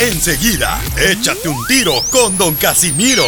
Enseguida, 0.00 0.78
échate 0.96 1.48
un 1.48 1.66
tiro 1.66 2.00
con 2.12 2.38
Don 2.38 2.54
Casimiro. 2.54 3.24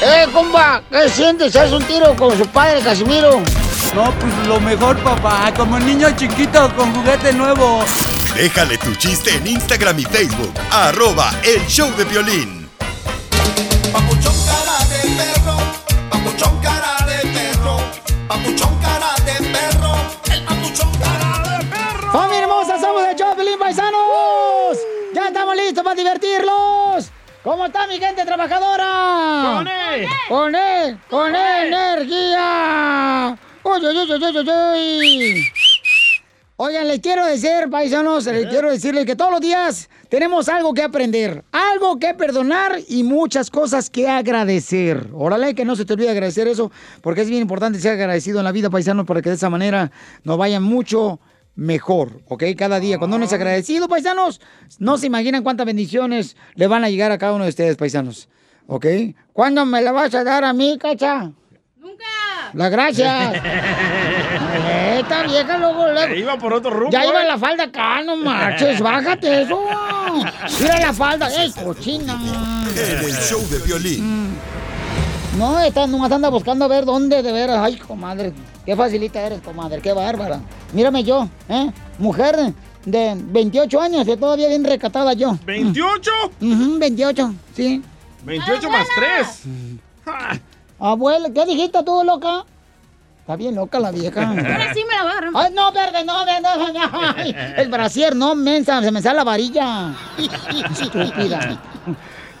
¡Eh, 0.00 0.26
compa! 0.32 0.82
¿Qué 0.90 1.06
sientes? 1.10 1.54
¿Haz 1.54 1.70
un 1.70 1.84
tiro 1.84 2.16
con 2.16 2.36
su 2.38 2.46
padre, 2.46 2.80
Casimiro? 2.80 3.42
No, 3.94 4.14
pues 4.18 4.46
lo 4.46 4.58
mejor, 4.58 4.96
papá. 5.04 5.52
Como 5.54 5.78
niño 5.78 6.08
chiquito 6.16 6.74
con 6.74 6.94
juguete 6.94 7.34
nuevo. 7.34 7.84
Déjale 8.34 8.78
tu 8.78 8.94
chiste 8.94 9.34
en 9.34 9.48
Instagram 9.48 9.98
y 9.98 10.04
Facebook. 10.04 10.54
Arroba 10.70 11.30
El 11.42 11.66
Show 11.66 11.94
de 11.94 12.04
Violín. 12.04 12.70
Papuchón 13.92 14.34
cara 14.46 14.78
de 14.88 15.10
perro, 15.14 15.58
papuchón 16.08 16.58
cara 16.62 17.06
de 17.06 17.28
perro, 17.28 17.80
papuchón 18.28 18.78
cara 18.80 19.07
divertirlos! 25.98 27.10
¿Cómo 27.42 27.66
está 27.66 27.86
mi 27.86 27.98
gente 27.98 28.24
trabajadora? 28.24 29.52
¡Con 29.54 29.68
él! 29.68 30.08
¡Con 30.28 30.54
él! 30.54 30.98
¡Con 31.10 31.34
energía! 31.34 33.36
¡Uy, 33.62 33.84
uy, 33.84 33.98
uy, 33.98 34.12
uy, 34.12 34.24
uy, 34.24 34.50
uy! 34.50 35.52
Oigan, 36.60 36.88
les 36.88 36.98
quiero 36.98 37.24
decir, 37.24 37.70
paisanos, 37.70 38.26
les 38.26 38.48
quiero 38.48 38.68
decirles 38.70 39.06
que 39.06 39.14
todos 39.14 39.30
los 39.30 39.40
días 39.40 39.88
tenemos 40.08 40.48
algo 40.48 40.74
que 40.74 40.82
aprender, 40.82 41.44
algo 41.52 42.00
que 42.00 42.14
perdonar 42.14 42.80
y 42.88 43.04
muchas 43.04 43.48
cosas 43.48 43.88
que 43.88 44.08
agradecer. 44.08 45.08
Órale, 45.14 45.54
que 45.54 45.64
no 45.64 45.76
se 45.76 45.84
te 45.84 45.92
olvide 45.92 46.10
agradecer 46.10 46.48
eso, 46.48 46.72
porque 47.00 47.20
es 47.20 47.30
bien 47.30 47.42
importante 47.42 47.78
ser 47.78 47.92
agradecido 47.92 48.40
en 48.40 48.44
la 48.44 48.50
vida, 48.50 48.70
paisanos, 48.70 49.06
para 49.06 49.22
que 49.22 49.28
de 49.28 49.36
esa 49.36 49.48
manera 49.48 49.92
nos 50.24 50.36
vaya 50.36 50.58
mucho 50.58 51.20
mejor, 51.58 52.22
¿ok? 52.28 52.44
Cada 52.56 52.78
día. 52.78 52.98
Cuando 52.98 53.16
uno 53.16 53.24
es 53.24 53.32
agradecido, 53.32 53.88
paisanos, 53.88 54.40
no 54.78 54.96
se 54.96 55.08
imaginan 55.08 55.42
cuántas 55.42 55.66
bendiciones 55.66 56.36
le 56.54 56.68
van 56.68 56.84
a 56.84 56.88
llegar 56.88 57.10
a 57.10 57.18
cada 57.18 57.32
uno 57.32 57.44
de 57.44 57.50
ustedes, 57.50 57.76
paisanos, 57.76 58.28
¿ok? 58.68 58.86
¿Cuándo 59.32 59.66
me 59.66 59.82
la 59.82 59.90
vas 59.90 60.14
a 60.14 60.22
dar 60.22 60.44
a 60.44 60.52
mí, 60.52 60.78
cacha? 60.78 61.32
Nunca. 61.76 62.04
La 62.54 62.68
gracias. 62.68 63.42
Esta 64.98 65.22
vieja 65.24 65.58
luego, 65.58 65.88
luego. 65.92 66.14
Iba 66.14 66.38
por 66.38 66.52
otro 66.52 66.70
rumbo. 66.70 66.92
Ya 66.92 67.04
iba 67.04 67.24
¿eh? 67.24 67.26
la 67.26 67.36
falda 67.36 67.64
acá, 67.64 68.02
no 68.02 68.16
marches, 68.16 68.80
bájate 68.80 69.42
eso. 69.42 69.60
Mira 70.60 70.78
la 70.78 70.92
falda, 70.92 71.28
¡ey, 71.28 71.50
cochina! 71.52 72.14
En 72.70 73.04
el 73.04 73.14
Show 73.14 73.44
de 73.48 73.58
Violín. 73.58 74.36
No, 75.36 75.58
esta 75.60 75.88
nomás 75.88 76.12
anda 76.12 76.28
buscando 76.28 76.64
a 76.64 76.68
ver 76.68 76.84
dónde 76.84 77.20
de 77.20 77.32
veras. 77.32 77.58
Ay, 77.60 77.76
comadre, 77.76 78.32
qué 78.68 78.76
facilita 78.76 79.18
eres, 79.22 79.40
comadre, 79.40 79.80
qué 79.80 79.94
bárbara. 79.94 80.40
Mírame 80.74 81.02
yo, 81.02 81.26
¿eh? 81.48 81.72
Mujer 81.98 82.52
de 82.84 83.14
28 83.16 83.80
años 83.80 84.06
y 84.06 84.14
todavía 84.14 84.46
bien 84.48 84.62
recatada 84.62 85.14
yo. 85.14 85.30
¿28? 85.46 86.10
Ujú, 86.42 86.78
28, 86.78 87.34
sí. 87.54 87.82
28 88.24 88.68
más 88.68 88.86
3. 88.94 89.42
Abuela, 90.78 91.30
¿qué 91.34 91.46
dijiste 91.46 91.82
tú, 91.82 92.02
loca? 92.04 92.44
Está 93.20 93.36
bien 93.36 93.54
loca 93.54 93.80
la 93.80 93.90
vieja. 93.90 94.28
Ahora 94.28 94.74
sí 94.74 94.84
me 94.86 94.94
la 94.96 95.00
agarro. 95.00 95.30
Ay, 95.34 95.50
no, 95.54 95.72
verde, 95.72 96.04
no, 96.04 96.26
verde, 96.26 96.42
no, 96.42 96.72
no, 96.74 97.14
ay, 97.16 97.34
El 97.56 97.70
brasier, 97.70 98.14
no, 98.14 98.34
mensa, 98.34 98.82
se 98.82 98.90
me 98.92 99.00
sale 99.00 99.16
la 99.16 99.24
varilla. 99.24 99.94
Estúpida. 100.18 101.58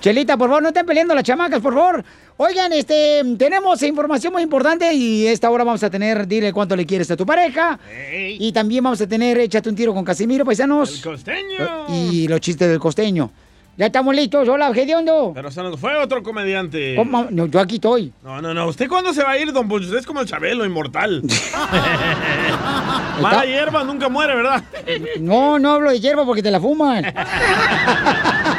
Chelita, 0.00 0.36
por 0.36 0.50
favor, 0.50 0.62
no 0.62 0.68
estén 0.68 0.84
peleando 0.84 1.14
las 1.14 1.24
chamacas, 1.24 1.62
por 1.62 1.72
favor. 1.72 2.04
Oigan, 2.40 2.72
este, 2.72 3.24
tenemos 3.36 3.82
información 3.82 4.32
muy 4.32 4.44
importante 4.44 4.94
y 4.94 5.26
esta 5.26 5.50
hora 5.50 5.64
vamos 5.64 5.82
a 5.82 5.90
tener, 5.90 6.24
dile 6.28 6.52
cuánto 6.52 6.76
le 6.76 6.86
quieres 6.86 7.10
a 7.10 7.16
tu 7.16 7.26
pareja. 7.26 7.80
Y 8.12 8.52
también 8.52 8.84
vamos 8.84 9.00
a 9.00 9.08
tener, 9.08 9.38
échate 9.38 9.68
un 9.68 9.74
tiro 9.74 9.92
con 9.92 10.04
Casimiro, 10.04 10.44
paisanos. 10.44 11.00
Costeño. 11.02 11.86
Y 11.88 12.28
los 12.28 12.38
chistes 12.40 12.68
del 12.68 12.78
costeño. 12.78 13.28
Ya 13.76 13.86
estamos 13.86 14.14
listos. 14.14 14.48
Hola, 14.48 14.72
Gediondo. 14.72 15.32
Pero 15.34 15.50
se 15.50 15.62
nos 15.62 15.80
fue 15.80 15.96
otro 15.96 16.22
comediante. 16.22 16.94
¿Cómo? 16.94 17.26
No, 17.30 17.46
yo 17.46 17.58
aquí 17.58 17.76
estoy. 17.76 18.12
No, 18.22 18.40
no, 18.40 18.54
no. 18.54 18.68
¿Usted 18.68 18.88
cuándo 18.88 19.12
se 19.12 19.24
va 19.24 19.30
a 19.32 19.38
ir, 19.38 19.52
don 19.52 19.68
Poncho? 19.68 19.86
Usted 19.86 19.98
es 19.98 20.06
como 20.06 20.20
el 20.20 20.26
Chabelo, 20.28 20.64
inmortal. 20.64 21.22
Mala 23.20 23.46
hierba 23.46 23.82
nunca 23.82 24.08
muere, 24.08 24.36
¿verdad? 24.36 24.62
No, 25.20 25.58
no 25.58 25.72
hablo 25.72 25.90
de 25.90 25.98
hierba 25.98 26.24
porque 26.24 26.42
te 26.42 26.52
la 26.52 26.60
fuman. 26.60 27.04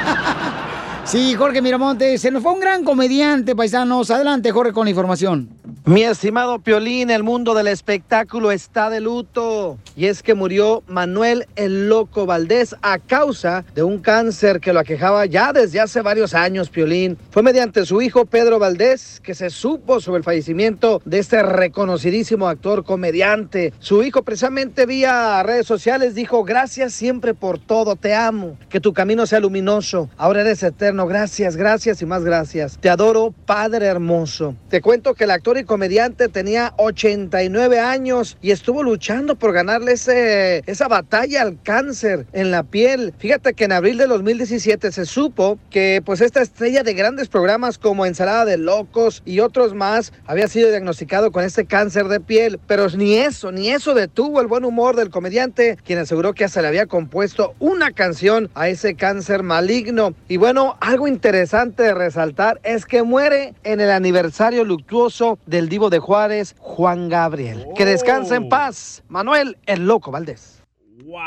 Sí, 1.10 1.34
Jorge 1.34 1.64
Miramontes, 1.64 2.22
se 2.22 2.30
nos 2.30 2.44
fue 2.44 2.52
un 2.52 2.60
gran 2.60 2.84
comediante, 2.84 3.56
paisanos. 3.56 4.12
Adelante, 4.12 4.52
Jorge, 4.52 4.74
con 4.74 4.86
la 4.86 4.92
información. 4.92 5.50
Mi 5.86 6.04
estimado 6.04 6.60
Piolín, 6.60 7.10
el 7.10 7.24
mundo 7.24 7.56
del 7.56 7.68
espectáculo 7.68 8.52
está 8.52 8.92
de 8.92 9.00
luto. 9.00 9.80
Y 9.96 10.06
es 10.06 10.22
que 10.22 10.36
murió 10.36 10.84
Manuel 10.86 11.48
el 11.56 11.90
Loco 11.90 12.28
Valdés 12.28 12.76
a 12.84 13.00
causa 13.00 13.66
de 13.74 13.82
un 13.82 13.98
cáncer 13.98 14.60
que 14.60 14.72
lo 14.72 14.82
aquejaba 14.82 15.26
ya 15.26 15.52
desde 15.52 15.80
hace 15.80 16.02
varios 16.02 16.36
años, 16.36 16.70
Piolín. 16.70 17.18
Fue 17.32 17.42
mediante 17.42 17.88
su 17.88 18.04
hijo 18.04 18.26
Pedro 18.26 18.60
Valdés 18.60 19.20
que 19.24 19.34
se 19.34 19.50
supo 19.50 20.00
sobre 20.00 20.20
el 20.20 20.24
fallecimiento 20.24 21.02
de 21.06 21.18
este 21.18 21.42
reconocidísimo 21.42 22.48
actor 22.48 22.84
comediante. 22.84 23.74
Su 23.80 24.04
hijo 24.04 24.22
precisamente 24.22 24.86
vía 24.86 25.42
redes 25.42 25.66
sociales 25.66 26.14
dijo, 26.14 26.44
gracias 26.44 26.94
siempre 26.94 27.34
por 27.34 27.58
todo, 27.58 27.96
te 27.96 28.14
amo, 28.14 28.60
que 28.70 28.80
tu 28.80 28.94
camino 28.94 29.26
sea 29.26 29.40
luminoso, 29.40 30.08
ahora 30.18 30.42
eres 30.42 30.62
eterno, 30.62 30.99
gracias, 31.08 31.56
gracias 31.56 32.02
y 32.02 32.06
más 32.06 32.24
gracias. 32.24 32.78
Te 32.80 32.90
adoro, 32.90 33.34
Padre 33.46 33.86
hermoso. 33.86 34.56
Te 34.70 34.82
cuento 34.82 35.14
que 35.14 35.26
el 35.26 35.32
actor 35.32 35.58
y 35.58 35.64
comediante 35.64 36.28
tenía 36.28 36.74
89 36.78 37.80
años 37.80 38.38
y 38.42 38.52
estuvo 38.52 38.84
luchando 38.84 39.36
por 39.36 39.54
ganarle 39.54 39.94
esa 39.94 40.88
batalla 40.88 41.42
al 41.42 41.62
cáncer 41.62 42.26
en 42.34 42.52
la 42.52 42.64
piel. 42.64 43.14
Fíjate 43.18 43.54
que 43.54 43.66
en 43.66 43.72
abril 43.72 43.98
de 43.98 44.08
2017 44.08 44.92
se 44.92 45.06
supo 45.06 45.60
que 45.70 46.02
pues 46.06 46.22
esta 46.22 46.42
estrella 46.42 46.84
de 46.84 46.94
grandes 46.94 47.28
programas 47.28 47.78
como 47.78 48.06
Ensalada 48.06 48.46
de 48.46 48.58
Locos 48.58 49.22
y 49.26 49.40
otros 49.40 49.74
más 49.74 50.14
había 50.26 50.48
sido 50.48 50.70
diagnosticado 50.70 51.32
con 51.32 51.44
este 51.44 51.66
cáncer 51.66 52.08
de 52.08 52.20
piel, 52.20 52.60
pero 52.68 52.88
ni 52.90 53.16
eso, 53.16 53.52
ni 53.52 53.70
eso 53.70 53.94
detuvo 53.94 54.42
el 54.42 54.48
buen 54.48 54.66
humor 54.66 54.96
del 54.96 55.10
comediante, 55.10 55.78
quien 55.84 56.00
aseguró 56.00 56.34
que 56.34 56.46
hasta 56.46 56.62
le 56.62 56.68
había 56.68 56.86
compuesto 56.86 57.56
una 57.60 57.92
canción 57.92 58.50
a 58.56 58.70
ese 58.70 58.96
cáncer 58.96 59.44
maligno. 59.44 60.14
Y 60.28 60.38
bueno, 60.38 60.78
algo 60.90 61.08
interesante 61.08 61.84
de 61.84 61.94
resaltar 61.94 62.60
es 62.64 62.86
que 62.86 63.04
muere 63.04 63.54
en 63.64 63.80
el 63.80 63.92
aniversario 63.92 64.64
luctuoso 64.66 65.38
del 65.46 65.70
divo 65.70 65.92
de 65.92 66.00
Juárez, 66.00 66.56
Juan 66.58 67.10
Gabriel. 67.10 67.68
Que 67.76 67.86
descanse 67.86 68.34
en 68.36 68.50
paz, 68.50 69.04
Manuel 69.08 69.58
el 69.68 69.86
Loco 69.86 70.10
Valdés. 70.10 70.64
¡Wow! 71.06 71.20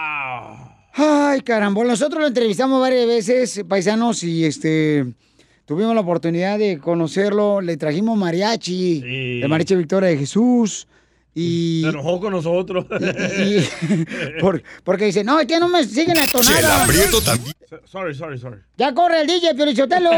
Ay, 0.94 1.40
caramba, 1.42 1.84
nosotros 1.84 2.20
lo 2.20 2.26
entrevistamos 2.26 2.80
varias 2.80 3.06
veces, 3.06 3.64
paisanos, 3.68 4.24
y 4.24 4.44
este 4.44 5.06
tuvimos 5.64 5.94
la 5.94 6.00
oportunidad 6.00 6.58
de 6.58 6.78
conocerlo. 6.78 7.60
Le 7.60 7.76
trajimos 7.76 8.18
mariachi, 8.18 9.00
Sí. 9.00 9.40
el 9.42 9.48
mariachi 9.48 9.76
Victoria 9.76 10.08
de 10.08 10.18
Jesús. 10.18 10.88
Y, 11.34 11.80
Se 11.82 11.88
enojó 11.88 12.20
con 12.20 12.32
nosotros. 12.32 12.84
y- 12.90 13.60
por- 14.40 14.62
porque 14.84 15.06
dice, 15.06 15.24
no, 15.24 15.40
es 15.40 15.46
que 15.46 15.58
no 15.58 15.66
me 15.68 15.82
siguen 15.84 16.16
la 16.16 16.26
tonada. 16.26 16.56
Chela 16.56 16.84
Prieto 16.86 17.22
también. 17.22 17.54
Sorry, 17.86 18.14
sorry, 18.14 18.38
sorry. 18.38 18.58
Ya 18.76 18.92
corre 18.92 19.22
el 19.22 19.26
DJ, 19.26 19.54
Piorichotelo. 19.54 20.10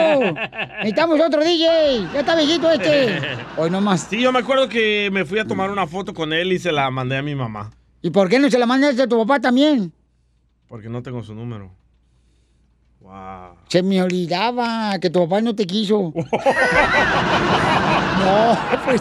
Necesitamos 0.78 1.20
otro 1.20 1.44
DJ. 1.44 2.08
Ya 2.12 2.20
está 2.20 2.34
viejito 2.34 2.68
este. 2.68 3.20
Hoy 3.56 3.70
nomás. 3.70 4.08
Sí, 4.10 4.20
yo 4.20 4.32
me 4.32 4.40
acuerdo 4.40 4.68
que 4.68 5.08
me 5.12 5.24
fui 5.24 5.38
a 5.38 5.44
tomar 5.44 5.70
una 5.70 5.86
foto 5.86 6.12
con 6.12 6.32
él 6.32 6.52
y 6.52 6.58
se 6.58 6.72
la 6.72 6.90
mandé 6.90 7.16
a 7.16 7.22
mi 7.22 7.36
mamá. 7.36 7.70
¿Y 8.02 8.10
por 8.10 8.28
qué 8.28 8.40
no 8.40 8.50
se 8.50 8.58
la 8.58 8.66
mandas 8.66 8.98
a 8.98 9.06
tu 9.06 9.16
papá 9.18 9.38
también? 9.40 9.92
Porque 10.66 10.88
no 10.88 11.00
tengo 11.00 11.22
su 11.22 11.32
número. 11.32 11.70
Wow. 12.98 13.54
Se 13.68 13.82
me 13.84 14.02
olvidaba 14.02 14.98
que 14.98 15.10
tu 15.10 15.20
papá 15.28 15.40
no 15.40 15.54
te 15.54 15.64
quiso. 15.64 16.12
no, 18.18 18.58
pues. 18.84 19.00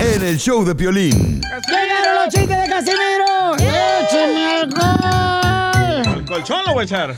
En 0.00 0.22
el 0.22 0.38
Show 0.38 0.64
de 0.64 0.74
Violín. 0.74 1.40
¡Llegaron 1.68 2.24
los 2.24 2.34
chistes 2.34 2.62
de 2.62 2.68
Casimiro! 2.68 3.54
¡Échame 3.56 4.60
alcohol! 4.62 6.18
¿El 6.18 6.24
colchón 6.24 6.60
lo 6.66 6.72
voy 6.74 6.82
a 6.82 6.84
echar? 6.84 7.14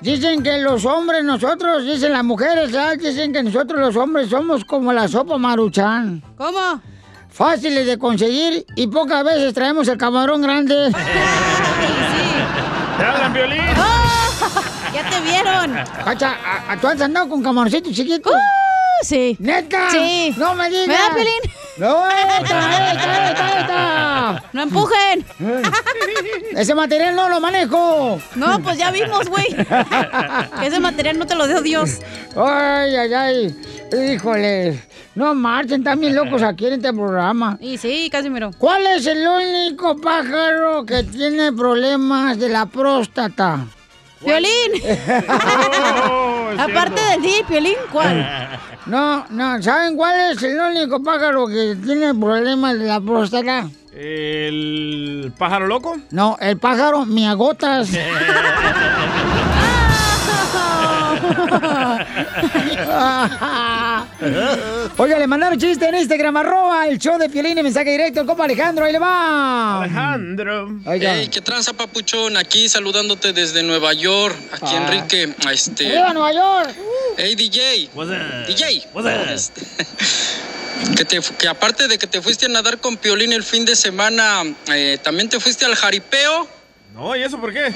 Dicen 0.00 0.42
que 0.42 0.58
los 0.58 0.84
hombres, 0.84 1.24
nosotros, 1.24 1.84
dicen 1.84 2.12
las 2.12 2.22
mujeres, 2.24 2.70
¿sabes? 2.70 2.98
dicen 2.98 3.32
que 3.32 3.42
nosotros 3.42 3.80
los 3.80 3.96
hombres 3.96 4.28
somos 4.28 4.64
como 4.64 4.92
la 4.92 5.08
sopa 5.08 5.38
maruchan. 5.38 6.22
¿Cómo? 6.36 6.80
Fáciles 7.30 7.86
de 7.86 7.98
conseguir 7.98 8.64
y 8.76 8.86
pocas 8.86 9.24
veces 9.24 9.52
traemos 9.54 9.88
el 9.88 9.98
camarón 9.98 10.42
grande. 10.42 10.92
¿Te 12.98 13.04
hablan, 13.04 13.32
Violín? 13.32 13.60
Ya 14.94 15.02
te 15.10 15.20
vieron. 15.20 15.74
Cacha, 16.04 16.36
¿a- 16.42 16.72
a- 16.72 16.76
¿tú 16.80 16.86
has 16.86 16.98
andado 17.02 17.28
con 17.28 17.42
camaroncitos 17.42 17.92
chiquitos? 17.92 18.32
Uh, 18.32 18.36
sí. 19.02 19.36
¿Neta? 19.38 19.90
Sí. 19.90 20.34
No 20.36 20.54
me 20.54 20.68
digas. 20.68 20.86
¿Me 20.88 20.94
da, 20.94 21.14
Piolín? 21.14 21.52
No, 21.78 22.08
esta, 22.08 22.38
esta, 22.40 23.30
esta, 23.30 23.60
esta. 23.60 24.42
No 24.52 24.62
empujen. 24.62 25.24
Ese 26.56 26.74
material 26.74 27.14
no 27.14 27.28
lo 27.28 27.40
manejo. 27.40 28.18
No, 28.34 28.60
pues 28.62 28.78
ya 28.78 28.90
vimos, 28.90 29.28
güey. 29.28 29.46
Ese 30.62 30.80
material 30.80 31.18
no 31.18 31.26
te 31.26 31.34
lo 31.34 31.46
dio 31.46 31.60
Dios. 31.60 31.98
Ay, 32.34 32.96
ay, 32.96 33.14
ay. 33.14 33.56
Híjole. 34.14 34.82
No 35.14 35.34
marchen, 35.34 35.80
están 35.80 36.00
bien 36.00 36.14
locos 36.14 36.42
aquí 36.42 36.66
en 36.66 36.74
este 36.74 36.92
programa. 36.92 37.56
Y 37.60 37.78
sí, 37.78 38.08
casi 38.10 38.28
miro. 38.28 38.50
¿Cuál 38.58 38.86
es 38.86 39.06
el 39.06 39.26
único 39.26 39.96
pájaro 39.96 40.84
que 40.84 41.02
tiene 41.04 41.52
problemas 41.52 42.38
de 42.38 42.48
la 42.48 42.66
próstata? 42.66 43.66
Piolín. 44.22 44.72
Aparte 46.58 47.00
del 47.00 47.22
sí, 47.22 47.42
Piolín, 47.46 47.76
¿cuál? 47.92 48.55
No, 48.86 49.26
no, 49.30 49.60
¿saben 49.62 49.96
cuál 49.96 50.32
es 50.32 50.42
el 50.44 50.58
único 50.60 51.02
pájaro 51.02 51.48
que 51.48 51.76
tiene 51.84 52.14
problemas 52.14 52.78
de 52.78 52.86
la 52.86 53.00
próstata? 53.00 53.68
¿El 53.92 55.32
pájaro 55.36 55.66
loco? 55.66 55.96
No, 56.12 56.36
el 56.40 56.56
pájaro 56.58 57.04
miagotas. 57.04 57.90
Oiga, 64.96 65.18
le 65.18 65.26
mandaron 65.26 65.58
chiste 65.58 65.86
en 65.86 65.94
Instagram, 65.96 66.36
arroba 66.38 66.86
el 66.88 66.98
show 66.98 67.18
de 67.18 67.28
Piolín 67.28 67.58
y 67.58 67.62
mensaje 67.62 67.90
directo, 67.90 68.20
el 68.20 68.26
compa 68.26 68.44
Alejandro, 68.44 68.84
ahí 68.84 68.92
le 68.92 68.98
va. 68.98 69.82
Alejandro. 69.82 70.70
Oiga. 70.86 71.14
Hey, 71.16 71.28
¿qué 71.30 71.40
tranza, 71.42 71.72
papuchón? 71.74 72.36
Aquí 72.36 72.68
saludándote 72.68 73.32
desde 73.32 73.62
Nueva 73.62 73.92
York. 73.92 74.34
Aquí, 74.52 74.74
Ah. 74.74 74.86
Enrique. 74.86 75.34
Este. 75.52 75.84
¡Viva 75.90 76.12
Nueva 76.14 76.32
York! 76.32 76.74
Hey, 77.18 77.34
DJ. 77.34 77.90
What's 77.94 78.10
up? 78.10 78.46
DJ. 78.46 78.86
What's 78.94 79.06
up? 79.08 79.30
Este, 79.32 79.60
que, 80.96 81.04
te, 81.04 81.20
que 81.38 81.48
aparte 81.48 81.86
de 81.88 81.98
que 81.98 82.06
te 82.06 82.22
fuiste 82.22 82.46
a 82.46 82.48
nadar 82.48 82.78
con 82.78 82.96
Piolín 82.96 83.32
el 83.32 83.42
fin 83.42 83.64
de 83.66 83.76
semana, 83.76 84.42
eh, 84.72 84.98
también 85.02 85.28
te 85.28 85.38
fuiste 85.40 85.64
al 85.66 85.74
jaripeo. 85.74 86.48
No, 86.94 87.14
¿y 87.14 87.22
eso 87.22 87.38
por 87.38 87.52
qué? 87.52 87.70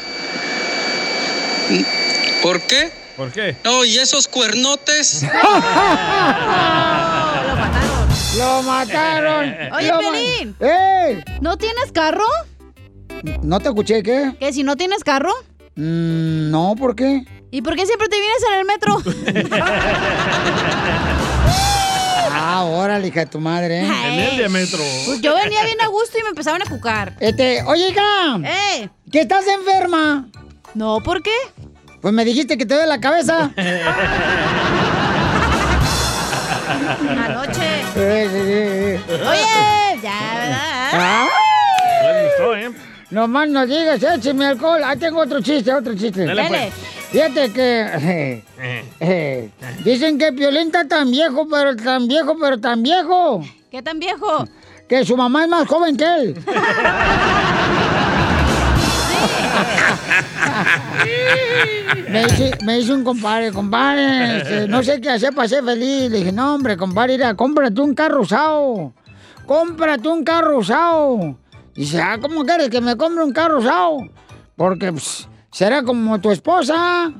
¿Por 2.42 2.60
qué? 2.62 2.90
¿Por 3.16 3.30
qué? 3.32 3.56
No, 3.64 3.84
y 3.84 3.98
esos 3.98 4.28
cuernotes. 4.28 5.22
¡Lo 8.38 8.62
mataron! 8.62 9.54
Oye, 9.76 9.88
Lo 9.88 9.94
ma- 9.94 10.00
Piolín. 10.00 10.54
¡Ey! 10.60 11.22
¿No 11.40 11.56
tienes 11.56 11.90
carro? 11.92 12.24
¿No 13.42 13.60
te 13.60 13.68
escuché 13.68 14.02
qué? 14.02 14.34
¿Que 14.38 14.52
si 14.52 14.62
no 14.62 14.76
tienes 14.76 15.02
carro? 15.04 15.32
Mm, 15.76 16.50
no, 16.50 16.74
¿por 16.78 16.94
qué? 16.96 17.24
¿Y 17.50 17.62
por 17.62 17.74
qué 17.76 17.86
siempre 17.86 18.08
te 18.08 18.16
vienes 18.20 18.42
en 18.52 18.58
el 18.58 18.64
metro? 18.64 19.02
Ah, 22.42 22.64
órale, 22.64 23.08
hija 23.08 23.20
de 23.20 23.26
tu 23.26 23.38
madre, 23.40 23.82
¿eh? 23.82 23.86
En 24.06 24.18
el 24.18 24.36
diámetro. 24.36 24.78
Pues 25.06 25.20
yo 25.20 25.34
venía 25.36 25.62
bien 25.64 25.80
a 25.80 25.86
gusto 25.86 26.18
y 26.18 26.22
me 26.22 26.30
empezaban 26.30 26.60
a 26.62 26.64
cucar. 26.64 27.14
Este, 27.20 27.62
oye, 27.64 27.88
hija, 27.90 28.38
¡Eh! 28.44 28.88
que 29.10 29.20
estás 29.20 29.44
enferma. 29.46 30.26
No, 30.74 31.00
¿por 31.00 31.22
qué? 31.22 31.30
Pues 32.00 32.14
me 32.14 32.24
dijiste 32.24 32.56
que 32.56 32.64
te 32.66 32.74
duele 32.74 32.88
la 32.88 33.00
cabeza. 33.00 33.50
Anoche. 37.26 37.80
Eh, 37.96 38.28
eh, 38.32 39.00
eh. 39.08 39.22
Oye, 39.28 40.00
ya, 40.02 40.20
¿verdad? 40.34 40.58
Ah, 40.92 41.28
¿eh? 42.56 42.70
Nomás 43.10 43.48
no 43.48 43.66
digas, 43.66 44.02
écheme 44.02 44.46
alcohol. 44.46 44.82
Ahí 44.84 44.96
tengo 44.98 45.20
otro 45.20 45.40
chiste, 45.42 45.74
otro 45.74 45.94
chiste. 45.94 46.24
Dale, 46.24 46.46
pues. 46.48 46.72
Fíjate 47.10 47.52
que 47.52 48.44
Eh. 48.60 48.84
eh, 49.00 49.50
dicen 49.84 50.16
que 50.16 50.32
Piolín 50.32 50.66
está 50.68 50.86
tan 50.86 51.10
viejo, 51.10 51.46
pero 51.50 51.74
tan 51.76 52.06
viejo, 52.06 52.36
pero 52.40 52.58
tan 52.60 52.82
viejo, 52.82 53.42
¿Qué 53.70 53.82
tan 53.82 53.98
viejo? 53.98 54.44
que 54.88 55.04
su 55.04 55.16
mamá 55.16 55.42
es 55.44 55.48
más 55.50 55.66
joven 55.68 55.96
que 55.96 56.04
él. 56.04 56.34
me, 62.64 62.76
dice, 62.76 62.92
un 62.92 63.04
compadre, 63.04 63.52
compadre, 63.52 64.38
este, 64.38 64.68
no 64.68 64.82
sé 64.82 65.00
qué 65.00 65.10
hacer 65.10 65.34
para 65.34 65.48
ser 65.48 65.64
feliz. 65.64 66.10
Le 66.10 66.18
dije, 66.18 66.32
no, 66.32 66.54
hombre, 66.54 66.76
compadre, 66.76 67.14
mira, 67.14 67.34
cómprate 67.34 67.80
un 67.80 67.94
carro 67.94 68.22
usado. 68.22 68.92
Cómprate 69.46 70.08
un 70.08 70.24
carro 70.24 70.58
usado. 70.58 71.36
Dice, 71.74 72.00
ah, 72.00 72.18
¿cómo 72.20 72.44
quieres 72.44 72.68
que 72.70 72.80
me 72.80 72.96
compre 72.96 73.24
un 73.24 73.32
carro 73.32 73.58
usado? 73.58 73.98
Porque 74.56 74.92
pues, 74.92 75.28
será 75.50 75.82
como 75.82 76.20
tu 76.20 76.30
esposa. 76.30 77.12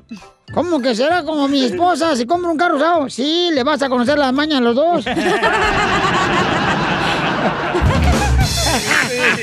¿Cómo 0.52 0.80
que 0.80 0.94
será 0.94 1.22
como 1.22 1.46
mi 1.46 1.64
esposa 1.64 2.16
si 2.16 2.26
compro 2.26 2.50
un 2.50 2.56
carro 2.56 2.76
usado? 2.76 3.08
Sí, 3.08 3.50
le 3.52 3.62
vas 3.62 3.80
a 3.82 3.88
conocer 3.88 4.18
las 4.18 4.32
mañas 4.32 4.60
los 4.60 4.74
dos. 4.74 5.04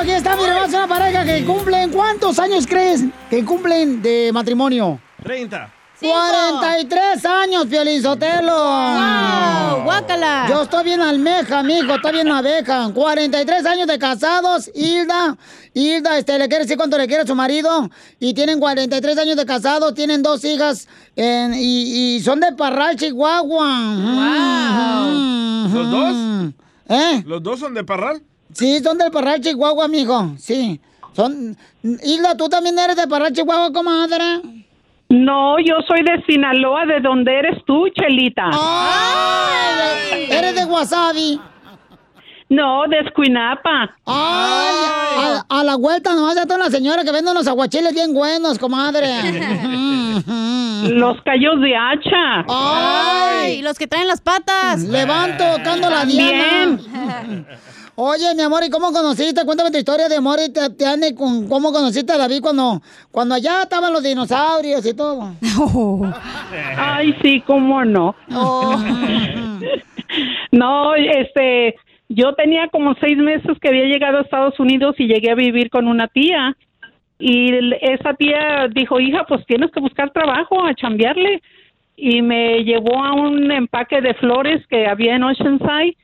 aquí 0.00 0.10
está 0.12 0.36
mi 0.36 0.44
hermano, 0.44 0.66
una 0.68 0.88
pareja 0.88 1.24
que 1.24 1.44
cumplen. 1.44 1.90
¿Cuántos 1.90 2.38
años 2.38 2.66
crees 2.66 3.02
que 3.28 3.44
cumplen 3.44 4.00
de 4.02 4.30
matrimonio? 4.32 5.00
30. 5.22 5.74
43 6.00 7.24
años, 7.26 7.66
Piolín 7.66 8.00
Sotelo. 8.02 8.54
¡Wow! 8.56 9.82
¡Guácala! 9.84 10.46
Yo 10.48 10.62
estoy 10.62 10.84
bien 10.84 11.02
almeja, 11.02 11.62
mijo, 11.62 11.94
está 11.94 12.10
bien 12.10 12.30
abeja. 12.32 12.88
43 12.94 13.66
años 13.66 13.86
de 13.86 13.98
casados, 13.98 14.70
Hilda. 14.74 15.36
Hilda, 15.74 16.16
este, 16.16 16.38
le 16.38 16.48
quiere 16.48 16.64
decir 16.64 16.78
cuánto 16.78 16.96
le 16.96 17.06
quiere 17.06 17.24
a 17.24 17.26
su 17.26 17.34
marido. 17.34 17.90
Y 18.18 18.32
tienen 18.32 18.58
43 18.60 19.18
años 19.18 19.36
de 19.36 19.44
casados, 19.44 19.92
tienen 19.94 20.22
dos 20.22 20.42
hijas 20.44 20.88
en- 21.16 21.52
y, 21.52 22.16
y 22.16 22.20
son 22.22 22.40
de 22.40 22.52
Parral, 22.52 22.96
Chihuahua. 22.96 23.68
Wow. 25.68 25.74
¿Los 25.74 25.90
dos? 25.90 26.16
¿Eh? 26.88 27.22
¿Los 27.26 27.42
dos 27.42 27.60
son 27.60 27.74
de 27.74 27.84
Parral? 27.84 28.22
Sí, 28.52 28.80
son 28.80 28.98
del 28.98 29.10
Parral, 29.10 29.40
Chihuahua, 29.40 29.88
mijo. 29.88 30.32
Sí. 30.38 30.80
Son... 31.14 31.56
Hilda, 31.82 32.36
¿tú 32.36 32.48
también 32.48 32.78
eres 32.78 32.96
de 32.96 33.06
Parral, 33.06 33.32
Chihuahua, 33.32 33.72
comadre? 33.72 34.40
No, 35.08 35.58
yo 35.58 35.74
soy 35.88 36.02
de 36.02 36.22
Sinaloa, 36.24 36.86
de 36.86 37.00
donde 37.00 37.36
eres 37.36 37.64
tú, 37.66 37.88
Chelita. 37.88 38.50
¡Ay! 38.52 40.28
Eres 40.30 40.54
de 40.54 40.64
Wasabi. 40.64 41.40
No, 42.48 42.82
de 42.88 42.98
Escuinapa. 43.00 43.96
¡Ay! 44.06 44.76
A, 45.16 45.44
a 45.48 45.64
la 45.64 45.76
vuelta 45.76 46.14
nomás 46.14 46.34
de 46.34 46.42
toda 46.42 46.58
la 46.58 46.70
señora 46.70 47.04
que 47.04 47.12
vende 47.12 47.30
unos 47.30 47.46
aguachiles 47.48 47.94
bien 47.94 48.12
buenos, 48.14 48.58
comadre. 48.58 49.08
Los 50.88 51.20
callos 51.22 51.60
de 51.60 51.76
hacha. 51.76 52.44
¡Ay! 52.48 53.62
Los 53.62 53.78
que 53.78 53.86
traen 53.86 54.06
las 54.08 54.20
patas. 54.20 54.80
Le 54.82 55.04
van 55.04 55.36
tocando 55.36 55.90
la 55.90 56.04
diana. 56.04 56.78
Oye, 58.02 58.34
mi 58.34 58.40
amor, 58.40 58.62
¿y 58.64 58.70
cómo 58.70 58.92
conociste? 58.92 59.44
Cuéntame 59.44 59.70
tu 59.70 59.76
historia 59.76 60.08
de 60.08 60.16
amor 60.16 60.38
y 60.42 60.50
te, 60.50 60.70
te 60.70 60.86
ande 60.86 61.14
con 61.14 61.46
cómo 61.46 61.70
conociste 61.70 62.14
a 62.14 62.16
David 62.16 62.40
cuando, 62.40 62.80
cuando 63.12 63.34
allá 63.34 63.64
estaban 63.64 63.92
los 63.92 64.02
dinosaurios 64.02 64.86
y 64.86 64.96
todo. 64.96 65.34
Ay, 66.78 67.14
sí, 67.22 67.42
cómo 67.46 67.84
no. 67.84 68.14
No, 70.50 70.94
este, 70.96 71.76
yo 72.08 72.34
tenía 72.34 72.68
como 72.68 72.94
seis 73.00 73.16
meses 73.16 73.56
que 73.60 73.68
había 73.68 73.84
llegado 73.84 74.18
a 74.18 74.22
Estados 74.22 74.58
Unidos 74.58 74.96
y 74.98 75.06
llegué 75.06 75.30
a 75.30 75.36
vivir 75.36 75.70
con 75.70 75.86
una 75.86 76.08
tía. 76.08 76.56
Y 77.18 77.52
esa 77.82 78.14
tía 78.14 78.66
dijo, 78.74 78.98
hija, 78.98 79.24
pues 79.28 79.46
tienes 79.46 79.70
que 79.70 79.78
buscar 79.78 80.10
trabajo, 80.10 80.64
a 80.64 80.74
chambearle. 80.74 81.42
Y 81.96 82.22
me 82.22 82.64
llevó 82.64 83.04
a 83.04 83.12
un 83.12 83.52
empaque 83.52 84.00
de 84.00 84.14
flores 84.14 84.66
que 84.68 84.88
había 84.88 85.14
en 85.14 85.22
Oceanside. 85.22 85.96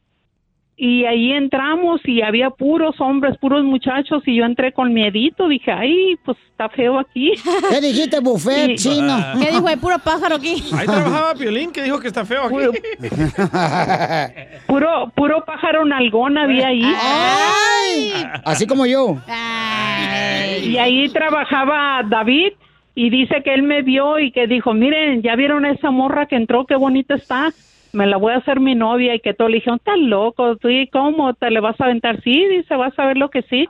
Y 0.79 1.07
ahí 1.07 1.33
entramos 1.33 2.03
y 2.05 2.21
había 2.21 2.51
puros 2.51 3.01
hombres, 3.01 3.39
puros 3.39 3.65
muchachos. 3.65 4.23
Y 4.27 4.37
yo 4.37 4.45
entré 4.45 4.73
con 4.73 4.93
miedito. 4.93 5.49
Dije, 5.49 5.73
ay, 5.73 6.17
pues 6.23 6.37
está 6.51 6.69
feo 6.69 6.99
aquí. 6.99 7.33
¿Qué 7.71 7.81
dijiste, 7.81 8.21
buffet 8.21 8.77
Sí. 8.77 8.91
chino? 8.91 9.17
¿Qué 9.41 9.53
dijo? 9.53 9.67
Hay 9.67 9.77
puro 9.77 9.99
pájaro 9.99 10.37
aquí. 10.37 10.63
Ahí 10.77 10.87
trabajaba 10.87 11.35
Piolín 11.35 11.73
que 11.73 11.83
dijo 11.83 11.99
que 11.99 12.09
está 12.09 12.27
feo 12.27 12.43
aquí. 12.45 12.57
Puro, 14.67 15.13
puro 15.15 15.45
pájaro 15.45 15.85
nalgón 15.85 16.37
había 16.37 16.69
ahí. 16.69 16.83
¡Ay! 16.85 18.13
Así 18.45 18.67
como 18.67 18.87
yo. 18.87 19.17
Ay. 19.29 20.67
Y 20.73 20.79
ahí 20.79 21.09
trabajaba 21.09 22.03
David 22.09 22.53
y 22.95 23.11
dice 23.11 23.43
que 23.43 23.55
él 23.55 23.63
me 23.63 23.83
vio 23.83 24.19
y 24.19 24.33
que 24.33 24.47
dijo, 24.47 24.75
miren, 24.75 25.23
ya 25.23 25.37
vieron 25.37 25.65
a 25.65 25.71
esa 25.71 25.91
morra 25.91 26.27
que 26.27 26.37
entró, 26.37 26.67
qué 26.67 26.77
bonita 26.77 27.15
está, 27.15 27.53
me 27.97 28.07
la 28.07 28.17
voy 28.19 28.33
a 28.35 28.37
hacer 28.37 28.61
mi 28.61 28.75
novia 28.75 29.15
y 29.15 29.21
que 29.21 29.33
todo 29.35 29.49
le 29.49 29.57
dijeron, 29.57 29.79
estás 29.79 29.99
loco, 29.99 30.57
tú 30.57 30.69
y 30.69 30.87
cómo 30.89 31.33
te 31.35 31.51
le 31.51 31.61
vas 31.61 31.81
a 31.81 31.85
aventar, 31.85 32.21
sí, 32.23 32.47
dice, 32.49 32.77
vas 32.77 32.97
a 32.99 33.07
ver 33.07 33.17
lo 33.17 33.31
que 33.31 33.43
sí. 33.43 33.67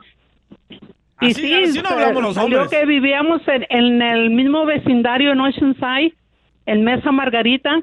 Y 1.20 1.26
Así- 1.30 1.34
sí, 1.46 1.54
así 1.54 1.80
no 1.82 1.88
hablamos 1.88 2.22
los 2.22 2.36
hombres. 2.36 2.68
que 2.68 2.84
vivíamos 2.84 3.40
en, 3.48 3.64
en 3.70 4.02
el 4.02 4.30
mismo 4.30 4.66
vecindario 4.66 5.32
en 5.32 5.40
Oceanside, 5.40 6.12
en 6.66 6.82
Mesa 6.84 7.12
Margarita, 7.12 7.80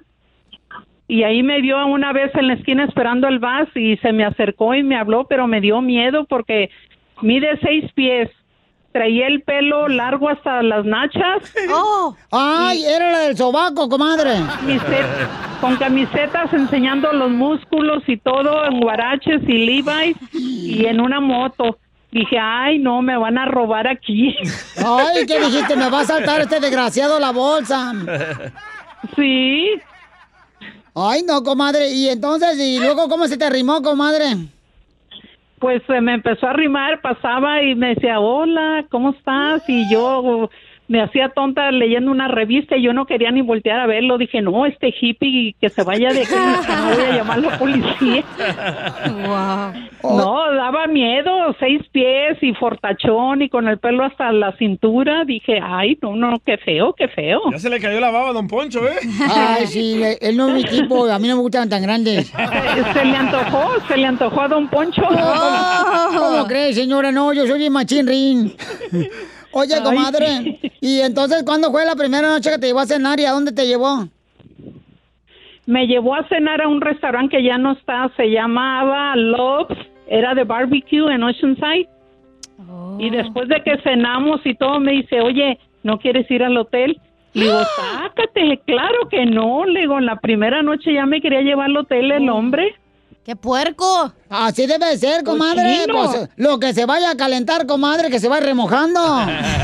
y 1.08 1.24
ahí 1.24 1.44
me 1.44 1.62
vio 1.62 1.86
una 1.88 2.14
vez 2.14 2.34
en 2.36 2.48
la 2.48 2.54
esquina 2.54 2.84
esperando 2.86 3.28
el 3.28 3.40
bus 3.40 3.70
y 3.76 3.98
se 3.98 4.12
me 4.14 4.24
acercó 4.26 4.74
y 4.76 4.84
me 4.84 4.96
habló, 4.98 5.26
pero 5.28 5.48
me 5.48 5.62
dio 5.62 5.82
miedo 5.82 6.26
porque 6.26 6.70
mide 7.22 7.58
seis 7.62 7.92
pies, 7.94 8.30
traía 8.94 9.28
el 9.28 9.42
pelo 9.42 9.88
largo 9.90 10.30
hasta 10.30 10.62
las 10.64 10.86
nachas. 10.86 11.42
¡Oh! 11.70 12.16
¡Ay, 12.32 12.86
era 12.86 13.12
la 13.12 13.20
del 13.20 13.36
sobaco, 13.36 13.90
comadre! 13.90 14.36
Camiseta- 14.36 15.60
con 15.60 15.76
camisetas 15.78 16.54
enseñando 16.54 17.12
los 17.12 17.32
músculos 17.32 18.04
y 18.08 18.18
todo 18.18 18.66
en 18.66 18.80
guaraches 18.80 19.42
y 19.48 19.66
Levi's 19.66 20.18
y 20.34 20.86
en 20.86 21.02
una 21.02 21.20
moto. 21.20 21.78
Dije, 22.12 22.38
ay, 22.40 22.78
no, 22.78 23.02
me 23.02 23.18
van 23.18 23.38
a 23.40 23.46
robar 23.46 23.88
aquí. 23.88 24.36
Ay, 24.78 25.26
¿qué 25.26 25.40
dijiste? 25.40 25.76
Me 25.76 25.90
va 25.90 26.02
a 26.02 26.06
saltar 26.06 26.42
este 26.42 26.60
desgraciado 26.60 27.20
la 27.20 27.32
bolsa. 27.32 27.92
Sí. 29.16 29.70
Ay, 30.96 31.24
no, 31.24 31.42
comadre. 31.44 31.90
Y 31.92 32.10
entonces, 32.10 32.58
¿y 32.60 32.78
luego 32.80 33.10
cómo 33.10 33.28
se 33.28 33.36
te 33.38 33.46
arrimó, 33.46 33.82
comadre? 33.82 34.26
Pues 35.64 35.82
se 35.88 36.02
me 36.02 36.16
empezó 36.16 36.46
a 36.46 36.50
arrimar, 36.50 37.00
pasaba 37.00 37.64
y 37.64 37.74
me 37.74 37.96
decía, 37.96 38.20
hola, 38.20 38.86
¿cómo 38.92 39.12
estás? 39.12 39.64
Y 39.70 39.90
yo 39.90 40.50
me 40.88 41.02
hacía 41.02 41.30
tonta 41.30 41.72
leyendo 41.72 42.12
una 42.12 42.28
revista 42.28 42.76
y 42.76 42.84
yo 42.84 42.94
no 42.94 43.06
quería 43.06 43.32
ni 43.32 43.42
voltear 43.42 43.80
a 43.80 43.88
verlo. 43.88 44.18
Dije, 44.18 44.42
no, 44.42 44.66
este 44.66 44.94
hippie 45.00 45.56
que 45.60 45.70
se 45.70 45.84
vaya 45.84 46.12
de 46.12 46.22
aquí, 46.22 46.34
no 46.34 46.96
voy 46.96 47.06
a 47.06 47.16
llamar 47.16 47.38
a 47.40 47.42
la 47.42 47.58
policía. 47.58 48.24
No, 50.04 50.54
daba 50.54 50.88
miedo, 50.88 51.56
seis 51.60 51.82
pies 51.92 52.38
y 52.42 52.54
fortachón 52.54 53.42
y 53.42 53.50
con 53.50 53.68
el 53.68 53.80
pelo 53.80 54.04
hasta 54.04 54.32
la 54.32 54.56
cintura. 54.58 55.24
Dije, 55.26 55.60
ay, 55.64 55.98
no, 56.02 56.16
no, 56.16 56.40
qué 56.46 56.58
feo, 56.58 56.94
qué 56.94 57.08
feo. 57.08 57.42
Ya 57.52 57.60
se 57.60 57.70
le 57.70 57.80
cayó 57.80 58.00
la 58.00 58.12
baba 58.12 58.30
a 58.30 58.34
Don 58.34 58.48
Poncho, 58.48 58.86
¿eh? 58.88 58.98
Ay, 59.34 59.68
sí, 59.68 60.02
él 60.20 60.38
no 60.38 60.50
es 60.50 60.54
mi 60.54 60.64
tipo, 60.64 61.06
a 61.06 61.20
mí 61.20 61.28
no 61.28 61.36
me 61.36 61.42
gustan 61.42 61.70
tan 61.70 61.82
grandes. 61.82 62.28
Se 62.94 63.06
le 63.06 63.16
antojó, 63.16 63.80
se 63.88 63.98
le 63.98 64.06
antojó 64.06 64.42
a 64.42 64.48
Don 64.48 64.68
Poncho. 64.68 65.02
¿Cómo, 65.04 66.20
cómo 66.20 66.48
crees, 66.48 66.76
señora? 66.76 67.12
No, 67.12 67.34
yo 67.34 67.48
soy 67.48 67.70
machín 67.70 68.08
rin. 68.08 68.54
Oye, 69.54 69.76
comadre, 69.84 70.60
¿y 70.82 71.00
entonces 71.02 71.44
cuándo 71.44 71.72
fue 71.72 71.86
la 71.86 71.96
primera 71.96 72.28
noche 72.28 72.50
que 72.52 72.58
te 72.58 72.68
llevó 72.68 72.80
a 72.80 72.86
cenar 72.86 73.20
y 73.20 73.26
a 73.26 73.32
dónde 73.32 73.52
te 73.52 73.68
llevó? 73.68 74.08
Me 75.66 75.88
llevó 75.88 76.16
a 76.16 76.28
cenar 76.28 76.62
a 76.62 76.68
un 76.68 76.82
restaurante 76.82 77.38
que 77.38 77.44
ya 77.44 77.58
no 77.58 77.74
está, 77.74 78.12
se 78.18 78.30
llamaba 78.30 79.16
Love's, 79.16 79.78
era 80.08 80.34
de 80.34 80.44
barbecue 80.44 81.14
en 81.14 81.24
Oceanside. 81.24 81.88
Y 83.00 83.10
después 83.10 83.48
de 83.48 83.62
que 83.64 83.78
cenamos 83.84 84.42
y 84.46 84.56
todo, 84.56 84.80
me 84.80 84.94
dice, 84.94 85.22
oye, 85.22 85.60
¿no 85.84 86.00
quieres 86.00 86.30
ir 86.30 86.44
al 86.44 86.58
hotel? 86.58 87.00
Le 87.34 87.46
digo, 87.46 87.60
sácate, 87.76 88.62
claro 88.66 89.10
que 89.10 89.26
no. 89.26 89.66
Le 89.66 89.82
digo, 89.82 89.98
en 89.98 90.06
la 90.06 90.18
primera 90.18 90.62
noche 90.62 90.94
ya 90.94 91.06
me 91.06 91.22
quería 91.22 91.42
llevar 91.42 91.66
al 91.66 91.78
hotel 91.78 92.12
el 92.12 92.30
hombre. 92.30 92.76
¡Qué 93.24 93.38
puerco! 93.38 94.14
Así 94.30 94.66
debe 94.66 94.86
de 94.88 94.98
ser, 94.98 95.24
comadre. 95.24 95.86
Cochino. 95.86 95.94
Pues, 95.94 96.30
lo 96.36 96.60
que 96.60 96.74
se 96.74 96.86
vaya 96.86 97.12
a 97.12 97.16
calentar, 97.16 97.66
comadre, 97.66 98.10
que 98.10 98.20
se 98.20 98.30
va 98.30 98.40
remojando. 98.40 99.00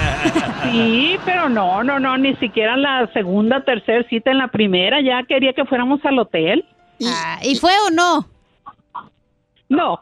Sí, 0.71 1.17
pero 1.25 1.49
no, 1.49 1.83
no, 1.83 1.99
no, 1.99 2.17
ni 2.17 2.35
siquiera 2.35 2.75
la 2.75 3.09
segunda, 3.13 3.63
tercera 3.63 4.05
cita 4.09 4.29
en 4.29 4.37
la 4.37 4.49
primera, 4.49 5.01
ya 5.01 5.23
quería 5.23 5.53
que 5.53 5.65
fuéramos 5.65 6.03
al 6.03 6.19
hotel. 6.19 6.65
Ah, 7.03 7.39
¿Y 7.41 7.55
fue 7.55 7.71
o 7.87 7.89
no? 7.89 8.27
No. 9.69 10.01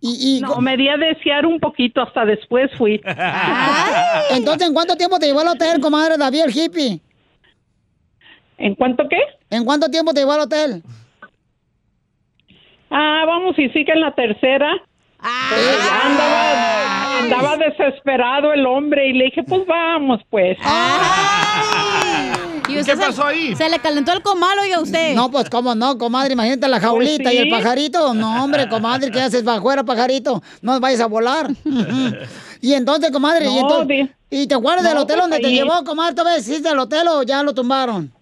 Y, 0.00 0.40
no, 0.40 0.60
me 0.60 0.76
di 0.76 0.88
a 0.88 0.96
desear 0.96 1.46
un 1.46 1.58
poquito, 1.58 2.02
hasta 2.02 2.24
después 2.24 2.70
fui. 2.76 3.00
Entonces, 4.30 4.68
¿en 4.68 4.74
cuánto 4.74 4.94
tiempo 4.96 5.18
te 5.18 5.26
llevó 5.26 5.40
al 5.40 5.48
hotel, 5.48 5.80
comadre 5.80 6.16
David 6.16 6.42
el 6.44 6.56
hippie? 6.56 7.00
¿En 8.58 8.74
cuánto 8.74 9.08
qué? 9.08 9.20
¿En 9.50 9.64
cuánto 9.64 9.88
tiempo 9.88 10.12
te 10.12 10.20
llevó 10.20 10.32
al 10.32 10.40
hotel? 10.40 10.82
Ah, 12.90 13.24
vamos, 13.26 13.58
y 13.58 13.68
sí 13.70 13.84
que 13.84 13.92
en 13.92 14.00
la 14.00 14.12
tercera. 14.14 14.70
Pero 15.20 15.62
ya 15.78 16.06
andaba, 16.06 17.18
andaba 17.18 17.56
desesperado 17.56 18.52
el 18.52 18.64
hombre 18.66 19.08
y 19.08 19.12
le 19.14 19.24
dije, 19.26 19.42
pues 19.42 19.66
vamos, 19.66 20.20
pues. 20.30 20.56
¿Y 22.68 22.78
usted 22.78 22.98
se- 22.98 23.56
Se 23.56 23.68
le 23.68 23.78
calentó 23.78 24.12
el 24.12 24.22
comal, 24.22 24.58
oiga 24.60 24.78
usted. 24.80 25.14
No, 25.14 25.30
pues 25.30 25.48
cómo 25.50 25.74
no, 25.74 25.96
comadre, 25.98 26.34
imagínate 26.34 26.68
la 26.68 26.78
jaulita 26.78 27.22
Pues 27.24 27.34
y 27.34 27.38
el 27.38 27.48
pajarito. 27.48 28.12
No, 28.14 28.44
hombre, 28.44 28.68
comadre, 28.68 29.10
¿qué 29.10 29.20
haces 29.22 29.42
para 29.42 29.58
afuera, 29.58 29.82
pajarito? 29.84 30.42
No 30.62 30.78
vayas 30.78 31.00
a 31.00 31.06
volar. 31.06 31.48
y 32.60 32.74
entonces, 32.74 33.10
comadre, 33.10 33.46
y, 33.50 33.58
entonces- 33.58 34.08
¿y 34.30 34.46
te 34.46 34.54
acuerdas 34.54 34.84
del 34.84 34.98
hotel 34.98 35.16
pues 35.16 35.20
donde 35.30 35.40
te 35.40 35.46
ahí- 35.48 35.54
llevó, 35.54 35.82
comadre? 35.84 36.14
¿Tú 36.14 36.24
ves, 36.24 36.46
hiciste 36.46 36.68
el 36.68 36.78
hotel 36.78 37.08
o 37.08 37.22
ya 37.22 37.42
lo 37.42 37.54
tumbaron? 37.54 38.12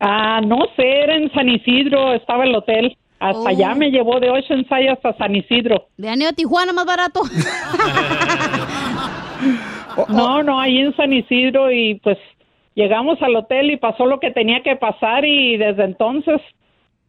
Ah, 0.00 0.40
no 0.44 0.58
sé, 0.76 1.00
era 1.02 1.14
en 1.16 1.32
San 1.32 1.48
Isidro, 1.48 2.12
estaba 2.14 2.44
el 2.44 2.54
hotel. 2.54 2.96
Hasta 3.20 3.38
Oh. 3.40 3.48
allá 3.48 3.74
me 3.74 3.90
llevó 3.90 4.20
de 4.20 4.28
Oceanside 4.30 4.90
hasta 4.90 5.16
San 5.16 5.34
Isidro. 5.34 5.86
De 5.96 6.08
Aneo 6.10 6.28
a 6.28 6.32
Tijuana, 6.32 6.72
más 6.72 6.84
barato. 6.84 7.22
No, 10.08 10.42
no, 10.42 10.58
ahí 10.60 10.78
en 10.78 10.96
San 10.96 11.12
Isidro 11.12 11.70
y 11.70 11.96
pues 12.02 12.18
llegamos 12.74 13.20
al 13.22 13.36
hotel 13.36 13.70
y 13.70 13.76
pasó 13.76 14.06
lo 14.06 14.18
que 14.18 14.30
tenía 14.32 14.62
que 14.62 14.74
pasar 14.76 15.24
y 15.24 15.56
desde 15.56 15.84
entonces 15.84 16.40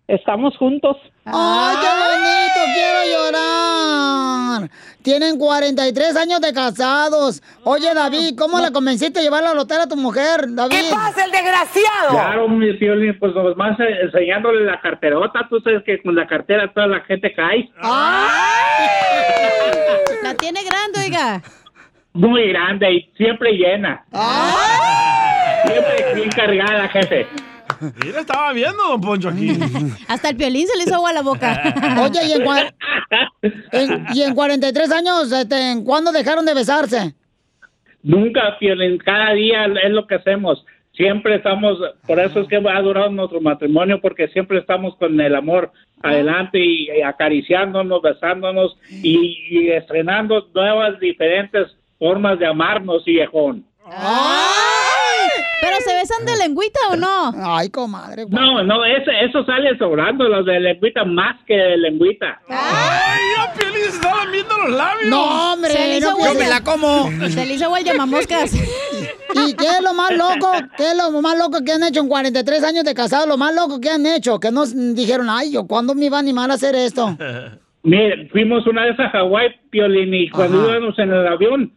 estamos 0.07 0.55
juntos. 0.57 0.97
¡Ay, 1.25 1.77
qué 1.81 1.87
bonito! 1.87 2.59
¡Quiero 2.73 2.99
llorar! 3.11 4.69
Tienen 5.01 5.37
43 5.37 6.15
años 6.15 6.41
de 6.41 6.53
casados. 6.53 7.41
Oye, 7.63 7.93
David, 7.93 8.35
¿cómo 8.37 8.59
la 8.59 8.71
convenciste 8.71 9.19
de 9.19 9.25
llevarla 9.25 9.51
al 9.51 9.59
hotel 9.59 9.81
a 9.81 9.87
tu 9.87 9.95
mujer, 9.95 10.45
David? 10.49 10.75
¿Qué 10.75 10.93
pasa, 10.93 11.25
el 11.25 11.31
desgraciado? 11.31 12.09
Claro, 12.09 12.49
mi 12.49 12.73
Piolín, 12.73 13.17
pues 13.19 13.33
nomás 13.35 13.79
eh, 13.79 13.99
enseñándole 14.03 14.65
la 14.65 14.81
carterota, 14.81 15.45
tú 15.49 15.59
sabes 15.61 15.83
que 15.83 16.01
con 16.01 16.15
la 16.15 16.25
cartera 16.25 16.71
toda 16.73 16.87
la 16.87 17.01
gente 17.01 17.33
cae. 17.33 17.69
La 20.23 20.33
tiene 20.39 20.63
grande, 20.63 20.99
oiga. 21.05 21.41
Muy 22.13 22.49
grande 22.49 22.93
y 22.93 23.11
siempre 23.17 23.51
llena. 23.51 24.05
Siempre 25.67 26.13
bien 26.15 26.29
cargada, 26.29 26.87
jefe. 26.87 27.27
Mira, 28.03 28.19
estaba 28.21 28.53
viendo, 28.53 28.77
Don 28.89 29.01
Poncho, 29.01 29.29
aquí. 29.29 29.57
Hasta 30.07 30.29
el 30.29 30.35
piolín 30.37 30.67
se 30.67 30.77
le 30.77 30.83
hizo 30.83 30.95
agua 30.95 31.09
a 31.09 31.13
la 31.13 31.21
boca. 31.21 31.73
Oye, 32.01 32.19
¿y 32.27 32.31
en, 32.33 32.43
cua- 32.43 32.73
en- 33.71 34.05
y 34.13 34.21
en 34.23 34.33
43 34.35 34.91
años, 34.91 35.31
este, 35.31 35.71
¿en 35.71 35.83
cuándo 35.83 36.11
dejaron 36.11 36.45
de 36.45 36.53
besarse? 36.53 37.13
Nunca, 38.03 38.57
Piolín, 38.59 38.97
cada 38.99 39.33
día 39.33 39.65
es 39.65 39.91
lo 39.91 40.05
que 40.05 40.15
hacemos. 40.15 40.63
Siempre 40.93 41.35
estamos, 41.35 41.77
por 42.07 42.19
eso 42.19 42.39
es 42.41 42.47
que 42.47 42.55
ha 42.55 42.81
durado 42.81 43.09
nuestro 43.09 43.41
matrimonio, 43.41 43.99
porque 43.99 44.27
siempre 44.29 44.59
estamos 44.59 44.95
con 44.95 45.19
el 45.19 45.35
amor 45.35 45.71
adelante 46.01 46.59
y, 46.59 46.87
y 46.89 47.01
acariciándonos, 47.01 48.01
besándonos 48.01 48.77
y, 48.89 49.37
y 49.49 49.69
estrenando 49.71 50.47
nuevas, 50.53 50.99
diferentes 50.99 51.67
formas 51.99 52.39
de 52.39 52.45
amarnos, 52.45 53.03
viejón. 53.03 53.65
¿Pero 55.61 55.77
se 55.85 55.93
besan 55.93 56.25
de 56.25 56.35
lengüita 56.37 56.79
o 56.91 56.95
no? 56.95 57.33
Ay, 57.43 57.69
comadre. 57.69 58.25
No, 58.29 58.63
no, 58.63 58.85
eso, 58.85 59.11
eso 59.11 59.45
sale 59.45 59.77
sobrando, 59.77 60.27
los 60.27 60.45
de 60.45 60.59
lengüita 60.59 61.03
más 61.05 61.37
que 61.45 61.55
de 61.55 61.77
lengüita. 61.77 62.39
¡Ay, 62.49 63.19
ya, 63.37 63.53
Piolín, 63.53 63.81
se 63.81 63.89
estaban 63.89 64.31
viendo 64.31 64.57
los 64.57 64.71
labios! 64.71 65.09
No, 65.09 65.53
hombre, 65.53 65.71
Se 65.71 65.99
no, 66.01 66.17
yo 66.17 66.33
me 66.39 66.49
la 66.49 66.61
como. 66.61 67.09
Se 67.29 67.45
le 67.45 67.53
hizo 67.53 67.75
el 67.75 67.83
llamamoscas. 67.83 68.53
¿Y 69.35 69.53
qué 69.55 69.65
es 69.65 69.81
lo 69.83 69.93
más 69.93 70.11
loco? 70.11 70.51
¿Qué 70.77 70.91
es 70.91 70.97
lo 70.97 71.21
más 71.21 71.37
loco 71.37 71.59
que 71.65 71.71
han 71.73 71.83
hecho 71.83 71.99
en 71.99 72.07
43 72.07 72.63
años 72.63 72.83
de 72.85 72.93
casado? 72.93 73.25
Lo 73.27 73.37
más 73.37 73.53
loco 73.53 73.79
que 73.81 73.89
han 73.89 74.05
hecho, 74.05 74.39
que 74.39 74.51
nos 74.51 74.73
dijeron, 74.95 75.27
ay, 75.29 75.51
yo, 75.51 75.67
¿cuándo 75.67 75.93
me 75.93 76.05
iba 76.05 76.17
a 76.17 76.21
animar 76.21 76.51
a 76.51 76.53
hacer 76.53 76.75
esto? 76.75 77.17
Mire, 77.83 78.27
fuimos 78.29 78.65
una 78.65 78.85
vez 78.85 78.99
a 78.99 79.09
Hawái, 79.09 79.49
Piolín, 79.69 80.13
y 80.13 80.29
cuando 80.29 80.61
Ajá. 80.63 80.77
íbamos 80.77 80.97
en 80.97 81.11
el 81.11 81.27
avión, 81.27 81.73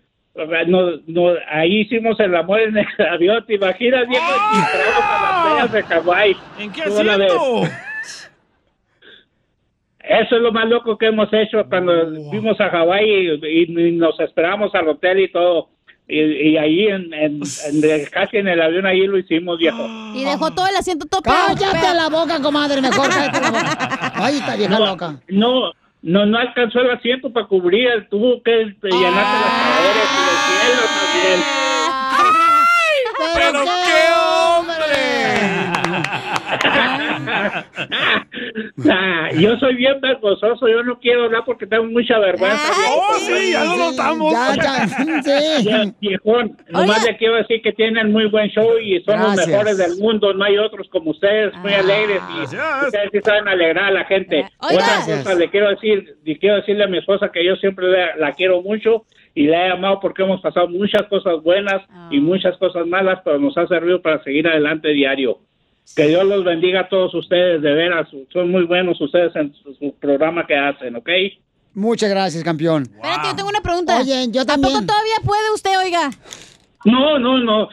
nos- 0.66 1.07
nos- 1.09 1.38
ahí 1.50 1.80
hicimos 1.80 2.18
el 2.21 2.35
amor 2.35 2.61
en 2.61 2.76
el 2.78 2.87
avión, 3.12 3.45
¿te 3.47 3.54
imaginas? 3.54 4.09
Viejo? 4.09 4.25
Y 4.25 4.57
entramos 4.59 5.04
a 5.04 5.23
las 5.23 5.42
playas 5.47 5.73
de 5.73 5.83
Hawái. 5.83 6.37
¿En 6.59 6.73
qué 6.73 6.83
asiento? 6.83 7.62
Eso 10.00 10.37
es 10.37 10.42
lo 10.42 10.52
más 10.52 10.66
loco 10.66 10.97
que 10.97 11.07
hemos 11.07 11.28
hecho 11.33 11.66
cuando 11.68 11.92
fuimos 12.30 12.59
a 12.61 12.71
Hawái 12.71 13.38
y, 13.42 13.68
y 13.68 13.92
nos 13.92 14.18
esperamos 14.21 14.75
al 14.75 14.88
hotel 14.88 15.21
y 15.21 15.30
todo. 15.30 15.68
Y, 16.11 16.21
y 16.52 16.57
ahí, 16.57 16.87
en, 16.87 17.12
en- 17.12 17.42
en- 17.66 18.04
casi 18.11 18.38
en 18.38 18.49
el 18.49 18.62
avión, 18.62 18.87
ahí 18.87 19.07
lo 19.07 19.18
hicimos, 19.18 19.59
viejo. 19.59 19.87
Y 20.14 20.25
dejó 20.25 20.50
todo 20.52 20.66
el 20.66 20.76
asiento 20.76 21.04
tope. 21.07 21.28
¡Cállate 21.28 21.95
la 21.95 22.09
boca, 22.09 22.40
comadre! 22.40 22.80
Mejor 22.80 23.09
cállate 23.11 23.40
la 23.40 23.50
boca. 23.50 24.12
Ay, 24.14 24.37
esta 24.38 24.57
vieja 24.57 24.78
No, 24.78 24.87
loca. 24.87 25.21
no, 25.28 25.73
no, 26.02 26.25
no 26.26 26.38
alcanzó 26.38 26.81
el 26.81 26.90
asiento 26.90 27.33
para 27.33 27.47
cubrir, 27.47 28.09
tuvo 28.09 28.40
que 28.43 28.50
llenarse 28.50 28.83
las 28.83 29.52
paredes 29.67 30.09
y 30.14 30.23
el 30.23 30.38
cielo 30.47 30.83
también. 30.99 31.43
¡Ay! 32.12 32.99
¡Pero, 33.35 33.52
¿Pero 33.52 33.64
qué 33.64 34.28
Ah, 37.29 39.29
yo 39.39 39.57
soy 39.59 39.75
bien 39.75 40.01
vergonzoso, 40.01 40.69
yo 40.69 40.83
no 40.83 40.99
quiero 40.99 41.25
hablar 41.25 41.43
porque 41.45 41.67
tengo 41.67 41.85
mucha 41.85 42.19
vergüenza. 42.19 42.73
¡Oh, 42.91 43.15
sí! 43.19 43.53
Ya 43.53 43.65
lo 43.65 43.77
notamos. 43.77 44.33
Ya, 44.33 44.55
ya, 44.57 44.89
sí. 44.89 45.63
Ya, 45.69 45.85
viejón, 46.01 46.57
nomás 46.69 47.05
le 47.05 47.17
quiero 47.17 47.37
decir 47.37 47.61
que 47.63 47.73
tienen 47.73 48.13
muy 48.13 48.27
buen 48.27 48.49
show 48.51 48.79
y 48.79 49.01
son 49.03 49.21
los 49.21 49.37
mejores 49.37 49.77
del 49.77 49.97
mundo. 49.99 50.33
No 50.33 50.45
hay 50.45 50.59
otros 50.59 50.89
como 50.89 51.11
ustedes, 51.11 51.55
muy 51.59 51.73
alegres 51.73 52.23
y 52.37 52.43
ustedes 52.43 53.11
sí 53.13 53.19
saben 53.23 53.49
alegrar 53.49 53.87
a 53.87 53.91
la 53.91 54.05
gente. 54.05 54.47
Oiga. 54.61 55.01
Otra 55.03 55.17
cosa, 55.19 55.35
le 55.35 55.51
quiero 55.51 55.71
decir, 55.71 56.17
le 56.25 56.39
quiero 56.39 56.57
decirle 56.57 56.85
a 56.85 56.89
mi 56.89 56.99
esposa 56.99 57.31
que 57.33 57.45
yo 57.45 57.57
siempre 57.57 57.89
la, 57.89 58.17
la 58.17 58.33
quiero 58.33 58.63
mucho 58.63 59.05
y 59.35 59.47
la 59.47 59.67
he 59.67 59.71
amado 59.71 60.01
porque 60.01 60.23
hemos 60.23 60.41
pasado 60.41 60.69
muchas 60.69 61.03
cosas 61.09 61.43
buenas 61.43 61.83
y 62.11 62.21
muchas 62.21 62.57
cosas 62.59 62.87
malas, 62.87 63.21
pero 63.25 63.39
nos 63.39 63.57
ha 63.57 63.67
servido 63.67 64.03
para 64.03 64.23
seguir 64.23 64.49
adelante 64.49 64.89
diario. 64.89 65.39
Que 65.97 66.07
Dios 66.09 66.25
los 66.25 66.45
bendiga 66.45 66.80
a 66.83 66.88
todos 66.88 67.12
ustedes, 67.14 67.61
de 67.62 67.73
veras, 67.73 68.09
son 68.33 68.50
muy 68.50 68.64
buenos 68.64 69.00
ustedes 69.00 69.35
en 69.37 69.52
su, 69.54 69.75
su 69.75 69.95
programa 69.99 70.47
que 70.47 70.57
hacen, 70.57 70.95
¿ok? 70.97 71.09
Muchas 71.75 72.11
gracias, 72.11 72.42
campeón. 72.45 72.85
Espérate, 72.85 73.28
yo 73.28 73.37
tengo 73.37 73.49
una 73.49 73.61
pregunta. 73.61 74.00
Oye, 74.00 74.26
yo 74.30 74.42
¿A 74.42 74.45
también. 74.47 74.73
poco 74.75 74.87
todavía 74.87 75.16
puede 75.25 75.50
usted, 75.54 75.78
oiga? 75.78 76.11
No, 76.85 77.18
no, 77.18 77.38
no. 77.38 77.68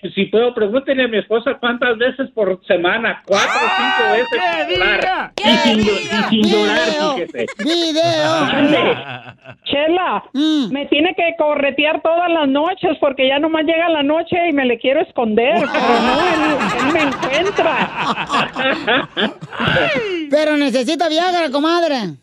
Que 0.00 0.10
si 0.10 0.24
puedo, 0.26 0.52
pregúntenle 0.54 1.04
a 1.04 1.08
mi 1.08 1.18
esposa 1.18 1.56
cuántas 1.60 1.96
veces 1.98 2.28
por 2.34 2.60
semana, 2.66 3.22
cuatro 3.26 3.48
o 3.54 3.68
cinco 3.76 4.12
veces 4.12 4.40
¡Ah, 4.40 4.64
sin 4.68 4.76
llorar. 4.80 5.00
diga! 5.00 5.32
Y 5.36 5.56
sin, 5.58 5.78
llo- 5.78 6.00
y 6.00 6.42
sin 6.42 6.42
llorar, 6.52 6.78
Video. 6.88 7.14
fíjese. 7.14 7.46
Mande. 8.52 8.96
Chela, 9.64 10.24
Mm. 10.32 10.72
me 10.72 10.86
tiene 10.86 11.14
que 11.14 11.34
corretear 11.38 12.02
todas 12.02 12.28
las 12.30 12.48
noches 12.48 12.96
porque 13.00 13.28
ya 13.28 13.38
nomás 13.38 13.64
llega 13.64 13.88
la 13.88 14.02
noche 14.02 14.36
y 14.48 14.52
me 14.52 14.64
le 14.64 14.78
quiero 14.78 15.00
esconder, 15.02 15.54
pero 15.72 16.00
no, 16.02 16.20
él, 16.28 16.40
él 16.78 16.92
me 16.92 17.00
encuentra. 17.02 17.88
Pero 20.30 20.56
necesita 20.56 21.08
Viagra, 21.08 21.50
comadre. 21.50 22.14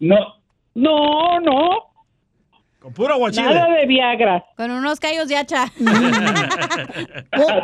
No. 0.00 0.34
No, 0.74 1.40
no. 1.40 1.87
Con 2.88 2.94
puro 2.94 3.14
aguachile. 3.14 3.44
Nada 3.54 3.68
de 3.74 3.86
Viagra. 3.86 4.44
Con 4.56 4.70
unos 4.70 4.98
callos 4.98 5.28
de 5.28 5.36
hacha. 5.36 5.66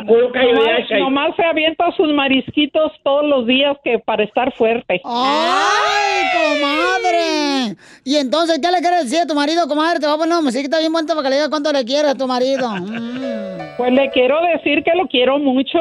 Puro 0.07 0.31
callo 0.31 0.61
de 0.63 0.71
hacha 0.71 0.97
y- 0.97 1.01
nomás 1.01 1.35
se 1.35 1.43
avienta 1.43 1.91
sus 1.97 2.13
marisquitos 2.13 2.91
todos 3.03 3.25
los 3.25 3.47
días 3.47 3.75
que 3.83 3.97
para 3.99 4.23
estar 4.23 4.53
fuerte. 4.53 5.01
¡Ay, 5.03 6.23
comadre! 6.59 7.75
Y 8.03 8.17
entonces, 8.17 8.59
¿qué 8.61 8.71
le 8.71 8.79
quieres 8.81 9.03
decir 9.05 9.21
a 9.21 9.25
tu 9.27 9.33
marido, 9.35 9.67
comadre? 9.67 9.99
Te 9.99 10.05
va 10.07 10.13
a 10.13 10.17
poner 10.17 10.33
una 10.33 10.41
musiquita 10.43 10.77
bien 10.79 10.91
bonita 10.93 11.13
para 11.15 11.23
que 11.23 11.29
le 11.31 11.35
diga 11.37 11.49
cuánto 11.49 11.71
le 11.73 11.83
quieres 11.85 12.11
a 12.11 12.15
tu 12.15 12.27
marido. 12.27 12.69
Mm. 12.85 13.77
Pues 13.77 13.91
le 13.91 14.09
quiero 14.11 14.37
decir 14.53 14.83
que 14.83 14.91
lo 14.95 15.07
quiero 15.07 15.37
mucho, 15.37 15.79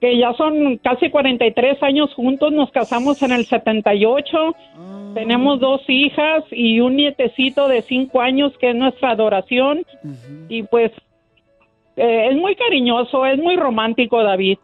que 0.00 0.16
ya 0.18 0.32
son 0.34 0.78
casi 0.84 1.10
43 1.10 1.82
años 1.82 2.12
juntos, 2.14 2.52
nos 2.52 2.70
casamos 2.70 3.20
en 3.22 3.32
el 3.32 3.44
78, 3.44 4.54
tenemos 5.18 5.60
dos 5.60 5.80
hijas 5.88 6.44
y 6.50 6.80
un 6.80 6.96
nietecito 6.96 7.68
de 7.68 7.82
5 7.82 8.20
años 8.20 8.52
que 8.60 8.70
es 8.70 8.76
nuestra 8.76 9.10
adoración 9.10 9.84
y 10.48 10.62
pues 10.64 10.92
eh, 11.96 12.28
es 12.30 12.36
muy 12.36 12.54
cariñoso, 12.56 13.26
es 13.26 13.38
muy 13.38 13.56
romántico 13.56 14.22
David. 14.22 14.58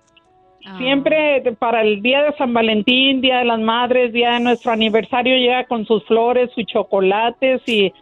Siempre 0.79 1.41
de- 1.43 1.53
para 1.53 1.83
el 1.83 2.01
día 2.01 2.23
de 2.23 2.33
San 2.39 2.55
Valentín, 2.55 3.21
día 3.21 3.39
de 3.39 3.45
las 3.45 3.61
madres, 3.61 4.13
día 4.15 4.33
de 4.33 4.41
nuestro 4.41 4.73
aniversario 4.73 5.37
llega 5.37 5.65
con 5.65 5.85
sus 5.85 6.03
flores, 6.07 6.51
sus 6.55 6.65
chocolates 6.65 7.61
y 7.67 7.93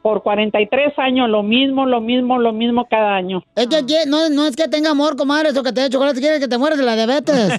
por 0.00 0.22
43 0.22 0.96
años 0.98 1.28
lo 1.28 1.42
mismo, 1.42 1.84
lo 1.84 2.00
mismo, 2.00 2.38
lo 2.38 2.52
mismo 2.52 2.86
cada 2.88 3.14
año. 3.14 3.42
Es 3.56 3.66
que 3.66 3.82
no, 4.08 4.28
no 4.30 4.46
es 4.46 4.56
que 4.56 4.68
tenga 4.68 4.90
amor, 4.90 5.16
comadre, 5.16 5.50
eso 5.50 5.62
que 5.62 5.72
te 5.72 5.82
dé 5.82 5.90
chocolate, 5.90 6.20
quiere 6.20 6.40
que 6.40 6.48
te 6.48 6.56
mueras 6.56 6.78
de 6.78 6.84
la 6.84 6.94
diabetes. 6.94 7.58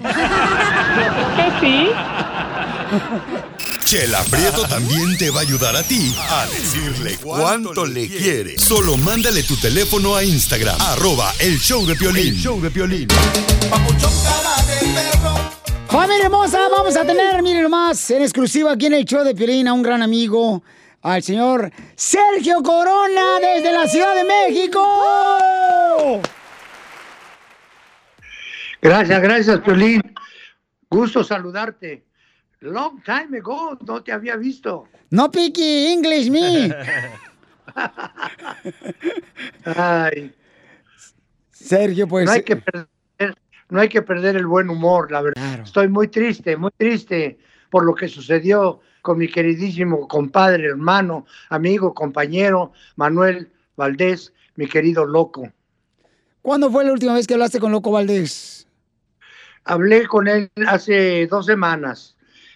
que 1.36 1.66
sí. 1.66 1.88
Chela 3.94 4.24
Prieto 4.24 4.66
también 4.66 5.16
te 5.16 5.30
va 5.30 5.38
a 5.38 5.42
ayudar 5.42 5.76
a 5.76 5.84
ti 5.84 6.12
a 6.18 6.46
decirle 6.46 7.16
cuánto 7.22 7.86
le 7.86 8.08
quiere. 8.08 8.58
Solo 8.58 8.96
mándale 8.96 9.44
tu 9.44 9.56
teléfono 9.56 10.16
a 10.16 10.24
Instagram, 10.24 10.74
arroba 10.80 11.32
el 11.38 11.60
show 11.60 11.86
de 11.86 11.94
Piolín. 11.94 12.34
El 12.34 12.34
show 12.34 12.60
de 12.60 12.72
Piolín. 12.72 13.06
Familia 15.86 16.24
hermosa, 16.24 16.68
vamos 16.72 16.96
a 16.96 17.06
tener, 17.06 17.40
miren 17.40 17.62
nomás, 17.62 18.10
en 18.10 18.22
exclusiva 18.22 18.72
aquí 18.72 18.86
en 18.86 18.94
el 18.94 19.04
show 19.04 19.22
de 19.22 19.32
Piolín 19.32 19.68
a 19.68 19.72
un 19.72 19.82
gran 19.84 20.02
amigo, 20.02 20.64
al 21.00 21.22
señor 21.22 21.70
Sergio 21.94 22.64
Corona 22.64 23.38
desde 23.40 23.70
la 23.70 23.86
Ciudad 23.86 24.16
de 24.16 24.24
México. 24.24 26.20
Gracias, 28.82 29.22
gracias, 29.22 29.60
Piolín. 29.60 30.02
Gusto 30.90 31.22
saludarte. 31.22 32.02
Long 32.64 33.02
time 33.02 33.36
ago, 33.36 33.78
no 33.86 34.02
te 34.02 34.10
había 34.10 34.36
visto. 34.36 34.88
No 35.10 35.30
picky 35.30 35.88
English 35.92 36.30
me. 36.30 36.74
Ay. 39.66 40.34
Sergio, 41.50 42.08
pues. 42.08 42.24
No 42.24 42.32
hay 42.32 42.42
que 42.42 42.56
perder, 42.56 42.88
no 43.68 43.80
hay 43.80 43.90
que 43.90 44.00
perder 44.00 44.36
el 44.36 44.46
buen 44.46 44.70
humor, 44.70 45.12
la 45.12 45.20
verdad. 45.20 45.60
Estoy 45.62 45.88
muy 45.88 46.08
triste, 46.08 46.56
muy 46.56 46.70
triste 46.74 47.38
por 47.68 47.84
lo 47.84 47.94
que 47.94 48.08
sucedió 48.08 48.80
con 49.02 49.18
mi 49.18 49.28
queridísimo 49.28 50.08
compadre, 50.08 50.64
hermano, 50.64 51.26
amigo, 51.50 51.92
compañero, 51.92 52.72
Manuel 52.96 53.52
Valdés, 53.76 54.32
mi 54.56 54.66
querido 54.66 55.04
loco. 55.04 55.52
¿Cuándo 56.40 56.70
fue 56.70 56.86
la 56.86 56.92
última 56.92 57.12
vez 57.12 57.26
que 57.26 57.34
hablaste 57.34 57.60
con 57.60 57.72
Loco 57.72 57.90
Valdés? 57.90 58.66
Hablé 59.64 60.06
con 60.06 60.28
él 60.28 60.50
hace 60.66 61.26
dos 61.26 61.44
semanas, 61.46 62.13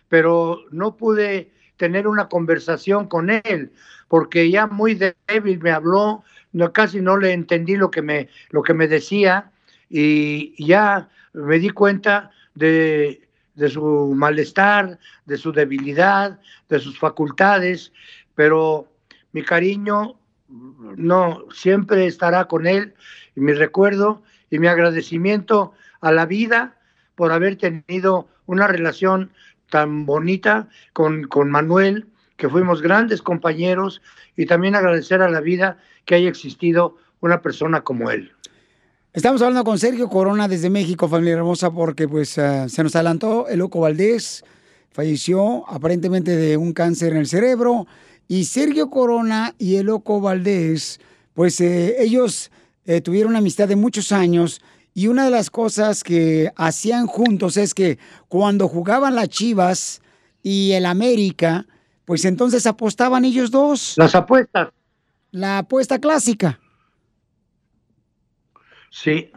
pero 0.09 0.64
no 0.71 0.97
pude 0.97 1.51
tener 1.77 2.07
una 2.07 2.29
conversación 2.29 3.07
con 3.07 3.31
él 3.31 3.73
porque 4.09 4.51
ya 4.51 4.66
muy 4.66 4.99
débil 5.29 5.61
me 5.61 5.71
habló, 5.71 6.25
no, 6.53 6.73
casi 6.73 7.01
no 7.01 7.16
le 7.16 7.33
entendí 7.33 7.77
lo 7.77 7.90
que 7.90 8.03
me, 8.03 8.29
lo 8.51 8.62
que 8.62 8.75
me 8.75 8.88
decía 8.88 9.53
y 9.90 10.55
ya 10.64 11.09
me 11.35 11.59
di 11.59 11.71
cuenta 11.71 12.31
de, 12.55 13.29
de 13.55 13.68
su 13.68 14.12
malestar, 14.16 14.99
de 15.27 15.37
su 15.37 15.53
debilidad, 15.53 16.40
de 16.68 16.79
sus 16.79 16.99
facultades, 16.99 17.92
pero 18.35 18.88
mi 19.33 19.42
cariño 19.42 20.18
no 20.49 21.44
siempre 21.53 22.07
estará 22.07 22.47
con 22.47 22.66
él 22.66 22.94
y 23.37 23.40
mi 23.40 23.53
recuerdo 23.53 24.23
y 24.51 24.59
mi 24.59 24.68
agradecimiento 24.68 25.75
a 26.01 26.12
la 26.12 26.25
vida 26.25 26.77
por 27.14 27.33
haber 27.33 27.57
tenido 27.57 28.29
una 28.47 28.66
relación 28.66 29.33
tan 29.71 30.07
bonita 30.07 30.69
con, 30.93 31.25
con 31.25 31.51
Manuel, 31.51 32.07
que 32.37 32.49
fuimos 32.49 32.83
grandes 32.83 33.23
compañeros, 33.23 34.01
y 34.37 34.47
también 34.47 34.75
agradecer 34.75 35.23
a 35.23 35.29
la 35.29 35.41
vida 35.41 35.79
que 36.05 36.15
haya 36.15 36.29
existido 36.29 36.97
una 37.21 37.43
persona 37.43 37.83
como 37.83 38.11
él. 38.11 38.33
Estamos 39.13 39.43
hablando 39.43 39.65
con 39.65 39.79
Sergio 39.79 40.09
Corona 40.09 40.47
desde 40.47 40.71
México, 40.71 41.09
familia 41.09 41.35
hermosa, 41.35 41.71
porque 41.71 42.07
pues 42.07 42.39
eh, 42.39 42.67
se 42.69 42.83
nos 42.83 42.95
adelantó 42.95 43.49
el 43.49 43.59
Loco 43.59 43.81
Valdés, 43.81 44.45
falleció 44.91 45.69
aparentemente 45.69 46.37
de 46.37 46.57
un 46.57 46.73
cáncer 46.73 47.13
en 47.13 47.19
el 47.19 47.27
cerebro, 47.27 47.87
y 48.29 48.45
Sergio 48.45 48.91
Corona 48.91 49.55
y 49.59 49.77
el 49.77 49.87
Loco 49.87 50.21
Valdés, 50.21 51.01
pues 51.35 51.61
eh, 51.61 51.97
ellos 51.99 52.53
eh, 52.85 53.01
tuvieron 53.01 53.31
una 53.31 53.39
amistad 53.39 53.67
de 53.67 53.77
muchos 53.77 54.13
años, 54.13 54.61
y 54.99 55.07
una 55.07 55.27
de 55.27 55.31
las 55.31 55.49
cosas 55.49 56.03
que 56.03 56.51
hacían 56.57 57.07
juntos 57.07 57.57
es 57.57 57.73
que 57.73 58.01
cuando 58.27 58.67
jugaban 58.67 59.15
las 59.15 59.29
Chivas 59.29 60.03
y 60.43 60.73
el 60.73 60.87
América, 60.87 61.67
pues 62.05 62.25
entonces 62.25 62.67
apostaban 62.67 63.25
ellos 63.25 63.53
dos. 63.53 63.95
Las 63.97 64.17
apuestas. 64.17 64.71
La 65.31 65.59
apuesta 65.59 66.01
clásica. 66.01 66.59
Sí. 68.91 69.31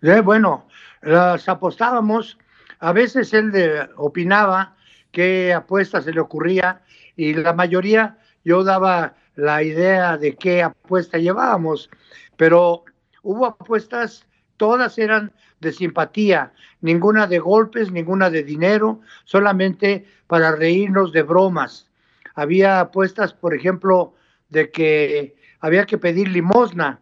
Eh, 0.00 0.20
bueno, 0.22 0.66
las 1.02 1.46
apostábamos. 1.46 2.38
A 2.78 2.92
veces 2.92 3.34
él 3.34 3.52
de- 3.52 3.86
opinaba 3.98 4.76
qué 5.12 5.52
apuesta 5.52 6.00
se 6.00 6.10
le 6.14 6.20
ocurría 6.20 6.80
y 7.16 7.34
la 7.34 7.52
mayoría 7.52 8.16
yo 8.46 8.64
daba 8.64 9.14
la 9.36 9.62
idea 9.62 10.16
de 10.16 10.36
qué 10.36 10.62
apuesta 10.62 11.18
llevábamos, 11.18 11.90
pero 12.38 12.84
hubo 13.22 13.44
apuestas, 13.44 14.24
todas 14.60 14.98
eran 14.98 15.32
de 15.60 15.72
simpatía, 15.72 16.52
ninguna 16.82 17.26
de 17.26 17.38
golpes, 17.38 17.90
ninguna 17.90 18.28
de 18.28 18.42
dinero, 18.42 19.00
solamente 19.24 20.04
para 20.26 20.54
reírnos 20.54 21.12
de 21.12 21.22
bromas. 21.22 21.88
Había 22.34 22.80
apuestas, 22.80 23.32
por 23.32 23.54
ejemplo, 23.54 24.12
de 24.50 24.70
que 24.70 25.34
había 25.60 25.86
que 25.86 25.96
pedir 25.96 26.28
limosna 26.28 27.00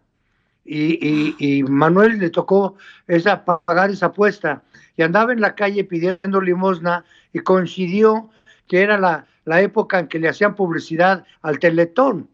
y, 0.65 1.65
Manuel 1.69 2.21
le 2.21 2.31
tocó 2.31 2.77
esa, 3.09 3.45
pagar 3.45 3.91
esa 3.91 4.07
apuesta 4.07 4.63
y 4.97 5.03
andaba 5.03 5.33
en 5.33 5.41
la 5.41 5.57
calle 5.57 5.83
pidiendo 5.83 6.41
limosna 6.41 7.05
y 7.33 7.41
coincidió 7.41 8.31
que 8.69 8.83
era 8.83 8.99
la, 8.99 9.27
la 9.47 9.61
época 9.63 9.99
en 9.99 10.07
que 10.07 10.21
le 10.21 10.29
hacían 10.29 10.55
publicidad 10.55 11.25
al 11.43 11.59
Teletón. 11.59 12.29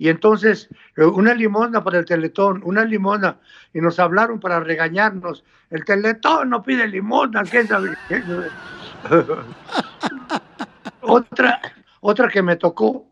Y 0.00 0.08
entonces, 0.08 0.66
eh, 0.96 1.04
una 1.04 1.34
limosna 1.34 1.84
para 1.84 1.98
el 1.98 2.06
teletón, 2.06 2.62
una 2.64 2.86
limosna. 2.86 3.36
Y 3.74 3.82
nos 3.82 3.98
hablaron 3.98 4.40
para 4.40 4.58
regañarnos. 4.58 5.44
El 5.68 5.84
teletón 5.84 6.48
no 6.48 6.62
pide 6.62 6.88
limosna, 6.88 7.42
¿qué 7.44 7.68
otra, 11.02 11.60
otra 12.00 12.28
que 12.28 12.40
me 12.40 12.56
tocó, 12.56 13.06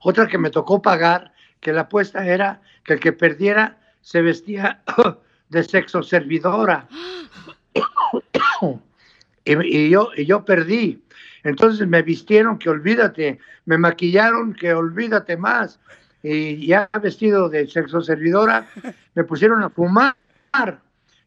otra 0.00 0.26
que 0.26 0.38
me 0.38 0.48
tocó 0.48 0.80
pagar, 0.80 1.34
que 1.60 1.74
la 1.74 1.82
apuesta 1.82 2.26
era 2.26 2.62
que 2.82 2.94
el 2.94 3.00
que 3.00 3.12
perdiera 3.12 3.76
se 4.00 4.22
vestía 4.22 4.82
de 5.50 5.62
sexo 5.62 6.02
servidora. 6.02 6.88
y, 9.44 9.76
y 9.76 9.90
yo, 9.90 10.08
y 10.16 10.24
yo 10.24 10.42
perdí. 10.42 11.04
Entonces 11.44 11.86
me 11.86 12.02
vistieron 12.02 12.58
que 12.58 12.68
olvídate, 12.68 13.38
me 13.64 13.78
maquillaron 13.78 14.54
que 14.54 14.74
olvídate 14.74 15.36
más. 15.36 15.80
Y 16.22 16.66
ya 16.66 16.90
vestido 17.02 17.48
de 17.48 17.66
sexo 17.66 18.02
servidora, 18.02 18.66
me 19.14 19.24
pusieron 19.24 19.62
a 19.62 19.70
fumar 19.70 20.14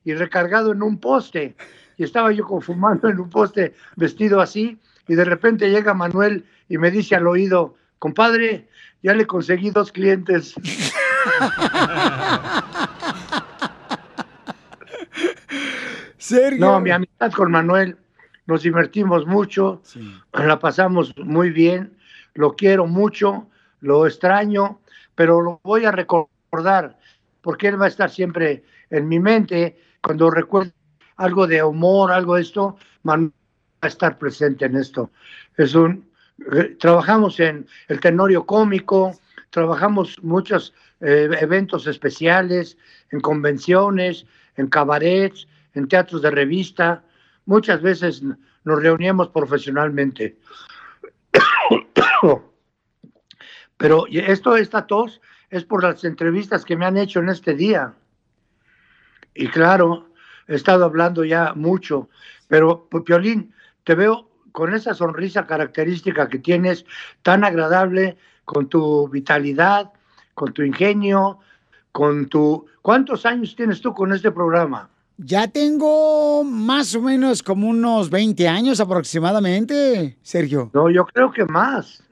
y 0.04 0.14
recargado 0.14 0.72
en 0.72 0.84
un 0.84 1.00
poste. 1.00 1.56
Y 1.98 2.04
estaba 2.04 2.32
yo 2.32 2.46
fumando 2.62 3.10
en 3.10 3.20
un 3.20 3.30
poste 3.30 3.74
vestido 3.96 4.42
así. 4.42 4.80
Y 5.08 5.16
de 5.16 5.26
repente 5.26 5.70
llega 5.70 5.94
Manuel 5.94 6.46
y 6.70 6.78
me 6.78 6.92
dice 6.92 7.16
al 7.16 7.28
oído, 7.28 7.76
compadre, 8.00 8.68
ya 9.02 9.14
le 9.14 9.26
conseguí 9.28 9.70
dos 9.70 9.92
clientes. 9.92 10.54
Sergio. 16.18 16.60
No, 16.60 16.80
mi 16.80 16.90
amistad 16.92 17.34
con 17.34 17.52
Manuel, 17.52 17.98
nos 18.46 18.64
divertimos 18.64 19.26
mucho, 19.26 19.82
la 20.34 20.60
pasamos 20.60 21.14
muy 21.18 21.50
bien, 21.50 21.98
lo 22.34 22.56
quiero 22.56 22.88
mucho, 22.88 23.48
lo 23.80 24.06
extraño, 24.08 24.82
pero 25.16 25.42
lo 25.42 25.62
voy 25.64 25.86
a 25.86 25.92
recordar 25.92 26.98
porque 27.42 27.68
él 27.68 27.80
va 27.80 27.86
a 27.86 27.90
estar 27.90 28.10
siempre 28.10 28.64
en 28.90 29.08
mi 29.08 29.20
mente. 29.20 29.78
Cuando 30.02 30.30
recuerdo 30.30 30.72
algo 31.18 31.46
de 31.46 31.62
humor, 31.62 32.12
algo 32.12 32.36
de 32.36 32.42
esto, 32.42 32.78
Manuel 33.04 33.32
va 33.84 33.88
a 33.88 33.88
estar 33.88 34.18
presente 34.18 34.66
en 34.66 34.76
esto. 34.78 35.12
Es 35.58 35.76
un, 35.76 36.10
eh, 36.54 36.76
trabajamos 36.80 37.40
en 37.40 37.68
el 37.90 38.00
tenorio 38.00 38.46
cómico, 38.46 39.20
trabajamos 39.50 40.24
muchos 40.24 40.74
eh, 41.02 41.30
eventos 41.42 41.86
especiales, 41.86 42.78
en 43.12 43.20
convenciones, 43.20 44.26
en 44.56 44.68
cabarets, 44.68 45.48
en 45.74 45.88
teatros 45.88 46.22
de 46.22 46.32
revista. 46.32 47.04
Muchas 47.46 47.82
veces 47.82 48.24
nos 48.64 48.82
reuníamos 48.82 49.30
profesionalmente. 49.30 50.38
Pero 53.78 54.06
esto, 54.10 54.56
esta 54.56 54.88
tos, 54.88 55.20
es 55.50 55.64
por 55.66 55.84
las 55.84 56.04
entrevistas 56.04 56.64
que 56.66 56.78
me 56.78 56.86
han 56.86 56.98
hecho 56.98 57.20
en 57.20 57.30
este 57.30 57.54
día. 57.54 57.94
Y 59.36 59.48
claro, 59.48 60.10
he 60.48 60.56
estado 60.56 60.86
hablando 60.86 61.24
ya 61.24 61.54
mucho, 61.54 62.10
pero 62.48 62.88
Piolín, 63.06 63.54
te 63.84 63.96
veo 63.96 64.30
con 64.52 64.74
esa 64.74 64.94
sonrisa 64.94 65.46
característica 65.48 66.30
que 66.30 66.40
tienes, 66.40 66.86
tan 67.24 67.44
agradable, 67.44 68.18
con 68.46 68.68
tu 68.68 69.08
vitalidad, 69.10 69.92
con 70.34 70.54
tu 70.54 70.62
ingenio, 70.62 71.40
con 71.92 72.28
tu... 72.28 72.68
¿Cuántos 72.82 73.26
años 73.26 73.56
tienes 73.56 73.82
tú 73.82 73.94
con 73.94 74.14
este 74.14 74.32
programa? 74.32 74.90
Ya 75.26 75.48
tengo 75.48 76.44
más 76.44 76.96
o 76.96 77.02
menos 77.02 77.42
como 77.42 77.70
unos 77.70 78.10
20 78.10 78.46
años 78.48 78.82
aproximadamente, 78.82 80.18
Sergio. 80.22 80.70
No, 80.74 80.90
yo 80.90 81.06
creo 81.06 81.32
que 81.32 81.46
más. 81.46 82.04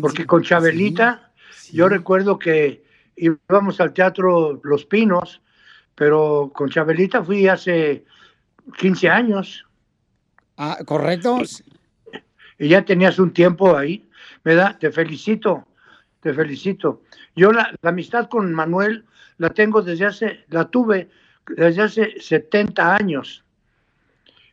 Porque 0.00 0.26
con 0.26 0.42
Chabelita, 0.42 1.32
yo 1.70 1.88
recuerdo 1.88 2.38
que 2.38 2.84
íbamos 3.16 3.80
al 3.80 3.92
teatro 3.92 4.60
Los 4.64 4.86
Pinos, 4.86 5.42
pero 5.94 6.50
con 6.54 6.70
Chabelita 6.70 7.22
fui 7.22 7.46
hace 7.46 8.04
15 8.78 9.10
años. 9.10 9.66
Ah, 10.56 10.78
¿correcto? 10.86 11.42
Y 12.58 12.68
ya 12.68 12.84
tenías 12.84 13.18
un 13.18 13.32
tiempo 13.32 13.76
ahí. 13.76 14.08
Me 14.44 14.54
da, 14.54 14.78
te 14.78 14.90
felicito, 14.90 15.66
te 16.20 16.32
felicito. 16.32 17.02
Yo 17.36 17.52
la, 17.52 17.74
la 17.82 17.90
amistad 17.90 18.28
con 18.28 18.52
Manuel 18.54 19.04
la 19.36 19.50
tengo 19.50 19.82
desde 19.82 20.06
hace, 20.06 20.44
la 20.48 20.68
tuve 20.70 21.10
desde 21.48 21.82
hace 21.82 22.20
70 22.20 22.94
años. 22.94 23.44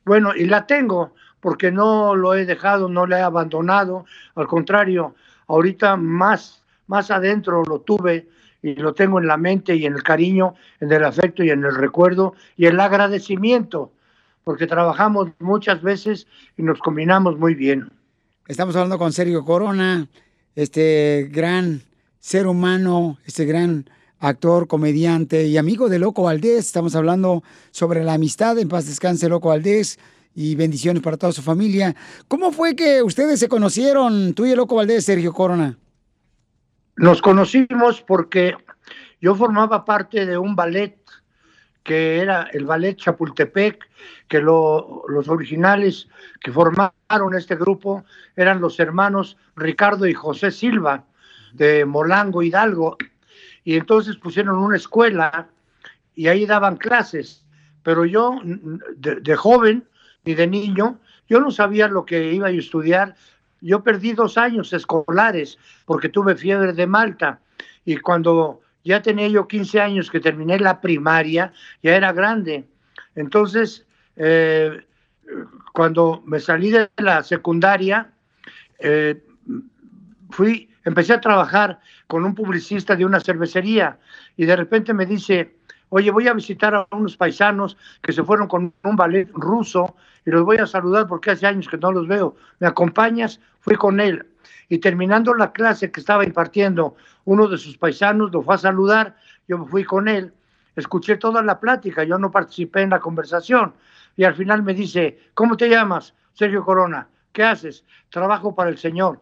Bueno, 0.05 0.35
y 0.35 0.45
la 0.45 0.65
tengo 0.65 1.13
porque 1.39 1.71
no 1.71 2.15
lo 2.15 2.33
he 2.33 2.45
dejado, 2.45 2.89
no 2.89 3.05
la 3.05 3.19
he 3.19 3.21
abandonado, 3.21 4.05
al 4.35 4.47
contrario, 4.47 5.15
ahorita 5.47 5.95
más, 5.95 6.63
más 6.87 7.11
adentro 7.11 7.63
lo 7.63 7.79
tuve 7.79 8.27
y 8.61 8.75
lo 8.75 8.93
tengo 8.93 9.19
en 9.19 9.27
la 9.27 9.37
mente 9.37 9.75
y 9.75 9.85
en 9.85 9.93
el 9.93 10.03
cariño, 10.03 10.55
en 10.79 10.91
el 10.91 11.03
afecto 11.03 11.43
y 11.43 11.49
en 11.49 11.63
el 11.63 11.75
recuerdo 11.75 12.35
y 12.57 12.65
el 12.65 12.79
agradecimiento, 12.79 13.91
porque 14.43 14.67
trabajamos 14.67 15.29
muchas 15.39 15.81
veces 15.81 16.27
y 16.57 16.63
nos 16.63 16.79
combinamos 16.79 17.37
muy 17.37 17.55
bien. 17.55 17.89
Estamos 18.47 18.75
hablando 18.75 18.97
con 18.97 19.13
Sergio 19.13 19.45
Corona, 19.45 20.07
este 20.55 21.29
gran 21.31 21.81
ser 22.19 22.47
humano, 22.47 23.17
este 23.25 23.45
gran 23.45 23.89
actor, 24.19 24.67
comediante 24.67 25.45
y 25.45 25.57
amigo 25.57 25.89
de 25.89 25.99
Loco 25.99 26.23
Valdés. 26.23 26.65
Estamos 26.65 26.95
hablando 26.95 27.43
sobre 27.71 28.03
la 28.03 28.13
amistad. 28.13 28.57
En 28.57 28.69
paz 28.69 28.85
descanse 28.87 29.29
Loco 29.29 29.49
Valdés 29.49 29.99
y 30.35 30.55
bendiciones 30.55 31.01
para 31.01 31.17
toda 31.17 31.31
su 31.31 31.41
familia. 31.41 31.95
¿Cómo 32.27 32.51
fue 32.51 32.75
que 32.75 33.01
ustedes 33.01 33.39
se 33.39 33.49
conocieron, 33.49 34.33
tú 34.33 34.45
y 34.45 34.51
el 34.51 34.57
Loco 34.57 34.75
Valdés, 34.75 35.05
Sergio 35.05 35.33
Corona? 35.33 35.77
Nos 36.97 37.21
conocimos 37.21 38.01
porque 38.01 38.55
yo 39.21 39.35
formaba 39.35 39.85
parte 39.85 40.25
de 40.25 40.37
un 40.37 40.55
ballet 40.55 40.97
que 41.83 42.19
era 42.19 42.43
el 42.53 42.65
ballet 42.65 42.97
Chapultepec, 42.97 43.79
que 44.27 44.41
los 44.41 45.27
originales 45.27 46.07
que 46.39 46.51
formaron 46.51 47.35
este 47.35 47.55
grupo 47.55 48.03
eran 48.35 48.61
los 48.61 48.79
hermanos 48.79 49.37
Ricardo 49.55 50.05
y 50.05 50.13
José 50.13 50.51
Silva 50.51 51.05
de 51.53 51.85
Molango 51.85 52.43
Hidalgo 52.43 52.97
y 53.69 53.75
entonces 53.75 54.15
pusieron 54.15 54.57
una 54.57 54.77
escuela 54.77 55.47
y 56.15 56.27
ahí 56.27 56.47
daban 56.47 56.75
clases, 56.77 57.45
pero 57.83 58.03
yo 58.03 58.41
de, 58.95 59.35
joven 59.35 59.87
y 60.25 60.33
de 60.33 60.47
niño, 60.47 60.99
yo 61.27 61.39
no 61.39 61.51
sabía 61.51 61.87
lo 61.87 62.03
que 62.03 62.33
iba 62.33 62.47
a 62.47 62.49
estudiar. 62.49 63.13
Yo 63.61 63.83
perdí 63.83 64.13
dos 64.13 64.39
años 64.39 64.73
escolares 64.73 65.59
porque 65.85 66.09
tuve 66.09 66.35
fiebre 66.35 66.73
de 66.73 66.87
Malta 66.87 67.41
y 67.85 67.97
cuando 67.97 68.61
ya 68.83 69.03
tenía 69.03 69.27
yo 69.27 69.47
15 69.47 69.79
años 69.79 70.09
que 70.09 70.19
terminé 70.19 70.57
la 70.57 70.81
primaria, 70.81 71.53
ya 71.83 71.95
era 71.95 72.11
grande. 72.11 72.67
Entonces, 73.13 73.85
eh, 74.15 74.83
cuando 75.73 76.23
me 76.25 76.39
salí 76.39 76.71
de 76.71 76.89
la 76.97 77.21
secundaria, 77.21 78.11
eh, 78.79 79.21
fui 80.31 80.68
empecé 80.89 81.13
a 81.13 81.21
trabajar 81.21 81.79
con 82.07 82.25
un 82.25 82.33
publicista 82.33 82.95
de 82.95 83.05
una 83.05 83.19
cervecería 83.19 83.99
y 84.35 84.45
de 84.45 84.55
repente 84.55 84.91
me 84.91 85.05
dice, 85.05 85.55
oye, 85.89 86.09
voy 86.09 86.27
a 86.27 86.33
visitar 86.33 86.73
a 86.73 86.87
unos 86.91 87.15
paisanos 87.15 87.77
que 88.01 88.11
se 88.11 88.23
fueron 88.23 88.47
con 88.47 88.73
un 88.83 88.95
ballet 88.95 89.29
ruso 89.33 89.95
y 90.25 90.31
los 90.31 90.43
voy 90.43 90.57
a 90.57 90.65
saludar 90.65 91.05
porque 91.07 91.29
hace 91.29 91.45
años 91.45 91.67
que 91.67 91.77
no 91.77 91.91
los 91.91 92.07
veo. 92.07 92.35
¿Me 92.59 92.67
acompañas? 92.67 93.39
Fui 93.59 93.75
con 93.75 93.99
él. 93.99 94.25
Y 94.67 94.79
terminando 94.79 95.35
la 95.35 95.51
clase 95.51 95.91
que 95.91 95.99
estaba 95.99 96.25
impartiendo 96.25 96.95
uno 97.25 97.47
de 97.47 97.59
sus 97.59 97.77
paisanos, 97.77 98.31
lo 98.31 98.41
fue 98.41 98.55
a 98.55 98.57
saludar, 98.57 99.15
yo 99.47 99.63
fui 99.67 99.83
con 99.83 100.07
él, 100.07 100.33
escuché 100.75 101.17
toda 101.17 101.43
la 101.43 101.59
plática, 101.59 102.03
yo 102.03 102.17
no 102.17 102.31
participé 102.31 102.81
en 102.81 102.89
la 102.89 102.99
conversación. 102.99 103.73
Y 104.17 104.23
al 104.23 104.33
final 104.33 104.63
me 104.63 104.73
dice, 104.73 105.19
¿cómo 105.35 105.55
te 105.55 105.69
llamas? 105.69 106.15
Sergio 106.33 106.65
Corona. 106.65 107.07
¿Qué 107.31 107.43
haces? 107.43 107.83
Trabajo 108.09 108.55
para 108.55 108.71
el 108.71 108.79
Señor. 108.79 109.21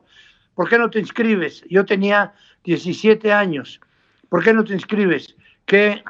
¿Por 0.57 0.67
qué 0.67 0.79
no 0.79 0.89
te 0.89 0.97
inscribes? 0.97 1.63
Yo 1.69 1.85
tenía 1.85 2.33
17 2.63 3.31
años. 3.31 3.79
¿Por 4.27 4.43
qué 4.43 4.53
no 4.53 4.63
te 4.63 4.73
inscribes? 4.73 5.35
¿Qué, 5.67 6.03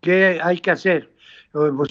qué 0.00 0.38
hay 0.40 0.60
que 0.60 0.70
hacer? 0.70 1.10
Eh, 1.52 1.72
pues, 1.76 1.90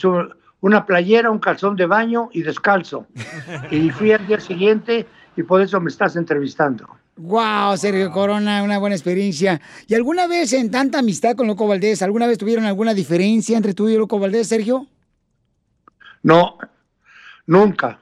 una 0.62 0.86
playera, 0.86 1.30
un 1.30 1.40
calzón 1.40 1.76
de 1.76 1.86
baño 1.86 2.30
y 2.32 2.44
descalzo. 2.44 3.08
Y 3.72 3.90
fui 3.90 4.14
al 4.14 4.26
día 4.26 4.40
siguiente 4.40 5.06
y 5.36 5.44
por 5.44 5.62
eso 5.62 5.82
me 5.82 5.90
estás 5.90 6.16
entrevistando. 6.16 6.88
Wow, 7.18 7.76
Sergio 7.76 8.10
Corona, 8.10 8.64
una 8.64 8.78
buena 8.78 8.96
experiencia. 8.96 9.60
¿Y 9.86 9.94
alguna 9.94 10.28
vez 10.28 10.54
en 10.54 10.72
tanta 10.72 11.00
amistad 11.00 11.36
con 11.36 11.46
Loco 11.46 11.68
Valdés, 11.68 12.02
alguna 12.04 12.26
vez 12.26 12.38
tuvieron 12.38 12.64
alguna 12.64 12.94
diferencia 12.94 13.58
entre 13.58 13.74
tú 13.74 13.90
y 13.90 13.98
Loco 13.98 14.18
Valdés, 14.18 14.48
Sergio? 14.48 14.88
No, 16.24 16.58
nunca. 17.48 18.00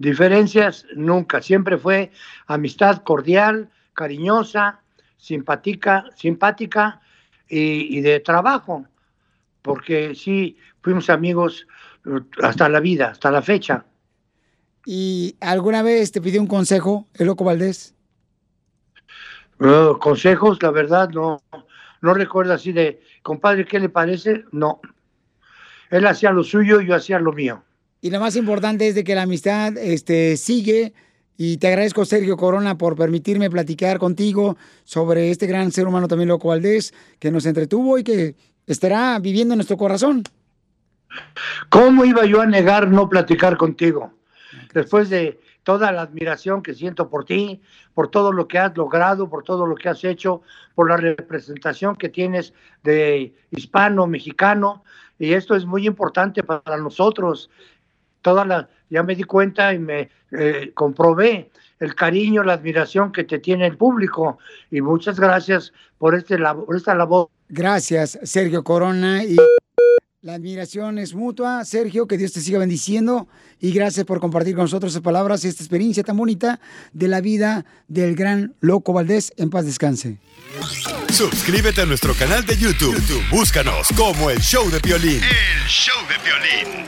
Diferencias 0.00 0.86
nunca, 0.96 1.42
siempre 1.42 1.76
fue 1.76 2.10
amistad 2.46 3.02
cordial, 3.02 3.68
cariñosa, 3.92 4.80
simpática, 5.18 6.06
simpática 6.16 7.02
y, 7.46 8.00
de 8.00 8.18
trabajo, 8.20 8.86
porque 9.60 10.14
sí, 10.14 10.56
fuimos 10.80 11.10
amigos 11.10 11.66
eh, 12.06 12.18
hasta 12.42 12.70
la 12.70 12.80
vida, 12.80 13.08
hasta 13.08 13.30
la 13.30 13.42
fecha. 13.42 13.84
¿Y 14.86 15.36
alguna 15.38 15.82
vez 15.82 16.12
te 16.12 16.22
pidió 16.22 16.40
un 16.40 16.46
consejo 16.46 17.06
el 17.12 17.26
Loco 17.26 17.44
Valdés? 17.44 17.94
No, 19.58 19.98
consejos, 19.98 20.62
la 20.62 20.70
verdad, 20.70 21.10
no, 21.10 21.42
no 22.00 22.14
recuerdo 22.14 22.54
así 22.54 22.72
de, 22.72 23.02
compadre, 23.20 23.66
¿qué 23.66 23.78
le 23.78 23.90
parece? 23.90 24.46
No. 24.50 24.80
Él 25.90 26.06
hacía 26.06 26.30
lo 26.30 26.42
suyo, 26.42 26.80
yo 26.80 26.94
hacía 26.94 27.18
lo 27.18 27.34
mío. 27.34 27.62
Y 28.00 28.10
lo 28.10 28.20
más 28.20 28.36
importante 28.36 28.88
es 28.88 28.94
de 28.94 29.04
que 29.04 29.14
la 29.14 29.22
amistad 29.22 29.76
este, 29.76 30.36
sigue. 30.36 30.94
Y 31.36 31.58
te 31.58 31.68
agradezco, 31.68 32.04
Sergio 32.04 32.36
Corona, 32.36 32.78
por 32.78 32.96
permitirme 32.96 33.50
platicar 33.50 33.98
contigo 33.98 34.56
sobre 34.84 35.30
este 35.30 35.46
gran 35.46 35.70
ser 35.72 35.86
humano 35.86 36.08
también, 36.08 36.28
Loco 36.28 36.48
Valdés, 36.48 36.94
que 37.18 37.30
nos 37.30 37.46
entretuvo 37.46 37.98
y 37.98 38.04
que 38.04 38.34
estará 38.66 39.18
viviendo 39.18 39.54
en 39.54 39.58
nuestro 39.58 39.76
corazón. 39.76 40.22
¿Cómo 41.68 42.04
iba 42.04 42.24
yo 42.24 42.40
a 42.40 42.46
negar 42.46 42.88
no 42.88 43.08
platicar 43.08 43.56
contigo? 43.56 44.12
Después 44.72 45.10
de 45.10 45.40
toda 45.62 45.92
la 45.92 46.02
admiración 46.02 46.62
que 46.62 46.74
siento 46.74 47.08
por 47.08 47.24
ti, 47.24 47.60
por 47.94 48.08
todo 48.08 48.32
lo 48.32 48.48
que 48.48 48.58
has 48.58 48.76
logrado, 48.76 49.28
por 49.28 49.42
todo 49.42 49.66
lo 49.66 49.74
que 49.74 49.88
has 49.88 50.04
hecho, 50.04 50.42
por 50.74 50.88
la 50.88 50.96
representación 50.96 51.96
que 51.96 52.08
tienes 52.08 52.54
de 52.82 53.34
hispano, 53.50 54.06
mexicano, 54.06 54.84
y 55.18 55.34
esto 55.34 55.54
es 55.54 55.66
muy 55.66 55.86
importante 55.86 56.42
para 56.42 56.78
nosotros. 56.78 57.50
Toda 58.22 58.44
la, 58.44 58.68
ya 58.90 59.02
me 59.02 59.14
di 59.14 59.24
cuenta 59.24 59.72
y 59.72 59.78
me 59.78 60.10
eh, 60.32 60.72
comprobé 60.74 61.50
el 61.78 61.94
cariño, 61.94 62.42
la 62.44 62.54
admiración 62.54 63.10
que 63.12 63.24
te 63.24 63.38
tiene 63.38 63.66
el 63.66 63.76
público, 63.76 64.38
y 64.70 64.80
muchas 64.82 65.18
gracias 65.18 65.72
por, 65.98 66.14
este, 66.14 66.38
por 66.38 66.76
esta 66.76 66.94
labor. 66.94 67.28
Gracias, 67.48 68.18
Sergio 68.22 68.62
Corona. 68.62 69.24
Y 69.24 69.36
la 70.22 70.34
admiración 70.34 70.98
es 70.98 71.14
mutua. 71.14 71.64
Sergio, 71.64 72.06
que 72.06 72.18
Dios 72.18 72.32
te 72.32 72.42
siga 72.42 72.58
bendiciendo. 72.58 73.26
Y 73.58 73.72
gracias 73.72 74.04
por 74.04 74.20
compartir 74.20 74.54
con 74.54 74.64
nosotros 74.64 74.92
esas 74.92 75.02
palabras 75.02 75.44
y 75.44 75.48
esta 75.48 75.62
experiencia 75.62 76.02
tan 76.02 76.16
bonita 76.16 76.60
de 76.92 77.08
la 77.08 77.22
vida 77.22 77.64
del 77.88 78.14
gran 78.16 78.54
Loco 78.60 78.92
Valdés. 78.92 79.32
En 79.38 79.48
paz 79.48 79.64
descanse. 79.64 80.18
Suscríbete 81.10 81.80
a 81.80 81.86
nuestro 81.86 82.14
canal 82.14 82.44
de 82.44 82.54
YouTube. 82.56 82.94
YouTube, 82.96 83.22
Búscanos 83.30 83.88
como 83.96 84.28
el 84.28 84.40
show 84.40 84.68
de 84.70 84.80
Piolín. 84.80 85.22
El 85.22 85.68
show 85.68 85.96
de 86.06 86.16
violín. 86.22 86.86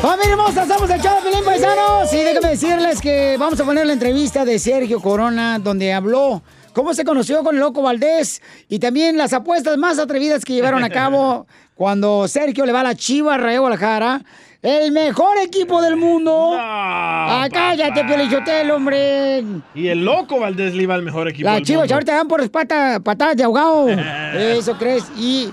Familia 0.00 0.32
hermosa, 0.32 0.62
estamos 0.62 0.88
el 0.88 1.00
show 1.02 1.16
de 1.16 1.30
Pelín 1.30 1.44
Paisanos. 1.44 2.12
Y 2.14 2.16
déjenme 2.16 2.48
decirles 2.48 3.00
que 3.02 3.36
vamos 3.38 3.60
a 3.60 3.64
poner 3.64 3.86
la 3.86 3.92
entrevista 3.92 4.46
de 4.46 4.58
Sergio 4.58 5.00
Corona, 5.00 5.58
donde 5.58 5.92
habló 5.92 6.42
cómo 6.78 6.94
se 6.94 7.02
conoció 7.04 7.42
con 7.42 7.56
el 7.56 7.60
Loco 7.60 7.82
Valdés 7.82 8.40
y 8.68 8.78
también 8.78 9.16
las 9.16 9.32
apuestas 9.32 9.76
más 9.78 9.98
atrevidas 9.98 10.44
que 10.44 10.52
llevaron 10.52 10.84
a 10.84 10.88
cabo 10.88 11.44
cuando 11.74 12.28
Sergio 12.28 12.64
le 12.64 12.70
va 12.70 12.82
a 12.82 12.84
la 12.84 12.94
Chiva 12.94 13.36
Rayo 13.36 13.62
Guadalajara. 13.62 14.22
El 14.62 14.92
mejor 14.92 15.38
equipo 15.38 15.82
del 15.82 15.96
mundo. 15.96 16.52
ah, 16.56 17.48
cállate, 17.52 18.04
Piolichotelo, 18.04 18.76
hombre. 18.76 19.42
Y 19.74 19.88
el 19.88 20.04
loco 20.04 20.38
Valdés 20.38 20.72
le 20.76 20.84
iba 20.84 20.94
al 20.94 21.02
mejor 21.02 21.26
equipo. 21.26 21.48
Las 21.48 21.62
chivas 21.62 21.90
ahorita 21.90 22.14
dan 22.14 22.28
por 22.28 22.48
pata, 22.48 23.00
patadas 23.00 23.36
de 23.36 23.42
ahogado. 23.42 23.88
Eso 24.34 24.78
crees. 24.78 25.04
Y 25.16 25.52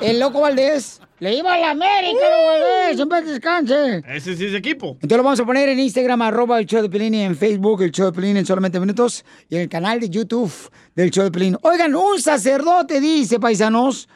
el 0.00 0.20
loco 0.20 0.40
Valdés 0.40 1.02
le 1.22 1.36
iba 1.36 1.54
a 1.54 1.58
la 1.58 1.70
América. 1.70 2.90
En 2.90 3.08
paz 3.08 3.24
descanse. 3.24 4.02
Ese 4.08 4.36
sí 4.36 4.46
es 4.46 4.54
equipo. 4.54 4.94
Entonces 4.94 5.16
lo 5.16 5.22
vamos 5.22 5.38
a 5.38 5.44
poner 5.44 5.68
en 5.68 5.78
Instagram, 5.78 6.20
arroba 6.20 6.58
el 6.58 6.66
show 6.66 6.82
de 6.82 6.90
Pelín, 6.90 7.14
y 7.14 7.22
en 7.22 7.36
Facebook, 7.36 7.80
el 7.82 7.92
show 7.92 8.06
de 8.06 8.12
Pelín 8.12 8.36
en 8.38 8.44
solamente 8.44 8.80
minutos, 8.80 9.24
y 9.48 9.54
en 9.54 9.60
el 9.62 9.68
canal 9.68 10.00
de 10.00 10.10
YouTube 10.10 10.52
del 10.96 11.12
show 11.12 11.22
de 11.22 11.30
Pelín. 11.30 11.56
Oigan, 11.62 11.94
un 11.94 12.20
sacerdote 12.20 13.00
dice, 13.00 13.38
paisanos, 13.38 14.08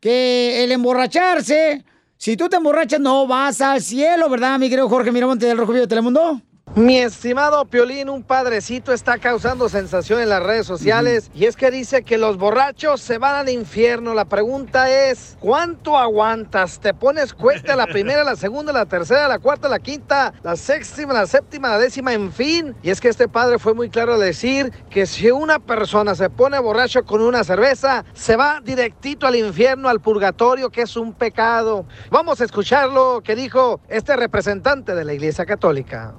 que 0.00 0.64
el 0.64 0.72
emborracharse, 0.72 1.84
si 2.16 2.34
tú 2.34 2.48
te 2.48 2.56
emborrachas, 2.56 2.98
no 2.98 3.26
vas 3.26 3.60
al 3.60 3.82
cielo, 3.82 4.30
¿verdad, 4.30 4.58
mi 4.58 4.70
querido 4.70 4.88
Jorge 4.88 5.12
Miramonte 5.12 5.44
del 5.44 5.58
Rojo 5.58 5.72
Vivo 5.72 5.82
de 5.82 5.88
Telemundo? 5.88 6.40
Mi 6.76 6.98
estimado 6.98 7.64
Piolín, 7.66 8.08
un 8.08 8.24
padrecito 8.24 8.92
está 8.92 9.18
causando 9.18 9.68
sensación 9.68 10.20
en 10.20 10.28
las 10.28 10.42
redes 10.42 10.66
sociales 10.66 11.30
y 11.32 11.44
es 11.44 11.54
que 11.54 11.70
dice 11.70 12.02
que 12.02 12.18
los 12.18 12.36
borrachos 12.36 13.00
se 13.00 13.18
van 13.18 13.36
al 13.36 13.48
infierno. 13.48 14.12
La 14.12 14.24
pregunta 14.24 14.90
es, 14.90 15.36
¿cuánto 15.38 15.96
aguantas? 15.96 16.80
¿Te 16.80 16.92
pones 16.92 17.32
cuesta 17.32 17.76
la 17.76 17.86
primera, 17.92 18.24
la 18.24 18.34
segunda, 18.34 18.72
la 18.72 18.86
tercera, 18.86 19.28
la 19.28 19.38
cuarta, 19.38 19.68
la 19.68 19.78
quinta, 19.78 20.34
la 20.42 20.56
séptima, 20.56 21.12
la 21.12 21.28
séptima, 21.28 21.68
la 21.68 21.78
décima, 21.78 22.12
en 22.12 22.32
fin? 22.32 22.74
Y 22.82 22.90
es 22.90 23.00
que 23.00 23.08
este 23.08 23.28
padre 23.28 23.60
fue 23.60 23.72
muy 23.72 23.88
claro 23.88 24.14
al 24.14 24.20
decir 24.20 24.72
que 24.90 25.06
si 25.06 25.30
una 25.30 25.60
persona 25.60 26.16
se 26.16 26.28
pone 26.28 26.58
borracho 26.58 27.04
con 27.04 27.20
una 27.20 27.44
cerveza, 27.44 28.04
se 28.14 28.34
va 28.34 28.60
directito 28.60 29.28
al 29.28 29.36
infierno, 29.36 29.88
al 29.88 30.00
purgatorio, 30.00 30.70
que 30.70 30.82
es 30.82 30.96
un 30.96 31.12
pecado. 31.12 31.86
Vamos 32.10 32.40
a 32.40 32.44
escuchar 32.44 32.88
lo 32.88 33.20
que 33.22 33.36
dijo 33.36 33.80
este 33.88 34.16
representante 34.16 34.96
de 34.96 35.04
la 35.04 35.14
Iglesia 35.14 35.46
Católica. 35.46 36.14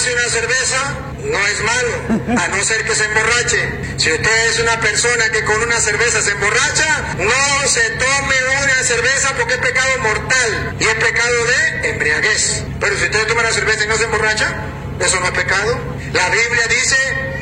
Tomarse 0.00 0.14
una 0.14 0.30
cerveza 0.30 0.94
no 1.24 1.46
es 1.46 1.60
malo, 1.60 2.40
a 2.40 2.48
no 2.48 2.64
ser 2.64 2.84
que 2.84 2.94
se 2.94 3.04
emborrache. 3.04 3.68
Si 3.98 4.10
usted 4.10 4.46
es 4.48 4.58
una 4.60 4.80
persona 4.80 5.28
que 5.30 5.44
con 5.44 5.62
una 5.62 5.78
cerveza 5.78 6.22
se 6.22 6.30
emborracha, 6.30 7.16
no 7.18 7.68
se 7.68 7.82
tome 7.90 8.34
una 8.62 8.82
cerveza 8.82 9.34
porque 9.36 9.54
es 9.54 9.60
pecado 9.60 9.98
mortal 9.98 10.76
y 10.80 10.84
es 10.84 10.94
pecado 10.94 11.44
de 11.44 11.90
embriaguez. 11.90 12.62
Pero 12.80 12.96
si 12.96 13.04
usted 13.04 13.26
toma 13.26 13.42
una 13.42 13.52
cerveza 13.52 13.84
y 13.84 13.88
no 13.88 13.96
se 13.98 14.04
emborracha, 14.04 14.54
eso 15.00 15.20
no 15.20 15.26
es 15.26 15.32
pecado. 15.32 15.78
La 16.14 16.30
Biblia 16.30 16.66
dice, 16.68 16.96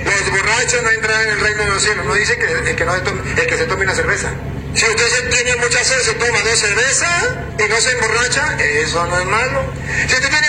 los 0.05 0.31
borrachos 0.33 0.83
no 0.83 0.91
entrarán 0.91 1.23
en 1.23 1.29
el 1.35 1.41
reino 1.41 1.63
de 1.63 1.69
los 1.69 1.83
cielos. 1.83 2.07
No 2.07 2.15
dice 2.15 2.39
que 2.39 2.71
el 2.71 2.75
que, 2.75 2.85
no 2.85 2.95
se 2.95 3.01
tome, 3.03 3.35
que 3.35 3.57
se 3.57 3.65
tome 3.67 3.85
una 3.85 3.95
cerveza. 3.95 4.31
Si 4.75 4.85
usted 4.85 5.31
tiene 5.31 5.55
mucha 5.57 5.85
sed, 5.85 6.01
se 6.01 6.15
toma 6.15 6.41
dos 6.41 6.59
cervezas 6.59 7.25
y 7.57 7.69
no 7.69 7.81
se 7.81 7.93
emborracha, 7.93 8.57
eso 8.59 9.07
no 9.07 9.17
es 9.17 9.27
malo. 9.27 9.73
Si 10.09 10.15
usted 10.15 10.29
tiene 10.29 10.49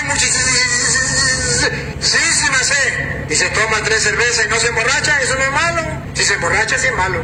muchísima 1.95 2.57
sed 2.57 3.29
y 3.29 3.35
se 3.35 3.49
toma 3.49 3.77
tres 3.83 4.03
cervezas 4.03 4.45
y 4.45 4.49
no 4.49 4.55
se 4.55 4.67
emborracha, 4.67 5.19
eso 5.21 5.35
no 5.35 5.41
es 5.41 5.51
malo. 5.51 5.81
Si 6.13 6.23
se 6.23 6.33
emborracha, 6.33 6.77
sí 6.77 6.87
es 6.87 6.95
malo. 6.95 7.23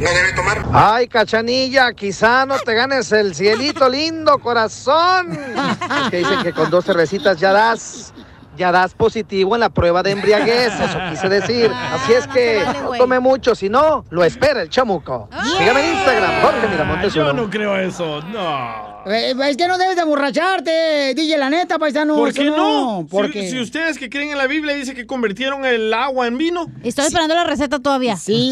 No 0.00 0.10
debe 0.12 0.32
tomar. 0.32 0.64
Ay, 0.72 1.08
cachanilla, 1.08 1.92
quizá 1.92 2.46
no 2.46 2.58
te 2.60 2.74
ganes 2.74 3.10
el 3.10 3.34
cielito 3.34 3.88
lindo, 3.88 4.38
corazón. 4.38 5.32
Es 5.32 6.10
que 6.10 6.18
dicen 6.18 6.42
que 6.42 6.52
con 6.52 6.70
dos 6.70 6.84
cervecitas 6.84 7.38
ya 7.38 7.52
das, 7.52 8.12
ya 8.58 8.72
das 8.72 8.92
positivo 8.92 9.54
en 9.54 9.60
la 9.60 9.70
prueba 9.70 10.02
de 10.02 10.10
embriaguez, 10.10 10.72
eso 10.80 10.98
quise 11.10 11.28
decir. 11.28 11.70
Así 11.92 12.12
es 12.12 12.26
que 12.26 12.62
no 12.82 12.92
tome 12.98 13.20
mucho, 13.20 13.54
si 13.54 13.68
no, 13.68 14.04
lo 14.10 14.24
espera 14.24 14.62
el 14.62 14.68
chamuco. 14.68 15.28
Sígame 15.56 15.80
en 15.84 15.94
Instagram, 15.94 16.42
Jorge 16.42 16.68
Miramontes 16.68 17.14
Yo 17.14 17.32
no 17.32 17.48
creo 17.48 17.76
eso, 17.78 18.20
no. 18.22 18.98
Eh, 19.06 19.34
Es 19.48 19.56
que 19.56 19.66
no 19.66 19.78
debes 19.78 19.96
de 19.96 20.02
emborracharte, 20.02 21.14
DJ, 21.14 21.38
la 21.38 21.48
neta, 21.48 21.78
paisano. 21.78 22.16
¿Por 22.16 22.34
qué 22.34 22.44
no? 22.44 23.06
Porque... 23.10 23.48
Si, 23.48 23.58
ustedes 23.58 23.96
que 23.98 24.10
creen 24.10 24.30
en 24.30 24.38
la 24.38 24.46
Biblia 24.46 24.74
dice 24.74 24.94
que 24.94 25.06
convirtieron 25.06 25.64
el 25.64 25.94
agua 25.94 26.26
en 26.26 26.36
vino. 26.36 26.66
Estoy 26.82 27.06
esperando 27.06 27.34
la 27.34 27.44
receta 27.44 27.78
todavía. 27.78 28.16
Sí, 28.16 28.50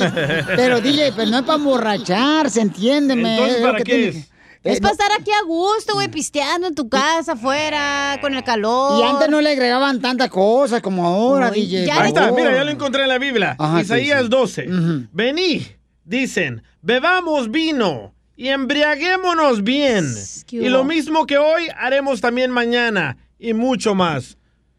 pero 0.57 0.81
DJ, 0.81 1.13
pero 1.15 1.31
no 1.31 1.39
es 1.39 1.45
para 1.45 1.59
emborracharse, 1.59 2.61
entiéndeme. 2.61 3.35
Entonces, 3.35 3.57
es 3.57 3.63
¿para 3.63 3.79
que 3.79 3.85
qué 3.85 3.93
tiene 3.93 4.19
es? 4.19 4.31
Que- 4.67 4.73
Es 4.73 4.79
Eh, 4.79 4.81
para 4.83 4.95
no- 4.95 5.03
estar 5.03 5.21
aquí 5.21 5.31
a 5.31 5.43
gusto, 5.47 5.95
güey, 5.95 6.09
pisteando 6.09 6.67
en 6.67 6.75
tu 6.75 6.89
casa, 6.89 7.33
afuera, 7.33 8.19
con 8.21 8.35
el 8.35 8.43
calor. 8.45 9.01
Y 9.01 9.03
antes 9.09 9.29
no 9.29 9.41
le 9.41 9.51
agregaban 9.51 10.01
tantas 10.01 10.29
cosas 10.31 10.83
como 10.83 11.07
ahora, 11.07 11.51
Uy, 11.51 11.61
DJ. 11.67 11.91
Ahí 11.93 12.09
está, 12.09 12.31
mira, 12.33 12.53
ya 12.55 12.65
lo 12.65 12.71
encontré 12.71 13.03
en 13.03 13.09
la 13.09 13.19
Biblia. 13.19 13.57
Ajá, 13.59 13.79
sí, 13.79 13.83
Isaías 13.85 14.23
sí. 14.25 14.29
12. 14.29 14.67
Vení, 15.13 15.67
dicen, 16.05 16.63
bebamos 16.83 17.51
vino 17.51 18.15
y 18.37 18.49
embriaguémonos 18.49 19.63
bien. 19.65 20.05
¿Qué 20.47 20.57
Y 20.57 20.69
lo 20.69 20.85
mismo 20.85 21.27
que 21.27 21.39
hoy 21.39 21.69
haremos 21.79 22.21
también 22.21 22.51
mañana 22.51 23.17
y 23.39 23.55
mucho 23.55 23.95
más. 23.95 24.37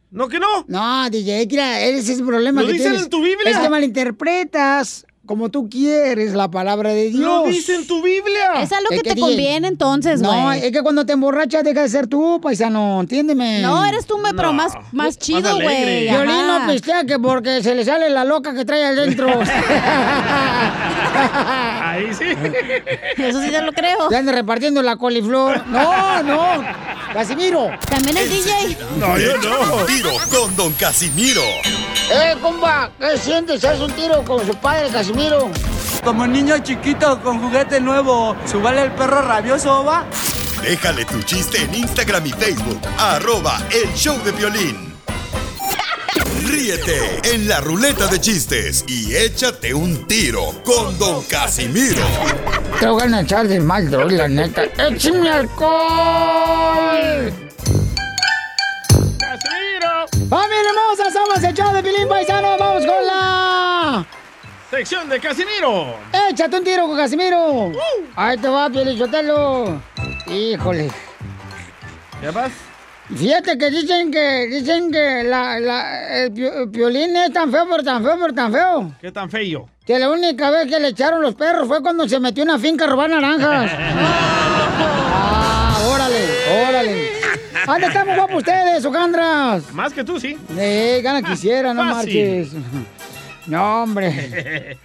¿No 0.09 0.29
que 0.29 0.39
no? 0.39 0.63
No, 0.67 1.09
DJ, 1.09 1.45
mira, 1.49 1.81
ese 1.81 2.13
es 2.13 2.19
el 2.19 2.25
problema 2.25 2.61
¿Lo 2.61 2.67
que 2.67 2.73
dicen 2.73 2.91
tienes. 2.91 3.03
en 3.03 3.09
tu 3.09 3.21
Biblia? 3.21 3.51
Es 3.51 3.57
que 3.57 3.69
malinterpretas 3.69 5.05
como 5.27 5.49
tú 5.49 5.69
quieres 5.69 6.33
la 6.33 6.49
palabra 6.49 6.89
de 6.89 7.09
Dios. 7.09 7.19
Lo 7.21 7.43
dice 7.43 7.75
en 7.75 7.85
tu 7.85 8.01
Biblia. 8.01 8.61
Es 8.63 8.71
algo 8.71 8.89
que 8.89 9.01
te 9.03 9.09
DJ, 9.13 9.21
conviene 9.21 9.67
entonces, 9.67 10.23
güey. 10.23 10.31
No, 10.35 10.51
es 10.53 10.71
que 10.71 10.81
cuando 10.81 11.05
te 11.05 11.13
emborrachas 11.13 11.63
deja 11.63 11.81
de 11.83 11.89
ser 11.89 12.07
tú, 12.07 12.39
paisano, 12.41 12.99
entiéndeme. 13.01 13.59
No, 13.61 13.85
eres 13.85 14.07
tú, 14.07 14.17
me- 14.17 14.33
pero 14.33 14.53
más, 14.53 14.73
más 14.91 15.19
chido, 15.19 15.53
güey. 15.61 16.07
Violín 16.09 16.47
no 16.47 16.65
pistea 16.67 17.03
que 17.05 17.19
porque 17.19 17.61
se 17.61 17.75
le 17.75 17.85
sale 17.85 18.09
la 18.09 18.23
loca 18.25 18.55
que 18.55 18.65
trae 18.65 18.83
adentro. 18.85 19.27
Ahí 21.81 22.13
sí. 22.13 22.25
Eso 23.17 23.41
sí 23.41 23.49
te 23.51 23.61
lo 23.61 23.71
creo. 23.73 24.09
Ya 24.09 24.19
anda 24.19 24.31
repartiendo 24.31 24.81
la 24.81 24.95
coliflor. 24.95 25.65
No, 25.67 26.23
no. 26.23 26.63
Casimiro. 27.13 27.69
También 27.89 28.17
el 28.17 28.29
DJ. 28.29 28.77
No, 28.99 29.17
yo 29.17 29.37
no. 29.37 29.85
Tiro 29.85 30.11
con 30.29 30.55
Don 30.55 30.73
Casimiro. 30.73 31.41
Eh, 32.11 32.35
compa, 32.41 32.89
¿qué 32.99 33.17
sientes? 33.17 33.63
¿Haz 33.65 33.79
un 33.79 33.91
tiro 33.91 34.23
con 34.23 34.45
su 34.45 34.55
padre, 34.55 34.87
Casimiro? 34.89 35.16
Como 36.03 36.27
niño 36.27 36.59
chiquito 36.59 37.19
con 37.21 37.41
juguete 37.41 37.81
nuevo, 37.81 38.35
¿subale 38.45 38.83
el 38.83 38.91
perro 38.91 39.23
rabioso, 39.23 39.83
va? 39.83 40.05
Déjale 40.61 41.05
tu 41.05 41.21
chiste 41.23 41.63
en 41.63 41.73
Instagram 41.73 42.25
y 42.27 42.31
Facebook. 42.31 42.79
Arroba 42.99 43.59
el 43.71 43.91
show 43.93 44.17
de 44.23 44.31
violín. 44.31 44.93
Ríete 46.45 47.19
en 47.33 47.47
la 47.47 47.59
ruleta 47.59 48.05
de 48.07 48.21
chistes 48.21 48.85
y 48.87 49.15
échate 49.15 49.73
un 49.73 50.07
tiro 50.07 50.53
con 50.63 50.97
Don 50.99 51.23
Casimiro. 51.23 52.05
Te 52.79 52.87
voy 52.87 53.11
a 53.11 53.19
echar 53.19 53.47
de 53.47 53.59
mal, 53.59 53.89
droga, 53.89 54.15
la 54.15 54.27
neta. 54.27 54.63
¡Échame 54.77 55.29
alcohol! 55.29 57.33
¡Familia 60.29 60.69
hermosa! 60.69 61.11
Somos 61.11 61.43
el 61.43 61.53
show 61.53 61.73
de 61.73 61.83
Pilín 61.83 62.07
Paisano. 62.07 62.57
Vamos 62.57 62.85
con 62.85 63.05
la 63.05 64.05
Sección 64.69 65.07
de 65.07 65.19
Casimiro. 65.19 65.95
Échate 66.29 66.57
un 66.57 66.63
tiro 66.63 66.87
con 66.87 66.97
Casimiro. 66.97 67.71
Ahí 68.15 68.37
te 68.37 68.49
va, 68.49 68.69
Pielichotelo. 68.69 69.81
Híjole. 70.27 70.91
¿Qué 72.19 72.29
vas? 72.31 72.51
Fíjate 73.15 73.57
que 73.57 73.69
dicen 73.69 74.11
que 74.11 74.47
dicen 74.47 74.91
que 74.91 75.23
la, 75.23 75.57
la, 75.61 76.23
el, 76.23 76.33
piolín 76.69 77.15
es 77.15 77.31
tan 77.31 77.49
feo, 77.49 77.65
pero 77.69 77.81
tan 77.81 78.03
feo, 78.03 78.17
pero 78.19 78.33
tan 78.33 78.51
feo. 78.51 78.91
¿Qué 78.99 79.11
tan 79.13 79.29
feo? 79.29 79.69
Que 79.85 79.97
la 79.97 80.09
única 80.09 80.49
vez 80.49 80.67
que 80.67 80.77
le 80.81 80.89
echaron 80.89 81.21
los 81.21 81.35
perros 81.35 81.69
fue 81.69 81.81
cuando 81.81 82.05
se 82.09 82.19
metió 82.19 82.43
una 82.43 82.59
finca 82.59 82.83
a 82.83 82.87
robar 82.89 83.09
naranjas. 83.09 83.71
ah, 83.79 85.79
órale, 85.89 86.67
órale. 86.67 87.11
¿Dónde 87.65 87.87
estamos 87.87 88.15
guapos 88.17 88.37
ustedes, 88.37 88.83
Ojandras? 88.83 89.71
Más 89.73 89.93
que 89.93 90.03
tú, 90.03 90.19
sí. 90.19 90.37
Eh, 90.57 90.99
gana 91.01 91.21
quisiera, 91.21 91.73
no 91.73 91.83
Fácil. 91.93 91.95
marches. 91.95 92.49
No, 93.47 93.83
hombre. 93.83 94.77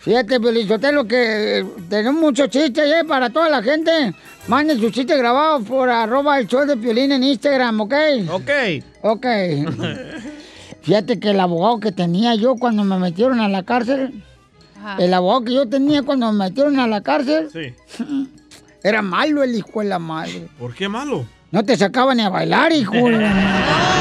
Fíjate, 0.00 0.38
Pelizotelo, 0.40 1.04
que 1.06 1.58
eh, 1.58 1.66
tenemos 1.88 2.20
muchos 2.20 2.48
chistes 2.48 2.84
eh, 2.86 3.04
para 3.06 3.28
toda 3.30 3.48
la 3.48 3.62
gente. 3.62 4.14
Manden 4.46 4.78
sus 4.80 4.92
chistes 4.92 5.18
grabados 5.18 5.64
por 5.66 5.88
arroba 5.90 6.38
el 6.38 6.46
show 6.46 6.64
de 6.64 6.76
Piolín 6.76 7.10
en 7.12 7.24
Instagram, 7.24 7.80
¿ok? 7.80 7.94
Ok. 8.30 8.50
Ok. 9.02 9.26
Fíjate 10.82 11.18
que 11.18 11.30
el 11.30 11.40
abogado 11.40 11.80
que 11.80 11.90
tenía 11.90 12.34
yo 12.36 12.54
cuando 12.54 12.84
me 12.84 12.96
metieron 12.98 13.40
a 13.40 13.48
la 13.48 13.64
cárcel, 13.64 14.22
Ajá. 14.78 14.96
el 15.02 15.12
abogado 15.12 15.44
que 15.44 15.54
yo 15.54 15.68
tenía 15.68 16.02
cuando 16.04 16.30
me 16.32 16.44
metieron 16.44 16.78
a 16.78 16.86
la 16.86 17.00
cárcel, 17.02 17.48
Sí. 17.52 17.74
era 18.84 19.02
malo 19.02 19.42
el 19.42 19.56
hijo 19.56 19.80
de 19.80 19.86
la 19.88 19.98
madre. 19.98 20.46
¿Por 20.58 20.72
qué 20.74 20.88
malo? 20.88 21.26
No 21.50 21.64
te 21.64 21.76
sacaba 21.76 22.14
ni 22.14 22.22
a 22.22 22.28
bailar, 22.28 22.70
hijo 22.72 22.94
de 22.94 23.10
la 23.18 23.34
madre. 23.34 23.95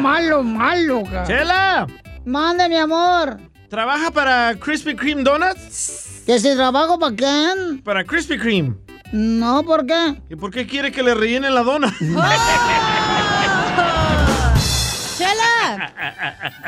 Malo, 0.00 0.42
malo, 0.42 0.42
malo. 0.42 1.02
ca- 1.10 1.24
¡Chela! 1.26 1.86
Mande, 2.24 2.68
mi 2.68 2.76
amor. 2.76 3.38
¿Trabaja 3.68 4.10
para 4.10 4.54
Krispy 4.58 4.94
Kreme 4.96 5.22
Donuts? 5.22 6.22
¿Que 6.26 6.38
si 6.38 6.54
trabajo 6.54 6.98
para 6.98 7.14
quién? 7.14 7.82
Para 7.82 8.04
Krispy 8.04 8.38
Kreme. 8.38 8.74
No, 9.12 9.62
¿por 9.64 9.86
qué? 9.86 10.20
¿Y 10.28 10.36
por 10.36 10.50
qué 10.52 10.66
quiere 10.66 10.92
que 10.92 11.02
le 11.02 11.14
rellenen 11.14 11.54
la 11.54 11.62
dona? 11.62 11.92
¡Chela! 15.18 15.92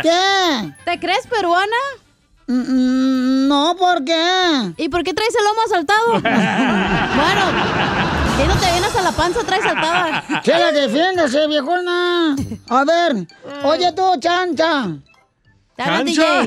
¿Qué? 0.02 0.72
¿Te 0.84 0.98
crees 1.00 1.26
peruana? 1.26 1.76
Mm, 2.46 3.48
No, 3.48 3.76
¿por 3.78 4.04
qué? 4.04 4.72
¿Y 4.76 4.88
por 4.88 5.02
qué 5.04 5.14
traes 5.14 5.34
el 5.38 5.44
lomo 5.44 5.60
asaltado? 5.66 6.12
bueno, 6.20 7.44
si 8.42 8.48
no 8.48 8.56
te 8.56 8.70
vienes 8.72 8.96
a 8.96 9.02
la 9.02 9.12
panza, 9.12 9.44
traes 9.44 9.62
saltada. 9.62 10.42
Chela, 10.42 10.72
defiéndase, 10.72 11.46
viejona. 11.46 12.34
A 12.68 12.84
ver, 12.84 13.26
oye 13.62 13.92
tú, 13.92 14.18
chancha. 14.18 14.88
¿Chancha? 15.76 16.42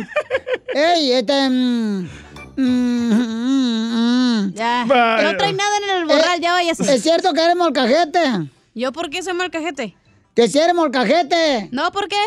Ey, 0.73 1.13
este... 1.13 1.49
mm, 1.49 2.09
mm, 2.57 3.13
mm, 3.13 4.43
mm. 4.43 4.53
Ya. 4.53 4.83
Vaya. 4.87 5.31
No 5.31 5.37
trae 5.37 5.53
nada 5.53 5.77
en 5.77 5.89
el 5.97 6.05
borral, 6.05 6.39
ya 6.41 6.51
vayas. 6.53 6.79
¿Es 6.79 7.01
cierto 7.01 7.33
que 7.33 7.43
eres 7.43 7.55
molcajete? 7.55 8.49
¿Yo 8.73 8.91
por 8.91 9.09
qué 9.09 9.23
soy 9.23 9.33
molcajete? 9.33 9.95
¿Que 10.35 10.49
si 10.49 10.59
eres 10.59 10.75
molcajete? 10.75 11.69
No, 11.71 11.91
¿por 11.91 12.09
qué? 12.09 12.17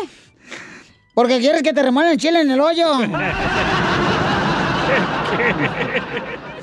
Porque 1.13 1.39
quieres 1.39 1.61
que 1.61 1.73
te 1.73 1.83
remuevan 1.83 2.11
el 2.11 2.17
chile 2.17 2.41
en 2.41 2.49
el 2.51 2.59
hoyo. 2.59 2.97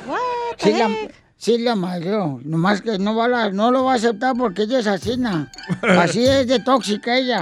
What 0.06 0.56
the 0.58 0.72
heck? 0.72 1.25
Sí 1.36 1.58
la 1.58 1.74
madrió. 1.76 2.40
Nomás 2.44 2.80
que 2.82 2.98
no, 2.98 3.14
va 3.14 3.26
a 3.26 3.28
la- 3.28 3.50
no 3.50 3.70
lo 3.70 3.84
va 3.84 3.92
a 3.92 3.96
aceptar 3.96 4.34
porque 4.36 4.62
ella 4.62 4.78
es 4.80 4.86
asesina. 4.86 5.50
Así 5.82 6.24
es 6.26 6.46
de 6.48 6.60
tóxica 6.60 7.16
ella. 7.16 7.40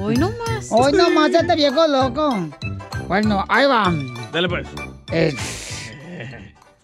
Hoy 0.00 0.16
no 0.16 0.30
más. 0.46 0.68
Hoy 0.70 0.92
nomás 0.92 1.30
este 1.34 1.54
viejo 1.56 1.86
loco. 1.86 2.48
Bueno, 3.08 3.44
ahí 3.48 3.66
va. 3.66 3.92
Dale 4.32 4.48
pues. 4.48 4.66
Eh, 5.12 5.34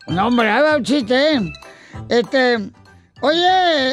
no, 0.08 0.26
hombre, 0.26 0.50
ahí 0.50 0.62
va 0.62 0.76
un 0.76 0.84
chiste, 0.84 1.34
¿eh? 1.34 1.40
Este, 2.08 2.56
oye, 3.20 3.40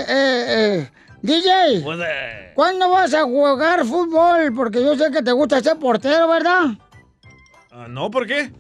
eh, 0.02 0.06
eh, 0.10 0.90
DJ, 1.22 1.82
Pues, 1.84 2.00
eh, 2.02 2.52
¿cuándo 2.56 2.90
vas 2.90 3.14
a 3.14 3.24
jugar 3.24 3.86
fútbol? 3.86 4.54
Porque 4.56 4.82
yo 4.84 4.96
sé 4.96 5.12
que 5.12 5.22
te 5.22 5.32
gusta 5.32 5.62
ser 5.62 5.78
portero, 5.78 6.28
¿verdad? 6.28 6.66
ah, 7.72 7.88
no, 7.90 8.10
¿por 8.12 8.26
qué? 8.28 8.52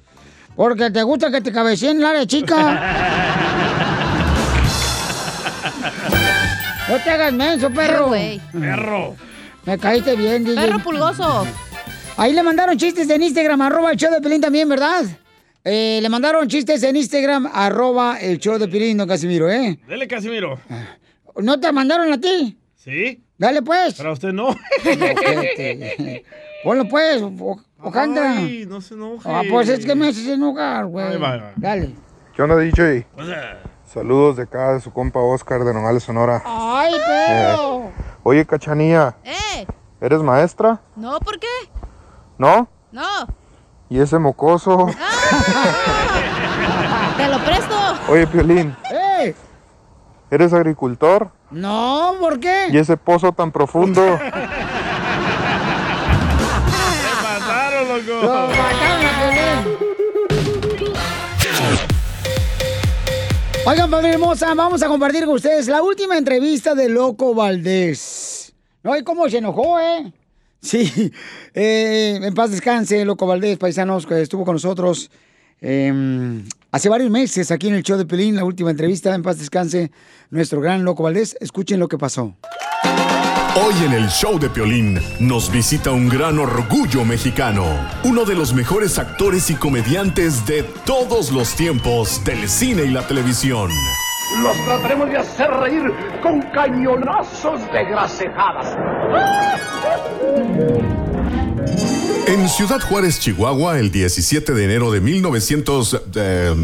Porque 0.56 0.90
te 0.90 1.04
gusta 1.04 1.30
que 1.32 1.42
te 1.42 1.52
cabeceen 1.52 1.92
en 1.92 1.98
el 1.98 2.06
área 2.06 2.26
chica. 2.26 2.56
No 6.88 7.00
te 7.00 7.10
hagas 7.10 7.34
menso, 7.34 7.72
perro. 7.72 8.12
Perro. 8.52 9.16
Me 9.66 9.78
caíste 9.80 10.16
bien, 10.16 10.44
DJ. 10.44 10.56
Perro 10.56 10.80
pulgoso. 10.80 11.48
Ahí 12.18 12.32
le 12.32 12.44
mandaron 12.44 12.78
chistes 12.78 13.10
en 13.10 13.24
Instagram, 13.24 13.62
arroba 13.62 13.92
el 13.92 13.98
show 13.98 14.14
de 14.14 14.22
Pelín 14.22 14.40
también, 14.40 14.70
¿verdad? 14.70 15.04
Eh, 15.64 16.00
le 16.00 16.10
mandaron 16.10 16.48
chistes 16.48 16.84
en 16.84 16.96
Instagram, 16.96 17.50
arroba 17.52 18.20
el 18.20 18.38
show 18.38 18.60
de 18.60 18.68
Pelín, 18.68 18.98
don 18.98 19.08
Casimiro, 19.08 19.50
¿eh? 19.50 19.80
Dale, 19.88 20.08
Casimiro. 20.08 20.60
¿No 21.38 21.60
te 21.60 21.72
mandaron 21.72 22.14
a 22.14 22.22
ti? 22.22 22.56
¿Sí? 22.76 23.24
Dale 23.38 23.64
pues. 23.64 23.96
Para 23.96 24.12
usted 24.12 24.32
no. 24.32 24.56
Ponlo 26.64 26.88
pues, 26.88 27.22
o, 27.22 27.60
Ojandra. 27.80 28.38
Ay, 28.38 28.66
no 28.68 28.80
se 28.80 28.94
enoje. 28.94 29.28
Ah, 29.28 29.42
pues 29.50 29.70
es 29.70 29.86
que 29.86 29.96
me 29.96 30.08
haces 30.08 30.28
enojar, 30.28 30.86
güey. 30.86 31.08
Ahí 31.08 31.18
va, 31.18 31.34
ahí 31.34 31.40
va. 31.40 31.54
Dale. 31.56 31.90
¿Qué 32.36 32.42
onda, 32.44 32.58
DJ? 32.58 33.08
Pues, 33.16 33.28
eh, 33.28 33.34
Saludos 33.96 34.36
de 34.36 34.44
acá 34.44 34.74
de 34.74 34.82
su 34.82 34.92
compa 34.92 35.20
Oscar 35.22 35.64
de 35.64 35.74
Nogales, 35.74 36.04
Sonora. 36.04 36.44
¡Ay, 36.46 36.94
perro! 37.08 37.92
Oye, 38.24 38.46
Cachanía, 38.46 39.16
¡Eh! 39.24 39.66
¿eres 40.02 40.22
maestra? 40.22 40.82
No, 40.98 41.18
¿por 41.22 41.40
qué? 41.40 41.48
¿No? 42.38 42.68
No. 42.92 43.02
¿Y 43.88 44.02
ese 44.02 44.20
mocoso? 44.20 44.88
Te 47.16 47.28
lo 47.30 47.40
presto. 47.46 47.76
Oye, 48.10 48.28
Piolín, 48.28 48.76
¡Eh! 48.92 49.34
¿eres 50.30 50.52
agricultor? 50.52 51.30
No, 51.50 52.16
¿por 52.20 52.34
¿Y 52.36 52.40
qué? 52.42 52.78
ese 52.78 52.98
pozo 52.98 53.32
tan 53.32 53.50
profundo? 53.54 54.02
¿Qué 54.20 54.32
pasaron, 57.24 57.88
Lo 57.88 57.98
loco? 57.98 58.52
Oigan, 63.68 63.90
familia 63.90 64.14
hermosa, 64.14 64.54
vamos 64.54 64.84
a 64.84 64.88
compartir 64.88 65.26
con 65.26 65.34
ustedes 65.34 65.68
la 65.68 65.82
última 65.82 66.16
entrevista 66.20 66.76
de 66.76 66.88
Loco 66.88 67.34
Valdés. 67.34 68.54
¿No? 68.84 68.96
¿Y 68.96 69.04
cómo 69.04 69.28
se 69.28 69.40
enojó, 69.40 69.80
eh? 69.80 70.14
Sí, 70.62 71.12
eh, 71.56 72.20
en 72.22 72.34
paz 72.36 72.52
descanse, 72.52 73.04
Loco 73.04 73.26
Valdés, 73.26 73.58
paisanos, 73.58 74.06
que 74.06 74.22
estuvo 74.22 74.46
con 74.46 74.54
nosotros 74.54 75.10
eh, 75.62 75.92
hace 76.70 76.90
varios 76.90 77.10
meses 77.10 77.50
aquí 77.50 77.70
en 77.70 77.74
el 77.74 77.82
show 77.82 77.98
de 77.98 78.06
Pelín, 78.06 78.36
la 78.36 78.44
última 78.44 78.70
entrevista, 78.70 79.16
en 79.16 79.24
paz 79.24 79.40
descanse, 79.40 79.92
nuestro 80.30 80.62
gran 80.62 80.84
Loco 80.84 81.02
Valdés. 81.02 81.36
Escuchen 81.40 81.80
lo 81.80 81.88
que 81.88 81.98
pasó. 81.98 82.36
Hoy 83.58 83.86
en 83.86 83.94
el 83.94 84.10
show 84.10 84.38
de 84.38 84.50
Piolín 84.50 85.00
nos 85.18 85.50
visita 85.50 85.92
un 85.92 86.10
gran 86.10 86.40
orgullo 86.40 87.06
mexicano, 87.06 87.66
uno 88.04 88.26
de 88.26 88.36
los 88.36 88.54
mejores 88.54 89.00
actores 89.00 89.50
y 89.50 89.56
comediantes 89.56 90.46
de 90.46 90.64
todos 90.86 91.32
los 91.32 91.56
tiempos 91.56 92.22
del 92.26 92.50
cine 92.50 92.84
y 92.84 92.90
la 92.90 93.08
televisión. 93.08 93.72
Los 94.44 94.58
trataremos 94.66 95.10
de 95.10 95.18
hacer 95.20 95.50
reír 95.52 95.84
con 96.22 96.42
cañonazos 96.52 97.62
de 97.72 97.86
grasejadas. 97.86 98.78
En 102.28 102.50
Ciudad 102.50 102.82
Juárez, 102.82 103.22
Chihuahua, 103.22 103.80
el 103.80 103.90
17 103.90 104.54
de 104.54 104.66
enero 104.66 104.92
de 104.92 105.00
1900... 105.00 106.02
eh, 106.16 106.56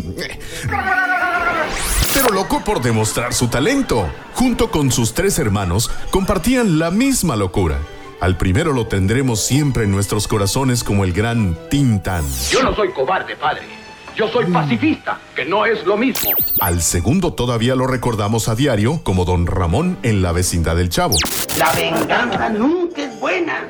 pero 2.14 2.30
loco 2.30 2.62
por 2.64 2.82
demostrar 2.82 3.34
su 3.34 3.48
talento. 3.48 4.10
Junto 4.34 4.72
con 4.72 4.92
sus 4.92 5.14
tres 5.14 5.40
hermanos, 5.40 5.90
compartían 6.12 6.80
la 6.80 6.92
misma 6.92 7.36
locura. 7.36 7.80
Al 8.20 8.38
primero 8.38 8.74
lo 8.74 8.88
tendremos 8.88 9.42
siempre 9.42 9.86
en 9.86 9.92
nuestros 9.92 10.28
corazones 10.28 10.84
como 10.84 11.04
el 11.04 11.14
gran 11.14 11.58
Tintan. 11.70 12.24
Yo 12.52 12.62
no 12.64 12.76
soy 12.76 12.92
cobarde, 12.92 13.36
padre. 13.36 13.64
Yo 14.16 14.28
soy 14.28 14.46
pacifista, 14.52 15.20
que 15.34 15.46
no 15.46 15.66
es 15.66 15.86
lo 15.86 15.96
mismo. 15.96 16.32
Al 16.60 16.82
segundo 16.82 17.34
todavía 17.34 17.76
lo 17.76 17.88
recordamos 17.88 18.50
a 18.50 18.56
diario 18.56 19.02
como 19.04 19.24
Don 19.26 19.48
Ramón 19.48 19.98
en 20.04 20.22
la 20.22 20.34
vecindad 20.34 20.76
del 20.76 20.90
Chavo. 20.90 21.16
La 21.58 21.72
venganza 21.72 22.50
nunca 22.50 23.04
es 23.04 23.20
buena. 23.20 23.68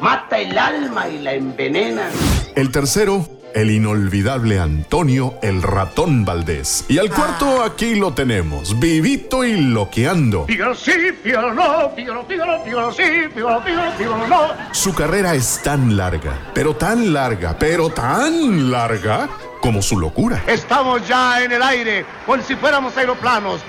Mata 0.00 0.38
el 0.38 0.58
alma 0.58 1.08
y 1.08 1.18
la 1.20 1.34
envenena. 1.34 2.10
El 2.56 2.70
tercero, 2.72 3.26
el 3.54 3.70
inolvidable 3.70 4.58
Antonio 4.58 5.34
el 5.40 5.62
ratón 5.62 6.24
Valdés. 6.24 6.84
Y 6.88 6.98
al 6.98 7.10
cuarto 7.10 7.62
aquí 7.62 7.94
lo 7.94 8.12
tenemos, 8.12 8.78
vivito 8.78 9.44
y 9.44 9.56
loqueando. 9.56 10.46
Fígaro 10.46 10.74
sí, 10.74 10.92
fígaro 11.22 11.54
no, 11.54 11.90
fígaro, 11.90 12.24
fígaro, 12.26 12.64
fígaro 12.64 12.92
sí, 12.92 13.02
fígaro, 13.34 13.62
fígaro, 13.62 13.92
fígaro 13.92 14.26
no. 14.26 14.74
Su 14.74 14.92
carrera 14.92 15.34
es 15.34 15.60
tan 15.62 15.96
larga, 15.96 16.50
pero 16.52 16.74
tan 16.74 17.12
larga, 17.12 17.56
pero 17.58 17.88
tan 17.90 18.70
larga 18.70 19.28
como 19.60 19.80
su 19.80 19.98
locura. 19.98 20.42
Estamos 20.46 21.06
ya 21.08 21.42
en 21.42 21.52
el 21.52 21.62
aire, 21.62 22.04
como 22.26 22.42
si 22.42 22.56
fuéramos 22.56 22.96
aeroplanos. 22.96 23.60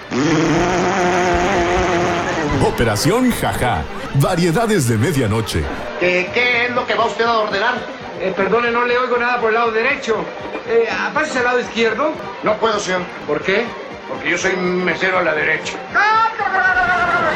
Operación 2.66 3.32
Jaja, 3.32 3.84
variedades 4.16 4.90
de 4.90 4.98
medianoche. 4.98 5.64
¿Qué, 6.00 6.30
¿Qué 6.34 6.66
es 6.66 6.72
lo 6.72 6.86
que 6.88 6.96
va 6.96 7.06
usted 7.06 7.24
a 7.24 7.40
ordenar? 7.40 8.05
Eh, 8.20 8.34
perdone, 8.36 8.72
no 8.72 8.86
le 8.86 8.98
oigo 8.98 9.18
nada 9.18 9.40
por 9.40 9.50
el 9.50 9.56
lado 9.56 9.72
derecho. 9.72 10.24
Eh, 10.68 10.88
¿Pásese 11.14 11.40
al 11.40 11.46
lado 11.46 11.60
izquierdo? 11.60 12.14
No 12.44 12.56
puedo, 12.58 12.80
señor. 12.80 13.02
¿Por 13.28 13.42
qué? 13.42 13.66
Porque 14.08 14.30
yo 14.30 14.38
soy 14.38 14.56
mesero 14.56 15.20
a 15.20 15.24
la 15.24 15.34
derecha. 15.34 15.74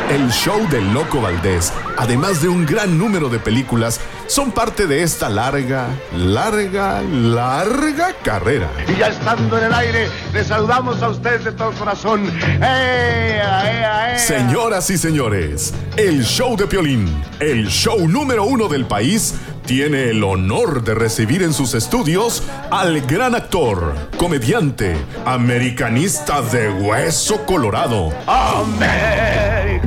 El 0.09 0.31
show 0.31 0.67
del 0.69 0.93
Loco 0.93 1.21
Valdés, 1.21 1.71
además 1.97 2.41
de 2.41 2.47
un 2.47 2.65
gran 2.65 2.97
número 2.97 3.29
de 3.29 3.39
películas, 3.39 3.99
son 4.27 4.51
parte 4.51 4.87
de 4.87 5.03
esta 5.03 5.29
larga, 5.29 5.87
larga, 6.15 7.01
larga 7.01 8.13
carrera. 8.23 8.69
Y 8.87 8.95
ya 8.95 9.07
estando 9.09 9.57
en 9.57 9.65
el 9.65 9.73
aire, 9.73 10.07
le 10.33 10.43
saludamos 10.43 11.01
a 11.01 11.09
ustedes 11.09 11.43
de 11.45 11.51
todo 11.51 11.71
corazón. 11.73 12.31
¡Ea, 12.61 13.71
ea, 13.71 14.13
ea! 14.13 14.19
Señoras 14.19 14.89
y 14.89 14.97
señores, 14.97 15.73
el 15.95 16.23
show 16.23 16.55
de 16.57 16.67
Piolín, 16.67 17.07
el 17.39 17.67
show 17.67 18.07
número 18.07 18.43
uno 18.45 18.67
del 18.67 18.85
país, 18.85 19.35
tiene 19.69 20.09
el 20.09 20.23
honor 20.23 20.83
de 20.83 20.95
recibir 20.95 21.43
en 21.43 21.53
sus 21.53 21.75
estudios 21.75 22.41
al 22.71 23.01
gran 23.01 23.35
actor, 23.35 23.93
comediante, 24.17 24.97
americanista 25.27 26.41
de 26.41 26.71
hueso 26.71 27.45
colorado, 27.45 28.11
América, 28.25 29.78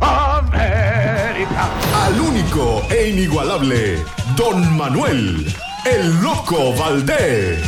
América. 0.00 1.68
al 2.04 2.20
único 2.20 2.82
e 2.90 3.08
inigualable 3.10 4.04
Don 4.36 4.76
Manuel, 4.76 5.46
el 5.84 6.20
Loco 6.22 6.74
Valdés. 6.74 7.58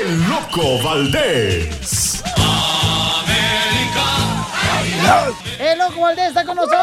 El 0.00 0.28
Loco 0.28 0.82
Valdés. 0.82 2.22
¡El 5.58 5.78
loco 5.78 6.00
Valdés 6.00 6.28
está 6.28 6.44
con 6.44 6.56
nosotros! 6.56 6.82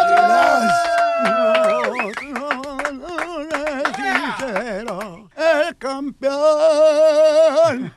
Campeón! 5.79 6.33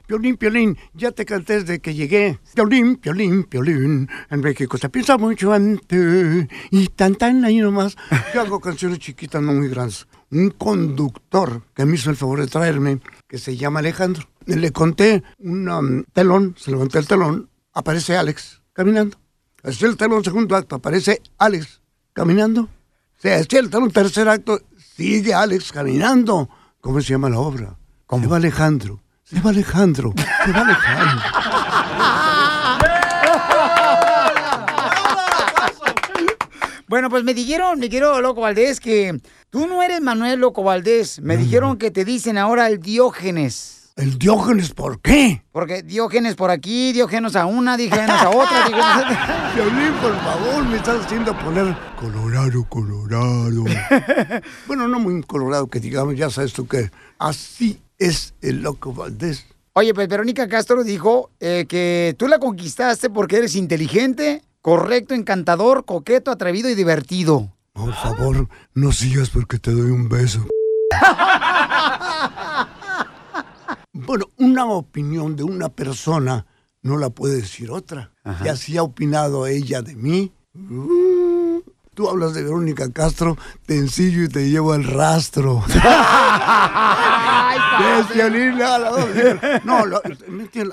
Piolín, 0.07 0.37
Piolín, 0.37 0.79
ya 0.95 1.11
te 1.11 1.25
canté 1.25 1.61
desde 1.61 1.81
que 1.81 1.95
llegué. 1.95 2.39
Piolín, 2.55 2.97
Piolín, 2.97 3.45
Piolín. 3.45 4.09
En 4.31 4.41
México 4.41 4.79
se 4.79 4.89
piensa 4.89 5.19
mucho 5.19 5.53
ti. 5.87 5.97
Y 6.71 6.89
tan, 6.89 7.17
tan 7.17 7.45
ahí 7.45 7.59
nomás. 7.59 7.97
Yo 8.33 8.41
hago 8.43 8.61
canciones 8.61 9.01
chiquitas, 9.01 9.43
no 9.43 9.53
muy 9.53 9.69
grandes. 9.69 10.07
Un 10.31 10.51
conductor 10.51 11.63
que 11.75 11.85
me 11.85 11.97
hizo 11.97 12.11
el 12.11 12.17
favor 12.17 12.41
de 12.41 12.47
traerme, 12.47 13.01
que 13.29 13.39
se 13.39 13.57
llama 13.57 13.81
Alejandro. 13.81 14.29
Le 14.47 14.71
conté 14.71 15.23
un 15.39 15.69
um, 15.69 16.05
telón, 16.13 16.55
se 16.57 16.71
levanté 16.71 16.99
el 16.99 17.07
telón, 17.07 17.51
aparece 17.73 18.17
Alex 18.17 18.63
caminando. 18.73 19.19
Así 19.63 19.85
el 19.85 19.97
telón, 19.97 20.23
segundo 20.25 20.55
acto, 20.55 20.77
aparece 20.77 21.21
Alex 21.39 21.81
caminando. 22.13 22.69
Se 23.19 23.35
el 23.37 23.71
telón, 23.71 23.91
tercer 23.91 24.29
acto, 24.29 24.61
sigue 24.97 25.35
Alex 25.35 25.73
caminando. 25.73 26.49
¿Cómo 26.87 27.01
se 27.01 27.09
llama 27.09 27.29
la 27.29 27.41
obra? 27.41 27.77
Se 28.09 28.27
va 28.29 28.37
Alejandro. 28.37 29.03
Se 29.25 29.41
va 29.41 29.51
Alejandro. 29.51 30.15
Se 30.45 30.53
va 30.53 30.61
Alejandro. 30.61 31.25
Bueno, 36.89 37.11
pues 37.11 37.25
me 37.25 37.35
dijeron, 37.35 37.81
mi 37.81 37.89
querido 37.89 38.21
Loco 38.21 38.43
Valdés, 38.43 38.79
que 38.79 39.21
tú 39.51 39.67
no 39.67 39.83
eres 39.83 40.01
Manuel 40.01 40.39
Loco 40.39 40.63
Valdés. 40.63 41.21
Me 41.21 41.37
dijeron 41.37 41.79
que 41.79 41.91
te 41.91 42.05
dicen 42.05 42.39
ahora 42.39 42.69
el 42.69 42.79
Diógenes. 42.79 43.86
¿El 43.97 44.19
Diógenes 44.19 44.75
por 44.75 45.01
qué? 45.01 45.43
Porque 45.53 45.83
Diógenes 45.83 46.35
por 46.35 46.51
aquí, 46.51 46.93
Diógenes 46.93 47.35
a 47.35 47.47
una, 47.47 47.79
Diógenes 47.79 48.11
a 48.11 48.29
otra, 48.29 48.69
Diógenes 48.69 49.19
a... 49.19 49.53
Piolín, 49.55 49.95
por 50.03 50.15
favor, 50.21 50.65
me 50.67 50.77
estás 50.77 51.07
haciendo 51.07 51.35
poner 51.39 51.75
colorado, 51.99 52.63
colorado. 52.69 53.65
bueno, 54.67 54.87
no 54.87 55.01
muy 55.01 55.23
colorado 55.23 55.69
que 55.69 55.81
digamos, 55.81 56.15
ya 56.15 56.29
sabes 56.29 56.53
tú 56.53 56.69
que 56.69 56.91
así 57.19 57.81
es 57.97 58.35
el 58.43 58.61
loco 58.61 58.93
Valdés. 58.93 59.47
Oye, 59.73 59.95
pues 59.95 60.09
Verónica 60.09 60.47
Castro 60.47 60.85
dijo 60.85 61.31
eh, 61.41 61.65
que 61.67 62.15
tú 62.19 62.29
la 62.29 62.39
conquistaste 62.39 63.09
porque 63.09 63.39
eres 63.39 63.57
inteligente, 63.57 64.43
correcto, 64.61 65.15
encantador, 65.15 65.87
coqueto, 65.87 66.31
atrevido 66.31 66.69
y 66.69 66.75
divertido. 66.75 67.51
Por 67.73 67.95
favor, 67.95 68.47
no 68.75 68.93
sigas 68.93 69.31
porque 69.31 69.59
te 69.59 69.71
doy 69.71 69.91
un 69.91 70.11
beso. 70.11 70.47
Bueno, 74.05 74.27
una 74.37 74.67
opinión 74.67 75.37
de 75.37 75.43
una 75.45 75.69
persona 75.69 76.47
no 76.83 76.99
la 76.99 77.11
puede 77.11 77.37
decir 77.37 77.71
otra. 77.71 78.13
Y 78.45 78.49
así 78.49 78.77
ha 78.77 78.83
opinado 78.83 79.47
ella 79.47 79.83
de 79.83 79.95
mí. 79.97 80.33
Mm, 80.55 81.59
Tú 81.95 82.11
hablas 82.11 82.35
de 82.35 82.43
Verónica 82.43 82.93
Castro, 82.93 83.39
te 83.65 83.79
ensillo 83.79 84.25
y 84.25 84.29
te 84.29 84.51
llevo 84.51 84.75
al 84.75 84.85
rastro. 84.85 85.65
No, 89.65 89.87
lo- 89.87 90.03
eh, 90.05 90.17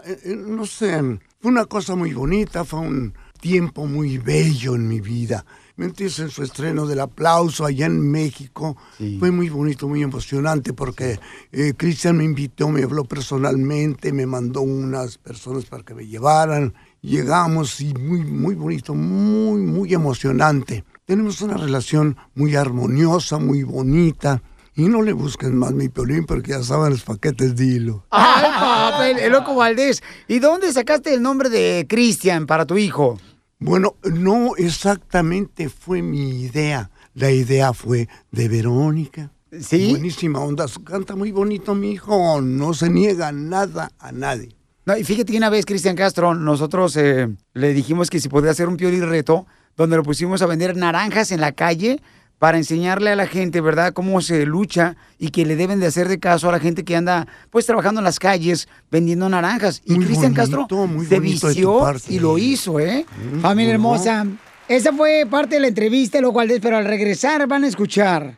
eh, 0.06 0.36
no 0.36 0.66
sé, 0.66 1.00
fue 1.40 1.52
una 1.52 1.66
cosa 1.66 1.96
muy 1.96 2.14
bonita, 2.14 2.66
fue 2.66 2.80
un 2.82 3.14
tiempo 3.40 3.86
muy 3.86 4.18
bello 4.18 4.76
en 4.76 4.88
mi 4.88 5.00
vida. 5.00 5.46
¿Me 5.76 5.86
entiendes? 5.86 6.20
En 6.20 6.30
su 6.30 6.44
estreno 6.44 6.86
del 6.86 7.00
aplauso 7.00 7.66
allá 7.66 7.88
en 7.88 8.12
México 8.12 8.78
fue 9.18 9.32
muy 9.32 9.50
bonito, 9.50 9.88
muy 9.88 10.04
emocionante 10.04 10.72
porque 10.72 11.20
eh, 11.52 11.74
Cristian 11.76 12.16
me 12.16 12.24
invitó, 12.24 12.70
me 12.70 12.84
habló 12.84 13.06
personalmente, 13.06 14.14
me 14.14 14.28
mandó 14.28 14.62
unas 14.62 15.18
personas 15.18 15.66
para 15.66 15.82
que 15.82 15.96
me 15.96 16.06
llevaran. 16.06 16.76
Llegamos 17.02 17.82
y 17.82 17.92
muy, 17.96 18.24
muy 18.24 18.54
bonito, 18.54 18.94
muy, 18.94 19.62
muy 19.62 19.94
emocionante. 19.96 20.84
Tenemos 21.06 21.42
una 21.42 21.58
relación 21.58 22.18
muy 22.36 22.56
armoniosa, 22.56 23.40
muy 23.40 23.64
bonita. 23.64 24.44
Y 24.76 24.84
no 24.84 25.02
le 25.02 25.14
busquen 25.14 25.58
más 25.58 25.72
mi 25.72 25.90
piolín 25.90 26.26
porque 26.26 26.52
ya 26.52 26.64
saben 26.64 26.92
los 26.92 27.04
paquetes 27.04 27.56
de 27.56 27.66
hilo. 27.66 28.06
Ay, 28.12 28.44
papá, 28.44 29.10
el, 29.10 29.18
el 29.18 29.32
Loco 29.32 29.56
Valdés. 29.56 30.04
¿Y 30.28 30.38
dónde 30.38 30.72
sacaste 30.72 31.14
el 31.14 31.22
nombre 31.22 31.50
de 31.50 31.88
Cristian 31.90 32.46
para 32.46 32.66
tu 32.66 32.78
hijo? 32.78 33.18
Bueno, 33.64 33.96
no 34.04 34.58
exactamente 34.58 35.70
fue 35.70 36.02
mi 36.02 36.42
idea. 36.42 36.92
La 37.14 37.32
idea 37.32 37.72
fue 37.72 38.10
de 38.30 38.50
Verónica. 38.50 39.32
Sí. 39.58 39.92
Buenísima 39.92 40.40
onda. 40.40 40.66
Canta 40.84 41.16
muy 41.16 41.32
bonito 41.32 41.74
mi 41.74 41.92
hijo. 41.92 42.42
No 42.42 42.74
se 42.74 42.90
niega 42.90 43.32
nada 43.32 43.92
a 44.00 44.12
nadie. 44.12 44.50
No, 44.86 44.98
y 44.98 45.06
fíjate 45.06 45.32
que 45.32 45.38
una 45.38 45.50
vez, 45.50 45.66
Cristian 45.66 45.96
Castro, 45.96 46.36
nosotros 46.36 46.98
eh, 46.98 47.30
le 47.54 47.74
dijimos 47.74 48.10
que 48.10 48.20
si 48.20 48.28
podía 48.28 48.52
hacer 48.52 48.68
un 48.68 48.76
piolín 48.76 49.08
reto, 49.08 49.48
donde 49.78 49.96
lo 49.96 50.04
pusimos 50.04 50.42
a 50.42 50.46
vender 50.46 50.76
naranjas 50.76 51.32
en 51.32 51.40
la 51.40 51.54
calle 51.54 52.02
para 52.44 52.58
enseñarle 52.58 53.10
a 53.10 53.16
la 53.16 53.26
gente, 53.26 53.62
¿verdad?, 53.62 53.94
cómo 53.94 54.20
se 54.20 54.46
lucha 54.46 54.98
y 55.18 55.30
que 55.30 55.46
le 55.46 55.56
deben 55.56 55.80
de 55.80 55.86
hacer 55.86 56.10
de 56.10 56.20
caso 56.20 56.50
a 56.50 56.52
la 56.52 56.60
gente 56.60 56.84
que 56.84 56.94
anda, 56.94 57.26
pues, 57.52 57.66
trabajando 57.66 58.02
en 58.02 58.04
las 58.04 58.20
calles 58.20 58.68
vendiendo 58.92 59.30
naranjas. 59.30 59.82
Y 59.86 59.94
Muy 59.94 60.08
Cristian 60.08 60.34
Castro 60.34 60.68
muy 60.86 61.06
se 61.06 61.22
vició 61.22 61.80
parte. 61.80 62.14
y 62.14 62.20
lo 62.20 62.38
hizo, 62.38 62.82
¿eh? 62.82 63.06
Mm, 63.36 63.40
Familia 63.40 63.76
hermosa. 63.76 64.28
Esa 64.68 64.92
fue 64.92 65.26
parte 65.32 65.56
de 65.56 65.62
la 65.62 65.68
entrevista, 65.70 66.20
lo 66.20 66.34
cual, 66.34 66.52
pero 66.62 66.76
al 66.76 66.84
regresar 66.84 67.48
van 67.48 67.64
a 67.64 67.68
escuchar 67.68 68.36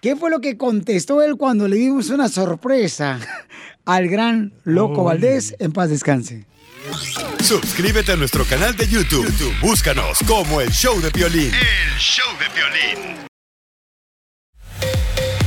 qué 0.00 0.14
fue 0.14 0.30
lo 0.30 0.40
que 0.40 0.56
contestó 0.56 1.20
él 1.20 1.34
cuando 1.36 1.66
le 1.66 1.74
dimos 1.74 2.10
una 2.10 2.28
sorpresa 2.28 3.18
al 3.84 4.06
gran 4.06 4.52
Loco 4.62 5.02
Valdés. 5.02 5.56
En 5.58 5.72
paz 5.72 5.90
descanse. 5.90 6.46
Suscríbete 7.42 8.12
a 8.12 8.16
nuestro 8.16 8.44
canal 8.44 8.76
de 8.76 8.86
YouTube. 8.86 9.26
YouTube, 9.26 9.60
Búscanos 9.60 10.20
como 10.28 10.60
el 10.60 10.70
show 10.70 11.00
de 11.00 11.10
Piolín. 11.10 11.52
El 11.52 11.98
show 11.98 12.28
de 12.38 12.46
violín. 12.54 13.31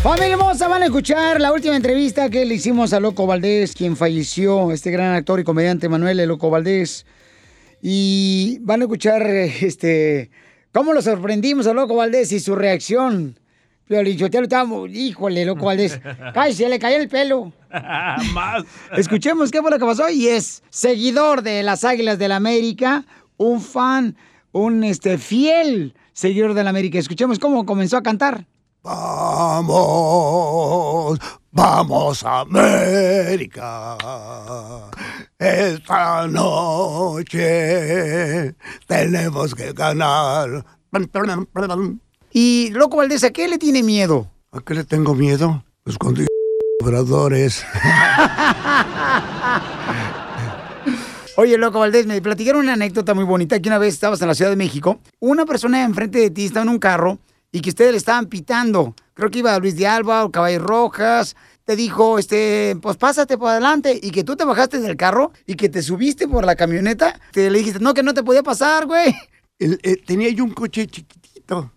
Familia 0.06 0.34
hermosa, 0.34 0.68
van 0.68 0.84
a 0.84 0.86
escuchar 0.86 1.42
la 1.42 1.52
última 1.52 1.76
entrevista 1.76 2.30
que 2.30 2.46
le 2.46 2.54
hicimos 2.54 2.94
a 2.94 3.00
Loco 3.00 3.26
Valdés, 3.26 3.74
quien 3.74 3.98
falleció, 3.98 4.72
este 4.72 4.92
gran 4.92 5.16
actor 5.16 5.40
y 5.40 5.44
comediante 5.44 5.90
Manuel 5.90 6.20
El 6.20 6.30
Loco 6.30 6.52
Valdés. 6.52 7.08
Y 7.82 8.60
van 8.62 8.82
a 8.82 8.84
escuchar 8.84 9.26
este 9.26 10.30
cómo 10.72 10.94
lo 10.94 11.02
sorprendimos 11.02 11.66
a 11.66 11.74
Loco 11.74 11.96
Valdés 11.96 12.32
y 12.34 12.40
su 12.40 12.54
reacción. 12.54 13.40
Pero 13.88 14.04
Lichotelo 14.04 14.44
estaba, 14.44 14.70
híjole, 14.88 15.44
Loco 15.44 15.66
Valdés, 15.66 16.00
cállese, 16.36 16.70
le 16.70 16.78
cayó 16.78 16.98
el 16.98 17.10
pelo. 17.10 17.52
Más. 18.32 18.64
Escuchemos 18.96 19.50
qué 19.50 19.60
fue 19.60 19.72
lo 19.72 19.80
que 19.80 19.86
pasó 19.86 20.08
y 20.08 20.28
es 20.28 20.62
seguidor 20.70 21.42
de 21.42 21.64
las 21.64 21.84
Águilas 21.84 22.20
del 22.20 22.34
América, 22.34 23.06
un 23.38 23.60
fan, 23.60 24.16
un 24.52 24.84
este 24.84 25.18
fiel 25.18 25.96
seguidor 26.14 26.54
del 26.54 26.68
América. 26.68 27.00
Escuchemos 27.00 27.40
cómo 27.40 27.66
comenzó 27.66 27.98
a 27.98 28.04
cantar. 28.04 28.46
Vamos, 28.86 29.74
vamos 31.52 32.24
América. 32.24 33.98
Esta 35.40 36.28
noche 36.28 37.34
tenemos 38.86 39.56
que 39.56 39.74
ganar. 39.74 40.64
Y 42.32 42.70
Loco 42.74 42.98
Valdés, 42.98 43.24
¿a 43.24 43.32
qué 43.32 43.48
le 43.48 43.58
tiene 43.58 43.82
miedo? 43.82 44.30
¿A 44.52 44.62
qué 44.62 44.76
le 44.76 44.84
tengo 44.84 45.16
miedo? 45.16 45.64
Pues 45.84 45.98
cuando 45.98 46.22
obradores. 46.84 47.66
Oye, 51.38 51.58
Loco 51.58 51.80
Valdés, 51.80 52.06
me 52.06 52.22
platicaron 52.22 52.62
una 52.62 52.74
anécdota 52.74 53.16
muy 53.16 53.24
bonita 53.24 53.60
que 53.60 53.68
una 53.68 53.80
vez 53.80 53.96
estabas 53.96 54.22
en 54.22 54.28
la 54.28 54.36
Ciudad 54.36 54.52
de 54.52 54.58
México, 54.58 55.00
una 55.20 55.48
persona 55.48 55.84
enfrente 55.84 56.20
de 56.20 56.30
ti 56.30 56.46
estaba 56.46 56.62
en 56.62 56.70
un 56.70 56.78
carro 56.78 57.18
y 57.56 57.62
que 57.62 57.70
ustedes 57.70 57.92
le 57.92 57.98
estaban 57.98 58.26
pitando. 58.26 58.94
Creo 59.14 59.32
que 59.32 59.40
iba 59.40 59.58
Luis 59.60 59.76
de 59.78 59.88
Alba 59.88 60.26
o 60.26 60.32
Caballos 60.32 60.62
Rojas 60.64 61.36
te 61.64 61.76
dijo, 61.76 62.20
este, 62.20 62.78
pues 62.80 62.96
pásate 62.98 63.38
por 63.40 63.50
adelante 63.50 64.00
y 64.00 64.12
que 64.12 64.24
tú 64.24 64.36
te 64.36 64.46
bajaste 64.46 64.80
del 64.80 64.96
carro 64.98 65.32
y 65.48 65.56
que 65.56 65.68
te 65.68 65.82
subiste 65.82 66.28
por 66.28 66.46
la 66.46 66.56
camioneta, 66.56 67.20
te 67.32 67.50
le 67.50 67.58
dijiste, 67.58 67.80
no, 67.80 67.96
que 67.96 68.04
no 68.04 68.14
te 68.14 68.22
podía 68.24 68.44
pasar, 68.44 68.86
güey. 68.86 69.16
El- 69.58 69.80
eh, 69.82 69.96
tenía 70.06 70.30
yo 70.30 70.44
un 70.44 70.52
coche 70.52 70.86
chiquitito, 70.86 71.72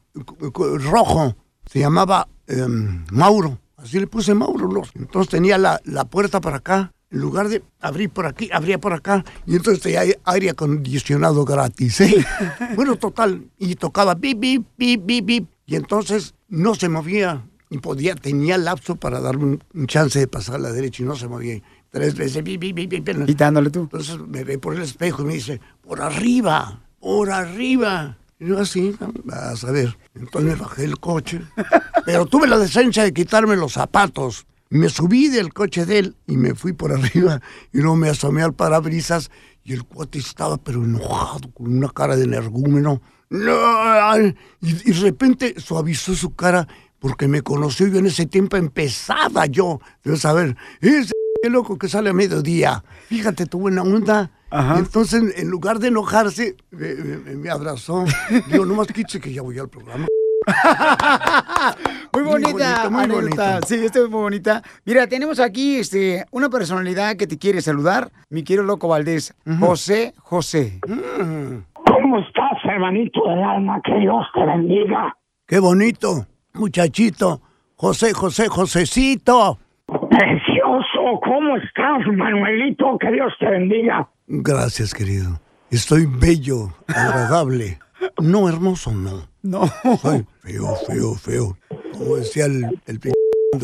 rojo, 0.52 1.36
se 1.70 1.78
llamaba 1.80 2.28
em, 2.46 3.04
Mauro, 3.10 3.58
así 3.76 3.98
le 3.98 4.06
puse 4.06 4.34
Mauro. 4.34 4.68
¿no? 4.68 4.82
Entonces 4.94 5.30
tenía 5.30 5.56
la, 5.58 5.80
la 5.84 6.04
puerta 6.04 6.40
para 6.40 6.56
acá, 6.58 6.92
en 7.10 7.20
lugar 7.20 7.48
de 7.48 7.62
abrir 7.80 8.10
por 8.10 8.26
aquí, 8.26 8.50
abría 8.52 8.78
por 8.78 8.92
acá, 8.92 9.24
y 9.46 9.56
entonces 9.56 9.82
tenía 9.82 10.02
aire 10.24 10.50
acondicionado 10.50 11.44
gratis. 11.44 12.00
¿eh? 12.02 12.26
bueno, 12.76 12.96
total, 12.96 13.46
y 13.58 13.74
tocaba 13.76 14.14
bip, 14.14 14.38
bip, 14.38 14.66
bip, 14.76 15.02
bip, 15.04 15.24
bip, 15.24 15.48
y 15.68 15.76
entonces 15.76 16.34
no 16.48 16.74
se 16.74 16.88
movía, 16.88 17.44
y 17.68 17.76
podía, 17.76 18.14
tenía 18.14 18.56
lapso 18.56 18.96
para 18.96 19.20
darme 19.20 19.44
un, 19.44 19.64
un 19.74 19.86
chance 19.86 20.18
de 20.18 20.26
pasar 20.26 20.54
a 20.54 20.58
la 20.58 20.72
derecha, 20.72 21.02
y 21.02 21.06
no 21.06 21.14
se 21.14 21.28
movía. 21.28 21.62
Tres 21.90 22.14
veces, 22.14 22.42
bip, 22.42 22.58
bip, 22.58 22.74
bip. 22.74 23.26
Quitándole 23.26 23.68
tú. 23.68 23.80
Entonces 23.80 24.18
me 24.18 24.44
ve 24.44 24.58
por 24.58 24.74
el 24.74 24.80
espejo 24.80 25.22
y 25.22 25.26
me 25.26 25.34
dice, 25.34 25.60
por 25.82 26.00
arriba, 26.00 26.80
por 26.98 27.30
arriba. 27.30 28.16
Y 28.40 28.48
yo 28.48 28.58
así, 28.58 28.96
vas 29.24 29.62
a 29.62 29.70
ver. 29.70 29.94
Entonces 30.14 30.50
me 30.50 30.56
bajé 30.56 30.84
el 30.84 30.98
coche, 30.98 31.42
pero 32.06 32.24
tuve 32.24 32.48
la 32.48 32.58
decencia 32.58 33.02
de 33.02 33.12
quitarme 33.12 33.54
los 33.54 33.74
zapatos. 33.74 34.46
Me 34.70 34.88
subí 34.88 35.28
del 35.28 35.52
coche 35.52 35.84
de 35.84 35.98
él 35.98 36.16
y 36.26 36.38
me 36.38 36.54
fui 36.54 36.72
por 36.72 36.92
arriba 36.92 37.42
y 37.74 37.78
luego 37.78 37.96
me 37.96 38.08
asomé 38.08 38.42
al 38.42 38.54
parabrisas 38.54 39.30
y 39.64 39.74
el 39.74 39.84
cuate 39.84 40.18
estaba 40.18 40.56
pero 40.56 40.82
enojado, 40.82 41.50
con 41.52 41.76
una 41.76 41.90
cara 41.90 42.16
de 42.16 42.24
energúmeno. 42.24 43.02
No, 43.30 44.18
y, 44.18 44.34
y 44.62 44.72
de 44.92 45.00
repente 45.00 45.54
suavizó 45.60 46.14
su 46.14 46.34
cara 46.34 46.66
porque 46.98 47.28
me 47.28 47.42
conoció 47.42 47.86
yo 47.86 47.98
en 47.98 48.06
ese 48.06 48.26
tiempo 48.26 48.56
empezaba 48.56 49.46
yo. 49.46 49.80
Debes 50.02 50.20
saber, 50.20 50.56
ese 50.80 51.12
qué 51.42 51.50
loco 51.50 51.78
que 51.78 51.88
sale 51.88 52.10
a 52.10 52.14
mediodía. 52.14 52.82
Fíjate 53.08 53.46
tu 53.46 53.60
buena 53.60 53.82
onda. 53.82 54.30
Entonces, 54.50 55.22
en 55.36 55.48
lugar 55.50 55.78
de 55.78 55.88
enojarse, 55.88 56.56
me, 56.70 56.94
me- 56.94 57.34
me 57.36 57.50
abrazó. 57.50 58.04
Digo, 58.50 58.64
nomás 58.64 58.86
quítese 58.86 59.20
que 59.20 59.30
ya 59.32 59.42
voy 59.42 59.58
al 59.58 59.68
programa. 59.68 60.06
Muy 62.14 62.22
Muy 62.22 62.32
bonita, 62.42 62.88
muy 62.88 63.06
bonito. 63.06 63.42
Sí, 63.66 63.74
esta 63.74 63.98
es 63.98 64.08
muy 64.08 64.20
bonita. 64.20 64.62
Mira, 64.86 65.06
tenemos 65.06 65.38
aquí 65.40 65.76
este, 65.76 66.24
una 66.30 66.48
personalidad 66.48 67.16
que 67.16 67.26
te 67.26 67.36
quiere 67.38 67.60
saludar, 67.60 68.10
mi 68.30 68.42
querido 68.42 68.64
Loco 68.64 68.88
Valdés, 68.88 69.34
José 69.60 70.14
José. 70.18 70.80
¿Cómo 70.82 72.18
estás, 72.18 72.57
hermanito 72.72 73.20
del 73.28 73.42
alma? 73.42 73.80
Que 73.82 73.94
Dios 73.98 74.24
te 74.34 74.44
bendiga. 74.44 75.16
Qué 75.46 75.58
bonito, 75.58 76.26
muchachito. 76.54 77.40
José, 77.76 78.12
José, 78.12 78.48
Josecito. 78.48 79.58
Precioso, 79.86 81.20
¿cómo 81.22 81.56
estás, 81.56 82.06
Manuelito? 82.12 82.98
Que 82.98 83.12
Dios 83.12 83.32
te 83.38 83.48
bendiga. 83.48 84.08
Gracias, 84.26 84.92
querido. 84.92 85.40
Estoy 85.70 86.06
bello, 86.06 86.74
agradable. 86.88 87.78
No 88.20 88.48
hermoso, 88.48 88.92
no. 88.92 89.28
No. 89.42 89.66
Soy 89.98 90.26
feo, 90.40 90.74
feo, 90.86 91.14
feo. 91.14 91.56
Como 91.92 92.16
decía 92.16 92.46
el, 92.46 92.80
el 92.86 93.00
p... 93.00 93.12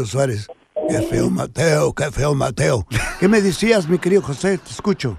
Suárez. 0.05 0.49
Qué 0.89 1.01
feo 1.03 1.31
Mateo, 1.31 1.93
qué 1.95 2.11
feo 2.11 2.35
Mateo. 2.35 2.87
¿Qué 3.21 3.29
me 3.29 3.41
decías, 3.41 3.89
mi 3.89 3.99
querido 3.99 4.23
José? 4.23 4.59
Te 4.59 4.71
escucho. 4.71 5.17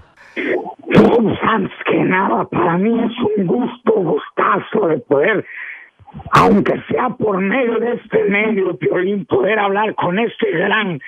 Antes 1.48 1.72
que 1.86 2.04
nada, 2.04 2.44
para 2.48 2.76
mí 2.76 2.90
es 2.90 3.12
un 3.38 3.46
gusto, 3.46 3.75
gustazo 4.46 4.88
de 4.88 4.98
poder, 4.98 5.46
aunque 6.32 6.74
sea 6.88 7.10
por 7.10 7.38
medio 7.40 7.78
de 7.78 7.94
este 7.94 8.24
medio, 8.24 8.76
Piolín, 8.76 9.26
poder 9.26 9.58
hablar 9.58 9.94
con 9.94 10.18
este 10.18 10.50
gran, 10.52 11.00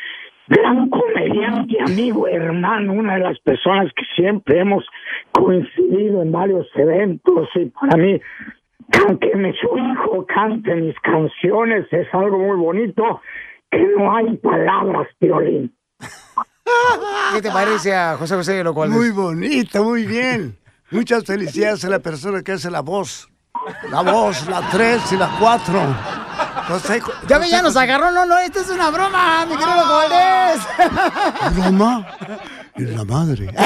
gran 0.49 0.89
comediante, 0.91 1.76
amigo, 1.86 2.28
hermano, 2.28 2.93
una 2.93 3.14
de 3.14 3.20
las 3.20 3.39
personas 3.41 3.93
que 3.95 4.05
siempre 4.16 4.61
hemos 4.61 4.84
coincidido 5.32 6.22
en 6.22 6.32
varios 6.32 6.66
eventos 6.74 7.49
y 7.55 7.66
para 7.66 7.97
mí, 7.97 8.20
que 9.20 9.36
me 9.36 9.53
su 9.55 9.76
hijo 9.76 10.26
cante 10.26 10.74
mis 10.74 10.99
canciones 11.01 11.86
es 11.91 12.07
algo 12.12 12.39
muy 12.39 12.57
bonito, 12.57 13.20
que 13.70 13.86
no 13.97 14.14
hay 14.14 14.36
palabras, 14.39 15.09
Piolín. 15.18 15.74
¿Qué 17.34 17.43
te 17.43 17.51
parece 17.51 17.95
a 17.95 18.16
José 18.16 18.34
José 18.34 18.64
Loco 18.64 18.80
Valdés? 18.80 18.99
Muy 18.99 19.11
bonito, 19.11 19.84
muy 19.84 20.07
bien. 20.07 20.57
Muchas 20.91 21.24
felicidades 21.24 21.84
a 21.84 21.89
la 21.89 21.99
persona 21.99 22.43
que 22.43 22.53
hace 22.53 22.70
la 22.70 22.80
voz. 22.80 23.28
La 23.91 24.01
voz, 24.03 24.47
la 24.49 24.66
tres 24.70 25.03
y 25.12 25.16
la 25.16 25.28
cuatro. 25.39 25.82
José, 26.66 27.01
Ya 27.26 27.39
ve, 27.39 27.49
ya 27.51 27.62
nos 27.62 27.76
agarró. 27.76 28.11
No, 28.11 28.24
no, 28.24 28.39
esto 28.39 28.61
es 28.61 28.68
una 28.70 28.91
broma, 28.91 29.45
mi 29.47 29.57
querido 29.57 29.76
Loco 29.76 29.95
Valdés. 29.95 31.57
¿Broma? 31.57 32.07
Es 32.74 32.89
la 32.91 33.05
madre. 33.05 33.55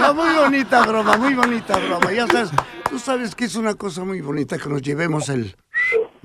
No, 0.00 0.14
muy 0.14 0.34
bonita 0.34 0.82
broma, 0.84 1.16
muy 1.16 1.34
bonita 1.34 1.78
broma. 1.78 2.12
Ya 2.12 2.26
sabes, 2.26 2.50
tú 2.88 2.98
sabes 2.98 3.34
que 3.34 3.46
es 3.46 3.56
una 3.56 3.74
cosa 3.74 4.04
muy 4.04 4.20
bonita 4.20 4.58
que 4.58 4.68
nos 4.68 4.82
llevemos 4.82 5.28
el... 5.28 5.56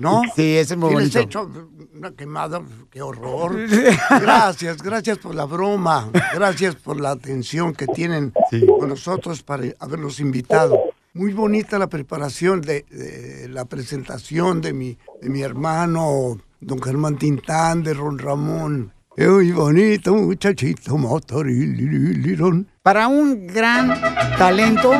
¿No? 0.02 0.22
Sí, 0.34 0.56
eso 0.56 0.74
es 0.74 0.80
muy 0.80 0.88
Si 0.90 0.96
les 0.96 1.02
bonito. 1.14 1.18
he 1.20 1.22
hecho 1.22 1.50
una 1.94 2.10
quemada, 2.10 2.60
qué 2.90 3.00
horror. 3.02 3.56
Gracias, 4.20 4.82
gracias 4.82 5.18
por 5.18 5.32
la 5.36 5.44
broma. 5.44 6.10
Gracias 6.34 6.74
por 6.74 7.00
la 7.00 7.12
atención 7.12 7.72
que 7.72 7.86
tienen 7.86 8.32
con 8.80 8.88
nosotros 8.88 9.44
para 9.44 9.62
habernos 9.78 10.18
invitado. 10.18 10.76
Muy 11.14 11.32
bonita 11.32 11.78
la 11.78 11.86
preparación 11.86 12.60
de, 12.62 12.84
de 12.90 13.48
la 13.48 13.64
presentación 13.66 14.60
de 14.60 14.72
mi, 14.72 14.98
de 15.20 15.28
mi 15.28 15.42
hermano, 15.42 16.36
don 16.60 16.82
Germán 16.82 17.16
Tintán, 17.16 17.84
de 17.84 17.94
Ron 17.94 18.18
Ramón. 18.18 18.92
Muy 19.16 19.52
bonito, 19.52 20.14
muchachito, 20.16 20.96
motorilirón. 20.98 22.66
Para 22.82 23.06
un 23.06 23.46
gran 23.46 23.88
talento 24.36 24.90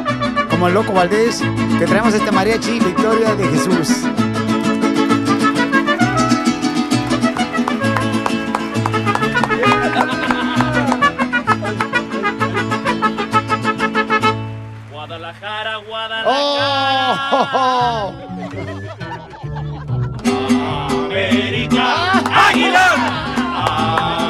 como 0.48 0.68
el 0.68 0.74
Loco 0.74 0.92
Valdés, 0.92 1.42
te 1.80 1.86
traemos 1.86 2.14
este 2.14 2.30
mariachi 2.30 2.78
Victoria 2.78 3.34
de 3.34 3.48
Jesús. 3.48 3.88
América, 21.00 22.22
Águila, 22.30 22.88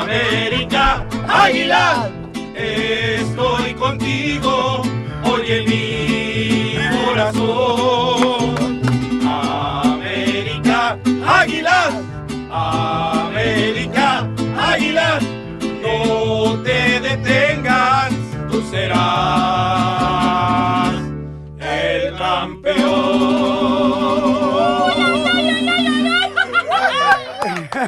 América, 0.01 1.07
Águila, 1.29 2.11
estoy 2.55 3.75
contigo 3.75 4.81
hoy 5.25 5.45
en 5.47 5.65
mi 5.69 6.79
corazón. 7.05 8.55
América, 9.29 10.99
Águila, 11.27 11.91
América, 12.51 14.27
Águila, 14.59 15.19
no 15.83 16.63
te 16.63 17.01
detengas, 17.01 18.11
tú 18.51 18.63
serás 18.71 19.72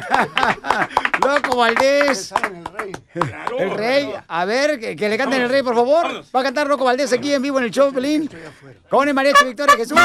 Loco 1.25 1.57
Valdés. 1.57 2.33
El 3.57 3.71
rey. 3.71 4.13
A 4.27 4.45
ver, 4.45 4.79
que, 4.79 4.95
que 4.95 5.09
le 5.09 5.17
canten 5.17 5.41
el 5.41 5.49
rey, 5.49 5.63
por 5.63 5.75
favor. 5.75 6.23
Va 6.35 6.39
a 6.39 6.43
cantar 6.43 6.67
Loco 6.67 6.83
Valdés 6.85 7.11
aquí 7.13 7.33
en 7.33 7.41
vivo 7.41 7.57
en 7.59 7.65
el 7.65 7.71
show, 7.71 7.91
Pelín. 7.93 8.29
Con 8.89 9.07
el 9.07 9.13
mariachi 9.13 9.45
Victoria 9.45 9.75
Jesús. 9.75 9.99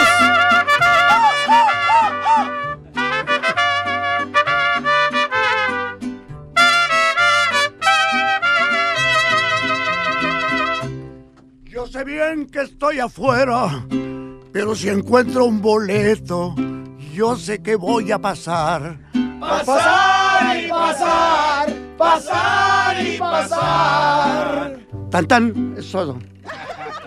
Yo 11.65 11.87
sé 11.87 12.05
bien 12.05 12.47
que 12.47 12.63
estoy 12.63 12.99
afuera, 12.99 13.87
pero 14.53 14.75
si 14.75 14.89
encuentro 14.89 15.45
un 15.45 15.63
boleto, 15.63 16.55
yo 17.15 17.37
sé 17.37 17.63
que 17.63 17.77
voy 17.77 18.13
a 18.13 18.19
pasar. 18.19 18.99
Pasar 19.41 20.57
y 20.65 20.69
pasar, 20.69 21.73
pasar 21.97 23.07
y 23.07 23.19
pasar. 23.19 24.79
Tan 25.11 25.27
tan, 25.27 25.75
es 25.79 25.91
todo. 25.91 26.19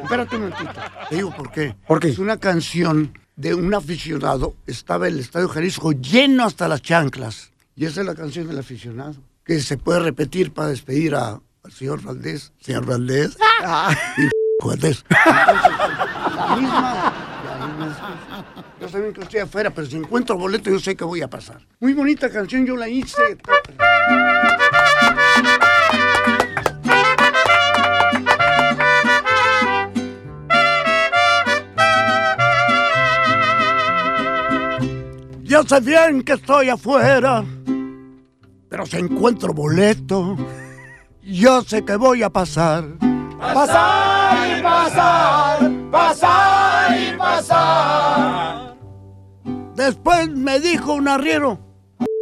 Espérate 0.01 0.35
un 0.35 0.41
momentito. 0.49 0.71
Te 1.09 1.15
digo 1.15 1.31
por 1.35 1.51
qué. 1.51 1.75
Porque 1.87 2.09
es 2.09 2.17
una 2.19 2.37
canción 2.37 3.17
de 3.35 3.53
un 3.53 3.73
aficionado. 3.73 4.55
Estaba 4.67 5.07
el 5.07 5.19
Estadio 5.19 5.47
Jalisco 5.47 5.91
lleno 5.93 6.43
hasta 6.45 6.67
las 6.67 6.81
chanclas. 6.81 7.51
Y 7.75 7.85
esa 7.85 8.01
es 8.01 8.07
la 8.07 8.15
canción 8.15 8.47
del 8.47 8.59
aficionado. 8.59 9.15
Que 9.45 9.59
se 9.61 9.77
puede 9.77 9.99
repetir 9.99 10.51
para 10.53 10.69
despedir 10.69 11.15
a- 11.15 11.39
al 11.63 11.71
señor 11.71 12.01
Valdés. 12.01 12.51
Señor 12.59 12.85
Valdés. 12.85 13.37
Y 14.17 14.29
Valdés. 14.67 15.05
La 15.13 16.55
misma. 16.57 17.13
la 17.59 17.67
misma 17.67 18.65
yo 18.83 18.89
también 18.89 19.13
que 19.13 19.21
estoy 19.21 19.39
afuera, 19.39 19.69
pero 19.69 19.87
si 19.87 19.95
encuentro 19.95 20.37
boleto 20.37 20.69
yo 20.69 20.79
sé 20.79 20.95
que 20.95 21.05
voy 21.05 21.21
a 21.21 21.29
pasar. 21.29 21.61
Muy 21.79 21.93
bonita 21.93 22.29
canción, 22.29 22.65
yo 22.65 22.75
la 22.75 22.89
hice. 22.89 23.37
Ya 35.43 35.63
sé 35.63 35.79
bien 35.81 36.23
que 36.23 36.33
estoy 36.33 36.69
afuera, 36.69 37.45
pero 38.69 38.85
si 38.85 38.97
encuentro 38.97 39.53
boleto, 39.53 40.35
yo 41.21 41.61
sé 41.61 41.85
que 41.85 41.95
voy 41.95 42.23
a 42.23 42.29
pasar. 42.29 42.85
Pasar 43.39 44.59
y 44.59 44.61
pasar, 44.61 45.71
pasar 45.91 46.97
y 46.99 47.17
pasar. 47.17 48.62
Después 49.75 50.29
me 50.29 50.59
dijo 50.59 50.93
un 50.93 51.07
arriero. 51.07 51.59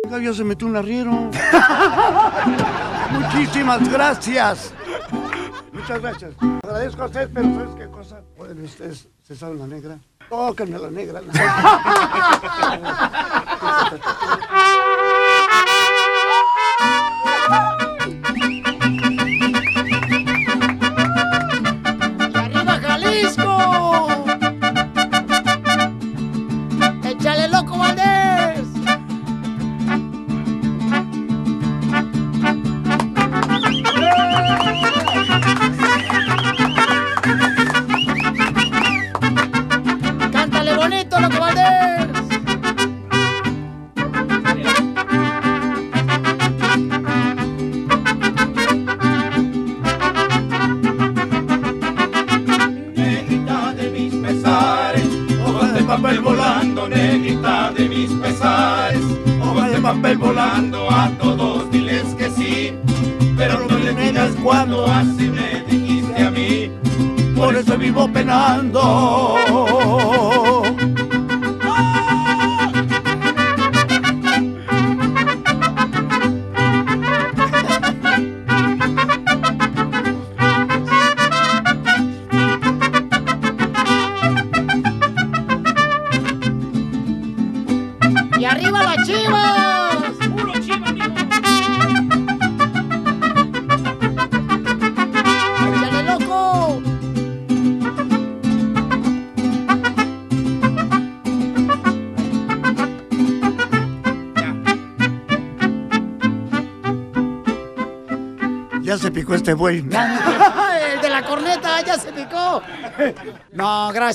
"Oiga, 0.05 0.19
Ya 0.19 0.33
se 0.33 0.43
metió 0.43 0.67
un 0.67 0.75
arriero. 0.75 1.11
Muchísimas 3.11 3.89
gracias. 3.91 4.73
Muchas 5.73 6.01
gracias. 6.01 6.31
Agradezco 6.63 7.03
a 7.03 7.05
ustedes, 7.05 7.29
pero 7.33 7.53
¿sabes 7.55 7.75
qué 7.77 7.87
cosa? 7.89 8.21
Bueno, 8.37 8.63
ustedes 8.63 9.07
se 9.23 9.35
saben 9.35 9.59
la 9.59 9.67
negra. 9.67 9.97
Tóquenme 10.29 10.77
la 10.79 10.89
negra. 10.89 11.19
¡Arriba 11.19 13.11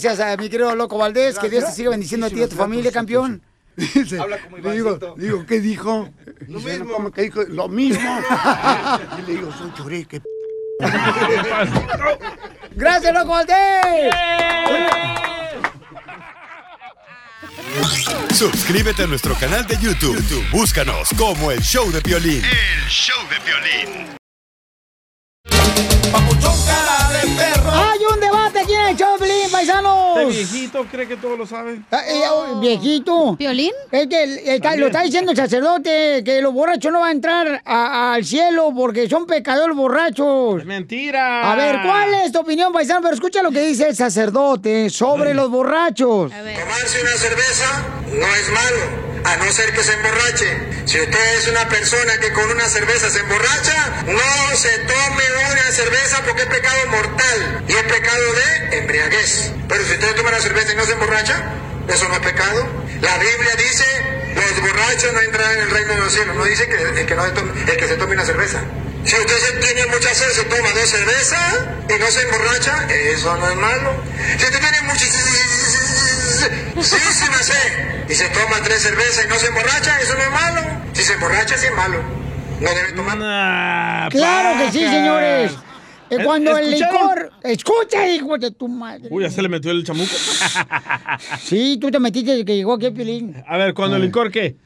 gracias 0.06 0.28
a 0.28 0.36
mi 0.36 0.48
querido 0.48 0.74
Loco 0.74 0.96
Valdés. 0.98 1.38
Que 1.38 1.48
Dios 1.50 1.64
te 1.66 1.72
siga 1.72 1.90
bendiciendo 1.90 2.26
a 2.26 2.30
ti 2.30 2.40
y 2.40 2.42
a 2.42 2.48
tu 2.48 2.56
familia, 2.56 2.90
campeón. 2.92 3.42
Habla 4.18 4.38
como 4.38 4.56
digo, 4.70 4.98
digo, 5.16 5.44
¿qué 5.46 5.60
dijo? 5.60 6.08
Lo 6.48 6.60
mismo. 6.60 6.92
¿Cómo 6.92 7.10
que 7.10 7.22
dijo? 7.22 7.42
Lo 7.48 7.68
mismo. 7.68 8.20
y 9.18 9.22
le 9.22 9.32
digo, 9.34 9.52
soy 9.52 9.72
chorique. 9.74 10.22
¡Gracias, 12.76 13.14
Loco 13.14 13.30
Valdés! 13.30 14.14
Suscríbete 18.34 19.04
a 19.04 19.06
nuestro 19.06 19.34
canal 19.34 19.66
de 19.66 19.76
YouTube. 19.78 20.16
YouTube, 20.16 20.44
Búscanos 20.50 21.08
como 21.16 21.50
El 21.50 21.60
Show 21.62 21.90
de 21.90 22.00
Piolín. 22.02 22.42
El 22.44 22.88
show 22.88 23.16
de 23.28 23.38
violín. 23.44 24.16
Hay 27.38 27.98
un 28.12 28.20
debate 28.20 28.60
aquí 28.60 28.72
en 28.72 28.80
el 28.86 28.96
show, 28.96 29.16
Piolín, 29.18 29.50
paisanos. 29.50 30.16
Este 30.18 30.26
viejito 30.32 30.86
cree 30.90 31.06
que 31.08 31.16
todo 31.16 31.36
lo 31.36 31.46
sabe. 31.46 31.80
Ah, 31.90 32.02
eh, 32.08 32.22
oh, 32.30 32.60
viejito. 32.60 33.36
¿Violín? 33.36 33.72
Es 33.90 34.06
que 34.06 34.22
el- 34.22 34.38
el- 34.38 34.60
También. 34.60 34.80
lo 34.80 34.86
está 34.86 35.02
diciendo 35.02 35.30
el 35.32 35.36
sacerdote, 35.36 36.22
que 36.24 36.40
los 36.40 36.52
borrachos 36.52 36.90
no 36.92 37.00
van 37.00 37.08
a 37.08 37.12
entrar 37.12 37.62
a- 37.64 38.14
al 38.14 38.24
cielo 38.24 38.72
porque 38.74 39.08
son 39.08 39.26
pecadores 39.26 39.76
borrachos. 39.76 40.64
Mentira. 40.64 41.52
A 41.52 41.56
ver, 41.56 41.80
¿cuál 41.84 42.14
es 42.24 42.32
tu 42.32 42.40
opinión, 42.40 42.72
paisano? 42.72 43.00
Pero 43.02 43.14
escucha 43.14 43.42
lo 43.42 43.50
que 43.50 43.60
dice 43.60 43.88
el 43.88 43.96
sacerdote 43.96 44.88
sobre 44.90 45.34
los 45.34 45.50
borrachos. 45.50 46.30
Tomarse 46.32 47.02
una 47.02 47.16
cerveza 47.16 47.84
no 48.12 48.26
es 48.26 48.48
malo, 48.50 49.06
a 49.24 49.36
no 49.36 49.52
ser 49.52 49.72
que 49.74 49.82
se 49.82 49.92
emborrache. 49.92 50.76
Si 50.86 51.00
usted 51.00 51.34
es 51.38 51.48
una 51.48 51.68
persona 51.68 52.12
que 52.20 52.32
con 52.32 52.48
una 52.50 52.64
cerveza 52.68 53.10
se 53.10 53.18
emborracha, 53.20 54.04
no 54.06 54.56
se 54.56 54.70
tome 54.78 55.24
una 55.52 55.70
cerveza 55.72 56.22
porque 56.24 56.42
es 56.42 56.48
pecado 56.48 56.76
mortal 56.90 57.25
y 57.68 57.72
es 57.72 57.82
pecado 57.84 58.32
de 58.32 58.78
embriaguez. 58.78 59.52
Pero 59.68 59.84
si 59.84 59.92
usted 59.92 60.16
toma 60.16 60.30
una 60.30 60.40
cerveza 60.40 60.72
y 60.72 60.76
no 60.76 60.84
se 60.84 60.92
emborracha, 60.92 61.52
eso 61.88 62.08
no 62.08 62.14
es 62.14 62.20
pecado. 62.20 62.66
La 63.00 63.18
Biblia 63.18 63.54
dice, 63.56 63.84
los 64.34 64.60
borrachos 64.60 65.12
no 65.12 65.20
entrarán 65.20 65.52
en 65.52 65.60
el 65.60 65.70
reino 65.70 65.94
de 65.94 66.00
los 66.00 66.12
cielos. 66.12 66.36
No 66.36 66.44
dice 66.44 66.68
que 66.68 67.00
el 67.00 67.06
que, 67.06 67.14
no 67.14 67.24
se 67.24 67.30
tome, 67.30 67.52
el 67.60 67.76
que 67.76 67.88
se 67.88 67.96
tome 67.96 68.14
una 68.14 68.24
cerveza. 68.24 68.60
Si 69.04 69.14
usted 69.14 69.60
tiene 69.60 69.86
mucha 69.86 70.12
sed, 70.14 70.30
se 70.32 70.44
toma 70.44 70.70
dos 70.70 70.88
cervezas 70.88 71.54
y 71.88 71.98
no 71.98 72.10
se 72.10 72.22
emborracha, 72.22 72.86
eso 72.90 73.36
no 73.36 73.48
es 73.48 73.56
malo. 73.56 74.02
Si 74.36 74.44
usted 74.44 74.60
tiene 74.60 74.82
muchísima 74.82 75.22
sed 77.42 78.08
y 78.08 78.14
se 78.14 78.28
toma 78.30 78.56
tres 78.64 78.82
cervezas 78.82 79.24
y 79.24 79.28
no 79.28 79.38
se 79.38 79.46
emborracha, 79.46 80.00
eso 80.00 80.14
no 80.14 80.22
es 80.22 80.30
malo. 80.30 80.62
Si 80.92 81.04
se 81.04 81.12
emborracha, 81.12 81.56
sí 81.56 81.66
es 81.66 81.74
malo. 81.74 82.02
No 82.60 82.74
debe 82.74 82.92
tomar. 82.92 84.08
Claro 84.10 84.58
que 84.58 84.72
sí, 84.72 84.80
señores. 84.80 85.52
Eh, 86.10 86.16
Eh, 86.20 86.24
Cuando 86.24 86.56
el 86.56 86.70
licor... 86.70 87.30
Escucha, 87.42 88.08
hijo 88.08 88.38
de 88.38 88.50
tu 88.50 88.68
madre. 88.68 89.08
Uy, 89.10 89.22
ya 89.24 89.30
se 89.30 89.42
le 89.42 89.48
metió 89.48 89.70
el 89.70 89.84
chamuco. 89.84 90.10
Sí, 91.40 91.78
tú 91.80 91.90
te 91.90 91.98
metiste 91.98 92.32
desde 92.32 92.44
que 92.44 92.56
llegó 92.56 92.74
aquí 92.74 92.86
el 92.86 92.92
Pilín. 92.92 93.34
A 93.46 93.56
ver, 93.56 93.74
¿cuando 93.74 93.96
el 93.96 94.02
licor 94.02 94.30
qué? 94.30 94.56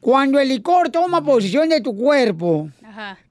Cuando 0.00 0.38
el 0.40 0.48
licor 0.48 0.90
toma 0.90 1.22
posición 1.24 1.68
de 1.68 1.80
tu 1.80 1.96
cuerpo, 1.96 2.68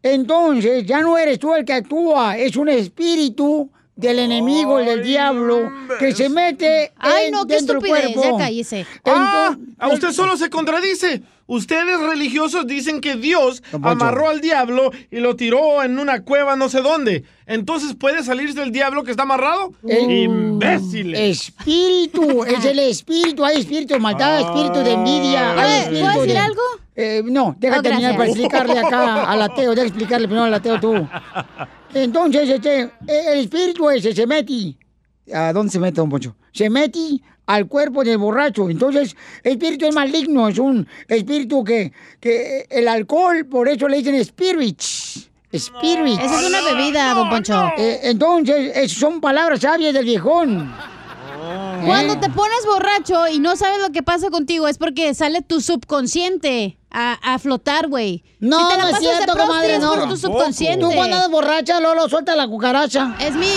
entonces 0.02 0.86
ya 0.86 1.02
no 1.02 1.18
eres 1.18 1.38
tú 1.40 1.54
el 1.54 1.66
que 1.66 1.74
actúa, 1.74 2.38
es 2.38 2.56
un 2.56 2.70
espíritu 2.70 3.70
del 3.96 4.20
enemigo, 4.20 4.80
el 4.80 4.86
del 4.86 5.04
diablo, 5.04 5.70
que 6.00 6.14
se 6.14 6.30
mete 6.30 6.92
Ay, 6.98 7.26
en- 7.28 7.32
no, 7.34 7.46
qué 7.46 7.56
dentro 7.56 7.80
del 7.80 7.92
estupidez, 7.92 8.16
cuerpo. 8.16 8.38
ya 8.40 8.46
cállese. 8.46 8.86
Ah, 9.06 9.56
a 9.78 9.88
usted 9.90 10.12
solo 10.12 10.38
se 10.38 10.50
contradice. 10.50 11.22
Ustedes 11.48 12.00
religiosos 12.00 12.66
dicen 12.68 13.02
que 13.02 13.16
Dios 13.16 13.62
amarró 13.82 14.30
al 14.30 14.40
diablo 14.42 14.92
y 15.10 15.20
lo 15.20 15.36
tiró 15.36 15.84
en 15.84 16.00
una 16.00 16.24
cueva 16.24 16.56
no 16.56 16.70
sé 16.70 16.82
dónde. 16.82 17.24
Entonces, 17.46 17.96
¿puede 17.96 18.24
salirse 18.24 18.60
del 18.60 18.72
diablo 18.72 19.04
que 19.04 19.12
está 19.12 19.24
amarrado? 19.24 19.74
El- 19.86 20.10
¡Imbéciles! 20.10 21.20
Espíritu, 21.48 22.44
es 22.46 22.64
el 22.64 22.80
espíritu, 22.80 23.44
hay 23.44 23.60
espíritu 23.60 23.94
de 23.96 24.00
maldad, 24.00 24.40
espíritu 24.40 24.80
de 24.80 24.92
envidia, 24.94 25.52
hay 25.52 25.56
¿Puedo- 25.56 25.68
espíritu 25.82 26.06
puedo 26.06 26.22
decir 26.22 26.34
de- 26.34 26.40
algo? 26.40 26.62
Eh, 26.96 27.22
no, 27.26 27.56
deja 27.58 27.80
Oh, 27.80 27.82
terminar 27.82 28.14
gracias. 28.14 28.18
para 28.18 28.30
explicarle 28.30 28.80
acá 28.80 29.24
al 29.32 29.42
ateo, 29.42 29.72
deja 29.76 29.88
explicarle 29.88 30.28
primero 30.28 30.46
al 30.46 30.54
ateo 30.54 30.80
tú. 30.80 31.08
Entonces, 31.94 32.50
este, 32.50 32.90
el 33.08 33.40
espíritu 33.40 33.90
ese 33.90 34.14
se 34.14 34.26
mete. 34.28 34.78
¿A 35.34 35.52
dónde 35.54 35.72
se 35.72 35.80
mete, 35.80 35.96
don 36.02 36.10
Poncho? 36.10 36.36
Se 36.52 36.70
mete 36.70 37.00
al 37.54 37.68
cuerpo 37.68 38.04
del 38.04 38.18
borracho. 38.18 38.70
Entonces, 38.70 39.16
espíritu 39.44 39.86
es 39.88 39.96
maligno, 39.96 40.48
es 40.48 40.58
un 40.60 40.88
espíritu 41.08 41.64
que, 41.64 41.92
que 42.20 42.66
el 42.70 42.88
alcohol, 42.88 43.46
por 43.46 43.68
eso 43.68 43.88
le 43.88 43.98
dicen 43.98 44.24
spirits. 44.24 45.30
Spirits. 45.54 46.24
Esa 46.24 46.40
es 46.42 46.48
una 46.48 46.62
bebida, 46.62 47.14
don 47.14 47.30
Poncho. 47.30 47.72
Eh, 47.78 48.00
entonces, 48.04 48.72
es- 48.76 48.94
son 48.94 49.20
palabras 49.20 49.60
sabias 49.60 49.94
del 49.94 50.06
viejón. 50.06 50.74
Cuando 51.86 52.20
te 52.20 52.30
pones 52.30 52.66
borracho 52.66 53.28
y 53.28 53.40
no 53.40 53.56
sabes 53.56 53.80
lo 53.82 53.92
que 53.92 54.04
pasa 54.04 54.30
contigo 54.30 54.68
es 54.68 54.78
porque 54.78 55.14
sale 55.16 55.42
tu 55.42 55.62
subconsciente 55.62 56.78
a, 56.92 57.14
a 57.34 57.40
flotar, 57.40 57.88
güey. 57.88 58.24
No, 58.40 58.60
Si 58.60 58.68
te 58.76 58.78
la 58.78 58.84
no 58.84 58.90
es 58.90 59.00
cierto, 59.00 59.36
comadre, 59.38 59.80
no. 59.80 59.94
por 59.94 60.10
tu 60.10 60.18
subconsciente. 60.18 60.80
Tú 60.86 60.92
cuando 60.94 61.16
andas 61.16 61.32
borracha, 61.32 61.80
Lolo, 61.80 62.08
suelta 62.10 62.36
la 62.36 62.48
cucaracha. 62.48 63.16
Es 63.20 63.34
mi 63.36 63.48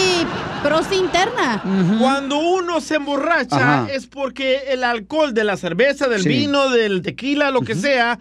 prosti 0.63 0.97
interna. 0.97 1.63
Cuando 2.01 2.39
uno 2.39 2.81
se 2.81 2.95
emborracha 2.97 3.57
Ajá. 3.57 3.93
es 3.93 4.07
porque 4.07 4.73
el 4.73 4.85
alcohol 4.85 5.35
de 5.35 5.45
la 5.45 5.57
cerveza, 5.57 6.09
del 6.09 6.23
Sí. 6.23 6.29
vino, 6.29 6.71
del 6.71 7.03
tequila, 7.03 7.51
lo 7.51 7.61
que 7.63 7.75
sea, 7.75 8.19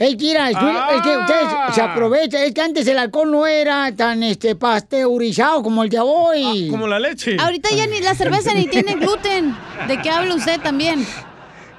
Ey, 0.00 0.16
Kira, 0.16 0.48
es, 0.48 0.56
es 0.56 1.02
que 1.02 1.18
ustedes 1.18 1.74
se 1.74 1.80
aprovechan. 1.82 2.42
Es 2.42 2.54
que 2.54 2.60
antes 2.60 2.86
el 2.86 2.98
alcohol 2.98 3.32
no 3.32 3.46
era 3.48 3.90
tan 3.96 4.22
este 4.22 4.54
pasteurizado 4.54 5.60
como 5.60 5.82
el 5.82 5.90
de 5.90 5.98
hoy. 5.98 6.68
como 6.70 6.86
la 6.86 7.00
leche. 7.00 7.36
Ahorita 7.36 7.68
ya 7.74 7.84
ni 7.88 8.00
la 8.00 8.14
cerveza 8.14 8.54
ni 8.54 8.68
tiene 8.68 8.94
gluten. 8.94 9.56
¿De 9.88 10.00
qué 10.00 10.08
habla 10.08 10.36
usted 10.36 10.60
también? 10.60 11.04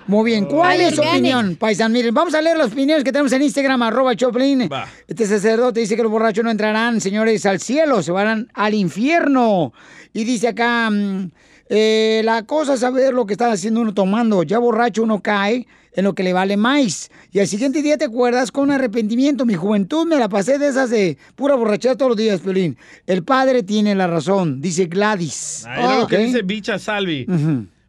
Muy 0.06 0.32
bien, 0.32 0.46
¿cuál 0.46 0.72
Ay, 0.72 0.82
es 0.88 0.96
su 0.96 1.02
opinión, 1.02 1.56
paisan? 1.56 1.92
Miren, 1.92 2.14
vamos 2.14 2.34
a 2.34 2.42
leer 2.42 2.58
las 2.58 2.72
opiniones 2.74 3.04
que 3.04 3.12
tenemos 3.12 3.32
en 3.32 3.44
Instagram, 3.44 3.84
arroba 3.84 4.16
Choplin. 4.16 4.68
Este 5.08 5.28
sacerdote 5.28 5.80
dice 5.82 5.96
que 5.96 6.02
los 6.02 6.12
borrachos 6.12 6.44
no 6.44 6.50
entrarán, 6.50 7.00
señores, 7.00 7.46
al 7.46 7.60
cielo, 7.62 8.02
se 8.02 8.12
van 8.12 8.50
al 8.56 8.74
infierno. 8.74 9.72
Y 10.12 10.24
dice 10.24 10.48
acá, 10.48 10.90
mm, 10.90 11.30
eh, 11.70 12.22
la 12.26 12.42
cosa 12.44 12.74
es 12.74 12.80
saber 12.80 13.14
lo 13.14 13.28
que 13.28 13.34
está 13.34 13.52
haciendo 13.52 13.82
uno 13.82 13.94
tomando. 13.94 14.42
Ya 14.42 14.58
borracho 14.58 15.04
uno 15.04 15.22
cae 15.22 15.68
en 16.00 16.06
lo 16.06 16.14
que 16.16 16.24
le 16.24 16.34
vale 16.34 16.58
más. 16.58 17.10
Y 17.32 17.40
al 17.40 17.48
siguiente 17.48 17.82
día 17.82 17.98
te 17.98 18.06
acuerdas 18.06 18.52
con 18.52 18.72
arrepentimiento. 18.72 19.46
Mi 19.46 19.56
juventud 19.56 20.08
me 20.08 20.18
la 20.18 20.30
pasé 20.30 20.58
de 20.58 20.68
esas 20.68 20.90
de 20.90 21.18
pura 21.36 21.56
borrachera 21.56 21.96
todos 21.96 22.10
los 22.10 22.18
días, 22.18 22.42
Piolín. 22.42 22.78
El 23.06 23.24
padre 23.24 23.64
tiene 23.64 23.94
la 23.96 24.08
razón, 24.08 24.62
dice 24.62 24.86
Gladys. 24.86 25.66
Ahí 25.68 25.84
era 25.84 26.00
lo 26.00 26.08
que 26.08 26.18
dice 26.18 26.42
Bicha 26.42 26.80
Salvi. 26.80 27.26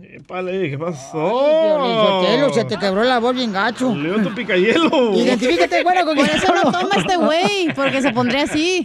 Épale, 0.00 0.70
¿qué 0.70 0.78
pasó? 0.78 1.42
Piolinsotelo, 1.42 2.54
se 2.54 2.64
te 2.64 2.76
quebró 2.78 3.02
la 3.02 3.18
voz 3.18 3.34
bien 3.34 3.52
gacho. 3.52 3.92
Leo 3.92 4.22
tu 4.22 4.32
picayelo. 4.32 5.14
Identifícate, 5.16 5.82
bueno, 5.82 6.04
con 6.06 6.14
Por 6.14 6.26
quién 6.28 6.36
eso 6.38 6.54
no 6.54 6.62
toma 6.70 6.90
este 6.96 7.16
güey, 7.16 7.74
porque 7.74 8.02
se 8.02 8.12
pondría 8.12 8.44
así. 8.44 8.84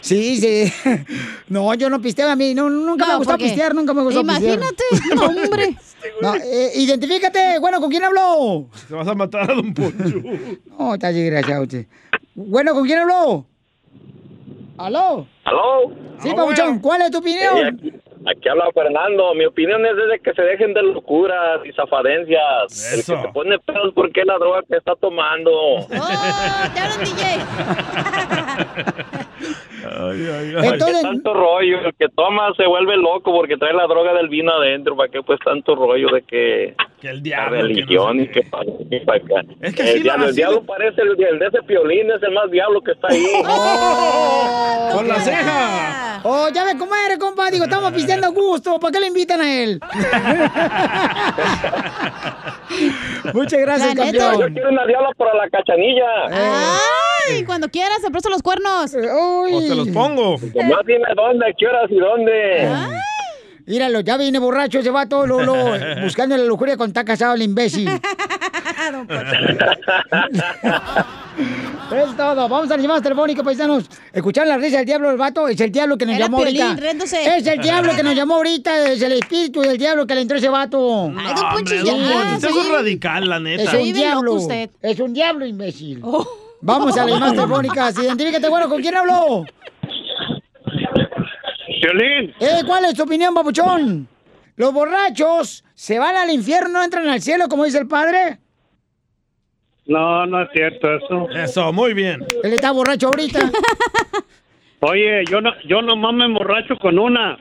Sí, 0.00 0.36
sí. 0.40 0.72
No, 1.48 1.74
yo 1.74 1.90
no 1.90 2.00
pisteo 2.00 2.28
a 2.30 2.36
mí. 2.36 2.54
No, 2.54 2.70
nunca 2.70 3.04
me 3.04 3.12
No, 3.14 3.18
gustó 3.18 3.32
¿por 3.32 3.38
qué? 3.40 3.46
pistear, 3.46 3.74
nunca 3.74 3.92
me 3.92 4.02
gustó 4.02 4.20
Imagínate, 4.20 4.84
pistear. 4.92 5.16
no, 5.16 5.24
hombre. 5.42 5.76
No, 6.22 6.34
eh, 6.36 6.70
identifícate, 6.76 7.58
bueno, 7.58 7.80
¿con 7.80 7.90
quién 7.90 8.04
habló? 8.04 8.68
Te 8.86 8.94
vas 8.94 9.08
a 9.08 9.14
matar 9.16 9.50
a 9.50 9.54
Don 9.54 9.74
Poncho. 9.74 10.22
No, 10.78 10.94
está 10.94 11.10
desgraciado 11.10 11.64
usted. 11.64 11.86
Bueno, 12.36 12.74
¿con 12.74 12.86
quién 12.86 13.00
habló? 13.00 13.44
¿Aló? 14.78 15.26
¿Aló? 15.44 15.92
Sí, 16.20 16.32
Pabuchón, 16.34 16.78
¿cuál 16.78 17.02
es 17.02 17.10
tu 17.10 17.18
opinión? 17.18 17.78
Sí, 17.82 17.92
aquí, 18.26 18.48
habla 18.48 18.70
Fernando. 18.72 19.34
Mi 19.34 19.44
opinión 19.44 19.84
es 19.84 19.96
de 19.96 20.20
que 20.20 20.32
se 20.34 20.42
dejen 20.42 20.72
de 20.74 20.82
locuras 20.82 21.60
y 21.64 21.72
zafadencias. 21.72 22.92
El 22.92 22.98
que 22.98 23.02
se 23.02 23.16
pone 23.32 23.58
pedos 23.58 23.92
porque 23.94 24.20
es 24.20 24.26
la 24.26 24.38
droga 24.38 24.62
que 24.68 24.76
está 24.76 24.94
tomando. 24.96 25.50
¿Para 29.88 30.72
qué 30.78 30.92
tanto 31.02 31.34
rollo? 31.34 31.80
El 31.80 31.94
que 31.94 32.08
toma 32.08 32.52
se 32.56 32.66
vuelve 32.66 32.96
loco 32.96 33.32
porque 33.32 33.56
trae 33.56 33.72
la 33.72 33.86
droga 33.86 34.14
del 34.14 34.28
vino 34.28 34.52
adentro. 34.52 34.96
¿Para 34.96 35.08
qué 35.10 35.22
pues 35.22 35.38
tanto 35.44 35.74
rollo 35.74 36.08
de 36.08 36.22
que, 36.22 36.74
que 37.00 37.08
el 37.08 37.16
la 37.16 37.22
diablo. 37.22 37.50
que 37.50 37.56
no 37.56 37.68
religión 37.68 38.16
sé 38.18 38.22
y 38.22 38.28
que 38.28 38.42
para 38.42 38.62
aquí, 38.62 39.00
para 39.04 39.18
acá? 39.18 39.42
Es 39.60 39.74
que 39.74 39.90
el, 39.92 40.02
diablo, 40.02 40.26
el 40.26 40.66
parece 40.66 41.02
el, 41.02 41.22
el 41.22 41.38
de 41.38 41.46
ese 41.46 41.62
piolín, 41.62 42.10
es 42.10 42.22
el 42.22 42.32
más 42.32 42.50
diablo 42.50 42.80
que 42.80 42.92
está 42.92 43.08
ahí. 43.10 43.24
Con 44.94 45.08
la 45.08 45.20
ceja. 45.20 46.20
Oh, 46.24 46.48
ya 46.52 46.64
ve 46.64 46.76
cómo 46.78 46.94
eres, 46.94 47.18
compa. 47.18 47.50
Digo, 47.50 47.64
estamos 47.64 47.92
pisteando 47.92 48.26
a 48.26 48.30
gusto. 48.30 48.78
¿Para 48.80 48.92
qué 48.92 49.00
le 49.00 49.06
invitan 49.08 49.40
a 49.40 49.62
él? 49.62 49.80
Muchas 53.34 53.60
gracias, 53.60 53.94
Yo 53.94 54.02
campeón. 54.02 54.52
quiero 54.52 54.70
una 54.70 54.86
diabla 54.86 55.10
para 55.16 55.34
la 55.34 55.48
cachanilla. 55.50 56.06
Ay, 57.28 57.44
cuando 57.44 57.68
quieras, 57.68 58.00
se 58.00 58.10
presto 58.10 58.30
los 58.30 58.42
cuernos. 58.42 58.92
Te 58.92 59.74
los 59.78 59.88
pongo. 59.88 60.36
No 60.38 60.76
dime 60.86 61.08
dónde, 61.16 61.54
qué 61.58 61.66
horas 61.66 61.90
y 61.90 61.96
dónde. 61.96 62.68
Míralo, 63.66 64.00
ya 64.00 64.16
viene 64.16 64.38
borracho 64.38 64.78
ese 64.78 64.90
vato, 64.90 65.26
Lolo, 65.26 65.54
buscando 66.02 66.36
la 66.36 66.44
lujuria 66.44 66.76
con 66.76 66.88
está 66.88 67.04
casado 67.04 67.34
el 67.34 67.42
imbécil. 67.42 67.88
Es 71.90 72.16
todo. 72.16 72.48
Vamos 72.48 72.70
a 72.70 72.74
las 72.74 72.82
llamadas 72.82 73.02
telefónicas, 73.02 73.44
paisanos. 73.44 73.88
Escuchar 74.12 74.46
la 74.46 74.58
risa 74.58 74.78
del 74.78 74.86
diablo 74.86 75.08
del 75.08 75.16
vato. 75.16 75.48
Es 75.48 75.60
el 75.60 75.72
diablo 75.72 75.96
que 75.96 76.04
nos 76.04 76.16
Era 76.16 76.26
llamó 76.26 76.38
Piolín, 76.38 76.62
ahorita. 76.62 77.36
Es 77.36 77.46
el 77.46 77.60
diablo 77.60 77.92
que 77.96 78.02
nos 78.02 78.14
llamó 78.14 78.34
ahorita. 78.34 78.90
Es 78.92 79.02
el 79.02 79.12
espíritu 79.12 79.60
del 79.62 79.78
diablo 79.78 80.06
que 80.06 80.14
le 80.14 80.20
entró 80.22 80.36
ese 80.36 80.48
vato. 80.48 81.04
Ay, 81.16 81.34
don 81.34 81.48
Poncho, 81.50 81.74
Hombre, 81.76 81.82
ya. 81.84 82.34
usted 82.34 82.48
es 82.48 82.54
un 82.54 82.72
radical, 82.72 83.28
la 83.28 83.40
neta. 83.40 83.62
Es 83.62 83.74
un 83.74 83.92
diablo. 83.92 84.38
Es 84.82 85.00
un 85.00 85.14
diablo, 85.14 85.46
imbécil. 85.46 86.02
Vamos 86.60 86.96
a 86.96 87.04
las 87.04 87.06
llamadas 87.14 87.34
telefónicas. 87.34 87.98
Identifícate, 87.98 88.48
bueno, 88.48 88.68
¿con 88.68 88.80
quién 88.80 88.96
habló? 88.96 89.44
Violín. 91.80 92.34
Eh, 92.40 92.62
¿cuál 92.66 92.84
es 92.86 92.94
tu 92.94 93.04
opinión, 93.04 93.34
papuchón? 93.34 94.08
¿Los 94.56 94.72
borrachos 94.72 95.64
se 95.74 95.98
van 95.98 96.16
al 96.16 96.30
infierno, 96.30 96.70
no 96.70 96.82
entran 96.82 97.08
al 97.08 97.22
cielo, 97.22 97.48
como 97.48 97.64
dice 97.64 97.78
el 97.78 97.86
padre? 97.86 98.38
No, 99.86 100.26
no 100.26 100.42
es 100.42 100.48
cierto 100.52 100.96
eso. 100.96 101.30
Eso, 101.30 101.72
muy 101.72 101.94
bien. 101.94 102.26
Él 102.42 102.52
está 102.52 102.72
borracho 102.72 103.06
ahorita. 103.06 103.50
Oye, 104.80 105.24
yo 105.30 105.40
no, 105.40 105.50
yo 105.66 105.80
nomás 105.80 106.12
me 106.14 106.26
emborracho 106.26 106.76
con 106.80 106.98
una. 106.98 107.38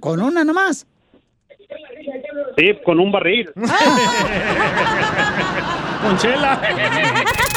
¿Con 0.00 0.20
una 0.20 0.44
nomás? 0.44 0.86
Sí, 2.56 2.78
con 2.84 3.00
un 3.00 3.12
barril. 3.12 3.50
Con 6.02 6.18
chela. 6.18 6.60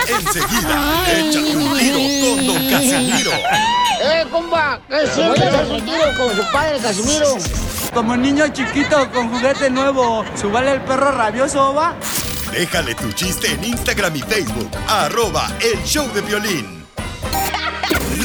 Enseguida, 0.08 1.04
échate 1.18 1.56
un 1.58 1.78
tiro 1.80 1.98
con 2.22 2.46
Don 2.46 2.70
Casimiro. 2.70 3.32
¡Eh, 4.04 4.24
compa! 4.30 4.80
¿Qué 4.88 5.08
sientes? 5.08 5.52
¿Haz 5.52 5.68
un 5.68 5.82
tiro 5.84 6.06
con 6.16 6.36
su 6.36 6.44
padre, 6.52 6.78
Casimiro? 6.80 7.38
Como 7.92 8.16
niño 8.16 8.48
chiquito 8.50 9.10
con 9.12 9.30
juguete 9.30 9.72
nuevo, 9.72 10.24
¿subale 10.36 10.74
el 10.74 10.82
perro 10.82 11.12
rabioso, 11.12 11.74
va? 11.74 11.96
Déjale 12.52 12.94
tu 12.94 13.12
chiste 13.14 13.52
en 13.52 13.64
Instagram 13.64 14.16
y 14.16 14.22
Facebook. 14.22 14.70
Arroba 14.88 15.48
El 15.60 15.84
Show 15.84 16.08
de 16.14 16.22
Violín. 16.22 16.75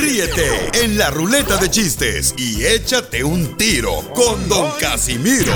Ríete 0.01 0.70
en 0.82 0.96
la 0.96 1.11
ruleta 1.11 1.59
de 1.59 1.70
chistes 1.70 2.34
y 2.38 2.64
échate 2.64 3.22
un 3.22 3.55
tiro 3.59 4.01
con 4.14 4.48
Don 4.48 4.70
Casimiro. 4.80 5.53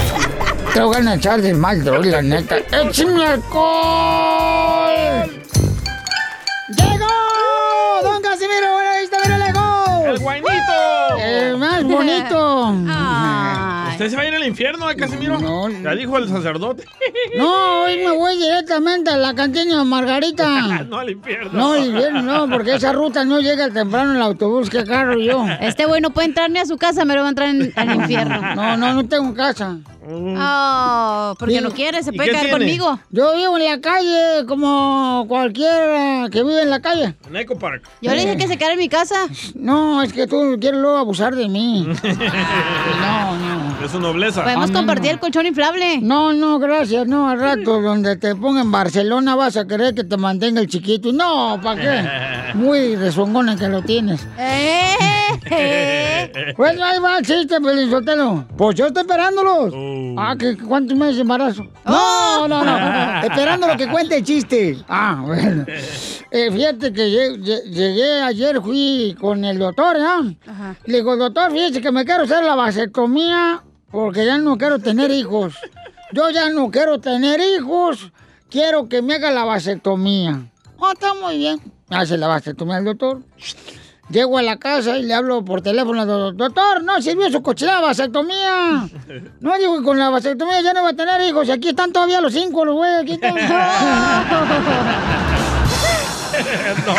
Te 0.74 0.82
voy 0.82 0.96
a 0.96 1.14
echar 1.14 1.40
de 1.40 1.54
mal, 1.54 1.82
droga, 1.82 2.10
la 2.10 2.22
neta. 2.22 2.58
¡Échame 2.58 3.24
alcohol! 3.24 5.30
¡Llegó! 6.76 8.02
¡Don 8.02 8.22
Casimiro! 8.22 8.78
¡Ahí 8.78 9.04
está, 9.04 9.16
mira, 9.24 9.46
llegó! 9.46 10.06
¡El 10.08 10.18
guainito! 10.18 11.18
¡El 11.18 11.56
más 11.56 11.82
bonito! 11.94 12.74
ah. 12.88 13.73
¿Usted 13.94 14.10
se 14.10 14.16
va 14.16 14.22
a 14.22 14.26
ir 14.26 14.34
al 14.34 14.46
infierno, 14.46 14.90
eh, 14.90 14.96
Casimiro? 14.96 15.38
No. 15.38 15.68
Ya 15.70 15.94
dijo 15.94 16.18
el 16.18 16.28
sacerdote. 16.28 16.84
No, 17.36 17.82
hoy 17.84 17.96
me 17.96 18.12
voy 18.12 18.36
directamente 18.36 19.10
a 19.10 19.16
la 19.16 19.34
cantina 19.34 19.78
de 19.78 19.84
Margarita. 19.84 20.84
no 20.88 20.98
al 20.98 21.10
infierno. 21.10 21.50
No, 21.52 21.72
al 21.72 21.86
infierno 21.86 22.22
no, 22.22 22.48
porque 22.48 22.74
esa 22.74 22.92
ruta 22.92 23.24
no 23.24 23.40
llega 23.40 23.70
temprano 23.70 24.10
en 24.10 24.16
el 24.16 24.22
autobús 24.22 24.70
que 24.70 24.78
agarro 24.80 25.18
yo. 25.18 25.44
Este 25.60 25.86
güey 25.86 26.00
no 26.00 26.10
puede 26.10 26.28
entrar 26.28 26.48
ni 26.50 26.60
a 26.60 26.66
su 26.66 26.76
casa, 26.76 27.04
me 27.04 27.14
lo 27.14 27.22
va 27.22 27.26
a 27.26 27.30
entrar 27.30 27.48
en- 27.48 27.72
al 27.74 27.94
infierno. 27.96 28.54
No, 28.54 28.76
no, 28.76 28.94
no 28.94 29.06
tengo 29.08 29.34
casa. 29.34 29.78
Oh, 30.06 31.34
porque 31.38 31.60
no 31.62 31.70
quiere, 31.70 32.02
se 32.02 32.12
puede 32.12 32.30
quedar 32.30 32.50
conmigo. 32.50 32.98
Yo 33.10 33.34
vivo 33.36 33.56
en 33.56 33.64
la 33.64 33.80
calle 33.80 34.44
como 34.46 35.24
cualquiera 35.26 36.28
que 36.30 36.42
vive 36.42 36.62
en 36.62 36.70
la 36.70 36.80
calle. 36.80 37.14
En 37.26 37.36
Eco 37.36 37.58
Park. 37.58 37.82
Yo 38.02 38.10
le 38.14 38.20
dije 38.20 38.36
que 38.36 38.46
se 38.46 38.56
quedara 38.58 38.74
en 38.74 38.80
mi 38.80 38.88
casa. 38.88 39.16
No, 39.54 40.02
es 40.02 40.12
que 40.12 40.26
tú 40.26 40.56
quieres 40.60 40.78
luego 40.80 40.98
abusar 40.98 41.34
de 41.34 41.48
mí. 41.48 41.88
No, 43.00 43.36
no. 43.38 43.53
Es 43.84 43.90
su 43.90 44.00
nobleza. 44.00 44.42
Podemos 44.42 44.70
compartir 44.70 45.10
el 45.12 45.18
colchón 45.20 45.46
inflable. 45.46 45.98
No, 46.00 46.32
no, 46.32 46.58
gracias. 46.58 47.06
No, 47.06 47.28
al 47.28 47.38
rato 47.38 47.80
donde 47.82 48.16
te 48.16 48.34
ponga 48.34 48.60
en 48.62 48.70
Barcelona 48.72 49.34
vas 49.34 49.56
a 49.56 49.66
querer 49.66 49.94
que 49.94 50.04
te 50.04 50.16
mantenga 50.16 50.60
el 50.60 50.68
chiquito. 50.68 51.12
No, 51.12 51.60
¿para 51.62 51.80
qué? 51.80 52.54
Muy 52.54 52.96
rezongona 52.96 53.56
que 53.56 53.68
lo 53.68 53.82
tienes. 53.82 54.26
Pues 56.56 56.80
ahí 56.80 56.98
va 57.00 57.18
el 57.18 57.24
chiste, 57.26 57.60
Pelizotelo. 57.60 58.44
Pues 58.56 58.74
yo 58.76 58.86
estoy 58.86 59.02
esperándolos. 59.02 59.72
Ah, 60.18 60.34
¿qué, 60.38 60.56
¿cuántos 60.56 60.96
meses 60.96 61.16
de 61.16 61.22
embarazo? 61.22 61.66
No, 61.84 62.48
no, 62.48 62.64
no. 62.64 63.20
Esperando 63.22 63.66
lo 63.66 63.76
que 63.76 63.88
cuente 63.88 64.16
el 64.18 64.24
chiste. 64.24 64.78
Ah, 64.88 65.20
bueno. 65.24 65.64
Eh, 66.30 66.50
fíjate 66.50 66.92
que 66.92 67.02
lle- 67.08 67.36
lle- 67.40 67.62
llegué 67.70 68.20
ayer, 68.22 68.60
fui 68.60 69.16
con 69.20 69.44
el 69.44 69.58
doctor, 69.58 69.96
¿ah? 70.00 70.22
Le 70.86 70.96
digo, 70.98 71.16
doctor, 71.16 71.52
fíjese 71.52 71.80
que 71.80 71.92
me 71.92 72.04
quiero 72.04 72.24
hacer 72.24 72.42
la 72.44 72.54
vasectomía 72.54 73.62
porque 73.94 74.26
ya 74.26 74.36
no 74.38 74.58
quiero 74.58 74.80
tener 74.80 75.12
hijos. 75.12 75.54
Yo 76.10 76.28
ya 76.30 76.50
no 76.50 76.68
quiero 76.68 77.00
tener 77.00 77.40
hijos. 77.40 78.10
Quiero 78.50 78.88
que 78.88 79.02
me 79.02 79.14
haga 79.14 79.30
la 79.30 79.44
vasectomía. 79.44 80.50
Ah, 80.80 80.90
está 80.94 81.14
muy 81.14 81.38
bien. 81.38 81.60
Hace 81.90 82.18
la 82.18 82.26
vasectomía 82.26 82.78
el 82.78 82.84
doctor. 82.86 83.22
Llego 84.10 84.36
a 84.36 84.42
la 84.42 84.56
casa 84.56 84.98
y 84.98 85.04
le 85.04 85.14
hablo 85.14 85.44
por 85.44 85.62
teléfono 85.62 86.02
al 86.02 86.08
doctor. 86.08 86.34
Doctor, 86.36 86.82
no 86.82 87.00
sirvió 87.00 87.30
su 87.30 87.40
cochinada 87.40 87.82
vasectomía. 87.82 88.88
No 89.38 89.56
digo 89.58 89.78
que 89.78 89.84
con 89.84 89.96
la 89.96 90.10
vasectomía 90.10 90.60
ya 90.60 90.74
no 90.74 90.82
va 90.82 90.88
a 90.88 90.96
tener 90.96 91.20
hijos. 91.22 91.46
Y 91.46 91.52
aquí 91.52 91.68
están 91.68 91.92
todavía 91.92 92.20
los 92.20 92.32
cinco, 92.32 92.64
los 92.64 92.74
güeyes. 92.74 93.02
Aquí 93.02 93.12
están. 93.12 93.34
no. 96.84 96.94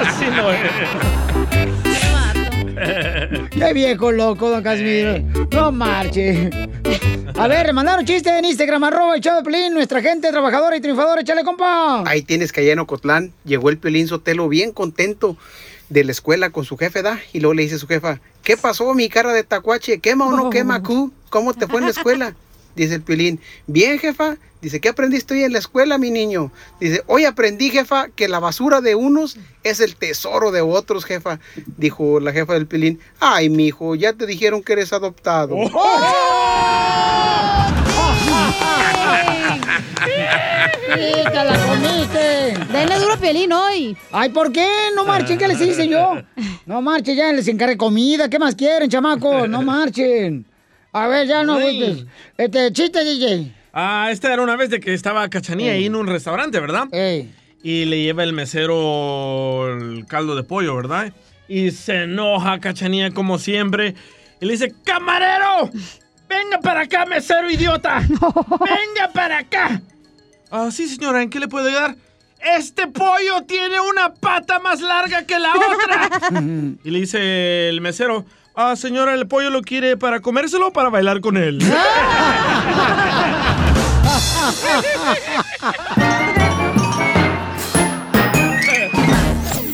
Así 0.00 0.24
no 0.34 0.50
es. 0.50 1.21
Qué 3.50 3.72
viejo 3.72 4.12
loco, 4.12 4.50
don 4.50 4.62
Casimiro. 4.62 5.18
No 5.50 5.72
marche. 5.72 6.50
A 7.36 7.48
ver, 7.48 7.72
mandaron 7.72 8.04
chiste 8.04 8.36
en 8.36 8.44
Instagram, 8.44 8.84
arroba 8.84 9.14
el 9.14 9.20
de 9.20 9.30
Pelín, 9.44 9.74
nuestra 9.74 10.02
gente 10.02 10.30
trabajadora 10.30 10.76
y 10.76 10.80
triunfadora. 10.80 11.22
Échale, 11.22 11.44
compa. 11.44 12.04
Ahí 12.06 12.22
tienes 12.22 12.52
que 12.52 12.60
allá 12.60 12.72
en 12.72 12.78
Ocotlán 12.80 13.32
llegó 13.44 13.70
el 13.70 13.78
Piolín 13.78 14.08
Sotelo 14.08 14.48
bien 14.48 14.72
contento 14.72 15.36
de 15.88 16.04
la 16.04 16.12
escuela 16.12 16.50
con 16.50 16.64
su 16.64 16.76
jefe, 16.76 17.02
¿da? 17.02 17.20
Y 17.32 17.40
luego 17.40 17.54
le 17.54 17.62
dice 17.62 17.76
a 17.76 17.78
su 17.78 17.86
jefa, 17.86 18.20
¿qué 18.42 18.56
pasó, 18.56 18.94
mi 18.94 19.08
cara 19.08 19.32
de 19.32 19.44
tacuache? 19.44 19.98
¿Quema 20.00 20.26
o 20.26 20.36
no 20.36 20.50
quema, 20.50 20.82
cu? 20.82 21.12
¿Cómo 21.30 21.54
te 21.54 21.66
fue 21.66 21.80
en 21.80 21.84
la 21.86 21.90
escuela? 21.90 22.34
Dice 22.74 22.94
el 22.94 23.02
Piolín, 23.02 23.40
bien, 23.66 23.98
jefa. 23.98 24.36
Dice, 24.60 24.80
¿qué 24.80 24.88
aprendiste 24.90 25.34
hoy 25.34 25.42
en 25.42 25.52
la 25.52 25.58
escuela, 25.58 25.98
mi 25.98 26.10
niño? 26.10 26.52
Dice, 26.78 27.02
hoy 27.08 27.24
aprendí, 27.24 27.70
jefa, 27.70 28.08
que 28.14 28.28
la 28.28 28.38
basura 28.38 28.80
de 28.80 28.94
unos 28.94 29.36
es 29.64 29.80
el 29.80 29.96
tesoro 29.96 30.52
de 30.52 30.60
otros, 30.60 31.04
jefa. 31.04 31.40
Dijo 31.76 32.20
la 32.20 32.32
jefa 32.32 32.54
del 32.54 32.68
Piolín, 32.68 33.00
ay, 33.18 33.50
mijo, 33.50 33.96
ya 33.96 34.12
te 34.12 34.24
dijeron 34.24 34.62
que 34.62 34.74
eres 34.74 34.92
adoptado. 34.92 35.56
¡Sí, 40.94 41.14
te 41.24 41.44
la 41.44 41.66
comiste! 41.66 42.54
Denle 42.72 42.98
duro 43.00 43.14
a 43.14 43.16
Piolín 43.16 43.52
hoy. 43.52 43.96
Ay, 44.12 44.28
¿por 44.28 44.52
qué? 44.52 44.68
No 44.94 45.04
marchen, 45.04 45.38
¿qué 45.38 45.48
les 45.48 45.60
hice 45.60 45.88
yo? 45.88 46.22
No 46.66 46.80
marchen, 46.82 47.16
ya 47.16 47.32
les 47.32 47.48
encargué 47.48 47.76
comida. 47.76 48.28
¿Qué 48.28 48.38
más 48.38 48.54
quieren, 48.54 48.88
chamacos? 48.88 49.48
No 49.48 49.62
marchen. 49.62 50.46
A 50.92 51.08
ver, 51.08 51.26
ya 51.26 51.42
no 51.42 51.54
Ay. 51.54 51.80
gustes. 51.80 52.06
Este, 52.36 52.72
chiste, 52.72 53.04
DJ. 53.04 53.52
Ah, 53.72 54.08
esta 54.10 54.32
era 54.32 54.42
una 54.42 54.56
vez 54.56 54.68
de 54.68 54.80
que 54.80 54.92
estaba 54.92 55.28
Cachanía 55.30 55.72
ahí 55.72 55.86
en 55.86 55.94
un 55.94 56.06
restaurante, 56.06 56.60
¿verdad? 56.60 56.88
Y 57.62 57.84
le 57.86 58.02
lleva 58.02 58.22
el 58.24 58.34
mesero 58.34 59.72
el 59.74 60.04
caldo 60.06 60.34
de 60.36 60.42
pollo, 60.42 60.76
¿verdad? 60.76 61.12
Y 61.48 61.70
se 61.70 62.02
enoja 62.02 62.60
Cachanía 62.60 63.12
como 63.12 63.38
siempre. 63.38 63.94
Y 64.40 64.46
le 64.46 64.52
dice, 64.52 64.74
¡camarero! 64.84 65.70
¡Venga 66.28 66.60
para 66.60 66.82
acá, 66.82 67.06
mesero 67.06 67.50
idiota! 67.50 68.00
¡Venga 68.08 69.10
para 69.14 69.38
acá! 69.38 69.80
Ah, 70.50 70.70
sí, 70.70 70.86
señora, 70.88 71.22
¿en 71.22 71.30
qué 71.30 71.40
le 71.40 71.48
puedo 71.48 71.68
ayudar? 71.68 71.96
Este 72.40 72.88
pollo 72.88 73.42
tiene 73.46 73.80
una 73.80 74.12
pata 74.12 74.58
más 74.58 74.80
larga 74.80 75.24
que 75.24 75.38
la 75.38 75.52
otra. 75.54 76.10
y 76.84 76.90
le 76.90 77.00
dice 77.00 77.68
el 77.68 77.80
mesero, 77.80 78.26
ah, 78.54 78.76
señora, 78.76 79.14
¿el 79.14 79.26
pollo 79.26 79.50
lo 79.50 79.62
quiere 79.62 79.96
para 79.96 80.20
comérselo 80.20 80.68
o 80.68 80.72
para 80.72 80.88
bailar 80.90 81.20
con 81.20 81.36
él? 81.36 81.58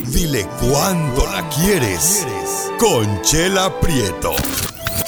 Dile 0.07 0.45
cuándo 0.59 1.25
la 1.33 1.47
quieres. 1.49 2.27
Conchela 2.79 3.79
Prieto. 3.79 4.33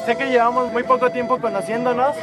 Sé 0.06 0.16
que 0.16 0.26
llevamos 0.30 0.72
muy 0.72 0.84
poco 0.84 1.12
tiempo 1.12 1.40
conociéndonos. 1.40 2.16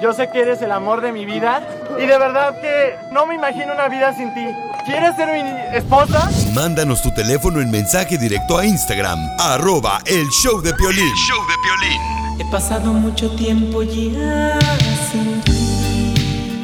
Yo 0.00 0.12
sé 0.12 0.30
que 0.30 0.40
eres 0.40 0.60
el 0.62 0.72
amor 0.72 1.00
de 1.00 1.12
mi 1.12 1.24
vida. 1.24 1.66
Y 1.98 2.06
de 2.06 2.18
verdad 2.18 2.60
que 2.60 2.96
no 3.12 3.26
me 3.26 3.34
imagino 3.34 3.72
una 3.72 3.88
vida 3.88 4.14
sin 4.14 4.32
ti. 4.34 4.46
¿Quieres 4.84 5.16
ser 5.16 5.32
mi 5.32 5.76
esposa? 5.76 6.28
Mándanos 6.54 7.02
tu 7.02 7.12
teléfono 7.12 7.60
en 7.60 7.70
mensaje 7.70 8.18
directo 8.18 8.58
a 8.58 8.66
Instagram, 8.66 9.18
arroba 9.38 10.00
el 10.06 10.28
show 10.28 10.60
de 10.62 10.72
Piolín. 10.74 11.12
He 12.38 12.50
pasado 12.50 12.92
mucho 12.92 13.30
tiempo 13.36 13.82
ya 13.82 14.58
sin 15.10 15.42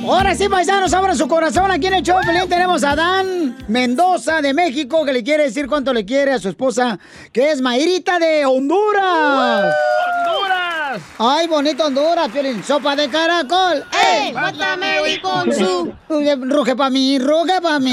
Ahora 0.04 0.34
sí, 0.34 0.48
paisanos, 0.48 0.92
abran 0.92 1.16
su 1.16 1.28
corazón. 1.28 1.70
Aquí 1.70 1.86
en 1.86 1.94
el 1.94 2.02
show 2.02 2.18
de 2.18 2.26
Pelín 2.26 2.48
tenemos 2.48 2.82
a 2.82 2.96
Dan 2.96 3.56
Mendoza 3.68 4.42
de 4.42 4.52
México 4.52 5.04
que 5.04 5.12
le 5.12 5.22
quiere 5.22 5.44
decir 5.44 5.68
cuánto 5.68 5.92
le 5.92 6.04
quiere 6.04 6.32
a 6.32 6.38
su 6.38 6.48
esposa, 6.48 6.98
que 7.32 7.52
es 7.52 7.60
Mayrita 7.60 8.18
de 8.18 8.44
Honduras. 8.44 9.72
¡Honduras! 10.92 11.14
Ay, 11.18 11.46
bonito 11.48 11.86
Honduras, 11.86 12.28
Piolín. 12.30 12.62
Sopa 12.62 12.94
de 12.96 13.08
caracol. 13.08 13.82
¡Ey! 13.92 14.32
Mátame 14.32 15.00
hoy 15.00 15.18
con 15.20 15.52
su- 15.52 15.92
Ruge 16.08 16.76
pa' 16.76 16.90
mí, 16.90 17.18
ruge 17.18 17.60
pa' 17.62 17.78
mí. 17.78 17.92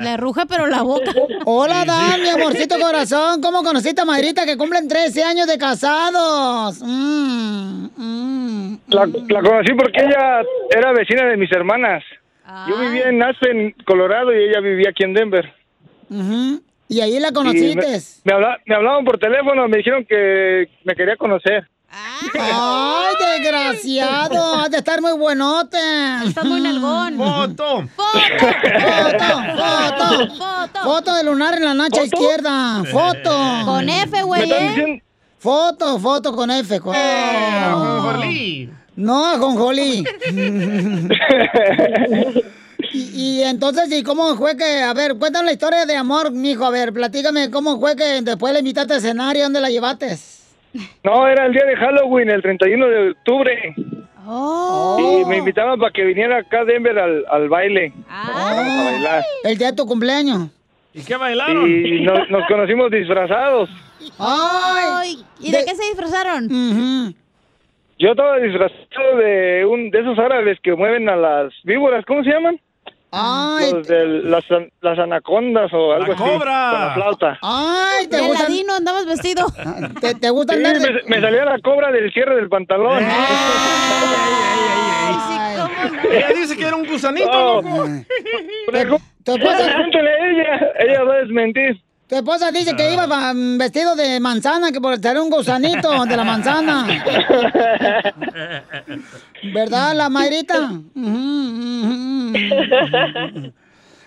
Le 0.00 0.16
ruge, 0.16 0.42
pero 0.48 0.66
la 0.66 0.82
boca. 0.82 1.12
Hola, 1.44 1.84
Dan, 1.84 2.22
mi 2.22 2.28
amorcito 2.28 2.78
corazón. 2.78 3.40
¿Cómo 3.40 3.62
conociste 3.62 4.00
a 4.02 4.04
Mayrita 4.04 4.44
que 4.44 4.56
cumplen 4.56 4.88
13 4.88 5.22
años 5.24 5.46
de 5.46 5.58
casados? 5.58 6.80
Mm, 6.82 7.86
mm. 7.96 8.78
La, 8.88 9.06
la 9.06 9.40
conocí 9.42 9.72
porque 9.74 10.02
ella 10.04 10.42
era 10.70 10.92
vecina 10.92 11.26
de 11.26 11.36
mis 11.36 11.50
hermanas. 11.52 12.02
Yo 12.68 12.78
vivía 12.78 13.08
en 13.08 13.22
Aspen, 13.22 13.74
Colorado, 13.86 14.32
y 14.32 14.44
ella 14.44 14.60
vivía 14.60 14.90
aquí 14.90 15.02
en 15.02 15.14
Denver. 15.14 15.52
Y 16.88 17.00
ahí 17.00 17.18
la 17.18 17.28
Y 17.28 17.32
conociste. 17.32 17.86
Me, 17.86 18.00
me 18.24 18.32
habla- 18.32 18.58
me 18.66 18.74
hablaban 18.74 19.04
por 19.04 19.18
teléfono, 19.18 19.66
me 19.66 19.78
dijeron 19.78 20.04
que 20.04 20.68
me 20.84 20.94
quería 20.94 21.16
conocer. 21.16 21.68
¡Ay, 21.96 23.14
desgraciado! 23.38 24.54
Has 24.56 24.70
de 24.70 24.78
estar 24.78 25.00
muy 25.00 25.12
buenote. 25.12 25.78
Estás 26.26 26.44
muy 26.44 26.60
nalgón. 26.60 27.16
¡Foto! 27.16 27.88
¡Foto! 27.96 28.14
¡Foto! 29.56 30.80
¡Foto 30.82 31.14
de 31.14 31.24
lunar 31.24 31.54
en 31.54 31.64
la 31.64 31.74
nacha 31.74 32.02
izquierda! 32.02 32.82
¡Foto! 32.90 33.64
Con 33.64 33.88
F, 33.88 34.22
güey, 34.22 34.48
¿Me 34.48 34.68
están 34.68 34.88
¿eh? 34.88 35.02
Foto, 35.38 35.98
foto 36.00 36.34
con 36.34 36.50
F. 36.50 36.80
Con... 36.80 36.96
ajonjolí. 36.96 38.70
No, 38.96 39.26
ajonjolí. 39.26 40.04
y, 42.92 42.98
y 42.98 43.42
entonces, 43.42 43.92
¿y 43.92 44.02
cómo 44.02 44.34
fue 44.36 44.56
que, 44.56 44.82
a 44.82 44.94
ver, 44.94 45.16
cuéntame 45.16 45.46
la 45.46 45.52
historia 45.52 45.86
de 45.86 45.96
amor, 45.96 46.32
mijo, 46.32 46.64
a 46.64 46.70
ver, 46.70 46.92
platícame 46.92 47.50
cómo 47.50 47.78
fue 47.78 47.94
que 47.94 48.22
después 48.22 48.52
le 48.52 48.60
invitaste 48.60 48.94
a 48.94 49.00
cenar 49.00 49.36
y 49.36 49.40
dónde 49.40 49.60
la 49.60 49.68
llevaste. 49.70 50.18
No, 51.02 51.26
era 51.28 51.46
el 51.46 51.52
día 51.52 51.64
de 51.64 51.76
Halloween, 51.76 52.30
el 52.30 52.42
31 52.42 52.86
de 52.86 53.10
octubre. 53.10 53.74
Oh. 54.26 55.20
Y 55.22 55.24
me 55.26 55.38
invitaban 55.38 55.78
para 55.78 55.92
que 55.92 56.04
viniera 56.04 56.38
acá 56.38 56.60
a 56.60 56.64
Denver 56.64 56.98
al, 56.98 57.24
al 57.30 57.48
baile. 57.48 57.92
Ah. 58.08 58.54
Vamos 58.56 58.72
a 58.72 58.84
bailar. 58.84 59.24
El 59.44 59.58
día 59.58 59.70
de 59.70 59.76
tu 59.76 59.86
cumpleaños. 59.86 60.48
¿Y 60.94 61.02
qué 61.04 61.16
bailaron? 61.16 61.68
Y 61.68 62.00
nos, 62.02 62.30
nos 62.30 62.46
conocimos 62.46 62.90
disfrazados. 62.90 63.68
¡Ay! 64.18 65.24
¿Y 65.40 65.50
de 65.50 65.64
qué 65.64 65.74
se 65.74 65.84
disfrazaron? 65.88 66.48
Yo 67.98 68.10
estaba 68.10 68.38
disfrazado 68.38 69.16
de 69.18 69.64
un 69.66 69.90
de 69.90 70.00
esos 70.00 70.18
árabes 70.18 70.58
que 70.62 70.74
mueven 70.74 71.08
a 71.08 71.16
las 71.16 71.52
víboras, 71.64 72.04
¿cómo 72.06 72.22
se 72.24 72.30
llaman? 72.30 72.60
Ay, 73.16 73.72
Los 73.72 73.86
de 73.86 74.06
las, 74.24 74.44
las 74.80 74.98
anacondas 74.98 75.72
o 75.72 75.92
algo 75.92 76.12
así. 76.12 76.22
cobra. 76.22 76.70
Con 76.70 76.80
la 76.80 76.94
flauta. 76.94 77.38
Ay, 77.42 78.06
te 78.08 78.16
ladino 78.20 78.74
andabas 78.74 79.06
vestido. 79.06 79.46
te, 80.00 80.14
te 80.16 80.30
gusta 80.30 80.54
Sí, 80.54 80.58
andar 80.64 80.78
de- 80.80 80.90
me, 80.92 81.02
me 81.16 81.20
salió 81.20 81.44
la 81.44 81.58
cobra 81.60 81.90
del 81.92 82.12
cierre 82.12 82.36
del 82.36 82.48
pantalón. 82.48 83.02
Ella 86.10 86.28
dice 86.34 86.56
que 86.56 86.66
era 86.66 86.76
un 86.76 86.86
gusanito, 86.86 87.30
No. 87.30 87.62
loco. 87.62 89.00
Tu 89.24 89.32
esposa, 89.36 89.56
Pregúntale 89.74 90.10
a 90.10 90.30
ella, 90.30 90.72
ella 90.80 91.04
va 91.04 91.14
a 91.14 91.18
desmentir. 91.18 91.80
Tu 92.14 92.18
esposa 92.18 92.52
dice 92.52 92.76
que 92.76 92.92
iba 92.92 93.06
va- 93.06 93.32
vestido 93.34 93.96
de 93.96 94.20
manzana, 94.20 94.70
que 94.70 94.80
por 94.80 94.96
ser 95.00 95.18
un 95.18 95.28
gusanito 95.30 96.04
de 96.04 96.16
la 96.16 96.22
manzana. 96.22 96.86
¿Verdad, 99.52 99.94
la 99.96 100.08
Mayrita? 100.08 100.70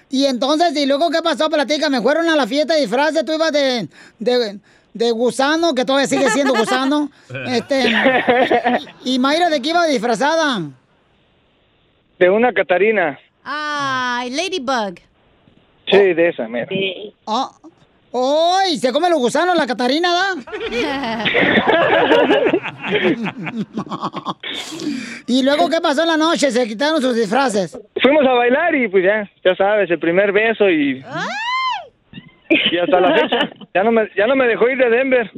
Y 0.10 0.24
entonces, 0.26 0.74
¿y 0.78 0.86
luego 0.86 1.10
qué 1.10 1.22
pasó? 1.22 1.50
Platícame, 1.50 2.02
fueron 2.02 2.30
a 2.30 2.36
la 2.38 2.48
fiesta 2.48 2.76
de 2.76 2.80
disfraces, 2.82 3.26
tú 3.26 3.34
ibas 3.34 3.52
de, 3.52 3.90
de, 4.20 4.58
de 4.94 5.12
gusano, 5.12 5.76
que 5.76 5.84
todavía 5.84 6.08
sigue 6.08 6.30
siendo 6.30 6.54
gusano. 6.54 7.12
Este, 7.48 7.92
¿Y 9.04 9.20
Mayra 9.20 9.50
de 9.50 9.62
qué 9.62 9.70
iba 9.72 9.86
disfrazada? 9.86 10.62
De 12.20 12.30
una 12.30 12.54
Catarina. 12.54 13.20
Ay, 13.44 14.30
Ladybug. 14.30 14.96
Sí, 15.92 15.98
de 16.14 16.30
esa, 16.30 16.48
mira. 16.48 16.68
Oh, 17.26 17.52
oh, 17.62 17.70
¿y 18.72 18.78
se 18.78 18.92
come 18.92 19.10
los 19.10 19.20
gusanos 19.20 19.56
la 19.58 19.68
Catarina, 19.68 20.14
da? 20.14 20.36
¿Y 25.28 25.44
luego 25.44 25.70
qué 25.70 25.82
pasó 25.82 26.02
en 26.04 26.08
la 26.10 26.18
noche? 26.18 26.52
¿Se 26.52 26.68
quitaron 26.68 27.02
sus 27.02 27.16
disfraces? 27.16 27.78
Fuimos 28.02 28.26
a 28.26 28.32
bailar 28.34 28.76
y 28.76 28.88
pues 28.88 29.04
ya, 29.04 29.30
ya 29.44 29.56
sabes, 29.56 29.90
el 29.92 30.00
primer 30.00 30.32
beso 30.32 30.70
y... 30.70 31.04
Y 32.50 32.78
hasta 32.78 33.00
la 33.02 33.14
fecha, 33.14 33.40
ya 33.74 33.84
no 33.84 33.92
me, 33.92 34.10
ya 34.16 34.26
no 34.26 34.36
me 34.36 34.48
dejó 34.48 34.70
ir 34.70 34.78
de 34.78 34.90
Denver. 34.90 35.30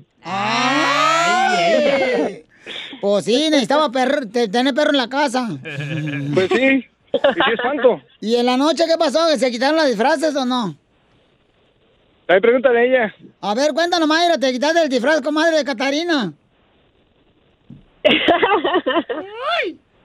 Pues 3.02 3.26
sí, 3.26 3.48
necesitaba 3.50 3.92
perro, 3.92 4.28
te- 4.32 4.48
tener 4.48 4.76
perro 4.76 4.92
en 4.92 4.98
la 4.98 5.10
casa. 5.10 5.48
Pues 6.36 6.50
sí, 6.50 6.62
y 6.62 6.82
sí 7.14 7.52
espanto. 7.54 8.00
¿Y 8.22 8.36
en 8.36 8.46
la 8.46 8.58
noche 8.58 8.84
qué 8.88 8.96
pasó? 8.98 9.28
¿Se 9.38 9.50
quitaron 9.50 9.78
los 9.78 9.88
disfraces 9.88 10.36
o 10.36 10.46
no? 10.46 10.76
Ahí 12.30 12.40
pregúntale 12.40 12.80
a 12.80 12.84
ella. 12.84 13.14
A 13.42 13.56
ver, 13.56 13.74
cuéntanos, 13.74 14.08
Mayra, 14.08 14.38
¿te 14.38 14.52
quitaste 14.52 14.84
el 14.84 14.90
disfraz, 14.90 15.20
comadre 15.22 15.58
de 15.58 15.66
Catarina? 15.66 16.32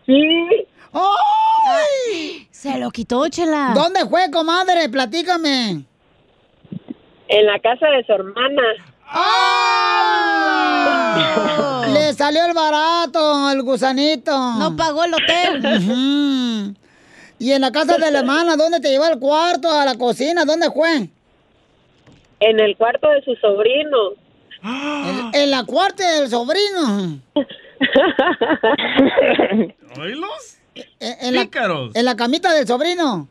Sí. 0.07 0.67
¡Ay! 0.93 2.47
Se 2.51 2.79
lo 2.79 2.91
quitó, 2.91 3.27
chela. 3.29 3.73
¿Dónde 3.75 4.05
fue, 4.07 4.31
comadre? 4.31 4.87
Platícame. 4.91 5.87
En 7.29 7.47
la 7.47 7.59
casa 7.61 7.87
de 7.87 8.05
su 8.05 8.13
hermana. 8.13 8.63
¡Ah! 9.07 9.47
Le 11.91 12.13
salió 12.13 12.45
el 12.45 12.53
barato, 12.53 13.51
el 13.51 13.63
gusanito. 13.63 14.37
No 14.59 14.77
pagó 14.77 15.05
el 15.05 15.15
hotel. 15.15 16.77
Y 17.39 17.53
en 17.53 17.63
la 17.63 17.73
casa 17.73 17.97
de 17.97 18.11
la 18.11 18.19
hermana, 18.19 18.57
¿dónde 18.57 18.81
te 18.81 18.91
llevó 18.91 19.05
al 19.05 19.19
cuarto, 19.19 19.71
a 19.71 19.87
la 19.87 19.97
cocina? 19.97 20.45
¿Dónde 20.45 20.71
fue? 20.71 21.09
En 22.41 22.61
el 22.61 22.77
cuarto 22.77 23.09
de 23.09 23.23
su 23.23 23.35
sobrino. 23.37 24.13
En, 24.63 25.35
en 25.35 25.51
la 25.51 25.65
cuarta 25.65 26.21
del 26.21 26.29
sobrino. 26.29 27.21
¿Oílos? 30.01 30.59
En, 30.75 31.29
en 31.29 31.35
la, 31.35 31.43
Pícaros. 31.43 31.95
en 31.95 32.05
la 32.05 32.17
camita 32.17 32.53
del 32.53 32.67
sobrino. 32.67 33.29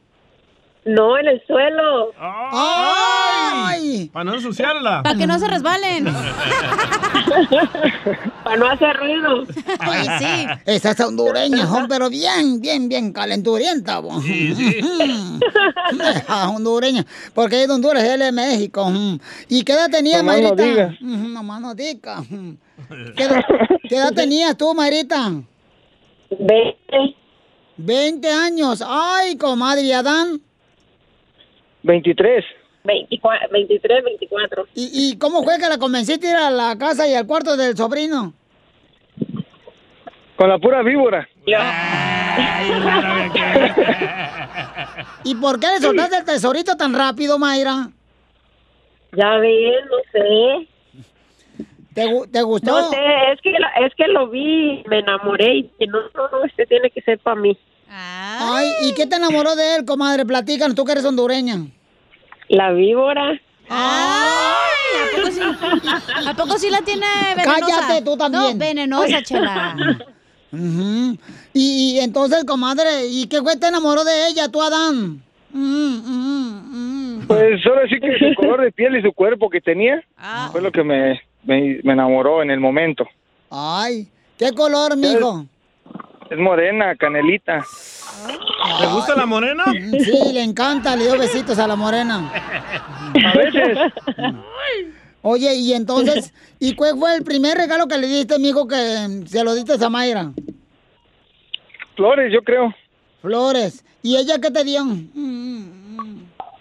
No, 0.85 1.17
en 1.17 1.27
el 1.29 1.41
suelo. 1.47 2.11
¡Ay! 2.19 4.09
Para 4.11 4.25
no 4.25 4.33
ensuciarla. 4.35 5.01
Para 5.03 5.17
que 5.17 5.25
no 5.25 5.39
se 5.39 5.47
resbalen. 5.47 6.05
Para 8.43 8.57
no 8.57 8.67
hacer 8.67 8.95
ruido. 8.97 9.45
Ay, 9.79 10.05
sí. 10.19 10.45
Esa 10.65 10.91
es 10.91 10.99
hondureña, 10.99 11.71
hon, 11.71 11.87
pero 11.87 12.09
bien, 12.09 12.59
bien, 12.59 12.89
bien 12.89 13.13
calenturienta. 13.13 13.99
bo. 13.99 14.19
Sí, 14.21 14.53
sí. 14.55 14.79
Hondureña. 16.53 17.05
Porque 17.33 17.61
es 17.61 17.67
de 17.69 17.73
Honduras, 17.73 18.03
él 18.03 18.21
es 18.21 18.27
de 18.27 18.31
México. 18.33 18.89
mm. 18.89 19.19
¿Y 19.49 19.63
qué 19.63 19.73
edad 19.73 19.89
tenía, 19.89 20.17
no 20.17 20.23
Mayrita? 20.25 20.63
diga. 20.63 20.97
Ujú, 21.01 21.27
Nomás 21.29 21.61
no 21.61 21.73
diga. 21.75 22.21
mm. 22.21 22.57
¿Qué 23.15 23.23
edad, 23.23 23.41
qué 23.87 23.95
edad 23.95 24.11
tenías 24.13 24.57
tú, 24.57 24.73
Mayrita? 24.73 25.31
Veinte. 26.29 27.15
20 27.77 28.31
años. 28.31 28.83
Ay, 28.85 29.37
comadre, 29.37 29.83
¿y 29.83 29.91
Adán? 29.93 30.41
23. 31.83 32.43
24, 32.85 33.47
23, 33.51 34.03
24. 34.03 34.67
¿Y, 34.75 35.11
¿Y 35.11 35.17
cómo 35.17 35.41
fue 35.43 35.57
que 35.57 35.69
la 35.69 35.77
convenciste 35.77 36.27
ir 36.29 36.35
a 36.35 36.51
la 36.51 36.77
casa 36.77 37.07
y 37.07 37.13
al 37.13 37.25
cuarto 37.25 37.55
del 37.55 37.77
sobrino? 37.77 38.33
Con 40.35 40.49
la 40.49 40.57
pura 40.59 40.81
víbora. 40.81 41.25
¿Y 45.23 45.35
por 45.35 45.59
qué 45.59 45.67
le 45.67 45.77
soltaste 45.79 46.17
el 46.17 46.25
tesorito 46.25 46.75
tan 46.75 46.93
rápido, 46.93 47.39
Mayra? 47.39 47.89
Ya 49.13 49.37
ves, 49.37 49.85
no 49.89 49.97
sé. 50.11 50.67
¿Te, 51.93 52.07
te 52.31 52.41
gustó? 52.41 52.71
No 52.71 52.89
sé, 52.89 52.97
es 53.33 53.41
que, 53.41 53.51
lo- 53.51 53.85
es 53.85 53.93
que 53.95 54.07
lo 54.07 54.27
vi, 54.29 54.83
me 54.87 54.99
enamoré 54.99 55.55
y 55.57 55.61
dije, 55.63 55.87
no, 55.87 55.99
no, 56.15 56.29
no, 56.31 56.43
este 56.45 56.65
tiene 56.65 56.89
que 56.89 57.01
ser 57.01 57.19
para 57.19 57.39
mí. 57.39 57.57
Ay, 57.95 58.71
¿y 58.83 58.93
qué 58.95 59.05
te 59.05 59.17
enamoró 59.17 59.55
de 59.55 59.75
él, 59.75 59.85
comadre? 59.85 60.25
Platícanos, 60.25 60.75
tú 60.75 60.83
que 60.83 60.93
eres 60.93 61.05
hondureña. 61.05 61.67
La 62.49 62.71
víbora. 62.71 63.39
Ay, 63.69 64.97
¿a 64.99 65.15
poco 65.15 65.31
sí, 65.31 65.41
¿a 66.27 66.33
poco 66.33 66.57
sí 66.59 66.69
la 66.69 66.81
tiene 66.81 67.05
venenosa? 67.35 67.77
Cállate, 67.79 68.03
tú 68.03 68.17
también. 68.17 68.43
No, 68.43 68.57
venenosa, 68.57 69.21
chela. 69.21 69.75
Ujú. 70.51 71.17
y, 71.53 71.95
y 71.95 71.99
entonces, 71.99 72.43
comadre, 72.45 73.07
¿y 73.07 73.25
qué 73.25 73.41
fue 73.41 73.57
te 73.57 73.67
enamoró 73.67 74.03
de 74.03 74.27
ella, 74.27 74.49
tú, 74.49 74.61
Adán? 74.61 75.23
Mm, 75.51 75.97
mm, 75.97 77.19
mm. 77.21 77.27
Pues 77.27 77.65
ahora 77.65 77.87
sí 77.89 77.99
que 77.99 78.17
su 78.19 78.35
color 78.35 78.61
de 78.61 78.71
piel 78.71 78.95
y 78.97 79.01
su 79.01 79.11
cuerpo 79.13 79.49
que 79.49 79.61
tenía 79.61 80.03
fue 80.51 80.61
lo 80.61 80.71
que 80.71 80.83
me, 80.83 81.19
me, 81.43 81.79
me 81.83 81.93
enamoró 81.93 82.43
en 82.43 82.51
el 82.51 82.59
momento. 82.59 83.07
Ay, 83.49 84.07
¿qué 84.37 84.51
color, 84.51 84.95
mijo? 84.97 85.45
Es 86.33 86.39
morena, 86.39 86.95
canelita. 86.95 87.63
¿Te 88.79 88.87
gusta 88.87 89.13
la 89.15 89.27
morena? 89.27 89.65
Mm, 89.67 89.99
Sí, 89.99 90.33
le 90.33 90.41
encanta, 90.41 90.95
le 90.95 91.03
dio 91.03 91.19
besitos 91.19 91.59
a 91.59 91.67
la 91.67 91.75
morena. 91.75 92.31
A 93.23 93.37
veces. 93.37 93.77
Oye, 95.21 95.53
y 95.53 95.73
entonces, 95.73 96.33
¿y 96.59 96.73
cuál 96.73 96.97
fue 96.97 97.15
el 97.17 97.23
primer 97.23 97.55
regalo 97.55 97.87
que 97.87 97.99
le 97.99 98.07
diste, 98.07 98.33
amigo, 98.33 98.67
que 98.67 98.75
se 99.27 99.43
lo 99.43 99.53
diste 99.53 99.73
a 99.85 99.89
Mayra? 99.89 100.31
Flores, 101.95 102.33
yo 102.33 102.41
creo. 102.41 102.73
Flores. 103.21 103.85
¿Y 104.01 104.17
ella 104.17 104.39
qué 104.41 104.49
te 104.49 104.63
dio? 104.63 104.83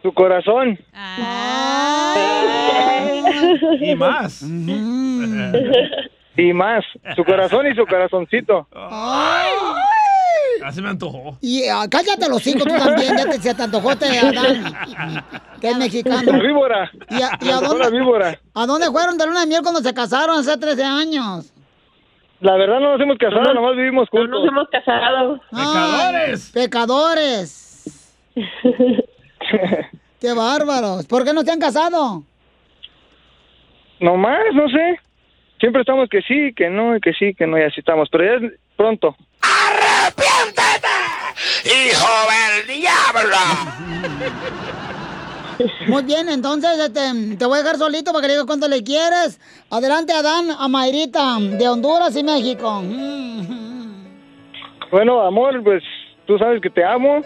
Su 0.02 0.12
corazón. 0.12 0.78
Y 3.80 3.94
más. 3.94 4.44
Y 6.36 6.52
más. 6.52 6.84
Su 7.14 7.24
corazón 7.24 7.66
y 7.66 7.74
su 7.74 7.86
corazoncito. 7.86 8.66
Así 10.64 10.80
me 10.80 10.90
antojó. 10.90 11.36
Y 11.40 11.64
ah, 11.68 11.86
cállate 11.90 12.28
los 12.28 12.42
cinco 12.42 12.64
tú 12.64 12.74
también, 12.76 13.16
ya 13.16 13.24
te, 13.24 13.40
se 13.40 13.54
te 13.54 13.62
antojó 13.62 13.92
este 13.92 14.18
Adán, 14.18 15.24
que 15.60 15.68
es 15.70 15.76
mexicano. 15.76 16.32
La 16.32 16.38
víbora. 16.38 16.90
¿Y 17.10 17.20
a, 17.22 17.38
y 17.40 17.48
dónde, 17.48 17.78
la 17.78 17.90
víbora. 17.90 18.38
a 18.54 18.66
dónde 18.66 18.86
fueron 18.90 19.18
de 19.18 19.26
luna 19.26 19.40
de 19.40 19.46
miel 19.46 19.62
cuando 19.62 19.80
se 19.80 19.92
casaron 19.92 20.38
hace 20.38 20.56
13 20.56 20.84
años? 20.84 21.52
La 22.40 22.56
verdad 22.56 22.80
no 22.80 22.92
nos 22.92 23.00
hemos 23.00 23.18
casado, 23.18 23.54
nomás 23.54 23.76
vivimos 23.76 24.08
juntos. 24.08 24.30
No 24.30 24.40
nos 24.40 24.48
hemos 24.48 24.68
casado. 24.68 25.40
¡Pecadores! 25.50 26.50
¡Pecadores! 26.52 28.28
¡Qué 30.20 30.32
bárbaros! 30.32 31.06
¿Por 31.06 31.24
qué 31.24 31.32
no 31.32 31.42
se 31.42 31.52
han 31.52 31.60
casado? 31.60 32.22
Nomás, 34.00 34.54
no 34.54 34.68
sé. 34.68 35.00
Siempre 35.62 35.82
estamos 35.82 36.08
que 36.08 36.22
sí, 36.22 36.52
que 36.56 36.68
no, 36.68 36.96
y 36.96 37.00
que 37.00 37.12
sí, 37.12 37.34
que 37.34 37.46
no, 37.46 37.56
y 37.56 37.62
así 37.62 37.78
estamos. 37.78 38.08
Pero 38.10 38.24
ya 38.24 38.44
es 38.44 38.52
pronto. 38.76 39.14
¡Hijo 41.64 42.08
del 42.32 42.80
diablo! 42.80 43.36
Muy 45.86 46.02
bien, 46.02 46.28
entonces 46.30 46.80
este, 46.80 47.36
te 47.36 47.46
voy 47.46 47.60
a 47.60 47.62
dejar 47.62 47.76
solito 47.76 48.10
para 48.10 48.22
que 48.22 48.26
le 48.26 48.32
digas 48.32 48.46
cuánto 48.46 48.66
le 48.66 48.82
quieres. 48.82 49.38
Adelante, 49.70 50.12
Adán, 50.12 50.46
a 50.50 50.66
Mayrita, 50.66 51.38
de 51.38 51.68
Honduras 51.68 52.16
y 52.16 52.24
México. 52.24 52.82
Bueno, 54.90 55.20
amor, 55.20 55.62
pues 55.62 55.84
tú 56.26 56.38
sabes 56.38 56.60
que 56.60 56.70
te 56.70 56.84
amo. 56.84 57.20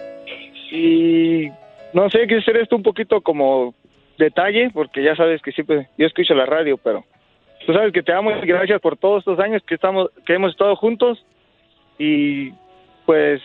Y 0.71 1.49
no 1.95 2.11
sé, 2.11 2.27
quise 2.27 2.41
hacer 2.41 2.59
esto 2.59 2.77
un 2.77 2.83
poquito 2.83 3.23
como 3.23 3.75
detalle, 4.19 4.69
porque 4.75 5.03
ya 5.03 5.17
sabes 5.17 5.41
que 5.41 5.53
siempre 5.53 5.89
yo 5.97 6.07
escucho 6.07 6.35
la 6.35 6.45
radio, 6.45 6.77
pero 6.77 7.03
tú 7.67 7.73
sabes 7.73 7.93
que 7.93 8.03
te 8.03 8.13
amo 8.13 8.31
y 8.31 8.47
gracias 8.47 8.81
por 8.81 8.97
todos 8.97 9.19
estos 9.19 9.39
años 9.41 9.63
que 9.67 9.75
estamos, 9.75 10.11
que 10.25 10.35
hemos 10.35 10.53
estado 10.53 10.77
juntos. 10.77 11.23
Y 11.99 12.53
pues 13.05 13.43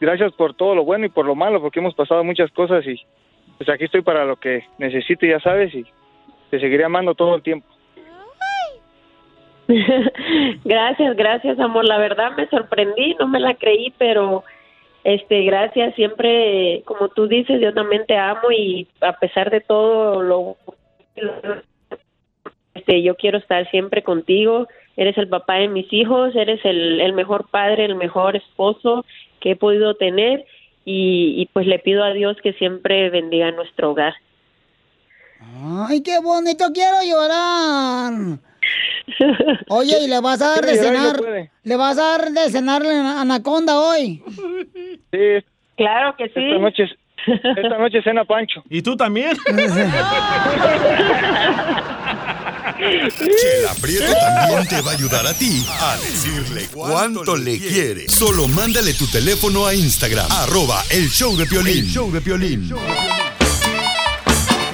gracias 0.00 0.32
por 0.32 0.54
todo 0.54 0.74
lo 0.74 0.84
bueno 0.84 1.06
y 1.06 1.10
por 1.10 1.26
lo 1.26 1.34
malo, 1.34 1.60
porque 1.60 1.80
hemos 1.80 1.94
pasado 1.94 2.22
muchas 2.22 2.50
cosas 2.52 2.86
y 2.86 3.00
pues 3.58 3.68
aquí 3.68 3.84
estoy 3.84 4.02
para 4.02 4.24
lo 4.24 4.36
que 4.36 4.64
necesite, 4.78 5.28
ya 5.28 5.40
sabes, 5.40 5.74
y 5.74 5.84
te 6.50 6.60
seguiré 6.60 6.84
amando 6.84 7.14
todo 7.14 7.34
el 7.34 7.42
tiempo. 7.42 7.66
gracias, 10.64 11.16
gracias, 11.16 11.58
amor. 11.58 11.84
La 11.86 11.98
verdad 11.98 12.36
me 12.36 12.46
sorprendí, 12.48 13.16
no 13.18 13.26
me 13.26 13.40
la 13.40 13.54
creí, 13.54 13.92
pero 13.98 14.44
este, 15.02 15.42
gracias. 15.42 15.94
Siempre, 15.94 16.82
como 16.84 17.08
tú 17.08 17.26
dices, 17.26 17.60
yo 17.60 17.74
también 17.74 18.06
te 18.06 18.16
amo 18.16 18.52
y 18.56 18.86
a 19.00 19.14
pesar 19.14 19.50
de 19.50 19.60
todo 19.60 20.22
lo, 20.22 20.56
este, 22.76 23.02
yo 23.02 23.14
quiero 23.16 23.38
estar 23.38 23.68
siempre 23.70 24.02
contigo. 24.02 24.68
Eres 24.96 25.18
el 25.18 25.28
papá 25.28 25.56
de 25.56 25.68
mis 25.68 25.92
hijos, 25.92 26.34
eres 26.34 26.64
el, 26.64 27.00
el 27.00 27.12
mejor 27.12 27.48
padre, 27.50 27.84
el 27.84 27.96
mejor 27.96 28.36
esposo 28.36 29.04
que 29.40 29.52
he 29.52 29.56
podido 29.56 29.94
tener 29.94 30.44
y, 30.84 31.34
y 31.36 31.46
pues 31.52 31.66
le 31.66 31.78
pido 31.78 32.04
a 32.04 32.12
Dios 32.12 32.36
que 32.42 32.52
siempre 32.54 33.10
bendiga 33.10 33.50
nuestro 33.50 33.90
hogar. 33.90 34.14
Ay, 35.88 36.02
qué 36.02 36.18
bonito, 36.20 36.64
quiero 36.72 36.96
llorar. 37.04 38.38
Oye, 39.68 40.04
¿y 40.04 40.08
le 40.08 40.20
vas 40.20 40.40
a 40.40 40.48
dar 40.48 40.64
de 40.64 40.76
no 40.76 40.82
cenar? 40.82 41.50
¿Le 41.62 41.76
vas 41.76 41.98
a 41.98 42.18
dar 42.18 42.30
de 42.30 42.50
cenar 42.50 42.82
la 42.82 43.20
anaconda 43.20 43.78
hoy? 43.78 44.22
Sí. 45.12 45.44
Claro 45.76 46.16
que 46.16 46.28
sí. 46.30 46.40
Esta 46.42 46.58
noche, 46.58 46.84
esta 47.26 47.78
noche 47.78 48.02
cena 48.02 48.24
Pancho. 48.24 48.62
¿Y 48.68 48.82
tú 48.82 48.96
también? 48.96 49.36
Chela 52.76 53.72
Prieto 53.80 54.12
también 54.12 54.68
te 54.68 54.80
va 54.82 54.90
a 54.90 54.94
ayudar 54.94 55.26
a 55.26 55.32
ti 55.34 55.64
a 55.80 55.96
decirle 55.96 56.68
cuánto 56.72 57.36
le 57.36 57.58
quiere. 57.58 58.08
Solo 58.08 58.48
mándale 58.48 58.92
tu 58.94 59.06
teléfono 59.06 59.66
a 59.66 59.74
Instagram, 59.74 60.26
arroba 60.30 60.82
el 60.90 61.08
show 61.08 61.36
de 61.36 61.46
Piolín. 61.46 61.78
El 61.78 61.86
show 61.86 62.10
de 62.12 62.20
Piolín. 62.20 62.68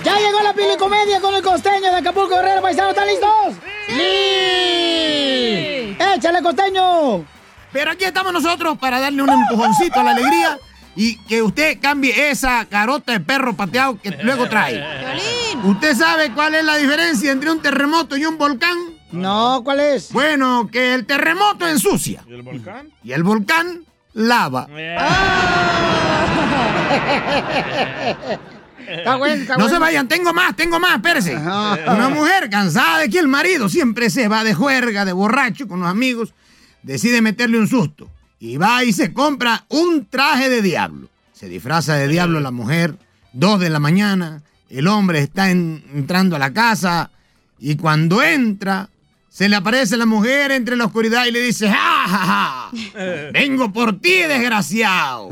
¡Ya 0.04 0.18
llegó 0.18 0.42
la 0.42 0.52
pilicomedia 0.52 1.20
con 1.20 1.34
el 1.34 1.42
costeño 1.42 1.90
de 1.92 1.98
Acapulco 1.98 2.34
Guerrero 2.34 2.60
Paisano! 2.60 2.90
¿Están 2.90 3.06
listos? 3.06 3.54
¡Sí! 3.88 5.96
¡Échale, 6.16 6.42
costeño! 6.42 7.24
Pero 7.72 7.90
aquí 7.92 8.04
estamos 8.04 8.32
nosotros 8.32 8.76
para 8.78 8.98
darle 9.00 9.22
un 9.22 9.30
empujoncito 9.30 10.00
a 10.00 10.02
la 10.02 10.10
alegría 10.10 10.58
y 10.96 11.16
que 11.24 11.42
usted 11.42 11.78
cambie 11.80 12.30
esa 12.30 12.64
carota 12.66 13.12
de 13.12 13.20
perro 13.20 13.54
pateado 13.54 13.98
que 14.00 14.10
luego 14.22 14.48
trae. 14.48 14.82
¿Usted 15.64 15.96
sabe 15.96 16.30
cuál 16.32 16.54
es 16.54 16.64
la 16.64 16.76
diferencia 16.76 17.32
entre 17.32 17.50
un 17.50 17.60
terremoto 17.62 18.16
y 18.16 18.24
un 18.24 18.36
volcán? 18.38 18.76
No, 19.10 19.60
¿cuál 19.64 19.80
es? 19.80 20.10
Bueno, 20.12 20.68
que 20.72 20.94
el 20.94 21.04
terremoto 21.04 21.68
ensucia 21.68 22.24
¿Y 22.26 22.32
el 22.32 22.42
volcán? 22.42 22.88
y 23.04 23.12
el 23.12 23.22
volcán 23.22 23.84
lava. 24.14 24.66
Está 28.88 29.16
bueno, 29.16 29.42
está 29.42 29.54
No 29.54 29.60
bueno. 29.64 29.74
se 29.74 29.78
vayan, 29.78 30.08
tengo 30.08 30.32
más, 30.34 30.54
tengo 30.56 30.78
más, 30.80 30.96
espérese. 30.96 31.36
Una 31.36 32.08
mujer 32.12 32.50
cansada 32.50 32.98
de 32.98 33.08
que 33.08 33.18
el 33.18 33.28
marido 33.28 33.68
siempre 33.68 34.10
se 34.10 34.28
va 34.28 34.44
de 34.44 34.54
juerga, 34.54 35.04
de 35.04 35.12
borracho 35.12 35.66
con 35.68 35.80
los 35.80 35.88
amigos, 35.88 36.34
decide 36.82 37.22
meterle 37.22 37.58
un 37.58 37.68
susto. 37.68 38.10
Y 38.44 38.56
va 38.56 38.82
y 38.82 38.92
se 38.92 39.12
compra 39.12 39.66
un 39.68 40.04
traje 40.10 40.48
de 40.48 40.62
diablo. 40.62 41.08
Se 41.32 41.48
disfraza 41.48 41.94
de 41.94 42.08
diablo 42.08 42.40
la 42.40 42.50
mujer, 42.50 42.96
dos 43.32 43.60
de 43.60 43.70
la 43.70 43.78
mañana, 43.78 44.42
el 44.68 44.88
hombre 44.88 45.20
está 45.20 45.52
en- 45.52 45.84
entrando 45.94 46.34
a 46.34 46.40
la 46.40 46.52
casa 46.52 47.12
y 47.60 47.76
cuando 47.76 48.20
entra, 48.20 48.88
se 49.28 49.48
le 49.48 49.54
aparece 49.54 49.96
la 49.96 50.06
mujer 50.06 50.50
entre 50.50 50.74
la 50.74 50.86
oscuridad 50.86 51.24
y 51.26 51.30
le 51.30 51.40
dice, 51.40 51.68
¡Ja, 51.70 52.08
ja, 52.08 52.18
ja! 52.18 52.70
Vengo 53.32 53.72
por 53.72 54.00
ti, 54.00 54.10
desgraciado. 54.22 55.28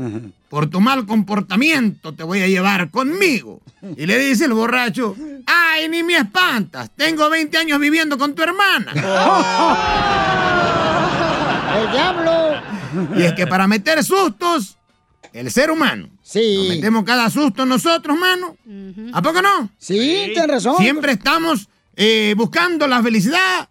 Por 0.49 0.69
tu 0.69 0.79
mal 0.79 1.05
comportamiento 1.05 2.13
te 2.13 2.23
voy 2.23 2.41
a 2.41 2.47
llevar 2.47 2.91
conmigo. 2.91 3.59
Y 3.97 4.05
le 4.05 4.17
dice 4.19 4.45
el 4.45 4.53
borracho, 4.53 5.17
¡ay, 5.45 5.89
ni 5.89 6.01
me 6.01 6.15
espantas! 6.15 6.89
Tengo 6.95 7.29
20 7.29 7.57
años 7.57 7.77
viviendo 7.77 8.17
con 8.17 8.33
tu 8.35 8.41
hermana. 8.41 8.93
¡El 11.77 11.91
diablo! 11.91 12.30
Y 13.15 13.23
es 13.23 13.33
que 13.33 13.47
para 13.47 13.67
meter 13.67 14.03
sustos, 14.03 14.77
el 15.33 15.49
ser 15.51 15.71
humano. 15.71 16.09
Sí. 16.23 16.55
Nos 16.57 16.67
metemos 16.69 17.03
cada 17.03 17.29
susto 17.29 17.65
nosotros, 17.65 18.17
mano. 18.17 18.55
¿A 19.13 19.21
poco 19.21 19.41
no? 19.41 19.69
Sí, 19.77 20.31
tienes 20.33 20.47
razón. 20.47 20.77
Siempre 20.77 21.11
estamos 21.13 21.67
eh, 21.95 22.33
buscando 22.37 22.87
la 22.87 23.01
felicidad, 23.03 23.67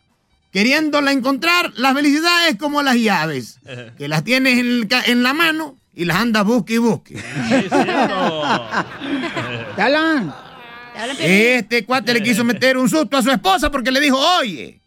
queriéndola 0.53 1.13
encontrar. 1.13 1.73
La 1.77 1.95
felicidad 1.95 2.49
es 2.49 2.57
como 2.57 2.83
las 2.83 2.97
llaves, 2.97 3.59
que 3.99 4.09
las 4.09 4.25
tienes 4.25 4.59
en, 4.59 4.67
el 4.67 4.89
ca- 4.89 5.05
en 5.07 5.23
la 5.23 5.33
mano 5.35 5.77
y 5.95 6.05
las 6.05 6.17
andas 6.19 6.45
busque 6.45 6.75
y 6.75 6.79
busque. 6.79 7.23
¡Talan! 9.77 10.35
Este 11.19 11.87
cuate 11.87 12.13
le 12.13 12.23
quiso 12.23 12.45
meter 12.45 12.77
un 12.77 12.87
susto 12.89 13.17
a 13.17 13.23
su 13.23 13.31
esposa 13.31 13.71
porque 13.71 13.91
le 13.91 14.01
dijo, 14.01 14.19
oye, 14.39 14.83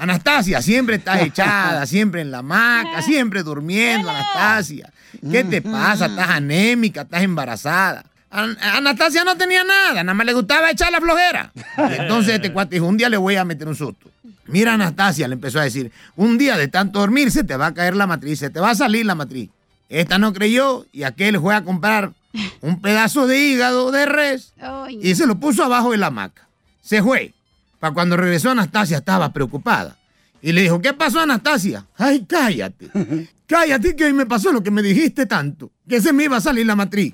Anastasia, 0.00 0.62
siempre 0.62 0.96
estás 0.96 1.20
echada, 1.22 1.86
siempre 1.86 2.20
en 2.22 2.30
la 2.30 2.38
hamaca, 2.38 3.02
siempre 3.02 3.42
durmiendo, 3.42 4.08
Anastasia. 4.10 4.90
¿Qué 5.30 5.44
te 5.44 5.60
pasa? 5.62 6.06
Estás 6.06 6.28
anémica, 6.30 7.02
estás 7.02 7.22
embarazada. 7.22 8.04
An- 8.30 8.56
Anastasia 8.60 9.24
no 9.24 9.36
tenía 9.36 9.64
nada, 9.64 10.02
nada 10.02 10.14
más 10.14 10.24
le 10.26 10.32
gustaba 10.32 10.70
echar 10.70 10.90
la 10.92 11.00
flojera. 11.00 11.52
Y 11.78 12.00
entonces 12.00 12.34
este 12.36 12.52
cuate 12.52 12.76
dijo, 12.76 12.86
un 12.86 12.96
día 12.96 13.08
le 13.08 13.16
voy 13.16 13.36
a 13.36 13.44
meter 13.44 13.66
un 13.68 13.74
susto. 13.76 14.08
Mira, 14.46 14.74
Anastasia, 14.74 15.28
le 15.28 15.34
empezó 15.34 15.60
a 15.60 15.64
decir, 15.64 15.92
un 16.16 16.38
día 16.38 16.56
de 16.56 16.68
tanto 16.68 16.98
dormir 17.00 17.30
se 17.30 17.44
te 17.44 17.56
va 17.56 17.66
a 17.66 17.74
caer 17.74 17.94
la 17.96 18.06
matriz, 18.06 18.38
se 18.38 18.50
te 18.50 18.58
va 18.60 18.70
a 18.70 18.74
salir 18.74 19.04
la 19.06 19.14
matriz. 19.14 19.50
Esta 19.88 20.18
no 20.18 20.32
creyó 20.32 20.86
y 20.92 21.02
aquel 21.02 21.38
fue 21.40 21.54
a 21.54 21.62
comprar 21.64 22.12
un 22.60 22.80
pedazo 22.80 23.26
de 23.26 23.38
hígado 23.38 23.90
de 23.90 24.06
res 24.06 24.54
y 25.02 25.14
se 25.16 25.26
lo 25.26 25.34
puso 25.40 25.64
abajo 25.64 25.90
de 25.90 25.96
la 25.98 26.06
hamaca. 26.06 26.46
Se 26.80 27.02
fue. 27.02 27.34
Para 27.80 27.94
cuando 27.94 28.16
regresó 28.16 28.50
Anastasia 28.50 28.98
estaba 28.98 29.32
preocupada. 29.32 29.96
Y 30.42 30.52
le 30.52 30.62
dijo, 30.62 30.80
¿qué 30.80 30.92
pasó 30.92 31.20
Anastasia? 31.20 31.84
Ay, 31.96 32.24
cállate. 32.28 32.88
Cállate 33.50 33.96
que 33.96 34.04
hoy 34.04 34.12
me 34.12 34.26
pasó 34.26 34.52
lo 34.52 34.62
que 34.62 34.70
me 34.70 34.80
dijiste 34.80 35.26
tanto. 35.26 35.72
Que 35.88 36.00
se 36.00 36.12
me 36.12 36.22
iba 36.22 36.36
a 36.36 36.40
salir 36.40 36.64
la 36.64 36.76
matriz. 36.76 37.12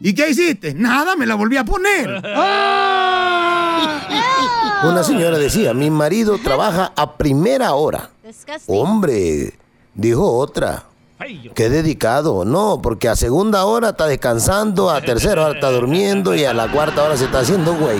¿Y 0.00 0.14
qué 0.14 0.30
hiciste? 0.30 0.74
Nada, 0.74 1.16
me 1.16 1.26
la 1.26 1.34
volví 1.34 1.56
a 1.56 1.64
poner. 1.64 2.08
Una 4.84 5.02
señora 5.02 5.38
decía, 5.38 5.74
mi 5.74 5.90
marido 5.90 6.38
trabaja 6.38 6.92
a 6.94 7.16
primera 7.16 7.72
hora. 7.72 8.10
Hombre, 8.68 9.54
dijo 9.94 10.24
otra. 10.24 10.84
Qué 11.52 11.68
dedicado. 11.68 12.44
No, 12.44 12.80
porque 12.80 13.08
a 13.08 13.16
segunda 13.16 13.64
hora 13.64 13.88
está 13.90 14.06
descansando, 14.06 14.88
a 14.88 15.00
tercera 15.00 15.46
hora 15.46 15.54
está 15.54 15.72
durmiendo 15.72 16.36
y 16.36 16.44
a 16.44 16.54
la 16.54 16.70
cuarta 16.70 17.02
hora 17.02 17.16
se 17.16 17.24
está 17.24 17.40
haciendo 17.40 17.74
güey. 17.74 17.98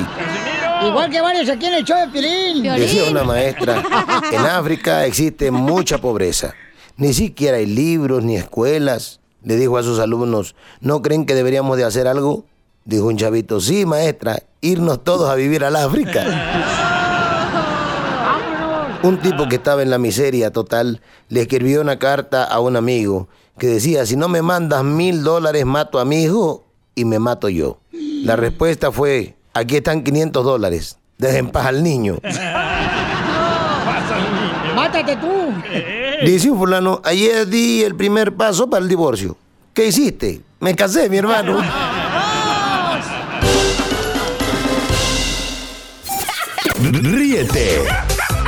Igual 0.87 1.11
que 1.11 1.21
varios 1.21 1.49
aquí 1.49 1.67
en 1.67 1.75
el 1.75 1.85
show 1.85 1.99
de 1.99 2.09
Pilín. 2.09 2.63
Decía 2.63 3.11
una 3.11 3.25
maestra, 3.25 3.83
en 4.31 4.41
África 4.41 5.07
existe 5.07 5.51
mucha 5.51 5.99
pobreza. 5.99 6.55
Ni 6.97 7.13
siquiera 7.13 7.59
hay 7.59 7.67
libros 7.67 8.23
ni 8.23 8.37
escuelas. 8.37 9.21
Le 9.43 9.57
dijo 9.57 9.77
a 9.77 9.83
sus 9.83 9.99
alumnos, 9.99 10.55
¿no 10.81 11.03
creen 11.03 11.27
que 11.27 11.35
deberíamos 11.35 11.77
de 11.77 11.85
hacer 11.85 12.07
algo? 12.07 12.45
Dijo 12.85 13.07
un 13.07 13.17
chavito, 13.17 13.61
sí, 13.61 13.87
maestra, 13.87 14.43
irnos 14.61 15.03
todos 15.03 15.29
a 15.31 15.35
vivir 15.35 15.65
al 15.65 15.77
África. 15.77 16.25
Un 19.03 19.19
tipo 19.19 19.49
que 19.49 19.57
estaba 19.57 19.83
en 19.83 19.91
la 19.91 19.99
miseria 19.99 20.53
total 20.53 21.01
le 21.29 21.43
escribió 21.43 21.81
una 21.81 21.99
carta 21.99 22.45
a 22.45 22.61
un 22.61 22.77
amigo 22.77 23.29
que 23.59 23.67
decía, 23.67 24.07
si 24.07 24.17
no 24.17 24.29
me 24.29 24.43
mandas 24.43 24.85
mil 24.85 25.25
dólares, 25.25 25.67
mato 25.67 25.99
a 25.99 26.05
mi 26.05 26.23
hijo 26.23 26.65
y 26.95 27.05
me 27.05 27.19
mato 27.19 27.49
yo. 27.49 27.79
La 27.91 28.37
respuesta 28.37 28.93
fue, 28.93 29.35
aquí 29.53 29.77
están 29.77 30.03
500 30.03 30.45
dólares, 30.45 30.99
deja 31.19 31.39
en 31.39 31.51
paz 31.51 31.67
al 31.67 31.83
niño. 31.83 32.19
¡Mátate 34.75 35.17
tú! 35.17 35.53
Dice 36.25 36.51
un 36.51 36.59
fulano, 36.59 37.01
ayer 37.05 37.47
di 37.47 37.83
el 37.83 37.95
primer 37.95 38.35
paso 38.35 38.69
para 38.69 38.83
el 38.83 38.89
divorcio. 38.89 39.37
¿Qué 39.75 39.87
hiciste? 39.87 40.41
Me 40.61 40.75
casé, 40.75 41.09
mi 41.09 41.19
hermano. 41.19 41.59
Ríete 46.81 47.83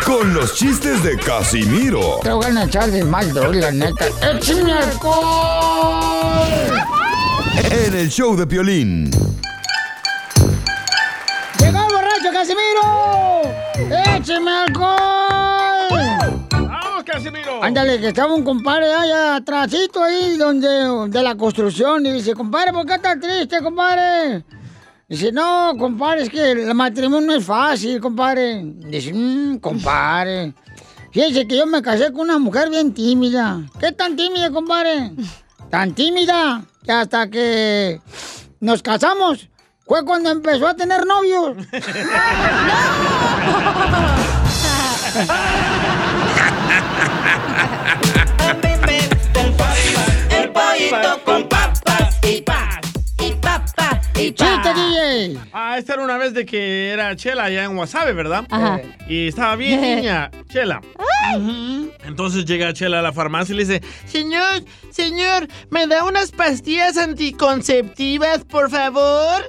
con 0.04 0.34
los 0.34 0.54
chistes 0.54 1.02
de 1.04 1.16
Casimiro 1.16 2.18
Te 2.22 2.32
voy 2.32 2.44
a 2.44 2.64
echar 2.64 2.90
de 2.90 3.04
mal, 3.04 3.32
droga, 3.32 3.60
la 3.60 3.70
neta. 3.70 4.06
¡Échame 4.22 4.72
alcohol! 4.72 5.94
en 7.70 7.94
el 7.94 8.08
show 8.10 8.36
de 8.36 8.46
Piolín. 8.46 9.10
¡Llegó 12.44 12.60
el 12.60 12.76
borracho, 12.76 13.44
Casimiro! 13.74 14.16
¡Écheme 14.16 14.50
alcohol! 14.50 15.88
¡Vamos, 16.50 17.04
Casimiro! 17.04 17.62
Ándale, 17.62 17.98
que 18.00 18.08
estaba 18.08 18.34
un 18.34 18.44
compadre 18.44 18.92
allá 18.92 19.36
atrásito 19.36 20.02
ahí 20.02 20.36
donde, 20.36 20.68
de 21.08 21.22
la 21.22 21.34
construcción 21.36 22.04
y 22.04 22.12
dice, 22.12 22.34
compadre, 22.34 22.72
¿por 22.72 22.84
qué 22.84 22.94
estás 22.94 23.18
triste, 23.18 23.62
compadre? 23.62 24.44
Dice, 25.08 25.32
no, 25.32 25.74
compadre, 25.78 26.22
es 26.22 26.30
que 26.30 26.50
el 26.50 26.74
matrimonio 26.74 27.28
no 27.28 27.34
es 27.34 27.44
fácil, 27.44 28.00
compadre. 28.00 28.60
Dice, 28.62 29.12
mmm, 29.14 29.58
compadre. 29.58 30.52
Fíjese 31.12 31.46
que 31.46 31.56
yo 31.56 31.66
me 31.66 31.80
casé 31.80 32.12
con 32.12 32.22
una 32.22 32.38
mujer 32.38 32.68
bien 32.68 32.92
tímida. 32.92 33.62
¿Qué 33.80 33.92
tan 33.92 34.16
tímida, 34.16 34.50
compadre? 34.50 35.12
tan 35.70 35.94
tímida 35.94 36.64
que 36.84 36.92
hasta 36.92 37.30
que 37.30 38.00
nos 38.60 38.82
casamos 38.82 39.48
fue 39.86 40.04
cuando 40.04 40.30
empezó 40.30 40.66
a 40.66 40.74
tener 40.74 41.06
novios. 41.06 41.56
El 50.30 50.50
pollito 50.50 51.20
con 51.24 51.48
papas 51.48 52.18
y 52.22 52.40
pa, 52.42 52.80
y. 54.16 54.32
¡Chiste, 54.32 54.74
DJ! 54.74 55.38
Ah, 55.52 55.76
esta 55.78 55.94
era 55.94 56.02
una 56.02 56.16
vez 56.16 56.34
de 56.34 56.46
que 56.46 56.90
era 56.90 57.14
Chela 57.16 57.44
allá 57.44 57.64
en 57.64 57.76
Wasabe, 57.76 58.12
¿verdad? 58.12 58.46
Ajá. 58.50 58.80
Y 59.08 59.28
estaba 59.28 59.56
bien 59.56 59.80
niña, 59.96 60.30
Chela. 60.48 60.80
Entonces 62.04 62.44
llega 62.44 62.72
Chela 62.72 63.00
a 63.00 63.02
la 63.02 63.12
farmacia 63.12 63.52
y 63.54 63.56
le 63.56 63.64
dice, 63.64 63.82
Señor, 64.06 64.64
señor, 64.90 65.48
¿me 65.70 65.86
da 65.86 66.04
unas 66.04 66.32
pastillas 66.32 66.96
anticonceptivas, 66.96 68.44
por 68.44 68.70
favor? 68.70 69.48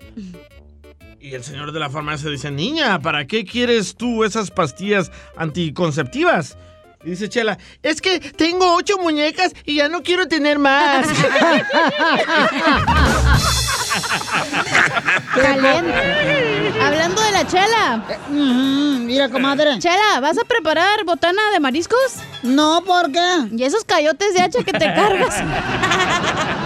y 1.19 1.33
el 1.33 1.43
señor 1.43 1.71
de 1.71 1.79
la 1.79 1.89
farmacia 1.89 2.29
dice, 2.29 2.51
niña, 2.51 2.99
¿para 3.01 3.25
qué 3.25 3.45
quieres 3.45 3.95
tú 3.95 4.23
esas 4.23 4.51
pastillas 4.51 5.11
anticonceptivas? 5.35 6.55
Y 7.03 7.11
dice 7.11 7.29
Chela, 7.29 7.57
Es 7.81 7.99
que 7.99 8.19
tengo 8.19 8.75
ocho 8.75 8.99
muñecas 8.99 9.53
y 9.65 9.75
ya 9.75 9.89
no 9.89 10.03
quiero 10.03 10.27
tener 10.27 10.59
más. 10.59 11.07
Caliente. 15.35 16.73
Hablando 16.81 17.21
de 17.21 17.31
la 17.31 17.47
chela. 17.47 18.03
mira, 18.29 19.29
comadre. 19.29 19.79
Chela, 19.79 20.19
¿vas 20.21 20.37
a 20.37 20.43
preparar 20.43 21.03
botana 21.05 21.41
de 21.53 21.59
mariscos? 21.59 22.15
No, 22.43 22.83
¿por 22.85 23.11
qué? 23.11 23.47
Y 23.51 23.63
esos 23.63 23.83
cayotes 23.83 24.33
de 24.33 24.41
hacha 24.41 24.63
que 24.63 24.73
te 24.73 24.85
cargas. 24.93 25.35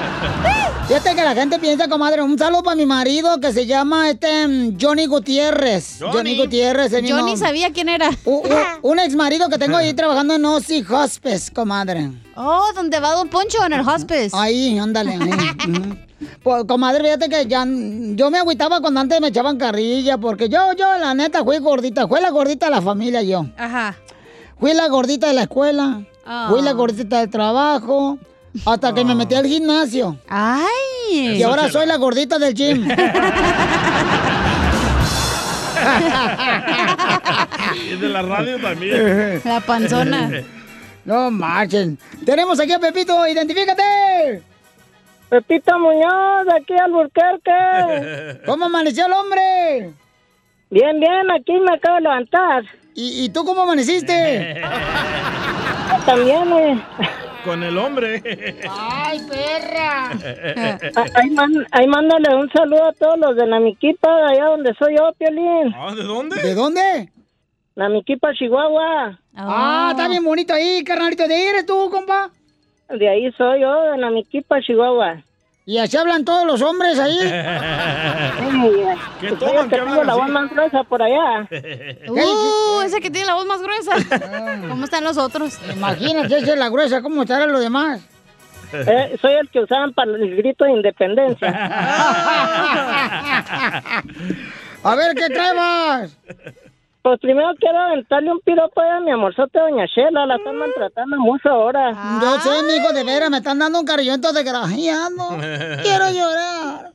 Fíjate 0.88 1.16
que 1.16 1.24
la 1.24 1.36
gente 1.36 1.60
piensa, 1.60 1.88
comadre, 1.88 2.22
un 2.24 2.38
saludo 2.38 2.64
para 2.64 2.76
mi 2.76 2.86
marido 2.86 3.40
que 3.40 3.54
se 3.54 3.66
llama 3.68 4.10
este 4.10 4.48
mm, 4.48 4.78
Johnny 4.82 5.06
Gutiérrez. 5.06 6.00
Johnny, 6.00 6.36
Gutiérrez. 6.36 6.92
el 6.94 7.04
ni 7.26 7.38
sabía 7.38 7.72
quién 7.72 7.90
era. 7.90 8.10
U- 8.26 8.38
u- 8.40 8.44
un 8.90 9.00
ex 9.00 9.16
marido 9.16 9.50
que 9.50 9.58
tengo 9.60 9.78
ahí 9.78 9.94
trabajando 9.94 10.34
en 10.34 10.44
Ozzy 10.46 10.84
Hospice, 10.90 11.54
comadre. 11.54 12.10
Oh, 12.36 12.64
¿dónde 12.74 13.00
va 13.00 13.14
Don 13.14 13.30
Poncho 13.30 13.64
en 13.66 13.74
el 13.74 13.88
hospice? 13.88 14.32
Ahí, 14.34 14.78
ándale. 14.78 15.12
ahí. 15.14 16.06
Pues, 16.44 16.66
comadre, 16.66 17.02
fíjate 17.02 17.30
que 17.30 17.46
ya 17.48 17.66
yo 17.66 18.30
me 18.30 18.40
agüitaba 18.40 18.82
cuando 18.82 19.00
antes 19.00 19.22
me 19.22 19.30
echaban 19.30 19.58
carrilla, 19.58 20.18
porque 20.18 20.50
yo, 20.50 20.74
yo, 20.78 20.98
la 20.98 21.14
neta, 21.14 21.46
fui 21.46 21.60
gordita, 21.60 22.10
fui 22.10 22.20
la 22.20 22.30
gordita 22.30 22.66
de 22.66 22.72
la 22.74 22.82
familia 22.82 23.22
yo. 23.22 23.46
Ajá. 23.58 23.96
Fui 24.60 24.74
la 24.74 24.90
gordita 24.90 25.28
de 25.28 25.34
la 25.34 25.44
escuela, 25.44 26.02
Ah. 26.26 26.48
fui 26.50 26.62
la 26.62 26.74
gordita 26.74 27.20
del 27.20 27.30
trabajo, 27.30 28.18
hasta 28.66 28.94
que 28.94 29.04
me 29.06 29.16
metí 29.16 29.36
al 29.36 29.46
gimnasio. 29.46 30.18
¡Ay! 30.28 31.38
Y 31.38 31.44
ahora 31.44 31.70
soy 31.70 31.86
la 31.86 31.98
gordita 31.98 32.40
del 32.40 32.54
gym. 32.54 32.84
y 37.76 37.96
de 37.96 38.10
la 38.10 38.22
radio 38.22 38.60
también. 38.60 39.42
La 39.44 39.60
panzona. 39.62 40.32
No 41.06 41.32
marchen. 41.32 41.98
Tenemos 42.26 42.60
aquí 42.60 42.74
a 42.74 42.80
Pepito, 42.80 43.28
identifícate. 43.28 44.44
Pepito 45.30 45.80
Muñoz, 45.80 46.48
aquí 46.60 46.74
al 46.74 46.92
Burquerque. 46.92 48.42
¿Cómo 48.46 48.66
amaneció 48.66 49.06
el 49.06 49.14
hombre? 49.14 49.94
Bien, 50.72 51.00
bien, 51.00 51.32
aquí 51.32 51.54
me 51.60 51.74
acabo 51.74 51.96
de 51.96 52.02
levantar. 52.02 52.64
¿Y, 52.96 53.26
y 53.26 53.30
tú 53.30 53.46
cómo 53.46 53.62
amaneciste? 53.62 54.62
También, 56.06 56.54
eh. 56.54 56.84
Con 57.44 57.64
el 57.64 57.78
hombre. 57.78 58.22
¡Ay, 58.70 59.20
perra! 59.30 60.12
Ah, 60.96 61.06
Ahí, 61.16 61.30
man- 61.32 61.66
ahí 61.72 61.88
mándale 61.88 62.36
un 62.36 62.50
saludo 62.52 62.90
a 62.90 62.94
todos 62.94 63.18
los 63.18 63.36
de 63.36 63.48
Namiquipa, 63.48 64.14
de 64.18 64.24
allá 64.34 64.46
donde 64.46 64.74
soy 64.76 64.96
yo, 64.98 65.12
Piolín. 65.18 65.74
Ah, 65.76 65.94
¿De 65.96 66.04
dónde? 66.04 66.42
¿De 66.42 66.54
dónde? 66.54 67.10
Namiquipa, 67.76 68.34
Chihuahua. 68.34 69.18
Ah, 69.36 69.90
está 69.92 70.08
bien 70.10 70.24
bonito 70.24 70.54
ahí, 70.54 70.84
carnalito. 70.84 71.28
¿De 71.28 71.36
ahí 71.36 71.44
eres 71.44 71.66
tú, 71.66 71.90
compa? 71.90 72.30
De 72.90 73.08
ahí 73.08 73.32
soy 73.38 73.62
yo, 73.62 73.84
de 73.92 73.98
Namiquipa, 73.98 74.60
Chihuahua. 74.62 75.22
¿Y 75.70 75.78
así 75.78 75.96
hablan 75.98 76.26
todos 76.26 76.48
los 76.48 76.64
hombres 76.64 76.98
ahí? 76.98 77.20
¿Qué 79.22 79.28
Pues 79.28 79.40
toman? 79.40 79.70
que 79.70 79.76
¿Qué 79.76 79.82
tengo 79.84 80.04
la 80.04 80.16
voz 80.16 80.28
más 80.30 80.50
gruesa 80.50 80.84
por 80.84 81.00
allá. 81.00 81.48
Uh, 82.10 82.82
ese 82.82 83.00
que 83.00 83.12
tiene 83.12 83.28
la 83.28 83.36
voz 83.36 83.46
más 83.46 83.62
gruesa. 83.62 83.92
¿Cómo 84.68 84.86
están 84.86 85.04
los 85.04 85.16
otros? 85.20 85.60
Imagínate, 85.72 86.40
esa 86.40 86.54
es 86.54 86.58
la 86.58 86.70
gruesa, 86.70 87.04
¿cómo 87.04 87.22
estarán 87.22 87.52
los 87.52 87.62
demás? 87.62 88.02
Eh, 88.74 89.16
soy 89.22 89.34
el 89.34 89.48
que 89.50 89.60
usaban 89.60 89.94
para 89.94 90.10
el 90.10 90.36
grito 90.38 90.66
de 90.66 90.72
independencia. 90.72 91.50
A 94.84 94.96
ver, 94.96 95.14
¿qué 95.14 95.30
traebas? 95.30 96.18
Pues 97.10 97.22
primero 97.22 97.50
quiero 97.60 97.80
aventarle 97.80 98.32
un 98.32 98.40
piropo 98.42 98.82
a 98.82 99.00
mi 99.00 99.10
amorzote 99.10 99.58
doña 99.58 99.88
Shela, 99.88 100.28
la 100.28 100.36
están 100.36 100.56
maltratando 100.58 101.18
mucho 101.18 101.50
ahora. 101.50 102.20
Yo 102.22 102.40
sé, 102.40 102.62
mijo, 102.72 102.94
de 102.94 103.04
veras, 103.04 103.32
me 103.32 103.38
están 103.38 103.58
dando 103.58 103.80
un 103.80 103.86
cariñito 103.88 104.32
desgraciado. 104.32 105.30
Quiero 105.82 106.12
llorar. 106.12 106.94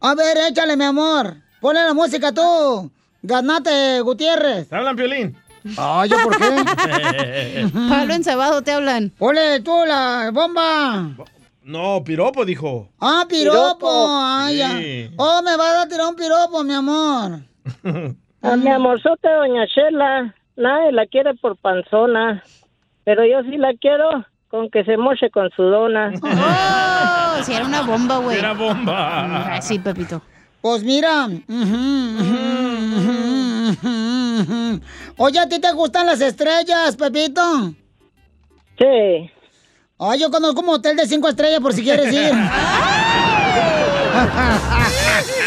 A 0.00 0.14
ver, 0.16 0.36
échale, 0.50 0.76
mi 0.76 0.82
amor. 0.82 1.36
Ponle 1.60 1.84
la 1.84 1.94
música 1.94 2.32
tú. 2.32 2.90
Ganate, 3.22 4.00
Gutiérrez. 4.00 4.68
¿Te 4.68 4.74
hablan, 4.74 4.96
Piolín? 4.96 5.36
Ay, 5.78 6.08
¿yo 6.08 6.16
por 6.24 6.36
qué? 6.36 7.68
Pablo 7.88 8.14
encebado 8.14 8.62
te 8.62 8.72
hablan. 8.72 9.10
Ponle 9.10 9.60
tú 9.60 9.76
la 9.86 10.30
bomba. 10.32 11.14
No, 11.62 12.02
piropo, 12.02 12.44
dijo. 12.44 12.88
Ah, 12.98 13.26
piropo. 13.28 13.78
Piropo. 13.78 14.06
Ay, 14.10 14.56
ya. 14.56 14.70
Oh, 15.18 15.40
me 15.44 15.56
vas 15.56 15.84
a 15.84 15.88
tirar 15.88 16.08
un 16.08 16.16
piropo, 16.16 16.64
mi 16.64 16.74
amor. 16.74 17.42
A 18.44 18.56
mi 18.56 18.68
amorzote 18.70 19.28
doña 19.28 19.64
Shela, 19.64 20.34
nadie 20.56 20.92
la 20.92 21.06
quiere 21.06 21.34
por 21.34 21.56
panzona, 21.56 22.42
pero 23.04 23.24
yo 23.24 23.42
sí 23.42 23.56
la 23.56 23.72
quiero 23.80 24.26
con 24.48 24.68
que 24.70 24.84
se 24.84 24.98
moche 24.98 25.30
con 25.30 25.50
su 25.56 25.62
dona. 25.62 26.12
Oh, 27.36 27.42
si 27.42 27.52
era 27.52 27.64
una 27.66 27.82
bomba, 27.82 28.18
güey. 28.18 28.38
Era 28.38 28.52
bomba. 28.52 29.56
Ah, 29.56 29.60
sí, 29.60 29.80
Pepito. 29.80 30.22
Pues 30.60 30.84
mira. 30.84 31.26
Oye, 35.16 35.38
¿a 35.40 35.48
ti 35.48 35.60
te 35.60 35.72
gustan 35.72 36.06
las 36.06 36.20
estrellas, 36.20 36.96
Pepito? 36.96 37.74
Sí. 38.78 39.30
Ay, 39.98 40.20
yo 40.20 40.30
conozco 40.30 40.60
un 40.60 40.68
hotel 40.68 40.96
de 40.96 41.06
cinco 41.06 41.28
estrellas 41.28 41.58
por 41.58 41.72
si 41.72 41.82
quieres 41.82 42.12
ir. 42.12 42.32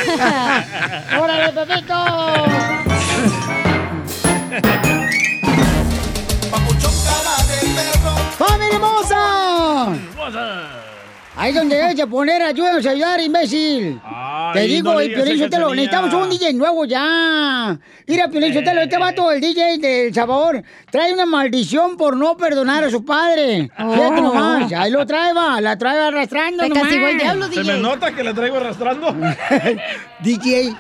¡Órale, 1.18 1.54
Pepito! 1.54 2.87
¡Familia 8.72 8.76
hermosa! 8.76 10.74
Ahí 11.40 11.54
donde 11.54 11.76
debes 11.76 11.96
de 11.96 12.08
poner 12.08 12.42
ayúdanos 12.42 12.84
a 12.88 12.90
ayudar, 12.90 13.20
imbécil. 13.22 14.02
Te 14.54 14.62
digo, 14.62 14.94
no 14.94 15.00
el 15.00 15.14
Piolín 15.14 15.38
Sotelo, 15.38 15.70
necesitamos 15.70 16.12
un 16.16 16.30
DJ 16.32 16.54
nuevo 16.54 16.84
ya. 16.86 17.78
Mira, 18.08 18.28
Piolín 18.28 18.54
Sotelo, 18.56 18.82
este 18.82 18.98
vato, 18.98 19.32
el 19.32 19.40
DJ 19.40 19.78
del 19.78 20.12
Salvador, 20.16 20.64
trae 20.90 21.14
una 21.14 21.28
maldición 21.28 21.96
por 21.96 22.18
no 22.18 22.36
perdonar 22.36 22.86
a 22.86 22.90
su 22.90 23.06
padre. 23.06 23.70
Fíjate 23.78 24.20
Oh. 24.20 24.22
nomás, 24.24 24.72
ahí 24.74 24.90
lo 24.90 25.06
trae, 25.06 25.32
va, 25.34 25.62
la 25.62 25.78
trae 25.78 26.00
arrastrando 26.08 26.64
Te 26.64 26.70
nomás. 26.70 26.84
castigó 26.86 27.08
el 27.08 27.20
diablo, 27.20 27.48
¿Se 27.52 27.64
me 27.64 27.78
nota 27.78 28.12
que 28.16 28.24
la 28.24 28.34
traigo 28.34 28.58
arrastrando? 28.58 29.16
DJ, 30.22 30.76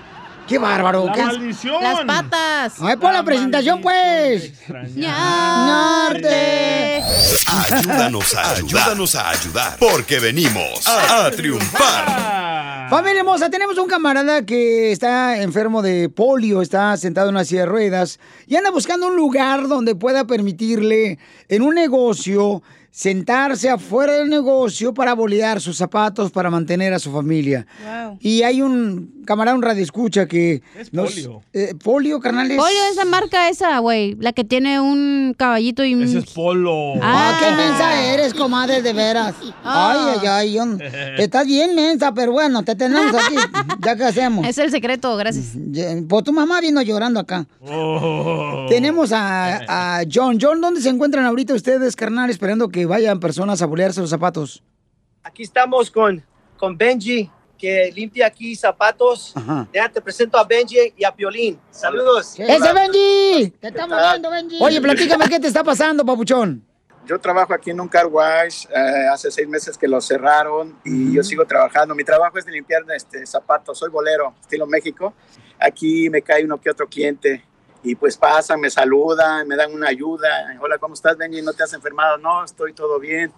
qué 0.47 0.57
bárbaro. 0.57 1.05
La 1.05 1.13
¿qué 1.13 1.23
maldición. 1.23 1.83
Las 1.83 2.01
patas. 2.05 2.73
Ay, 2.81 2.95
pon 2.97 3.13
la, 3.13 3.23
presentación, 3.23 3.81
pues. 3.81 4.53
Ñarte. 4.95 6.27
Ayúdanos 7.71 8.33
a 8.35 8.51
ayudar. 8.51 8.81
Ayúdanos 8.81 9.15
a 9.15 9.29
ayudar. 9.29 9.77
Porque 9.79 10.19
venimos 10.19 10.87
a, 10.87 11.25
a 11.27 11.31
triunfar. 11.31 12.87
Familia 12.89 13.19
hermosa, 13.19 13.49
tenemos 13.49 13.77
un 13.77 13.89
camarada 13.89 14.45
que 14.45 14.93
está 14.93 15.41
enfermo 15.41 15.81
de 15.81 16.07
polio, 16.07 16.61
está 16.61 16.95
sentado 16.95 17.27
en 17.27 17.35
una 17.35 17.43
silla 17.43 17.61
de 17.61 17.65
ruedas 17.65 18.17
y 18.47 18.55
anda 18.55 18.71
buscando 18.71 19.07
un 19.07 19.17
lugar 19.17 19.67
donde 19.67 19.93
pueda 19.93 20.25
permitirle 20.25 21.19
en 21.49 21.61
un 21.63 21.75
negocio 21.75 22.63
sentarse 23.01 23.69
afuera 23.69 24.13
del 24.13 24.27
negocio 24.27 24.91
para 24.91 25.13
bolear 25.13 25.61
sus 25.61 25.77
zapatos 25.77 26.31
para 26.31 26.49
mantener 26.49 26.93
a 26.95 26.99
su 26.99 27.11
familia. 27.11 27.67
Wow. 27.85 28.17
Y 28.19 28.41
hay 28.41 28.63
un 28.63 29.21
camarada, 29.27 29.55
un 29.55 29.61
radio 29.61 29.83
escucha 29.83 30.25
que... 30.25 30.63
Es 30.75 30.91
nos- 30.91 31.11
polio. 31.13 31.43
eh, 31.53 31.75
polio, 31.83 32.19
carnales. 32.19 32.57
Polio 32.57 32.79
es 32.89 32.95
la 32.95 33.05
marca 33.05 33.49
esa, 33.49 33.77
güey. 33.79 34.15
La 34.19 34.33
que 34.33 34.43
tiene 34.43 34.79
un 34.79 35.35
caballito 35.37 35.85
y 35.85 35.93
un... 35.93 36.01
Ese 36.03 36.19
es 36.19 36.31
polo. 36.31 36.93
Ah, 37.03 37.37
qué 37.39 37.51
mensa 37.55 38.03
eres, 38.13 38.33
comadre, 38.33 38.81
de 38.81 38.93
veras. 38.93 39.35
Ah. 39.63 40.15
Ay, 40.17 40.27
ay, 40.27 40.27
ay. 40.27 40.53
yo- 40.53 40.77
Estás 41.23 41.45
bien 41.45 41.75
mensa, 41.75 42.13
pero 42.15 42.31
bueno, 42.31 42.63
te 42.63 42.73
tenemos 42.75 43.13
aquí. 43.13 43.35
¿Ya 43.85 43.95
qué 43.95 44.05
hacemos? 44.05 44.47
Es 44.47 44.57
el 44.57 44.71
secreto, 44.71 45.15
gracias. 45.17 45.51
Ya, 45.69 45.89
Pues 46.09 46.23
tu 46.23 46.33
mamá 46.33 46.61
vino 46.61 46.81
llorando 46.81 47.19
acá. 47.19 47.45
Oh. 47.61 48.65
Tenemos 48.69 49.11
a, 49.11 49.99
a 49.99 50.03
John. 50.11 50.39
John, 50.41 50.61
¿dónde 50.61 50.81
se 50.81 50.89
encuentran 50.89 51.25
ahorita 51.25 51.53
ustedes, 51.53 51.95
carnal, 51.95 52.31
esperando 52.31 52.69
que 52.69 52.86
vayan 52.87 53.19
personas 53.19 53.61
a 53.61 53.65
bolearse 53.65 54.01
los 54.01 54.09
zapatos? 54.09 54.63
aquí 55.27 55.43
estamos 55.43 55.91
con, 55.91 56.23
con 56.57 56.77
Benji, 56.77 57.29
que 57.57 57.91
limpia 57.93 58.27
aquí 58.27 58.55
zapatos. 58.55 59.33
Ajá. 59.35 59.67
Ya 59.73 59.89
te 59.89 60.01
presento 60.01 60.37
a 60.37 60.43
Benji 60.43 60.93
y 60.95 61.03
a 61.03 61.13
Piolín. 61.13 61.59
Saludos. 61.69 62.39
¡Ese 62.39 62.73
Benji! 62.73 63.49
¡Te 63.59 63.67
estamos 63.67 63.99
viendo, 64.11 64.29
Benji! 64.29 64.57
Oye, 64.61 64.81
platícame 64.81 65.27
qué 65.27 65.39
te 65.39 65.47
está 65.47 65.63
pasando, 65.63 66.05
papuchón. 66.05 66.63
Yo 67.05 67.19
trabajo 67.19 67.53
aquí 67.53 67.69
en 67.71 67.79
un 67.79 67.87
car 67.87 68.07
wash, 68.07 68.65
eh, 68.65 69.07
hace 69.11 69.31
seis 69.31 69.47
meses 69.47 69.77
que 69.77 69.87
lo 69.87 70.01
cerraron 70.01 70.77
y 70.83 71.13
yo 71.13 71.23
sigo 71.23 71.45
trabajando. 71.45 71.95
Mi 71.95 72.03
trabajo 72.03 72.37
es 72.37 72.45
de 72.45 72.51
limpiar 72.51 72.83
este, 72.93 73.25
zapatos, 73.25 73.79
soy 73.79 73.89
bolero, 73.89 74.33
estilo 74.41 74.67
México. 74.67 75.13
Aquí 75.57 76.09
me 76.09 76.21
cae 76.21 76.43
uno 76.43 76.59
que 76.59 76.69
otro 76.69 76.87
cliente 76.87 77.45
y 77.83 77.95
pues 77.95 78.17
pasan, 78.17 78.59
me 78.59 78.69
saludan, 78.69 79.47
me 79.47 79.55
dan 79.55 79.73
una 79.73 79.89
ayuda. 79.89 80.57
Hola, 80.59 80.77
¿cómo 80.77 80.93
estás, 80.93 81.17
Benji? 81.17 81.41
¿No 81.41 81.53
te 81.53 81.63
has 81.63 81.73
enfermado? 81.73 82.17
No, 82.17 82.43
estoy 82.43 82.73
todo 82.73 82.99
bien. 82.99 83.31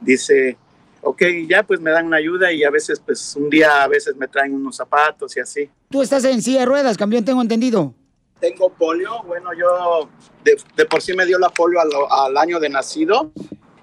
Dice, 0.00 0.56
ok, 1.02 1.22
ya 1.48 1.62
pues 1.62 1.80
me 1.80 1.90
dan 1.90 2.06
una 2.06 2.16
ayuda 2.16 2.52
y 2.52 2.64
a 2.64 2.70
veces 2.70 3.00
pues 3.00 3.36
un 3.36 3.50
día 3.50 3.82
a 3.82 3.88
veces 3.88 4.16
me 4.16 4.28
traen 4.28 4.54
unos 4.54 4.76
zapatos 4.76 5.36
y 5.36 5.40
así. 5.40 5.70
Tú 5.90 6.02
estás 6.02 6.24
en 6.24 6.40
silla 6.42 6.60
de 6.60 6.66
ruedas, 6.66 6.96
campeón, 6.96 7.24
tengo 7.24 7.42
entendido. 7.42 7.94
Tengo 8.40 8.70
polio, 8.70 9.22
bueno, 9.24 9.50
yo 9.52 10.08
de, 10.42 10.58
de 10.74 10.86
por 10.86 11.02
sí 11.02 11.12
me 11.12 11.26
dio 11.26 11.38
la 11.38 11.50
polio 11.50 11.78
al, 11.80 11.90
al 12.10 12.36
año 12.38 12.58
de 12.58 12.70
nacido 12.70 13.32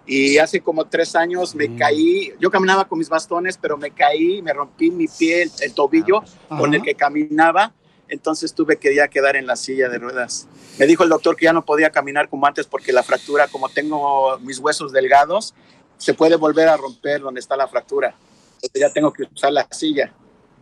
y 0.07 0.39
hace 0.39 0.61
como 0.61 0.85
tres 0.85 1.15
años 1.15 1.53
me 1.53 1.75
caí, 1.75 2.33
yo 2.39 2.49
caminaba 2.49 2.87
con 2.87 2.97
mis 2.97 3.09
bastones, 3.09 3.57
pero 3.57 3.77
me 3.77 3.91
caí, 3.91 4.41
me 4.41 4.53
rompí 4.53 4.89
mi 4.89 5.05
pie, 5.07 5.43
el, 5.43 5.51
el 5.61 5.73
tobillo 5.73 6.23
con 6.47 6.73
el 6.73 6.81
que 6.81 6.95
caminaba, 6.95 7.73
entonces 8.09 8.53
tuve 8.53 8.77
que 8.77 8.95
ya 8.95 9.07
quedar 9.07 9.35
en 9.35 9.47
la 9.47 9.55
silla 9.55 9.89
de 9.89 9.97
ruedas. 9.97 10.47
Me 10.79 10.85
dijo 10.85 11.03
el 11.03 11.09
doctor 11.09 11.35
que 11.35 11.45
ya 11.45 11.53
no 11.53 11.65
podía 11.65 11.89
caminar 11.89 12.29
como 12.29 12.45
antes 12.45 12.65
porque 12.67 12.91
la 12.93 13.03
fractura, 13.03 13.47
como 13.47 13.69
tengo 13.69 14.37
mis 14.39 14.59
huesos 14.59 14.91
delgados, 14.91 15.53
se 15.97 16.13
puede 16.13 16.35
volver 16.35 16.67
a 16.67 16.77
romper 16.77 17.21
donde 17.21 17.39
está 17.39 17.55
la 17.55 17.67
fractura. 17.67 18.15
Entonces 18.55 18.81
ya 18.81 18.91
tengo 18.91 19.11
que 19.11 19.23
usar 19.23 19.51
la 19.51 19.67
silla. 19.71 20.13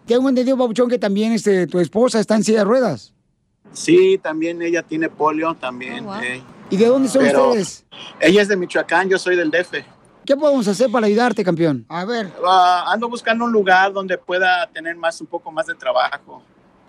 Tengo 0.05 0.29
entendido, 0.29 0.57
papuchón, 0.57 0.89
que 0.89 0.99
también 0.99 1.31
este, 1.31 1.67
tu 1.67 1.79
esposa 1.79 2.19
está 2.19 2.35
en 2.35 2.43
silla 2.43 2.59
de 2.59 2.65
ruedas. 2.65 3.13
Sí, 3.73 4.19
también 4.21 4.61
ella 4.61 4.83
tiene 4.83 5.09
polio, 5.09 5.55
también. 5.55 6.07
eh. 6.23 6.41
¿Y 6.69 6.77
de 6.77 6.85
dónde 6.87 7.09
son 7.09 7.23
Pero 7.23 7.49
ustedes? 7.49 7.85
Ella 8.19 8.41
es 8.41 8.47
de 8.47 8.55
Michoacán, 8.55 9.09
yo 9.09 9.17
soy 9.19 9.35
del 9.35 9.51
DF. 9.51 9.73
¿Qué 10.25 10.35
podemos 10.35 10.67
hacer 10.67 10.89
para 10.91 11.05
ayudarte, 11.05 11.43
campeón? 11.43 11.85
A 11.87 12.03
ver. 12.05 12.31
Ah, 12.43 12.85
ando 12.87 13.07
buscando 13.07 13.45
un 13.45 13.51
lugar 13.51 13.93
donde 13.93 14.17
pueda 14.17 14.67
tener 14.73 14.95
más, 14.95 15.21
un 15.21 15.27
poco 15.27 15.51
más 15.51 15.67
de 15.67 15.75
trabajo. 15.75 16.41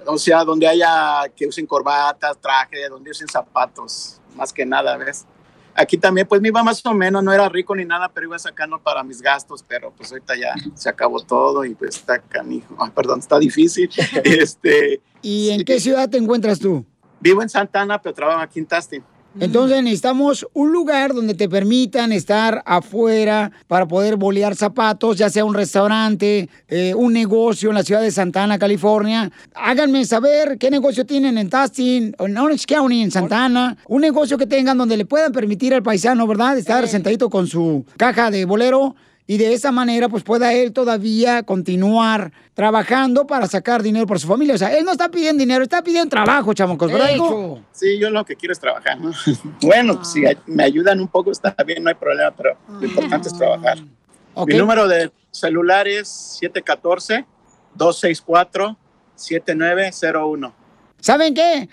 O 0.06 0.18
sea, 0.18 0.44
donde 0.44 0.66
haya 0.66 1.22
que 1.34 1.46
usen 1.46 1.66
corbatas, 1.66 2.38
traje, 2.38 2.88
donde 2.88 3.10
usen 3.10 3.28
zapatos, 3.28 4.20
más 4.34 4.52
que 4.52 4.64
nada, 4.64 4.96
¿ves? 4.96 5.26
Aquí 5.74 5.98
también, 5.98 6.26
pues 6.26 6.40
me 6.40 6.48
iba 6.48 6.62
más 6.62 6.84
o 6.86 6.94
menos, 6.94 7.22
no 7.22 7.32
era 7.32 7.48
rico 7.50 7.76
ni 7.76 7.84
nada, 7.84 8.08
pero 8.08 8.26
iba 8.26 8.38
sacando 8.38 8.78
para 8.78 9.02
mis 9.02 9.20
gastos, 9.20 9.62
pero 9.66 9.92
pues 9.92 10.10
ahorita 10.10 10.34
ya 10.34 10.54
se 10.74 10.88
acabó 10.88 11.20
todo 11.20 11.64
y 11.64 11.74
pues 11.74 11.96
está 11.96 12.18
canijo. 12.18 12.74
Ah, 12.78 12.90
perdón, 12.94 13.18
está 13.18 13.38
difícil. 13.38 13.90
este, 14.24 15.02
¿Y 15.20 15.50
en 15.50 15.64
qué 15.64 15.78
ciudad 15.78 16.08
te 16.08 16.16
encuentras 16.16 16.58
tú? 16.58 16.84
vivo 17.20 17.42
en 17.42 17.48
Santana, 17.48 18.00
pero 18.00 18.14
trabajo 18.14 18.40
aquí 18.40 18.58
en 18.58 18.66
Tustin. 18.66 19.04
Entonces 19.38 19.82
necesitamos 19.82 20.46
un 20.54 20.72
lugar 20.72 21.12
donde 21.12 21.34
te 21.34 21.48
permitan 21.48 22.10
estar 22.12 22.62
afuera 22.64 23.52
para 23.66 23.86
poder 23.86 24.16
bolear 24.16 24.56
zapatos, 24.56 25.18
ya 25.18 25.28
sea 25.28 25.44
un 25.44 25.54
restaurante, 25.54 26.48
eh, 26.68 26.94
un 26.94 27.12
negocio 27.12 27.68
en 27.68 27.74
la 27.74 27.82
ciudad 27.82 28.00
de 28.00 28.10
Santana, 28.10 28.58
California. 28.58 29.30
Háganme 29.54 30.04
saber 30.04 30.56
qué 30.58 30.70
negocio 30.70 31.04
tienen 31.04 31.36
en 31.36 31.50
Tustin, 31.50 32.14
o 32.18 32.26
en 32.26 32.38
Orange 32.38 32.64
County, 32.66 33.02
en 33.02 33.10
Santana. 33.10 33.76
Un 33.88 34.00
negocio 34.00 34.38
que 34.38 34.46
tengan 34.46 34.78
donde 34.78 34.96
le 34.96 35.04
puedan 35.04 35.32
permitir 35.32 35.74
al 35.74 35.82
paisano, 35.82 36.26
¿verdad? 36.26 36.56
Estar 36.56 36.88
sentadito 36.88 37.28
con 37.28 37.46
su 37.46 37.84
caja 37.96 38.30
de 38.30 38.44
bolero 38.46 38.94
y 39.26 39.38
de 39.38 39.54
esa 39.54 39.72
manera 39.72 40.08
pues 40.08 40.22
pueda 40.22 40.52
él 40.52 40.72
todavía 40.72 41.42
continuar 41.42 42.30
trabajando 42.54 43.26
para 43.26 43.48
sacar 43.48 43.82
dinero 43.82 44.06
por 44.06 44.20
su 44.20 44.28
familia. 44.28 44.54
O 44.54 44.58
sea, 44.58 44.76
él 44.76 44.84
no 44.84 44.92
está 44.92 45.10
pidiendo 45.10 45.40
dinero, 45.40 45.64
está 45.64 45.82
pidiendo 45.82 46.10
trabajo, 46.10 46.54
chamacos, 46.54 46.92
¿verdad? 46.92 47.10
hijo? 47.14 47.60
Sí, 47.72 47.98
yo 47.98 48.10
lo 48.10 48.24
que 48.24 48.36
quiero 48.36 48.52
es 48.52 48.60
trabajar. 48.60 49.00
¿no? 49.00 49.12
Bueno, 49.62 49.96
pues, 49.96 50.12
si 50.12 50.22
me 50.46 50.62
ayudan 50.62 51.00
un 51.00 51.08
poco 51.08 51.32
está 51.32 51.56
bien, 51.66 51.82
no 51.82 51.88
hay 51.88 51.96
problema, 51.96 52.30
pero 52.30 52.56
lo 52.68 52.86
importante 52.86 53.28
es 53.28 53.36
trabajar. 53.36 53.78
Ok. 54.34 54.48
Mi 54.48 54.58
número 54.58 54.86
de 54.86 55.10
celular 55.30 55.88
es 55.88 56.38
714-264-7901. 57.76 60.52
¿Saben 61.00 61.34
qué? 61.34 61.68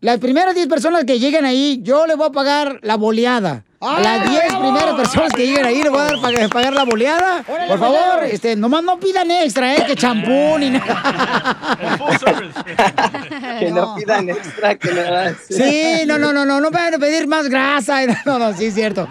Las 0.00 0.18
primeras 0.18 0.54
10 0.54 0.68
personas 0.68 1.04
que 1.04 1.18
lleguen 1.18 1.44
ahí, 1.44 1.80
yo 1.82 2.06
les 2.06 2.16
voy 2.16 2.28
a 2.28 2.32
pagar 2.32 2.78
la 2.82 2.96
boleada. 2.96 3.64
A 3.86 4.00
las 4.00 4.30
10 4.30 4.54
primeras 4.56 4.94
personas 4.94 5.32
que 5.34 5.46
lleguen 5.46 5.66
ahí, 5.66 5.82
les 5.82 5.90
voy 5.90 6.00
a 6.00 6.04
dar 6.04 6.20
para 6.20 6.48
pagar 6.48 6.72
la 6.72 6.84
boleada. 6.84 7.42
Por 7.42 7.78
favor, 7.78 8.24
este, 8.24 8.56
nomás 8.56 8.82
no 8.82 8.98
pidan 8.98 9.30
extra, 9.30 9.74
¿eh? 9.74 9.84
Que 9.86 9.94
champú 9.94 10.56
ni 10.58 10.70
nada. 10.70 11.68
Que 13.58 13.70
no 13.70 13.94
pidan 13.94 14.28
extra, 14.30 14.74
que 14.76 14.92
nada. 14.92 15.36
Sí, 15.48 16.02
no, 16.06 16.18
no, 16.18 16.32
no, 16.32 16.44
no, 16.44 16.60
no 16.60 16.70
van 16.70 16.94
a 16.94 16.98
pedir 16.98 17.26
más 17.26 17.48
grasa. 17.48 18.00
No, 18.24 18.38
no, 18.38 18.54
sí 18.54 18.66
es 18.66 18.74
cierto. 18.74 19.06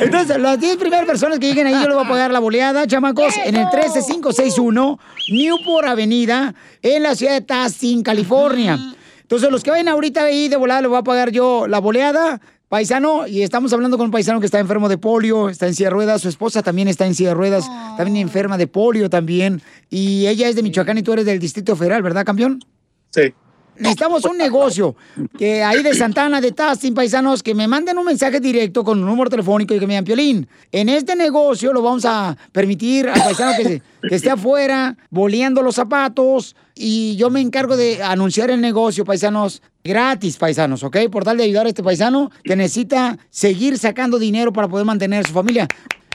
Entonces, 0.00 0.38
las 0.38 0.60
10 0.60 0.76
primeras 0.76 1.06
personas 1.06 1.38
que 1.38 1.46
lleguen 1.46 1.66
ahí, 1.66 1.74
yo 1.74 1.88
les 1.88 1.94
voy 1.94 2.04
a 2.04 2.08
pagar 2.08 2.30
la 2.30 2.38
boleada, 2.38 2.86
chamacos, 2.86 3.34
en 3.38 3.56
el 3.56 3.68
13561 3.70 4.98
Newport 5.30 5.88
Avenida, 5.88 6.54
en 6.82 7.02
la 7.02 7.14
ciudad 7.14 7.32
de 7.32 7.40
Tustin, 7.40 8.02
California. 8.02 8.78
Entonces, 9.22 9.50
los 9.50 9.62
que 9.62 9.70
vayan 9.70 9.88
ahorita 9.88 10.24
ahí 10.24 10.48
de 10.48 10.56
volada, 10.56 10.82
les 10.82 10.90
voy 10.90 10.98
a 10.98 11.02
pagar 11.02 11.30
yo 11.30 11.66
la 11.66 11.78
boleada. 11.78 12.40
Paisano, 12.68 13.26
y 13.26 13.42
estamos 13.42 13.72
hablando 13.72 13.96
con 13.96 14.06
un 14.06 14.10
paisano 14.10 14.40
que 14.40 14.46
está 14.46 14.58
enfermo 14.58 14.90
de 14.90 14.98
polio, 14.98 15.48
está 15.48 15.66
en 15.66 15.74
silla 15.74 15.88
de 15.88 15.94
ruedas, 15.94 16.20
su 16.20 16.28
esposa 16.28 16.62
también 16.62 16.86
está 16.86 17.06
en 17.06 17.14
silla 17.14 17.30
de 17.30 17.34
ruedas, 17.34 17.66
también 17.96 18.18
enferma 18.18 18.58
de 18.58 18.66
polio 18.66 19.08
también, 19.08 19.62
y 19.88 20.26
ella 20.26 20.48
es 20.48 20.54
de 20.54 20.62
Michoacán 20.62 20.98
y 20.98 21.02
tú 21.02 21.14
eres 21.14 21.24
del 21.24 21.38
Distrito 21.38 21.76
Federal, 21.76 22.02
¿verdad, 22.02 22.26
campeón? 22.26 22.62
Sí. 23.10 23.32
Necesitamos 23.78 24.24
un 24.24 24.36
negocio 24.36 24.96
que 25.38 25.62
ahí 25.62 25.82
de 25.82 25.94
Santana, 25.94 26.40
de 26.40 26.52
Tastin, 26.52 26.94
paisanos, 26.94 27.42
que 27.42 27.54
me 27.54 27.68
manden 27.68 27.96
un 27.98 28.04
mensaje 28.04 28.40
directo 28.40 28.82
con 28.84 28.98
un 28.98 29.06
número 29.06 29.30
telefónico 29.30 29.74
y 29.74 29.78
que 29.78 29.86
me 29.86 29.92
digan, 29.94 30.04
Piolín, 30.04 30.48
en 30.72 30.88
este 30.88 31.14
negocio 31.14 31.72
lo 31.72 31.80
vamos 31.82 32.04
a 32.04 32.36
permitir 32.52 33.08
al 33.08 33.22
paisano 33.22 33.52
que, 33.56 33.64
se- 33.64 33.82
que 34.08 34.14
esté 34.14 34.30
afuera, 34.30 34.96
boleando 35.10 35.62
los 35.62 35.74
zapatos, 35.76 36.56
y 36.74 37.16
yo 37.16 37.30
me 37.30 37.40
encargo 37.40 37.76
de 37.76 38.02
anunciar 38.02 38.50
el 38.50 38.60
negocio, 38.60 39.04
paisanos, 39.04 39.62
gratis, 39.82 40.36
paisanos, 40.36 40.82
¿ok? 40.82 40.96
Por 41.10 41.24
tal 41.24 41.36
de 41.36 41.44
ayudar 41.44 41.66
a 41.66 41.68
este 41.68 41.82
paisano 41.82 42.30
que 42.44 42.54
necesita 42.56 43.18
seguir 43.30 43.78
sacando 43.78 44.18
dinero 44.18 44.52
para 44.52 44.68
poder 44.68 44.86
mantener 44.86 45.24
a 45.24 45.28
su 45.28 45.32
familia. 45.34 45.66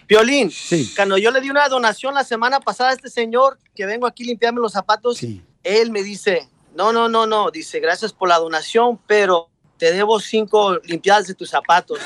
Violín, 0.08 0.52
cuando 0.96 1.18
yo 1.18 1.32
le 1.32 1.40
di 1.42 1.50
una 1.50 1.68
donación 1.70 2.14
la 2.14 2.24
semana 2.24 2.60
pasada 2.60 2.92
a 2.92 2.94
este 2.94 3.10
señor 3.10 3.58
que 3.74 3.86
vengo 3.86 4.06
aquí 4.06 4.24
a 4.24 4.28
limpiarme 4.28 4.60
los 4.60 4.74
zapatos, 4.74 5.18
él 5.64 5.92
me 5.92 6.04
dice, 6.04 6.48
no, 6.76 6.92
no, 6.92 7.10
no, 7.10 7.26
no, 7.26 7.52
dice, 7.52 7.80
gracias 7.80 8.14
por 8.14 8.30
la 8.30 8.38
donación, 8.40 9.00
pero 9.08 9.50
te 9.78 9.92
debo 9.92 10.20
cinco 10.20 10.76
limpiadas 10.86 11.28
de 11.28 11.34
tus 11.34 11.50
zapatos. 11.50 12.00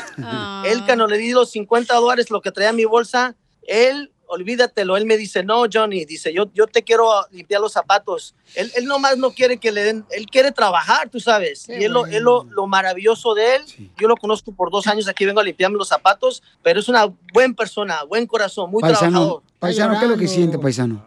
Él 0.66 0.84
cuando 0.86 1.08
le 1.08 1.18
di 1.18 1.32
los 1.32 1.52
50 1.52 1.94
dólares, 1.96 2.32
lo 2.32 2.42
que 2.42 2.52
traía 2.52 2.70
en 2.72 2.76
mi 2.76 2.86
bolsa, 2.86 3.36
él, 3.64 4.12
olvídatelo, 4.26 4.98
él 4.98 5.06
me 5.06 5.16
dice, 5.16 5.44
no, 5.44 5.64
Johnny, 5.72 6.04
dice, 6.06 6.34
yo, 6.34 6.46
yo 6.54 6.68
te 6.68 6.84
quiero 6.84 7.10
limpiar 7.32 7.62
los 7.62 7.74
zapatos. 7.74 8.36
Él, 8.56 8.72
él 8.76 8.86
nomás 8.86 9.18
no 9.18 9.32
quiere 9.32 9.58
que 9.58 9.72
le 9.72 9.84
den, 9.84 10.06
él 10.12 10.26
quiere 10.26 10.52
trabajar, 10.52 11.10
tú 11.10 11.20
sabes. 11.20 11.70
y 11.70 11.84
él, 11.84 11.92
lo, 11.92 12.06
él 12.08 12.24
lo, 12.24 12.46
lo 12.46 12.66
maravilloso 12.68 13.36
de 13.36 13.58
él, 13.58 13.62
yo 13.98 14.08
lo 14.08 14.16
conozco 14.16 14.52
por 14.54 14.72
dos 14.72 14.88
años, 14.88 15.08
aquí 15.08 15.26
vengo 15.26 15.40
a 15.40 15.44
limpiarme 15.44 15.78
los 15.78 15.88
zapatos, 15.90 16.42
pero 16.64 16.80
es 16.80 16.90
una 16.90 17.06
buena 17.34 17.54
persona, 17.54 18.04
buen 18.04 18.26
corazón, 18.26 18.72
muy 18.72 18.82
Paisano, 18.82 19.12
trabajador. 19.12 19.44
paisano, 19.60 20.00
¿qué 20.00 20.06
es 20.06 20.12
lo 20.12 20.18
que 20.18 20.28
siente, 20.28 20.58
paisano? 20.58 21.06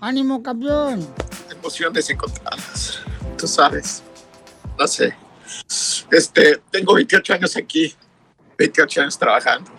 Ánimo, 0.00 0.42
campeón. 0.42 1.06
Emociones 1.62 2.10
encontradas, 2.10 2.98
tú 3.38 3.46
sabes. 3.46 4.02
No 4.76 4.84
sé. 4.88 5.16
Este, 6.10 6.60
tengo 6.72 6.94
28 6.94 7.34
años 7.34 7.56
aquí, 7.56 7.94
28 8.58 9.02
años 9.02 9.16
trabajando. 9.16 9.70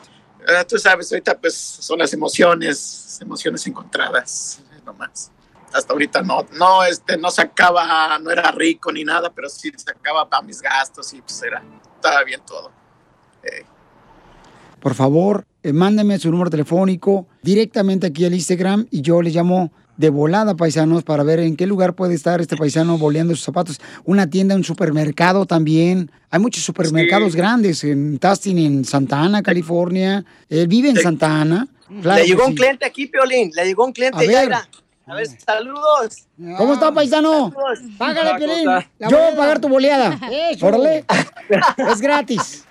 Eh, 0.47 0.63
tú 0.65 0.79
sabes, 0.79 1.11
ahorita 1.11 1.37
pues 1.37 1.53
son 1.53 1.99
las 1.99 2.13
emociones, 2.13 3.19
emociones 3.21 3.67
encontradas, 3.67 4.61
nomás. 4.85 5.29
Hasta 5.73 5.91
ahorita 5.91 6.21
no, 6.21 6.47
no, 6.53 6.85
este, 6.85 7.17
no 7.17 7.29
sacaba, 7.29 8.17
no 8.17 8.31
era 8.31 8.49
rico 8.51 8.89
ni 8.89 9.03
nada, 9.03 9.29
pero 9.29 9.49
sí 9.49 9.69
sacaba 9.75 10.29
para 10.29 10.41
mis 10.41 10.61
gastos 10.61 11.11
y 11.11 11.21
pues 11.21 11.43
era, 11.43 11.61
estaba 11.95 12.23
bien 12.23 12.41
todo. 12.47 12.71
Por 14.79 14.93
favor, 14.95 15.45
eh, 15.63 15.73
mándeme 15.73 16.17
su 16.17 16.31
número 16.31 16.49
telefónico 16.49 17.27
directamente 17.41 18.07
aquí 18.07 18.23
al 18.23 18.33
Instagram 18.33 18.87
y 18.89 19.01
yo 19.01 19.21
le 19.21 19.31
llamo 19.31 19.71
de 19.97 20.09
volada, 20.09 20.55
paisanos, 20.55 21.03
para 21.03 21.23
ver 21.23 21.39
en 21.39 21.55
qué 21.55 21.67
lugar 21.67 21.93
puede 21.93 22.15
estar 22.15 22.41
este 22.41 22.57
paisano 22.57 22.97
boleando 22.97 23.35
sus 23.35 23.45
zapatos. 23.45 23.79
Una 24.05 24.27
tienda, 24.29 24.55
un 24.55 24.63
supermercado 24.63 25.45
también. 25.45 26.09
Hay 26.31 26.39
muchos 26.39 26.63
supermercados 26.63 27.35
grandes 27.35 27.83
en 27.83 28.17
Tustin, 28.17 28.57
en 28.57 28.85
Santa 28.85 29.21
Ana, 29.21 29.43
California. 29.43 30.25
Él 30.49 30.67
vive 30.67 30.89
en 30.89 30.97
Santa 30.97 31.41
Ana. 31.41 31.67
Claro 32.01 32.21
le 32.21 32.27
llegó 32.27 32.47
un 32.47 32.55
cliente 32.55 32.85
aquí, 32.85 33.05
Piolín, 33.05 33.51
le 33.53 33.65
llegó 33.65 33.85
un 33.85 33.91
cliente, 33.93 34.17
A 34.17 34.21
ver. 34.21 34.31
Yaira. 34.31 34.67
A 35.05 35.15
ver, 35.15 35.27
saludos. 35.27 36.27
¿Cómo 36.57 36.73
está, 36.75 36.91
paisano? 36.93 37.53
Págale, 37.97 38.29
Hola, 38.29 38.37
Piolín. 38.37 38.65
Yo 39.11 39.17
voy 39.17 39.33
a 39.33 39.35
pagar 39.35 39.59
tu 39.59 39.67
boleada. 39.67 40.17
Eso. 40.51 40.65
Órale. 40.65 41.05
es 41.91 42.01
gratis. 42.01 42.63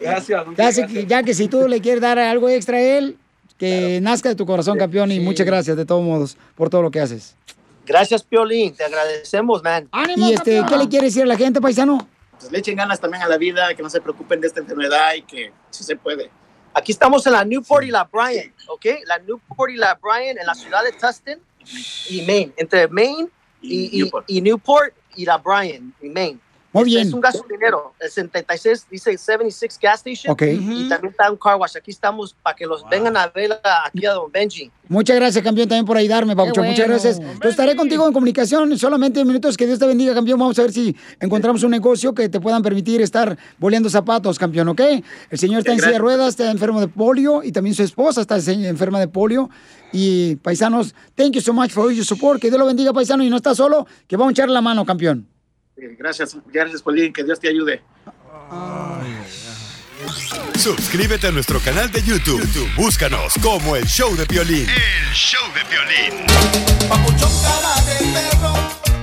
Gracias. 0.00 0.44
Ya, 0.56 0.86
que- 0.86 1.06
ya 1.06 1.22
que 1.22 1.32
si 1.34 1.48
tú 1.48 1.68
le 1.68 1.80
quieres 1.80 2.00
dar 2.00 2.18
algo 2.18 2.48
extra 2.48 2.78
a 2.78 2.80
él, 2.80 3.16
que 3.60 4.00
nazca 4.00 4.30
de 4.30 4.34
tu 4.34 4.46
corazón, 4.46 4.76
campeón, 4.78 5.12
y 5.12 5.20
muchas 5.20 5.46
gracias 5.46 5.76
de 5.76 5.84
todos 5.84 6.02
modos 6.02 6.36
por 6.56 6.68
todo 6.70 6.82
lo 6.82 6.90
que 6.90 6.98
haces. 7.00 7.36
Gracias, 7.86 8.22
Piolín. 8.22 8.74
Te 8.74 8.84
agradecemos, 8.84 9.62
man. 9.62 9.88
Y 10.16 10.32
este, 10.32 10.62
¿qué 10.68 10.76
le 10.76 10.88
quiere 10.88 11.06
decir 11.06 11.22
a 11.22 11.26
la 11.26 11.36
gente, 11.36 11.60
paisano? 11.60 12.08
Pues 12.38 12.50
le 12.50 12.58
echen 12.58 12.74
ganas 12.76 12.98
también 12.98 13.22
a 13.22 13.28
la 13.28 13.36
vida, 13.36 13.74
que 13.74 13.82
no 13.82 13.90
se 13.90 14.00
preocupen 14.00 14.40
de 14.40 14.46
esta 14.46 14.60
enfermedad 14.60 15.12
y 15.14 15.22
que 15.22 15.52
sí 15.70 15.84
se 15.84 15.94
puede. 15.94 16.30
Aquí 16.72 16.92
estamos 16.92 17.26
en 17.26 17.32
la 17.32 17.44
Newport 17.44 17.84
y 17.84 17.90
la 17.90 18.04
Bryan, 18.04 18.52
¿ok? 18.68 18.86
La 19.04 19.18
Newport 19.18 19.70
y 19.72 19.76
la 19.76 19.94
Bryan 20.00 20.38
en 20.38 20.46
la 20.46 20.54
ciudad 20.54 20.82
de 20.82 20.92
Tustin 20.92 21.38
y 22.08 22.22
Maine. 22.22 22.52
Entre 22.56 22.88
Maine 22.88 23.28
y, 23.60 24.02
y- 24.04 24.10
y 24.26 24.40
Newport 24.40 24.94
y 25.16 25.26
la 25.26 25.36
Bryan 25.38 25.92
y 26.00 26.08
Maine. 26.08 26.38
Muy 26.72 26.82
Este 26.82 26.96
bien. 26.96 27.08
Es 27.08 27.14
un 27.14 27.20
gasolinero. 27.20 27.92
El 27.98 28.10
76 28.10 28.86
dice 28.90 29.18
76 29.18 29.78
gas 29.80 30.06
station. 30.06 30.32
Ok. 30.32 30.42
Y 30.42 30.88
también 30.88 31.10
está 31.10 31.30
un 31.30 31.36
car 31.36 31.56
wash. 31.56 31.76
Aquí 31.76 31.90
estamos 31.90 32.34
para 32.42 32.54
que 32.54 32.66
los 32.66 32.88
vengan 32.88 33.16
a 33.16 33.26
ver 33.28 33.60
aquí 33.84 34.06
a 34.06 34.12
Don 34.12 34.30
Benji. 34.30 34.70
Muchas 34.88 35.16
gracias, 35.16 35.44
campeón, 35.44 35.68
también 35.68 35.84
por 35.84 35.96
ayudarme. 35.96 36.34
Muchas 36.34 36.56
bueno. 36.56 36.84
gracias. 36.86 37.20
Yo 37.20 37.48
estaré 37.48 37.76
contigo 37.76 38.06
en 38.06 38.12
comunicación 38.12 38.76
solamente 38.78 39.20
en 39.20 39.26
minutos. 39.26 39.56
Que 39.56 39.66
Dios 39.66 39.78
te 39.78 39.86
bendiga, 39.86 40.14
campeón. 40.14 40.38
Vamos 40.38 40.58
a 40.58 40.62
ver 40.62 40.72
si 40.72 40.96
encontramos 41.18 41.62
un 41.62 41.70
negocio 41.70 42.14
que 42.14 42.28
te 42.28 42.40
puedan 42.40 42.62
permitir 42.62 43.00
estar 43.00 43.36
boleando 43.58 43.88
zapatos, 43.88 44.38
campeón, 44.38 44.68
¿ok? 44.68 44.80
El 45.30 45.38
señor 45.38 45.60
está 45.60 45.72
en 45.72 45.80
silla 45.80 45.92
de 45.92 45.98
ruedas, 45.98 46.30
está 46.30 46.50
enfermo 46.50 46.80
de 46.80 46.88
polio 46.88 47.42
y 47.42 47.52
también 47.52 47.74
su 47.74 47.82
esposa 47.82 48.20
está 48.20 48.36
enferma 48.36 49.00
de 49.00 49.08
polio. 49.08 49.50
Y 49.92 50.36
paisanos, 50.36 50.94
thank 51.16 51.32
you 51.32 51.40
so 51.40 51.52
much 51.52 51.70
for 51.70 51.92
your 51.92 52.04
support. 52.04 52.40
Que 52.40 52.48
Dios 52.48 52.58
lo 52.58 52.66
bendiga, 52.66 52.92
paisano. 52.92 53.24
Y 53.24 53.30
no 53.30 53.36
está 53.36 53.54
solo, 53.54 53.86
que 54.06 54.16
vamos 54.16 54.30
a 54.30 54.32
echar 54.32 54.48
la 54.48 54.60
mano, 54.60 54.84
campeón. 54.84 55.29
Eh, 55.80 55.96
Gracias, 55.98 56.36
gracias, 56.46 56.82
Piolín, 56.82 57.12
que 57.12 57.24
Dios 57.24 57.40
te 57.40 57.48
ayude. 57.48 57.82
Suscríbete 60.58 61.26
a 61.28 61.30
nuestro 61.30 61.58
canal 61.60 61.90
de 61.90 62.02
YouTube. 62.02 62.40
YouTube, 62.40 62.68
Búscanos 62.76 63.32
como 63.42 63.76
el 63.76 63.86
show 63.86 64.14
de 64.16 64.26
Piolín. 64.26 64.68
El 64.68 65.14
show 65.14 65.42
de 65.54 65.62
violín. 65.70 66.26
Papuchón 66.88 67.30
cara 67.42 67.74
de 67.86 68.12
perro, 68.12 68.54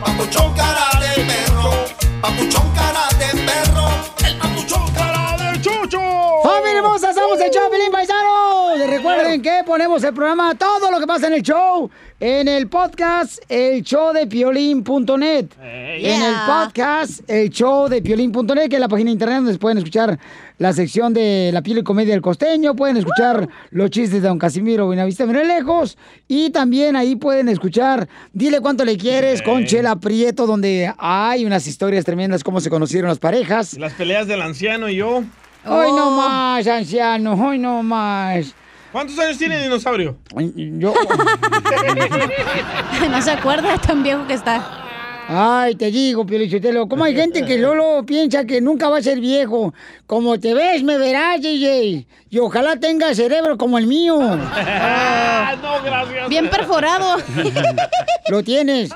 papuchón 0.04 0.56
cara 0.56 1.00
de 1.00 1.24
perro, 1.24 1.86
papuchón 2.22 2.74
cara 2.76 3.08
de 3.18 3.42
perro, 3.44 3.90
el 4.26 4.38
papuchón 4.38 4.94
cara 4.94 5.38
de 5.38 5.62
chucho. 5.62 6.00
¡Familia 6.44 6.78
hermosa! 6.80 7.14
¡Somos 7.14 7.40
el 7.40 7.52
show, 7.52 7.70
Pelín 7.72 7.92
Paisanos! 8.78 8.98
Recuerden 8.98 9.42
que 9.42 9.62
ponemos 9.66 10.04
el 10.04 10.14
programa, 10.14 10.56
todo 10.56 10.92
lo 10.92 11.00
que 11.00 11.08
pasa 11.08 11.28
en 11.28 11.34
el 11.34 11.42
show, 11.42 11.90
en 12.20 12.48
el 12.48 12.68
podcast, 12.68 13.40
el 13.50 13.84
show 13.84 14.14
de 14.14 14.28
piolín.net. 14.28 15.48
En 15.62 16.22
el 16.22 16.36
podcast, 16.46 17.22
el 17.30 17.50
show 17.50 17.88
de 17.88 18.02
piolín.net, 18.02 18.70
que 18.70 18.76
es 18.76 18.80
la 18.80 18.88
página 18.88 19.10
de 19.10 19.14
internet 19.14 19.38
donde 19.44 19.58
pueden 19.58 19.78
escuchar 19.80 20.20
la 20.58 20.74
sección 20.74 21.14
de 21.14 21.52
la 21.54 21.62
piel 21.62 21.80
y 21.80 21.84
comedia 21.84 22.14
del 22.14 22.22
costeño, 22.22 22.76
pueden 22.76 22.98
escuchar 22.98 23.48
los 23.72 23.90
chistes 23.90 24.22
de 24.22 24.28
Don 24.28 24.40
Casimiro 24.40 24.86
Buenavista 24.86 25.26
Mira 25.26 25.44
Lejos, 25.44 25.98
y 26.28 26.50
también 26.50 26.96
ahí 26.96 27.16
pueden 27.16 27.50
escuchar 27.50 28.08
Dile 28.34 28.62
cuánto 28.62 28.86
le 28.86 28.98
quieres 28.98 29.42
con 29.42 29.66
Chela 29.66 29.96
Prieto, 29.98 30.46
donde 30.48 30.94
hay 30.98 31.46
unas 31.46 31.68
historias 31.68 32.06
tremendas, 32.06 32.44
cómo 32.44 32.62
se 32.62 32.70
conocieron 32.70 33.10
las 33.10 33.20
parejas. 33.20 33.74
Las 33.78 33.94
peleas 33.94 34.28
del 34.28 34.42
anciano 34.42 34.90
y 34.90 34.96
yo. 34.96 35.24
Hoy 35.66 35.92
no 35.92 36.12
más, 36.12 36.66
anciano, 36.66 37.34
hoy 37.34 37.60
no 37.60 37.84
más. 37.84 38.56
¿Cuántos 38.98 39.20
años 39.20 39.38
tiene 39.38 39.62
dinosaurio? 39.62 40.18
Yo. 40.56 40.92
no 43.12 43.22
se 43.22 43.30
acuerda 43.30 43.74
de 43.74 43.78
tan 43.78 44.02
viejo 44.02 44.26
que 44.26 44.34
está. 44.34 44.60
Ay, 45.28 45.76
te 45.76 45.92
digo, 45.92 46.26
Piolichotelo, 46.26 46.88
¿cómo 46.88 47.04
hay 47.04 47.16
gente 47.16 47.46
que 47.46 47.60
Lolo 47.60 48.04
piensa 48.08 48.46
que 48.46 48.60
nunca 48.60 48.90
va 48.90 48.98
a 48.98 49.04
ser 49.04 49.20
viejo? 49.20 49.72
Como 50.08 50.40
te 50.40 50.56
ves, 50.56 50.82
me 50.82 50.98
verás, 50.98 51.40
DJ. 51.40 52.08
Y 52.32 52.40
ojalá 52.40 52.78
tenga 52.78 53.14
cerebro 53.14 53.56
como 53.56 53.78
el 53.78 53.86
mío. 53.86 54.20
no, 54.20 55.84
gracias. 55.84 56.30
Bien 56.30 56.50
perforado. 56.50 57.18
Lo 58.30 58.42
tienes. 58.42 58.90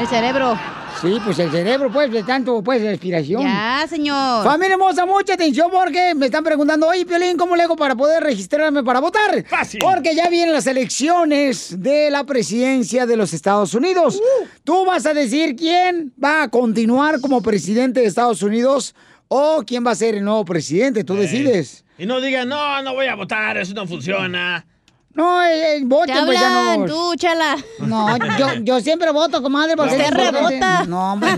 El 0.00 0.06
cerebro. 0.06 0.58
Sí, 1.00 1.16
pues 1.24 1.38
el 1.38 1.50
cerebro, 1.52 1.92
pues, 1.92 2.10
de 2.10 2.24
tanto, 2.24 2.60
pues, 2.62 2.82
respiración. 2.82 3.42
Ya, 3.42 3.86
señor. 3.88 4.42
Familia 4.42 4.74
hermosa, 4.74 5.06
mucha 5.06 5.34
atención 5.34 5.70
porque 5.70 6.12
me 6.16 6.26
están 6.26 6.42
preguntando, 6.42 6.88
oye, 6.88 7.06
Piolín, 7.06 7.36
¿cómo 7.36 7.54
le 7.54 7.62
hago 7.62 7.76
para 7.76 7.94
poder 7.94 8.22
registrarme 8.22 8.82
para 8.82 8.98
votar? 8.98 9.44
Fácil. 9.46 9.78
Porque 9.80 10.16
ya 10.16 10.28
vienen 10.28 10.52
las 10.52 10.66
elecciones 10.66 11.80
de 11.80 12.10
la 12.10 12.24
presidencia 12.24 13.06
de 13.06 13.16
los 13.16 13.32
Estados 13.32 13.74
Unidos. 13.74 14.20
Tú 14.64 14.84
vas 14.84 15.06
a 15.06 15.14
decir 15.14 15.54
quién 15.54 16.12
va 16.22 16.44
a 16.44 16.48
continuar 16.48 17.20
como 17.20 17.42
presidente 17.42 18.00
de 18.00 18.06
Estados 18.06 18.42
Unidos 18.42 18.94
o 19.28 19.62
quién 19.64 19.86
va 19.86 19.92
a 19.92 19.94
ser 19.94 20.16
el 20.16 20.24
nuevo 20.24 20.44
presidente. 20.44 21.04
Tú 21.04 21.14
decides. 21.14 21.84
Y 21.96 22.06
no 22.06 22.20
digan, 22.20 22.48
no, 22.48 22.82
no 22.82 22.94
voy 22.94 23.06
a 23.06 23.14
votar, 23.14 23.56
eso 23.56 23.74
no 23.74 23.86
funciona. 23.86 24.66
No, 25.18 25.44
eh, 25.44 25.80
voten, 25.82 26.14
Te 26.14 26.20
hablan, 26.20 26.36
paisanos. 26.36 26.90
tú, 26.90 27.16
chala. 27.16 27.56
No, 27.80 28.16
yo, 28.38 28.46
yo 28.62 28.80
siempre 28.80 29.10
voto, 29.10 29.42
comadre, 29.42 29.76
porque 29.76 29.96
Usted 29.96 30.12
rebota. 30.12 30.84
No, 30.86 31.14
hombre. 31.14 31.30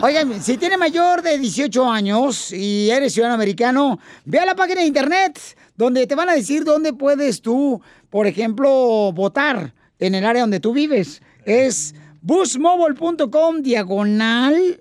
Oigan, 0.00 0.42
si 0.42 0.56
tiene 0.56 0.78
mayor 0.78 1.20
de 1.20 1.36
18 1.36 1.90
años 1.90 2.52
y 2.52 2.88
eres 2.88 3.12
ciudadano 3.12 3.34
americano, 3.34 3.98
ve 4.24 4.38
a 4.38 4.46
la 4.46 4.54
página 4.54 4.80
de 4.80 4.86
internet 4.86 5.38
donde 5.76 6.06
te 6.06 6.14
van 6.14 6.30
a 6.30 6.32
decir 6.32 6.64
dónde 6.64 6.94
puedes 6.94 7.42
tú, 7.42 7.82
por 8.08 8.26
ejemplo, 8.26 9.12
votar 9.12 9.74
en 9.98 10.14
el 10.14 10.24
área 10.24 10.40
donde 10.40 10.60
tú 10.60 10.72
vives. 10.72 11.20
Es 11.44 11.94
busmobile.com 12.22 13.60
diagonal 13.60 14.80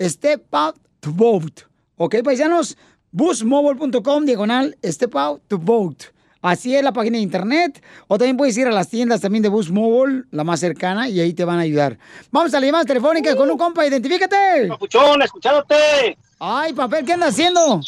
step 0.00 0.54
out 0.54 0.76
to 1.00 1.10
vote. 1.10 1.64
¿Ok, 1.96 2.14
paisanos? 2.22 2.76
busmobile.com 3.10 4.24
diagonal 4.24 4.76
step 4.84 5.16
out 5.16 5.42
to 5.48 5.58
vote. 5.58 6.12
Así 6.40 6.74
es 6.74 6.82
la 6.82 6.92
página 6.92 7.16
de 7.16 7.22
internet. 7.22 7.82
O 8.06 8.18
también 8.18 8.36
puedes 8.36 8.56
ir 8.56 8.66
a 8.66 8.70
las 8.70 8.88
tiendas 8.88 9.20
también 9.20 9.42
de 9.42 9.48
Bus 9.48 9.70
Mobile, 9.70 10.24
la 10.30 10.44
más 10.44 10.60
cercana, 10.60 11.08
y 11.08 11.20
ahí 11.20 11.32
te 11.34 11.44
van 11.44 11.58
a 11.58 11.62
ayudar. 11.62 11.98
Vamos 12.30 12.54
a 12.54 12.60
la 12.60 12.66
llamada 12.66 12.84
telefónica 12.84 13.34
con 13.36 13.50
un 13.50 13.58
compa, 13.58 13.86
identifícate. 13.86 14.68
Papuchón, 14.68 15.22
escuchándote. 15.22 16.16
Ay, 16.38 16.72
papel, 16.72 17.04
¿qué 17.04 17.14
andas 17.14 17.30
haciendo? 17.30 17.80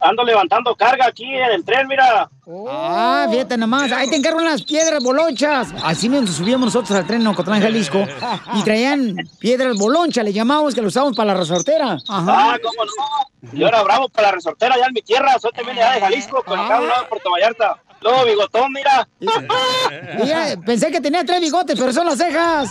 Ando 0.00 0.24
levantando 0.24 0.74
carga 0.76 1.06
aquí 1.06 1.24
en 1.24 1.50
el 1.50 1.64
tren, 1.64 1.88
mira. 1.88 2.30
Ah, 2.70 3.26
fíjate 3.30 3.56
nomás, 3.56 3.90
ahí 3.92 4.08
te 4.08 4.16
encargan 4.16 4.44
las 4.44 4.62
piedras 4.62 5.02
bolonchas. 5.02 5.74
Así 5.82 6.08
mismo 6.08 6.28
subíamos 6.28 6.66
nosotros 6.66 6.98
al 6.98 7.06
tren 7.06 7.20
en 7.20 7.26
Ocotlán, 7.26 7.60
Jalisco, 7.60 8.06
y 8.54 8.62
traían 8.62 9.16
piedras 9.38 9.76
bolonchas, 9.76 10.24
le 10.24 10.32
llamamos 10.32 10.74
que 10.74 10.80
lo 10.80 10.88
usábamos 10.88 11.16
para 11.16 11.34
la 11.34 11.40
resortera. 11.40 11.98
Ajá. 12.08 12.54
Ah, 12.54 12.58
cómo 12.62 12.84
no. 12.84 13.50
Yo 13.52 13.66
era 13.66 13.82
bravo 13.82 14.08
para 14.08 14.28
la 14.28 14.34
resortera 14.34 14.76
allá 14.76 14.86
en 14.86 14.92
mi 14.94 15.02
tierra. 15.02 15.38
Soy 15.40 15.50
también 15.52 15.76
de 15.76 15.82
allá 15.82 15.94
de 15.94 16.00
Jalisco, 16.00 16.42
con 16.44 16.58
acá 16.58 16.76
a 16.76 16.80
un 16.80 16.88
lado 16.88 17.02
de 17.02 17.08
Puerto 17.08 17.30
Vallarta. 17.30 17.82
Luego 18.00 18.24
bigotón, 18.24 18.72
mira. 18.72 19.08
Mira, 20.18 20.54
pensé 20.64 20.90
que 20.90 21.00
tenía 21.00 21.24
tres 21.24 21.40
bigotes, 21.40 21.78
pero 21.78 21.92
son 21.92 22.06
las 22.06 22.18
cejas. 22.18 22.70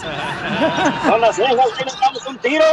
Son 1.05 1.21
las 1.21 1.35
cejas, 1.35 1.67
ahí 1.77 1.85
nos 1.85 1.99
damos 1.99 2.27
un 2.27 2.37
tiro. 2.39 2.65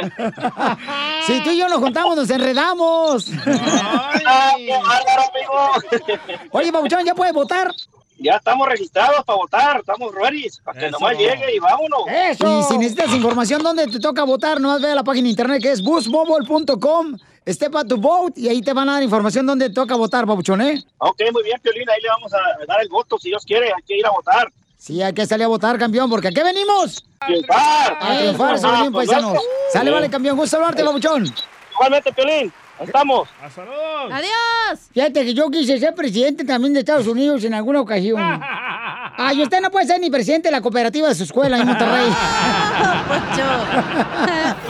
Si 1.26 1.40
tú 1.44 1.50
y 1.50 1.58
yo 1.58 1.68
nos 1.68 1.78
juntamos, 1.78 2.16
nos 2.16 2.30
enredamos. 2.30 3.26
Qué 3.44 4.24
bárbaro, 4.24 5.22
amigo. 5.30 6.18
Oye, 6.50 6.72
Pabuchón, 6.72 7.04
¿ya 7.04 7.14
puedes 7.14 7.34
votar? 7.34 7.70
Ya 8.18 8.36
estamos 8.36 8.68
registrados 8.68 9.24
para 9.24 9.36
votar, 9.36 9.80
estamos 9.80 10.14
ready, 10.14 10.46
para 10.64 10.78
que 10.78 10.90
nomás 10.90 11.16
llegue 11.16 11.54
y 11.54 11.58
vámonos. 11.58 12.00
Y 12.08 12.62
si 12.64 12.78
necesitas 12.78 13.14
información 13.14 13.62
dónde 13.62 13.86
te 13.86 13.98
toca 13.98 14.24
votar, 14.24 14.60
nomás 14.60 14.82
ve 14.82 14.90
a 14.90 14.94
la 14.94 15.04
página 15.04 15.24
de 15.24 15.30
internet 15.30 15.62
que 15.62 15.72
es 15.72 15.82
busmobile.com, 15.82 17.16
step 17.52 17.74
out 17.76 17.88
to 17.88 17.96
vote, 17.96 18.40
y 18.40 18.48
ahí 18.48 18.62
te 18.62 18.72
van 18.72 18.88
a 18.88 18.94
dar 18.94 19.02
información 19.02 19.46
dónde 19.46 19.70
toca 19.70 19.94
votar, 19.96 20.26
Pabuchón, 20.26 20.60
¿eh? 20.62 20.82
Ok, 20.98 21.20
muy 21.32 21.42
bien, 21.42 21.58
Piolín, 21.62 21.88
ahí 21.90 22.00
le 22.02 22.08
vamos 22.08 22.32
a 22.32 22.38
dar 22.66 22.80
el 22.82 22.88
voto, 22.88 23.18
si 23.18 23.28
Dios 23.28 23.44
quiere, 23.44 23.66
hay 23.66 23.82
que 23.86 23.98
ir 23.98 24.06
a 24.06 24.10
votar. 24.10 24.48
Sí, 24.76 25.02
hay 25.02 25.12
que 25.12 25.26
salir 25.26 25.44
a 25.44 25.48
votar, 25.48 25.78
campeón, 25.78 26.08
porque 26.08 26.28
¿a 26.28 26.32
qué 26.32 26.42
venimos? 26.42 27.04
Triunfar. 27.26 27.98
A 28.00 28.18
triunfar, 28.18 28.54
Ah, 28.54 28.58
Sabalín, 28.58 28.92
pues, 28.92 29.08
paisanos. 29.08 29.38
Sale, 29.72 29.90
vale, 29.90 30.08
campeón. 30.08 30.36
Gusto 30.38 30.56
hablarte, 30.56 30.82
Pabuchón. 30.82 31.26
Igualmente, 31.74 32.12
Piolín. 32.12 32.52
Ahí 32.78 32.86
estamos. 32.86 33.28
¡Adiós! 34.10 34.80
Fíjate 34.94 35.24
que 35.26 35.34
yo 35.34 35.50
quise 35.50 35.78
ser 35.78 35.94
presidente 35.94 36.44
también 36.46 36.72
de 36.72 36.80
Estados 36.80 37.06
Unidos 37.06 37.44
en 37.44 37.52
alguna 37.52 37.82
ocasión. 37.82 38.22
Ay, 39.18 39.42
usted 39.42 39.60
no 39.60 39.70
puede 39.70 39.86
ser 39.86 40.00
ni 40.00 40.08
presidente 40.10 40.48
de 40.48 40.52
la 40.52 40.62
cooperativa 40.62 41.08
de 41.08 41.14
su 41.14 41.24
escuela 41.24 41.58
en 41.58 41.66
Monterrey. 41.66 42.08